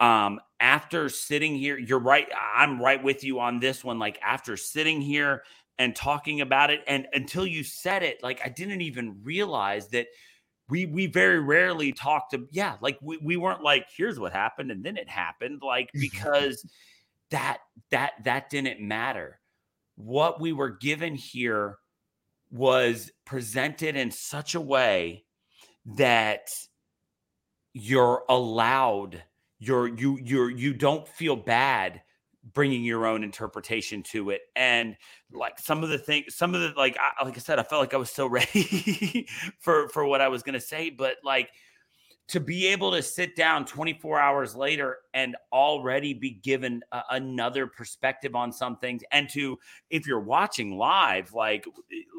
Um 0.00 0.40
after 0.64 1.10
sitting 1.10 1.54
here, 1.54 1.78
you're 1.78 1.98
right. 1.98 2.26
I'm 2.56 2.80
right 2.80 3.02
with 3.02 3.22
you 3.22 3.38
on 3.38 3.60
this 3.60 3.84
one. 3.84 3.98
Like 3.98 4.18
after 4.22 4.56
sitting 4.56 5.02
here 5.02 5.42
and 5.78 5.94
talking 5.94 6.40
about 6.40 6.70
it, 6.70 6.80
and 6.86 7.06
until 7.12 7.46
you 7.46 7.62
said 7.62 8.02
it, 8.02 8.22
like 8.22 8.40
I 8.42 8.48
didn't 8.48 8.80
even 8.80 9.20
realize 9.22 9.88
that 9.88 10.06
we 10.70 10.86
we 10.86 11.06
very 11.06 11.38
rarely 11.38 11.92
talked 11.92 12.30
to 12.30 12.48
yeah 12.50 12.76
like 12.80 12.96
we, 13.02 13.18
we 13.18 13.36
weren't 13.36 13.62
like 13.62 13.86
here's 13.94 14.18
what 14.18 14.32
happened 14.32 14.70
and 14.70 14.82
then 14.82 14.96
it 14.96 15.06
happened 15.06 15.60
like 15.62 15.90
because 16.00 16.66
that 17.30 17.58
that 17.90 18.12
that 18.24 18.48
didn't 18.48 18.80
matter 18.80 19.38
what 19.96 20.40
we 20.40 20.54
were 20.54 20.70
given 20.70 21.14
here 21.14 21.76
was 22.50 23.12
presented 23.26 23.94
in 23.94 24.10
such 24.10 24.54
a 24.54 24.60
way 24.60 25.26
that 25.84 26.48
you're 27.74 28.24
allowed 28.30 29.22
you're 29.66 29.88
you 29.88 30.18
you're 30.22 30.50
you 30.50 30.74
don't 30.74 31.06
feel 31.08 31.36
bad 31.36 32.02
bringing 32.52 32.84
your 32.84 33.06
own 33.06 33.24
interpretation 33.24 34.02
to 34.02 34.30
it. 34.30 34.42
And 34.54 34.96
like 35.32 35.58
some 35.58 35.82
of 35.82 35.88
the 35.88 35.98
things 35.98 36.34
some 36.34 36.54
of 36.54 36.60
the 36.60 36.72
like 36.76 36.96
I, 36.98 37.24
like 37.24 37.36
i 37.36 37.40
said 37.40 37.58
i 37.58 37.64
felt 37.64 37.80
like 37.80 37.94
i 37.94 37.96
was 37.96 38.10
so 38.10 38.26
ready 38.28 39.26
for 39.58 39.88
for 39.88 40.04
what 40.06 40.20
i 40.20 40.28
was 40.28 40.44
going 40.44 40.54
to 40.54 40.60
say 40.60 40.90
but 40.90 41.16
like 41.24 41.50
to 42.26 42.40
be 42.40 42.66
able 42.68 42.90
to 42.90 43.02
sit 43.02 43.36
down 43.36 43.66
24 43.66 44.18
hours 44.18 44.56
later 44.56 44.98
and 45.12 45.36
already 45.52 46.14
be 46.14 46.30
given 46.30 46.82
a, 46.92 47.02
another 47.10 47.66
perspective 47.66 48.34
on 48.34 48.50
some 48.50 48.78
things 48.78 49.02
and 49.12 49.28
to 49.28 49.58
if 49.90 50.06
you're 50.06 50.20
watching 50.20 50.78
live 50.78 51.34
like 51.34 51.66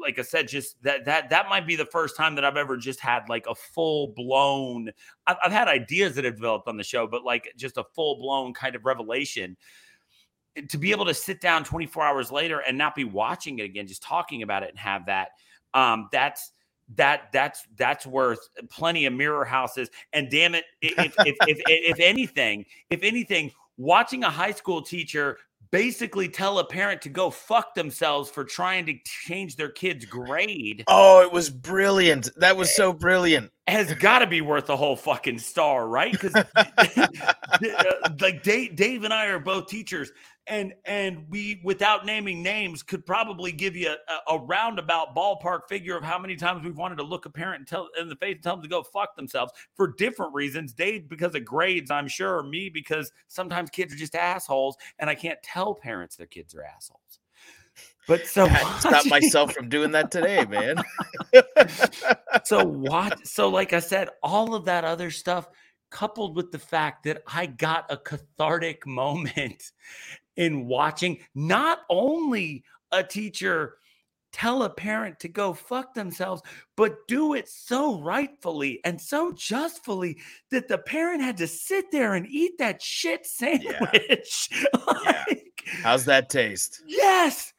like 0.00 0.18
i 0.18 0.22
said 0.22 0.46
just 0.46 0.80
that 0.82 1.04
that 1.04 1.28
that 1.28 1.48
might 1.48 1.66
be 1.66 1.74
the 1.74 1.86
first 1.86 2.16
time 2.16 2.36
that 2.36 2.44
i've 2.44 2.56
ever 2.56 2.76
just 2.76 3.00
had 3.00 3.28
like 3.28 3.46
a 3.48 3.54
full 3.54 4.12
blown 4.14 4.90
I've, 5.26 5.36
I've 5.44 5.52
had 5.52 5.66
ideas 5.66 6.14
that 6.14 6.24
have 6.24 6.36
developed 6.36 6.68
on 6.68 6.76
the 6.76 6.84
show 6.84 7.08
but 7.08 7.24
like 7.24 7.52
just 7.56 7.76
a 7.76 7.84
full 7.94 8.16
blown 8.16 8.52
kind 8.52 8.74
of 8.74 8.84
revelation. 8.84 9.56
To 10.70 10.78
be 10.78 10.90
able 10.90 11.04
to 11.04 11.14
sit 11.14 11.40
down 11.40 11.64
24 11.64 12.02
hours 12.02 12.32
later 12.32 12.60
and 12.60 12.78
not 12.78 12.94
be 12.94 13.04
watching 13.04 13.58
it 13.58 13.64
again 13.64 13.86
just 13.86 14.02
talking 14.02 14.42
about 14.42 14.62
it 14.62 14.70
and 14.70 14.78
have 14.78 15.04
that 15.06 15.28
um 15.74 16.08
that's 16.10 16.52
that 16.94 17.32
that's 17.32 17.66
that's 17.76 18.06
worth 18.06 18.38
plenty 18.70 19.06
of 19.06 19.12
mirror 19.12 19.44
houses. 19.44 19.90
And 20.12 20.30
damn 20.30 20.54
it, 20.54 20.64
if 20.80 21.14
if, 21.26 21.36
if, 21.46 21.60
if 21.66 22.00
anything, 22.00 22.64
if 22.90 23.02
anything, 23.02 23.52
watching 23.76 24.24
a 24.24 24.30
high 24.30 24.52
school 24.52 24.82
teacher 24.82 25.38
basically 25.70 26.28
tell 26.28 26.58
a 26.58 26.64
parent 26.64 27.02
to 27.02 27.08
go 27.08 27.30
fuck 27.30 27.74
themselves 27.74 28.30
for 28.30 28.44
trying 28.44 28.86
to 28.86 28.94
change 29.04 29.56
their 29.56 29.68
kid's 29.68 30.04
grade. 30.04 30.84
Oh, 30.86 31.20
it 31.22 31.32
was 31.32 31.50
brilliant. 31.50 32.30
That 32.36 32.56
was 32.56 32.68
eh, 32.70 32.74
so 32.74 32.92
brilliant. 32.92 33.50
Has 33.68 33.92
got 33.94 34.20
to 34.20 34.26
be 34.26 34.40
worth 34.40 34.68
a 34.70 34.76
whole 34.76 34.94
fucking 34.94 35.40
star, 35.40 35.88
right? 35.88 36.12
Because 36.12 36.32
like 38.20 38.42
Dave, 38.42 38.76
Dave 38.76 39.02
and 39.02 39.12
I 39.12 39.26
are 39.26 39.40
both 39.40 39.66
teachers, 39.66 40.12
and 40.46 40.72
and 40.84 41.24
we 41.28 41.60
without 41.64 42.06
naming 42.06 42.42
names 42.42 42.82
could 42.82 43.04
probably 43.04 43.50
give 43.50 43.74
you 43.74 43.90
a, 43.90 44.34
a, 44.34 44.38
roundabout 44.38 45.14
ballpark 45.14 45.60
figure 45.68 45.96
of 45.96 46.04
how 46.04 46.18
many 46.18 46.36
times 46.36 46.64
we've 46.64 46.76
wanted 46.76 46.96
to 46.96 47.02
look 47.02 47.26
a 47.26 47.30
parent 47.30 47.58
and 47.58 47.66
tell 47.66 47.88
in 47.98 48.08
the 48.08 48.16
face 48.16 48.34
and 48.34 48.42
tell 48.42 48.54
them 48.54 48.62
to 48.62 48.68
go 48.68 48.82
fuck 48.82 49.16
themselves 49.16 49.52
for 49.74 49.88
different 49.94 50.32
reasons 50.34 50.72
dave 50.72 51.08
because 51.08 51.34
of 51.34 51.44
grades 51.44 51.90
i'm 51.90 52.08
sure 52.08 52.42
me 52.42 52.68
because 52.68 53.10
sometimes 53.28 53.70
kids 53.70 53.92
are 53.92 53.96
just 53.96 54.14
assholes 54.14 54.76
and 54.98 55.10
i 55.10 55.14
can't 55.14 55.42
tell 55.42 55.74
parents 55.74 56.16
their 56.16 56.26
kids 56.26 56.54
are 56.54 56.62
assholes 56.62 57.18
but 58.06 58.26
so 58.26 58.46
I 58.46 58.78
stop 58.78 59.06
myself 59.10 59.52
from 59.52 59.68
doing 59.68 59.92
that 59.92 60.10
today, 60.10 60.44
man. 60.44 60.76
so 62.44 62.64
what? 62.64 63.18
So, 63.26 63.48
like 63.48 63.72
I 63.72 63.80
said, 63.80 64.08
all 64.22 64.54
of 64.54 64.64
that 64.66 64.84
other 64.84 65.10
stuff, 65.10 65.48
coupled 65.90 66.36
with 66.36 66.52
the 66.52 66.58
fact 66.58 67.04
that 67.04 67.22
I 67.26 67.46
got 67.46 67.86
a 67.90 67.96
cathartic 67.96 68.86
moment 68.86 69.72
in 70.36 70.66
watching 70.66 71.18
not 71.34 71.80
only 71.88 72.64
a 72.92 73.02
teacher 73.02 73.78
tell 74.32 74.64
a 74.64 74.70
parent 74.70 75.18
to 75.20 75.28
go 75.28 75.54
fuck 75.54 75.94
themselves, 75.94 76.42
but 76.76 77.08
do 77.08 77.34
it 77.34 77.48
so 77.48 78.00
rightfully 78.00 78.80
and 78.84 79.00
so 79.00 79.32
justfully 79.32 80.18
that 80.50 80.68
the 80.68 80.76
parent 80.76 81.22
had 81.22 81.38
to 81.38 81.46
sit 81.46 81.90
there 81.90 82.14
and 82.14 82.26
eat 82.26 82.58
that 82.58 82.82
shit 82.82 83.24
sandwich. 83.24 84.48
Yeah. 84.50 84.80
like, 84.86 85.62
yeah. 85.66 85.72
How's 85.82 86.04
that 86.04 86.28
taste? 86.28 86.82
Yes. 86.86 87.54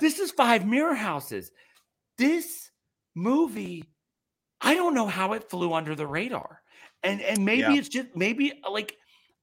This 0.00 0.18
is 0.18 0.30
Five 0.30 0.66
Mirror 0.66 0.94
Houses. 0.94 1.50
This 2.18 2.70
movie, 3.14 3.84
I 4.60 4.74
don't 4.74 4.94
know 4.94 5.06
how 5.06 5.32
it 5.32 5.48
flew 5.50 5.72
under 5.72 5.94
the 5.94 6.06
radar. 6.06 6.62
And 7.02 7.20
and 7.22 7.44
maybe 7.44 7.62
yeah. 7.62 7.74
it's 7.74 7.88
just 7.88 8.08
maybe 8.14 8.60
like 8.70 8.96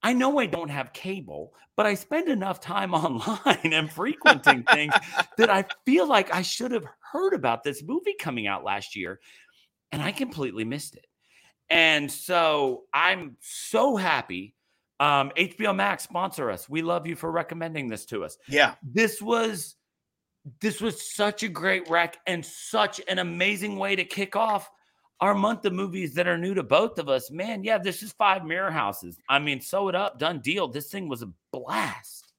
I 0.03 0.13
know 0.13 0.39
I 0.39 0.45
don't 0.45 0.69
have 0.69 0.93
cable, 0.93 1.53
but 1.75 1.85
I 1.85 1.95
spend 1.95 2.29
enough 2.29 2.59
time 2.59 2.93
online 2.93 3.73
and 3.73 3.91
frequenting 3.91 4.63
things 4.63 4.93
that 5.37 5.49
I 5.49 5.65
feel 5.85 6.07
like 6.07 6.33
I 6.33 6.41
should 6.41 6.71
have 6.71 6.85
heard 7.11 7.33
about 7.33 7.63
this 7.63 7.83
movie 7.83 8.15
coming 8.19 8.47
out 8.47 8.63
last 8.63 8.95
year 8.95 9.19
and 9.91 10.01
I 10.01 10.11
completely 10.11 10.65
missed 10.65 10.95
it. 10.95 11.07
And 11.69 12.11
so 12.11 12.83
I'm 12.93 13.37
so 13.41 13.95
happy. 13.95 14.53
Um, 14.99 15.31
HBO 15.37 15.75
Max 15.75 16.03
sponsor 16.03 16.49
us. 16.49 16.69
We 16.69 16.81
love 16.81 17.05
you 17.05 17.15
for 17.15 17.31
recommending 17.31 17.87
this 17.87 18.05
to 18.05 18.23
us. 18.23 18.37
Yeah. 18.47 18.75
This 18.81 19.21
was 19.21 19.75
this 20.61 20.81
was 20.81 21.13
such 21.13 21.43
a 21.43 21.47
great 21.47 21.89
wreck 21.89 22.17
and 22.27 22.45
such 22.45 23.01
an 23.07 23.19
amazing 23.19 23.77
way 23.77 23.95
to 23.95 24.03
kick 24.03 24.35
off 24.35 24.69
our 25.19 25.33
month 25.33 25.65
of 25.65 25.73
movies 25.73 26.13
that 26.13 26.27
are 26.27 26.37
new 26.37 26.53
to 26.53 26.63
both 26.63 26.99
of 26.99 27.09
us, 27.09 27.31
man, 27.31 27.63
yeah, 27.63 27.77
this 27.77 28.03
is 28.03 28.11
five 28.13 28.45
mirror 28.45 28.71
houses. 28.71 29.17
I 29.27 29.39
mean, 29.39 29.61
sew 29.61 29.89
it 29.89 29.95
up, 29.95 30.19
done 30.19 30.39
deal. 30.39 30.67
This 30.67 30.89
thing 30.89 31.09
was 31.09 31.23
a 31.23 31.31
blast. 31.51 32.31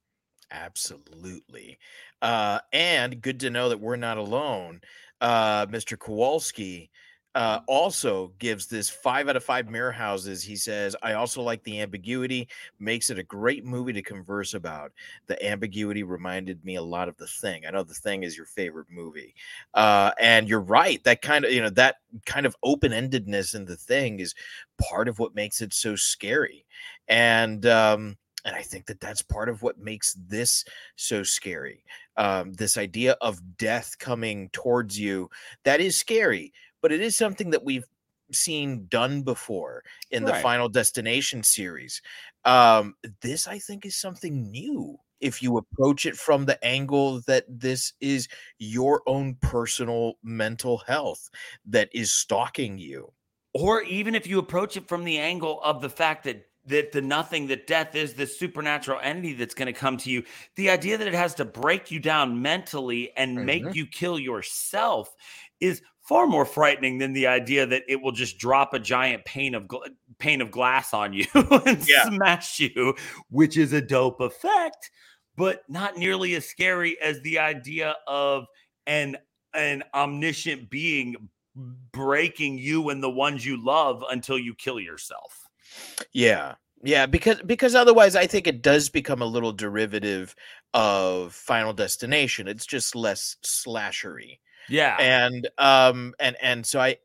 Absolutely. 0.51 1.79
Uh, 2.23 2.61
and 2.73 3.21
good 3.21 3.41
to 3.41 3.51
know 3.51 3.69
that 3.69 3.81
we're 3.81 3.97
not 3.97 4.17
alone. 4.17 4.81
Uh, 5.21 5.67
Mr. 5.67 5.99
Kowalski 5.99 6.91
uh, 7.39 7.61
also 7.69 8.33
gives 8.41 8.67
this 8.67 8.91
five 8.91 9.29
out 9.29 9.37
of 9.37 9.45
five 9.45 9.71
mirror 9.71 9.93
houses. 9.93 10.43
He 10.43 10.57
says, 10.57 10.97
I 11.05 11.13
also 11.13 11.41
like 11.41 11.63
the 11.63 11.81
ambiguity, 11.81 12.49
makes 12.81 13.11
it 13.11 13.19
a 13.21 13.23
great 13.23 13.65
movie 13.65 13.93
to 13.93 14.03
converse 14.03 14.55
about. 14.55 14.91
The 15.29 15.41
ambiguity 15.47 16.03
reminded 16.03 16.65
me 16.65 16.75
a 16.75 16.83
lot 16.83 17.09
of 17.09 17.17
The 17.17 17.29
Thing. 17.29 17.65
I 17.65 17.71
know 17.71 17.85
The 17.85 17.95
Thing 17.95 18.25
is 18.25 18.37
your 18.37 18.47
favorite 18.47 18.89
movie. 18.91 19.37
Uh, 19.73 20.11
and 20.19 20.49
you're 20.49 20.59
right. 20.59 21.01
That 21.05 21.23
kind 21.23 21.45
of, 21.45 21.53
you 21.53 21.63
know, 21.63 21.71
that 21.71 21.99
kind 22.27 22.45
of 22.45 22.57
open 22.65 22.91
endedness 22.91 23.55
in 23.55 23.65
The 23.65 23.77
Thing 23.77 24.19
is 24.19 24.35
part 24.77 25.07
of 25.07 25.21
what 25.21 25.37
makes 25.37 25.61
it 25.61 25.73
so 25.73 25.95
scary. 25.95 26.67
And, 27.07 27.65
um, 27.67 28.17
and 28.45 28.57
I 28.57 28.63
think 28.63 28.87
that 28.87 28.99
that's 28.99 29.23
part 29.23 29.49
of 29.49 29.63
what 29.63 29.79
makes 29.79 30.15
this 30.27 30.65
so 30.97 31.23
scary. 31.23 31.85
Um, 32.17 32.53
this 32.55 32.77
idea 32.77 33.17
of 33.21 33.41
death 33.59 33.97
coming 34.01 34.49
towards 34.53 34.99
you 34.99 35.31
that 35.63 35.81
is 35.81 36.01
scary 36.01 36.53
but 36.83 36.93
it 36.93 37.01
is 37.01 37.17
something 37.17 37.51
that 37.51 37.65
we've 37.65 37.87
seen 38.33 38.87
done 38.89 39.23
before 39.23 39.83
in 40.11 40.25
the 40.25 40.35
Final 40.35 40.69
Destination 40.69 41.43
series. 41.43 42.03
Um, 42.45 42.95
this, 43.23 43.47
I 43.47 43.59
think, 43.59 43.87
is 43.87 43.97
something 43.97 44.51
new. 44.51 44.99
If 45.21 45.43
you 45.43 45.57
approach 45.57 46.07
it 46.07 46.17
from 46.17 46.47
the 46.47 46.63
angle 46.65 47.21
that 47.23 47.45
this 47.49 47.93
is 48.01 48.29
your 48.59 49.03
own 49.07 49.35
personal 49.41 50.15
mental 50.23 50.79
health 50.79 51.29
that 51.67 51.89
is 51.93 52.13
stalking 52.13 52.79
you, 52.79 53.13
or 53.53 53.83
even 53.83 54.15
if 54.15 54.27
you 54.27 54.39
approach 54.39 54.77
it 54.77 54.87
from 54.87 55.05
the 55.05 55.19
angle 55.19 55.61
of 55.63 55.81
the 55.81 55.91
fact 55.91 56.25
that 56.25 56.45
that 56.67 56.93
the 56.93 57.01
nothing 57.01 57.47
that 57.47 57.67
death 57.67 57.95
is 57.95 58.13
this 58.15 58.39
supernatural 58.39 59.01
entity 59.03 59.33
that's 59.33 59.55
going 59.55 59.67
to 59.67 59.73
come 59.73 59.97
to 59.97 60.11
you 60.11 60.23
the 60.57 60.69
idea 60.69 60.99
that 60.99 61.09
it 61.09 61.15
has 61.15 61.35
to 61.35 61.45
break 61.45 61.91
you 61.91 61.99
down 61.99 62.43
mentally 62.43 63.11
and 63.17 63.37
mm-hmm. 63.37 63.47
make 63.47 63.75
you 63.75 63.87
kill 63.87 64.19
yourself 64.19 65.17
is 65.61 65.83
far 66.09 66.27
more 66.27 66.47
frightening 66.47 66.97
than 66.97 67.13
the 67.13 67.27
idea 67.27 67.67
that 67.67 67.83
it 67.87 68.01
will 68.01 68.13
just 68.13 68.39
drop 68.39 68.73
a 68.73 68.79
giant 68.79 69.23
pane 69.27 69.55
of 69.55 69.65
gl- 69.65 69.87
pane 70.19 70.41
of 70.41 70.51
glass 70.51 70.95
on 70.95 71.13
you 71.13 71.27
and 71.35 71.87
yeah. 71.87 72.05
smash 72.07 72.59
you, 72.59 72.95
which 73.29 73.59
is 73.59 73.75
a 73.75 73.81
dope 73.81 74.21
effect, 74.21 74.91
but 75.37 75.61
not 75.69 75.99
nearly 75.99 76.35
as 76.35 76.47
scary 76.47 76.99
as 77.03 77.21
the 77.21 77.39
idea 77.39 77.95
of 78.07 78.47
an 78.87 79.19
an 79.55 79.85
omniscient 79.95 80.71
being 80.71 81.15
breaking 81.93 82.57
you 82.57 82.89
and 82.89 83.03
the 83.03 83.11
ones 83.11 83.45
you 83.45 83.63
love 83.63 84.03
until 84.11 84.39
you 84.39 84.55
kill 84.55 84.81
yourself. 84.81 85.47
Yeah. 86.13 86.55
Yeah, 86.85 87.07
because 87.07 87.43
because 87.43 87.75
otherwise 87.75 88.15
I 88.15 88.27
think 88.27 88.47
it 88.47 88.63
does 88.63 88.89
become 88.89 89.21
a 89.21 89.27
little 89.27 89.53
derivative 89.53 90.35
of 90.73 91.35
Final 91.35 91.73
Destination. 91.73 92.47
It's 92.47 92.67
just 92.67 92.95
less 92.95 93.37
slashery. 93.45 94.39
Yeah. 94.69 94.97
And 94.99 95.49
um 95.59 96.15
and 96.21 96.37
and 96.41 96.65
so 96.67 96.81
I 96.81 96.97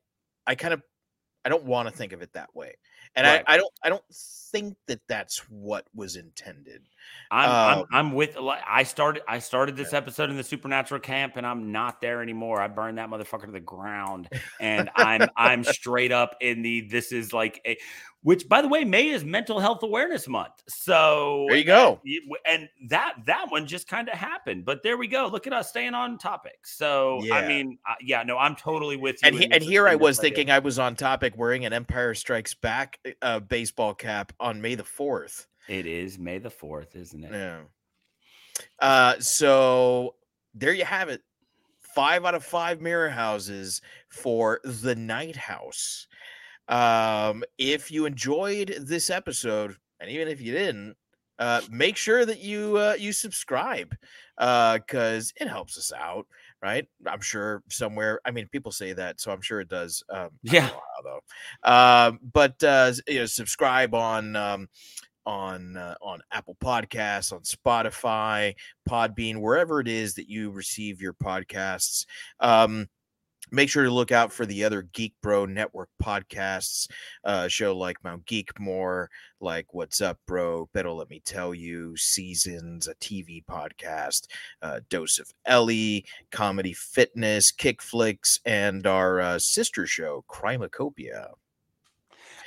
I 0.46 0.56
kind 0.56 0.74
of 0.74 0.82
I 1.46 1.50
don't 1.50 1.66
want 1.66 1.90
to 1.90 1.96
think 1.96 2.14
of 2.14 2.22
it 2.22 2.34
that 2.34 2.56
way. 2.56 2.76
And 3.16 3.26
right. 3.28 3.44
I, 3.48 3.56
I 3.56 3.58
don't 3.58 3.74
I 3.84 3.90
don't 3.90 4.04
think 4.52 4.76
that 4.88 5.02
that's 5.08 5.40
what 5.50 5.86
was 5.94 6.16
intended. 6.16 6.84
I'm, 7.34 7.50
um, 7.50 7.86
I'm, 7.92 8.08
I'm 8.08 8.14
with 8.14 8.38
I 8.38 8.84
started 8.84 9.24
I 9.28 9.40
started 9.40 9.76
this 9.76 9.94
episode 9.94 10.30
in 10.30 10.38
the 10.38 10.44
supernatural 10.44 11.00
camp 11.00 11.36
and 11.36 11.48
I'm 11.48 11.72
not 11.72 12.00
there 12.00 12.22
anymore. 12.22 12.62
I 12.62 12.68
burned 12.68 13.00
that 13.00 13.10
motherfucker 13.10 13.46
to 13.46 13.52
the 13.52 13.60
ground 13.60 14.30
and 14.60 14.90
I'm 14.96 15.28
I'm 15.36 15.64
straight 15.64 16.12
up 16.12 16.36
in 16.42 16.62
the 16.62 16.82
this 16.82 17.12
is 17.12 17.34
like 17.34 17.60
a 17.66 17.78
which 18.22 18.48
by 18.48 18.62
the 18.62 18.68
way 18.68 18.84
May 18.84 19.10
is 19.10 19.24
mental 19.24 19.60
health 19.60 19.82
awareness 19.82 20.28
month. 20.28 20.54
So 20.68 21.46
There 21.50 21.58
you 21.58 21.64
go. 21.64 22.02
And 22.46 22.70
that 22.90 23.16
that 23.26 23.48
one 23.50 23.66
just 23.66 23.88
kind 23.88 24.10
of 24.10 24.16
happened. 24.16 24.64
But 24.64 24.84
there 24.84 24.98
we 24.98 25.08
go. 25.08 25.28
Look 25.28 25.48
at 25.48 25.54
us 25.54 25.70
staying 25.70 25.96
on 25.96 26.20
topic. 26.20 26.60
So 26.66 27.20
yeah. 27.24 27.36
I 27.36 27.48
mean 27.48 27.80
uh, 27.90 27.96
yeah, 28.00 28.22
no, 28.22 28.38
I'm 28.38 28.56
totally 28.56 28.96
with 28.96 29.16
you. 29.24 29.28
And, 29.28 29.36
he, 29.36 29.52
and 29.52 29.64
here 29.64 29.88
I 29.88 29.96
was 29.96 30.20
thinking 30.20 30.52
I 30.52 30.60
was 30.60 30.78
on 30.78 30.96
topic 30.96 31.36
wearing 31.36 31.66
an 31.66 31.74
Empire 31.74 32.14
Strikes 32.14 32.54
Back 32.54 33.00
uh, 33.24 33.40
baseball 33.40 33.96
cap 33.96 34.34
on 34.40 34.62
May 34.62 34.76
the 34.76 34.84
4th. 34.84 35.48
It 35.68 35.86
is 35.86 36.20
May 36.20 36.40
the 36.40 36.50
4th, 36.50 36.96
isn't 36.96 37.24
it? 37.24 37.32
Yeah. 37.32 37.62
Uh, 38.80 39.20
so 39.20 40.16
there 40.54 40.74
you 40.74 40.86
have 40.86 41.10
it. 41.10 41.22
Five 41.96 42.26
out 42.26 42.36
of 42.36 42.44
five 42.44 42.82
mirror 42.82 43.10
houses 43.10 43.82
for 44.10 44.60
the 44.64 44.96
Night 44.96 45.36
House. 45.36 46.08
Um, 46.68 47.44
if 47.58 47.92
you 47.92 48.06
enjoyed 48.06 48.76
this 48.82 49.10
episode, 49.10 49.76
and 50.00 50.10
even 50.10 50.28
if 50.28 50.42
you 50.42 50.54
didn't, 50.54 50.96
uh, 51.40 51.62
make 51.70 51.98
sure 51.98 52.26
that 52.26 52.40
you 52.40 52.78
uh, 52.78 52.96
you 52.98 53.12
subscribe 53.12 53.96
uh, 54.38 54.78
because 54.78 55.34
it 55.40 55.48
helps 55.48 55.78
us 55.78 55.92
out, 55.96 56.26
right? 56.62 56.88
I'm 57.06 57.22
sure 57.22 57.64
somewhere. 57.70 58.20
I 58.26 58.32
mean, 58.32 58.48
people 58.48 58.72
say 58.72 58.94
that, 58.94 59.20
so 59.20 59.32
I'm 59.32 59.42
sure 59.42 59.60
it 59.60 59.70
does. 59.70 60.04
Um, 60.10 60.30
Yeah. 60.42 60.70
though. 61.04 61.20
Um, 61.64 62.20
but 62.34 62.64
uh, 62.64 62.94
you 63.08 63.20
know, 63.20 63.26
subscribe 63.26 63.94
on 63.94 64.36
um, 64.36 64.70
on 65.26 65.78
uh, 65.78 65.96
on 66.02 66.22
Apple 66.32 66.58
Podcasts, 66.62 67.32
on 67.32 67.42
Spotify, 67.42 68.56
Podbean, 68.88 69.42
wherever 69.42 69.80
it 69.80 69.88
is 69.88 70.14
that 70.16 70.30
you 70.30 70.52
receive 70.52 71.02
your 71.02 71.14
podcasts. 71.14 72.06
Um, 72.40 72.88
make 73.52 73.70
sure 73.70 73.84
to 73.84 73.92
look 73.92 74.12
out 74.12 74.34
for 74.34 74.46
the 74.46 74.64
other 74.64 74.84
Geek 74.94 75.14
Bro 75.22 75.46
Network 75.46 75.90
podcasts, 76.02 76.88
uh, 77.24 77.48
show 77.48 77.78
like 77.78 78.04
Mount 78.04 78.26
Geekmore, 78.26 79.08
like 79.40 79.74
What's 79.74 80.02
Up, 80.02 80.18
Bro, 80.26 80.70
Better 80.74 80.92
Let 80.92 81.10
Me 81.10 81.22
Tell 81.24 81.54
You, 81.54 81.96
Seasons, 81.96 82.88
a 82.88 82.96
TV 82.96 83.44
podcast, 83.46 84.28
uh, 84.62 84.80
Dose 84.90 85.20
of 85.20 85.32
Ellie, 85.46 86.06
Comedy 86.32 86.74
Fitness, 86.74 87.52
Kick 87.52 87.82
Flicks, 87.82 88.40
and 88.46 88.88
our 88.88 89.22
uh, 89.22 89.40
sister 89.40 89.86
show, 89.86 90.26
Crimacopia. 90.30 91.34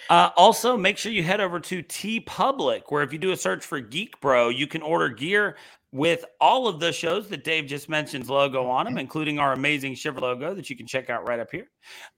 Uh, 0.08 0.30
also, 0.36 0.76
make 0.76 0.96
sure 0.98 1.10
you 1.12 1.22
head 1.22 1.40
over 1.40 1.58
to 1.60 1.82
TeePublic, 1.82 2.82
where 2.88 3.02
if 3.02 3.12
you 3.12 3.18
do 3.18 3.32
a 3.32 3.36
search 3.36 3.64
for 3.64 3.80
Geek 3.80 4.20
Bro, 4.20 4.50
you 4.50 4.66
can 4.66 4.82
order 4.82 5.08
gear 5.08 5.56
with 5.92 6.24
all 6.40 6.68
of 6.68 6.78
the 6.78 6.92
shows 6.92 7.28
that 7.28 7.42
Dave 7.44 7.66
just 7.66 7.88
mentioned's 7.88 8.28
logo 8.28 8.66
on 8.66 8.84
them, 8.84 8.98
including 8.98 9.38
our 9.38 9.52
amazing 9.52 9.94
Shiver 9.94 10.20
logo 10.20 10.54
that 10.54 10.68
you 10.68 10.76
can 10.76 10.86
check 10.86 11.08
out 11.10 11.26
right 11.26 11.40
up 11.40 11.50
here. 11.50 11.66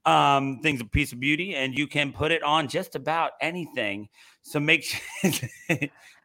Um, 0.05 0.59
things 0.61 0.81
a 0.81 0.85
piece 0.85 1.13
of 1.13 1.21
beauty, 1.21 1.55
and 1.55 1.77
you 1.77 1.87
can 1.87 2.13
put 2.13 2.33
it 2.33 2.43
on 2.43 2.69
just 2.69 2.95
about 2.97 3.33
anything. 3.41 4.09
So 4.43 4.59
make 4.59 4.83
sure 4.85 5.01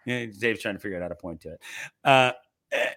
Dave's 0.05 0.61
trying 0.61 0.75
to 0.75 0.79
figure 0.79 0.97
out 0.97 1.03
how 1.03 1.07
to 1.09 1.15
point 1.15 1.41
to 1.41 1.49
it. 1.53 1.61
Uh, 2.03 2.31
eh, 2.71 2.89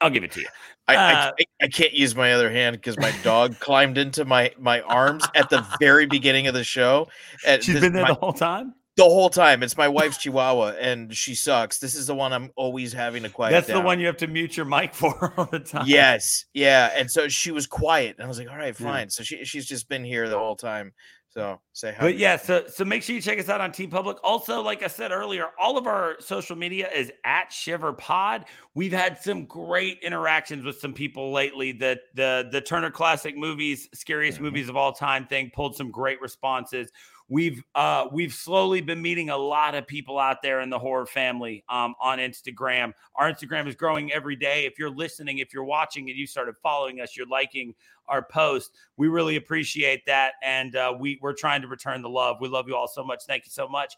I'll 0.00 0.10
give 0.10 0.24
it 0.24 0.32
to 0.32 0.40
you. 0.40 0.48
I, 0.88 0.96
I, 0.96 1.12
Uh, 1.12 1.32
I- 1.38 1.44
I 1.60 1.68
can't 1.68 1.92
use 1.94 2.14
my 2.14 2.32
other 2.32 2.50
hand 2.50 2.76
because 2.76 2.98
my 2.98 3.12
dog 3.22 3.58
climbed 3.60 3.96
into 3.98 4.24
my 4.24 4.52
my 4.58 4.80
arms 4.82 5.24
at 5.34 5.48
the 5.50 5.66
very 5.80 6.06
beginning 6.06 6.46
of 6.46 6.54
the 6.54 6.64
show. 6.64 7.08
And 7.46 7.62
She's 7.62 7.74
this- 7.74 7.82
been 7.82 7.92
there 7.94 8.02
my- 8.02 8.08
the 8.08 8.14
whole 8.14 8.32
time. 8.32 8.74
the 8.96 9.04
whole 9.04 9.30
time. 9.30 9.62
It's 9.62 9.76
my 9.76 9.88
wife's 9.88 10.18
Chihuahua, 10.22 10.74
and 10.80 11.14
she 11.14 11.34
sucks. 11.34 11.78
This 11.78 11.94
is 11.94 12.06
the 12.06 12.14
one 12.14 12.32
I'm 12.32 12.50
always 12.56 12.92
having 12.92 13.22
to 13.24 13.28
quiet. 13.30 13.52
That's 13.52 13.66
the 13.68 13.80
one 13.80 14.00
you 14.00 14.06
have 14.06 14.16
to 14.18 14.26
mute 14.26 14.56
your 14.56 14.66
mic 14.66 14.94
for 15.00 15.32
all 15.36 15.46
the 15.46 15.60
time. 15.60 15.84
Yes, 15.86 16.44
yeah. 16.54 16.90
And 16.94 17.10
so 17.10 17.28
she 17.28 17.50
was 17.52 17.66
quiet, 17.66 18.16
and 18.16 18.24
I 18.24 18.28
was 18.28 18.38
like, 18.38 18.50
"All 18.50 18.56
right, 18.56 18.78
Yeah. 18.78 18.86
fine." 18.86 19.10
So 19.10 19.22
she 19.22 19.44
she's 19.44 19.66
just 19.66 19.88
been 19.88 20.04
here 20.04 20.28
the 20.28 20.38
whole 20.38 20.56
time. 20.56 20.92
So 21.36 21.60
say 21.74 21.92
hi. 21.92 22.00
But 22.00 22.16
yeah, 22.16 22.36
so 22.36 22.66
so 22.66 22.84
make 22.84 23.02
sure 23.02 23.14
you 23.14 23.20
check 23.20 23.38
us 23.38 23.48
out 23.50 23.60
on 23.60 23.70
TeePublic. 23.70 24.18
Also, 24.24 24.62
like 24.62 24.82
I 24.82 24.86
said 24.86 25.12
earlier, 25.12 25.48
all 25.60 25.76
of 25.76 25.86
our 25.86 26.16
social 26.20 26.56
media 26.56 26.90
is 26.90 27.12
at 27.24 27.52
Shiver 27.52 27.92
Pod. 27.92 28.46
We've 28.74 28.92
had 28.92 29.18
some 29.22 29.44
great 29.44 29.98
interactions 30.02 30.64
with 30.64 30.78
some 30.78 30.94
people 30.94 31.32
lately. 31.32 31.72
That 31.72 32.00
the 32.14 32.48
the 32.50 32.62
Turner 32.62 32.90
Classic 32.90 33.36
Movies, 33.36 33.88
scariest 33.92 34.38
Mhm. 34.38 34.42
movies 34.42 34.68
of 34.70 34.76
all 34.76 34.92
time 34.92 35.26
thing 35.26 35.50
pulled 35.54 35.76
some 35.76 35.90
great 35.90 36.20
responses. 36.22 36.90
We've 37.28 37.62
uh 37.74 38.06
we've 38.12 38.32
slowly 38.32 38.80
been 38.80 39.02
meeting 39.02 39.30
a 39.30 39.36
lot 39.36 39.74
of 39.74 39.86
people 39.86 40.18
out 40.18 40.42
there 40.42 40.60
in 40.60 40.70
the 40.70 40.78
horror 40.78 41.06
family 41.06 41.64
um 41.68 41.94
on 42.00 42.18
Instagram. 42.18 42.92
Our 43.16 43.30
Instagram 43.30 43.66
is 43.66 43.74
growing 43.74 44.12
every 44.12 44.36
day. 44.36 44.64
If 44.64 44.78
you're 44.78 44.90
listening, 44.90 45.38
if 45.38 45.52
you're 45.52 45.64
watching 45.64 46.08
and 46.08 46.16
you 46.16 46.26
started 46.26 46.54
following 46.62 47.00
us, 47.00 47.16
you're 47.16 47.26
liking 47.26 47.74
our 48.08 48.22
post. 48.22 48.72
We 48.96 49.08
really 49.08 49.36
appreciate 49.36 50.04
that, 50.06 50.34
and 50.42 50.74
uh, 50.76 50.94
we 50.98 51.18
we're 51.22 51.34
trying 51.34 51.62
to 51.62 51.68
return 51.68 52.02
the 52.02 52.08
love. 52.08 52.36
We 52.40 52.48
love 52.48 52.68
you 52.68 52.76
all 52.76 52.88
so 52.88 53.04
much. 53.04 53.24
Thank 53.26 53.44
you 53.46 53.50
so 53.50 53.68
much. 53.68 53.94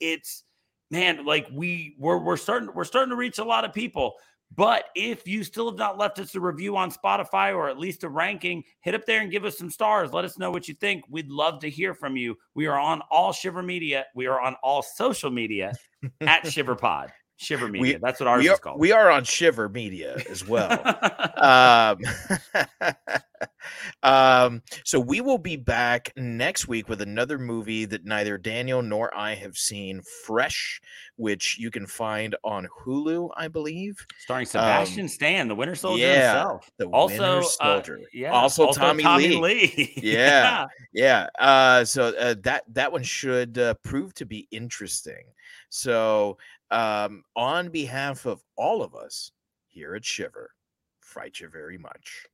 It's 0.00 0.44
man, 0.90 1.24
like 1.24 1.46
we 1.52 1.96
we're 1.98 2.18
we're 2.18 2.36
starting 2.36 2.70
we're 2.74 2.84
starting 2.84 3.10
to 3.10 3.16
reach 3.16 3.38
a 3.38 3.44
lot 3.44 3.64
of 3.64 3.72
people. 3.72 4.14
But 4.56 4.86
if 4.96 5.28
you 5.28 5.44
still 5.44 5.70
have 5.70 5.78
not 5.78 5.96
left 5.96 6.18
us 6.18 6.34
a 6.34 6.40
review 6.40 6.76
on 6.76 6.90
Spotify 6.90 7.54
or 7.54 7.68
at 7.68 7.78
least 7.78 8.02
a 8.02 8.08
ranking, 8.08 8.64
hit 8.80 8.96
up 8.96 9.06
there 9.06 9.20
and 9.20 9.30
give 9.30 9.44
us 9.44 9.56
some 9.56 9.70
stars. 9.70 10.12
Let 10.12 10.24
us 10.24 10.38
know 10.38 10.50
what 10.50 10.66
you 10.66 10.74
think. 10.74 11.04
We'd 11.08 11.30
love 11.30 11.60
to 11.60 11.70
hear 11.70 11.94
from 11.94 12.16
you. 12.16 12.36
We 12.54 12.66
are 12.66 12.78
on 12.78 13.00
all 13.12 13.32
Shiver 13.32 13.62
Media. 13.62 14.06
We 14.14 14.26
are 14.26 14.40
on 14.40 14.56
all 14.62 14.82
social 14.82 15.30
media 15.30 15.72
at 16.20 16.46
Shiver 16.52 16.74
Pod. 16.74 17.12
Shiver 17.40 17.68
Media. 17.68 17.98
That's 17.98 18.20
what 18.20 18.26
ours 18.28 18.40
we 18.40 18.48
is 18.48 18.54
are, 18.54 18.58
called. 18.58 18.78
we 18.78 18.92
are 18.92 19.10
on 19.10 19.24
Shiver 19.24 19.70
Media 19.70 20.18
as 20.28 20.46
well. 20.46 20.70
um, 21.38 21.98
um, 24.02 24.62
so 24.84 25.00
we 25.00 25.22
will 25.22 25.38
be 25.38 25.56
back 25.56 26.12
next 26.18 26.68
week 26.68 26.90
with 26.90 27.00
another 27.00 27.38
movie 27.38 27.86
that 27.86 28.04
neither 28.04 28.36
Daniel 28.36 28.82
nor 28.82 29.16
I 29.16 29.34
have 29.36 29.56
seen, 29.56 30.02
Fresh, 30.26 30.82
which 31.16 31.58
you 31.58 31.70
can 31.70 31.86
find 31.86 32.36
on 32.44 32.68
Hulu, 32.84 33.30
I 33.34 33.48
believe. 33.48 34.06
Starring 34.18 34.44
Sebastian 34.44 35.08
Stan, 35.08 35.48
the 35.48 35.54
Winter 35.54 35.74
Soldier 35.74 36.04
yeah, 36.04 36.32
himself. 36.32 36.70
the 36.76 36.88
Also, 36.88 37.14
Winter 37.14 37.38
uh, 37.38 37.42
Soldier. 37.42 38.00
yeah. 38.12 38.32
Also 38.32 38.70
Tommy 38.72 39.02
Lee. 39.02 39.40
Lee. 39.40 39.94
Yeah. 40.02 40.66
Yeah. 40.92 41.28
Uh, 41.38 41.86
so 41.86 42.08
uh, 42.18 42.34
that 42.42 42.64
that 42.74 42.92
one 42.92 43.02
should 43.02 43.56
uh, 43.56 43.74
prove 43.82 44.12
to 44.14 44.26
be 44.26 44.46
interesting. 44.50 45.24
So, 45.70 46.36
um, 46.70 47.22
on 47.36 47.68
behalf 47.68 48.26
of 48.26 48.42
all 48.56 48.82
of 48.82 48.94
us 48.94 49.32
here 49.68 49.94
at 49.94 50.04
Shiver, 50.04 50.50
fright 51.00 51.40
you 51.40 51.48
very 51.48 51.78
much. 51.78 52.26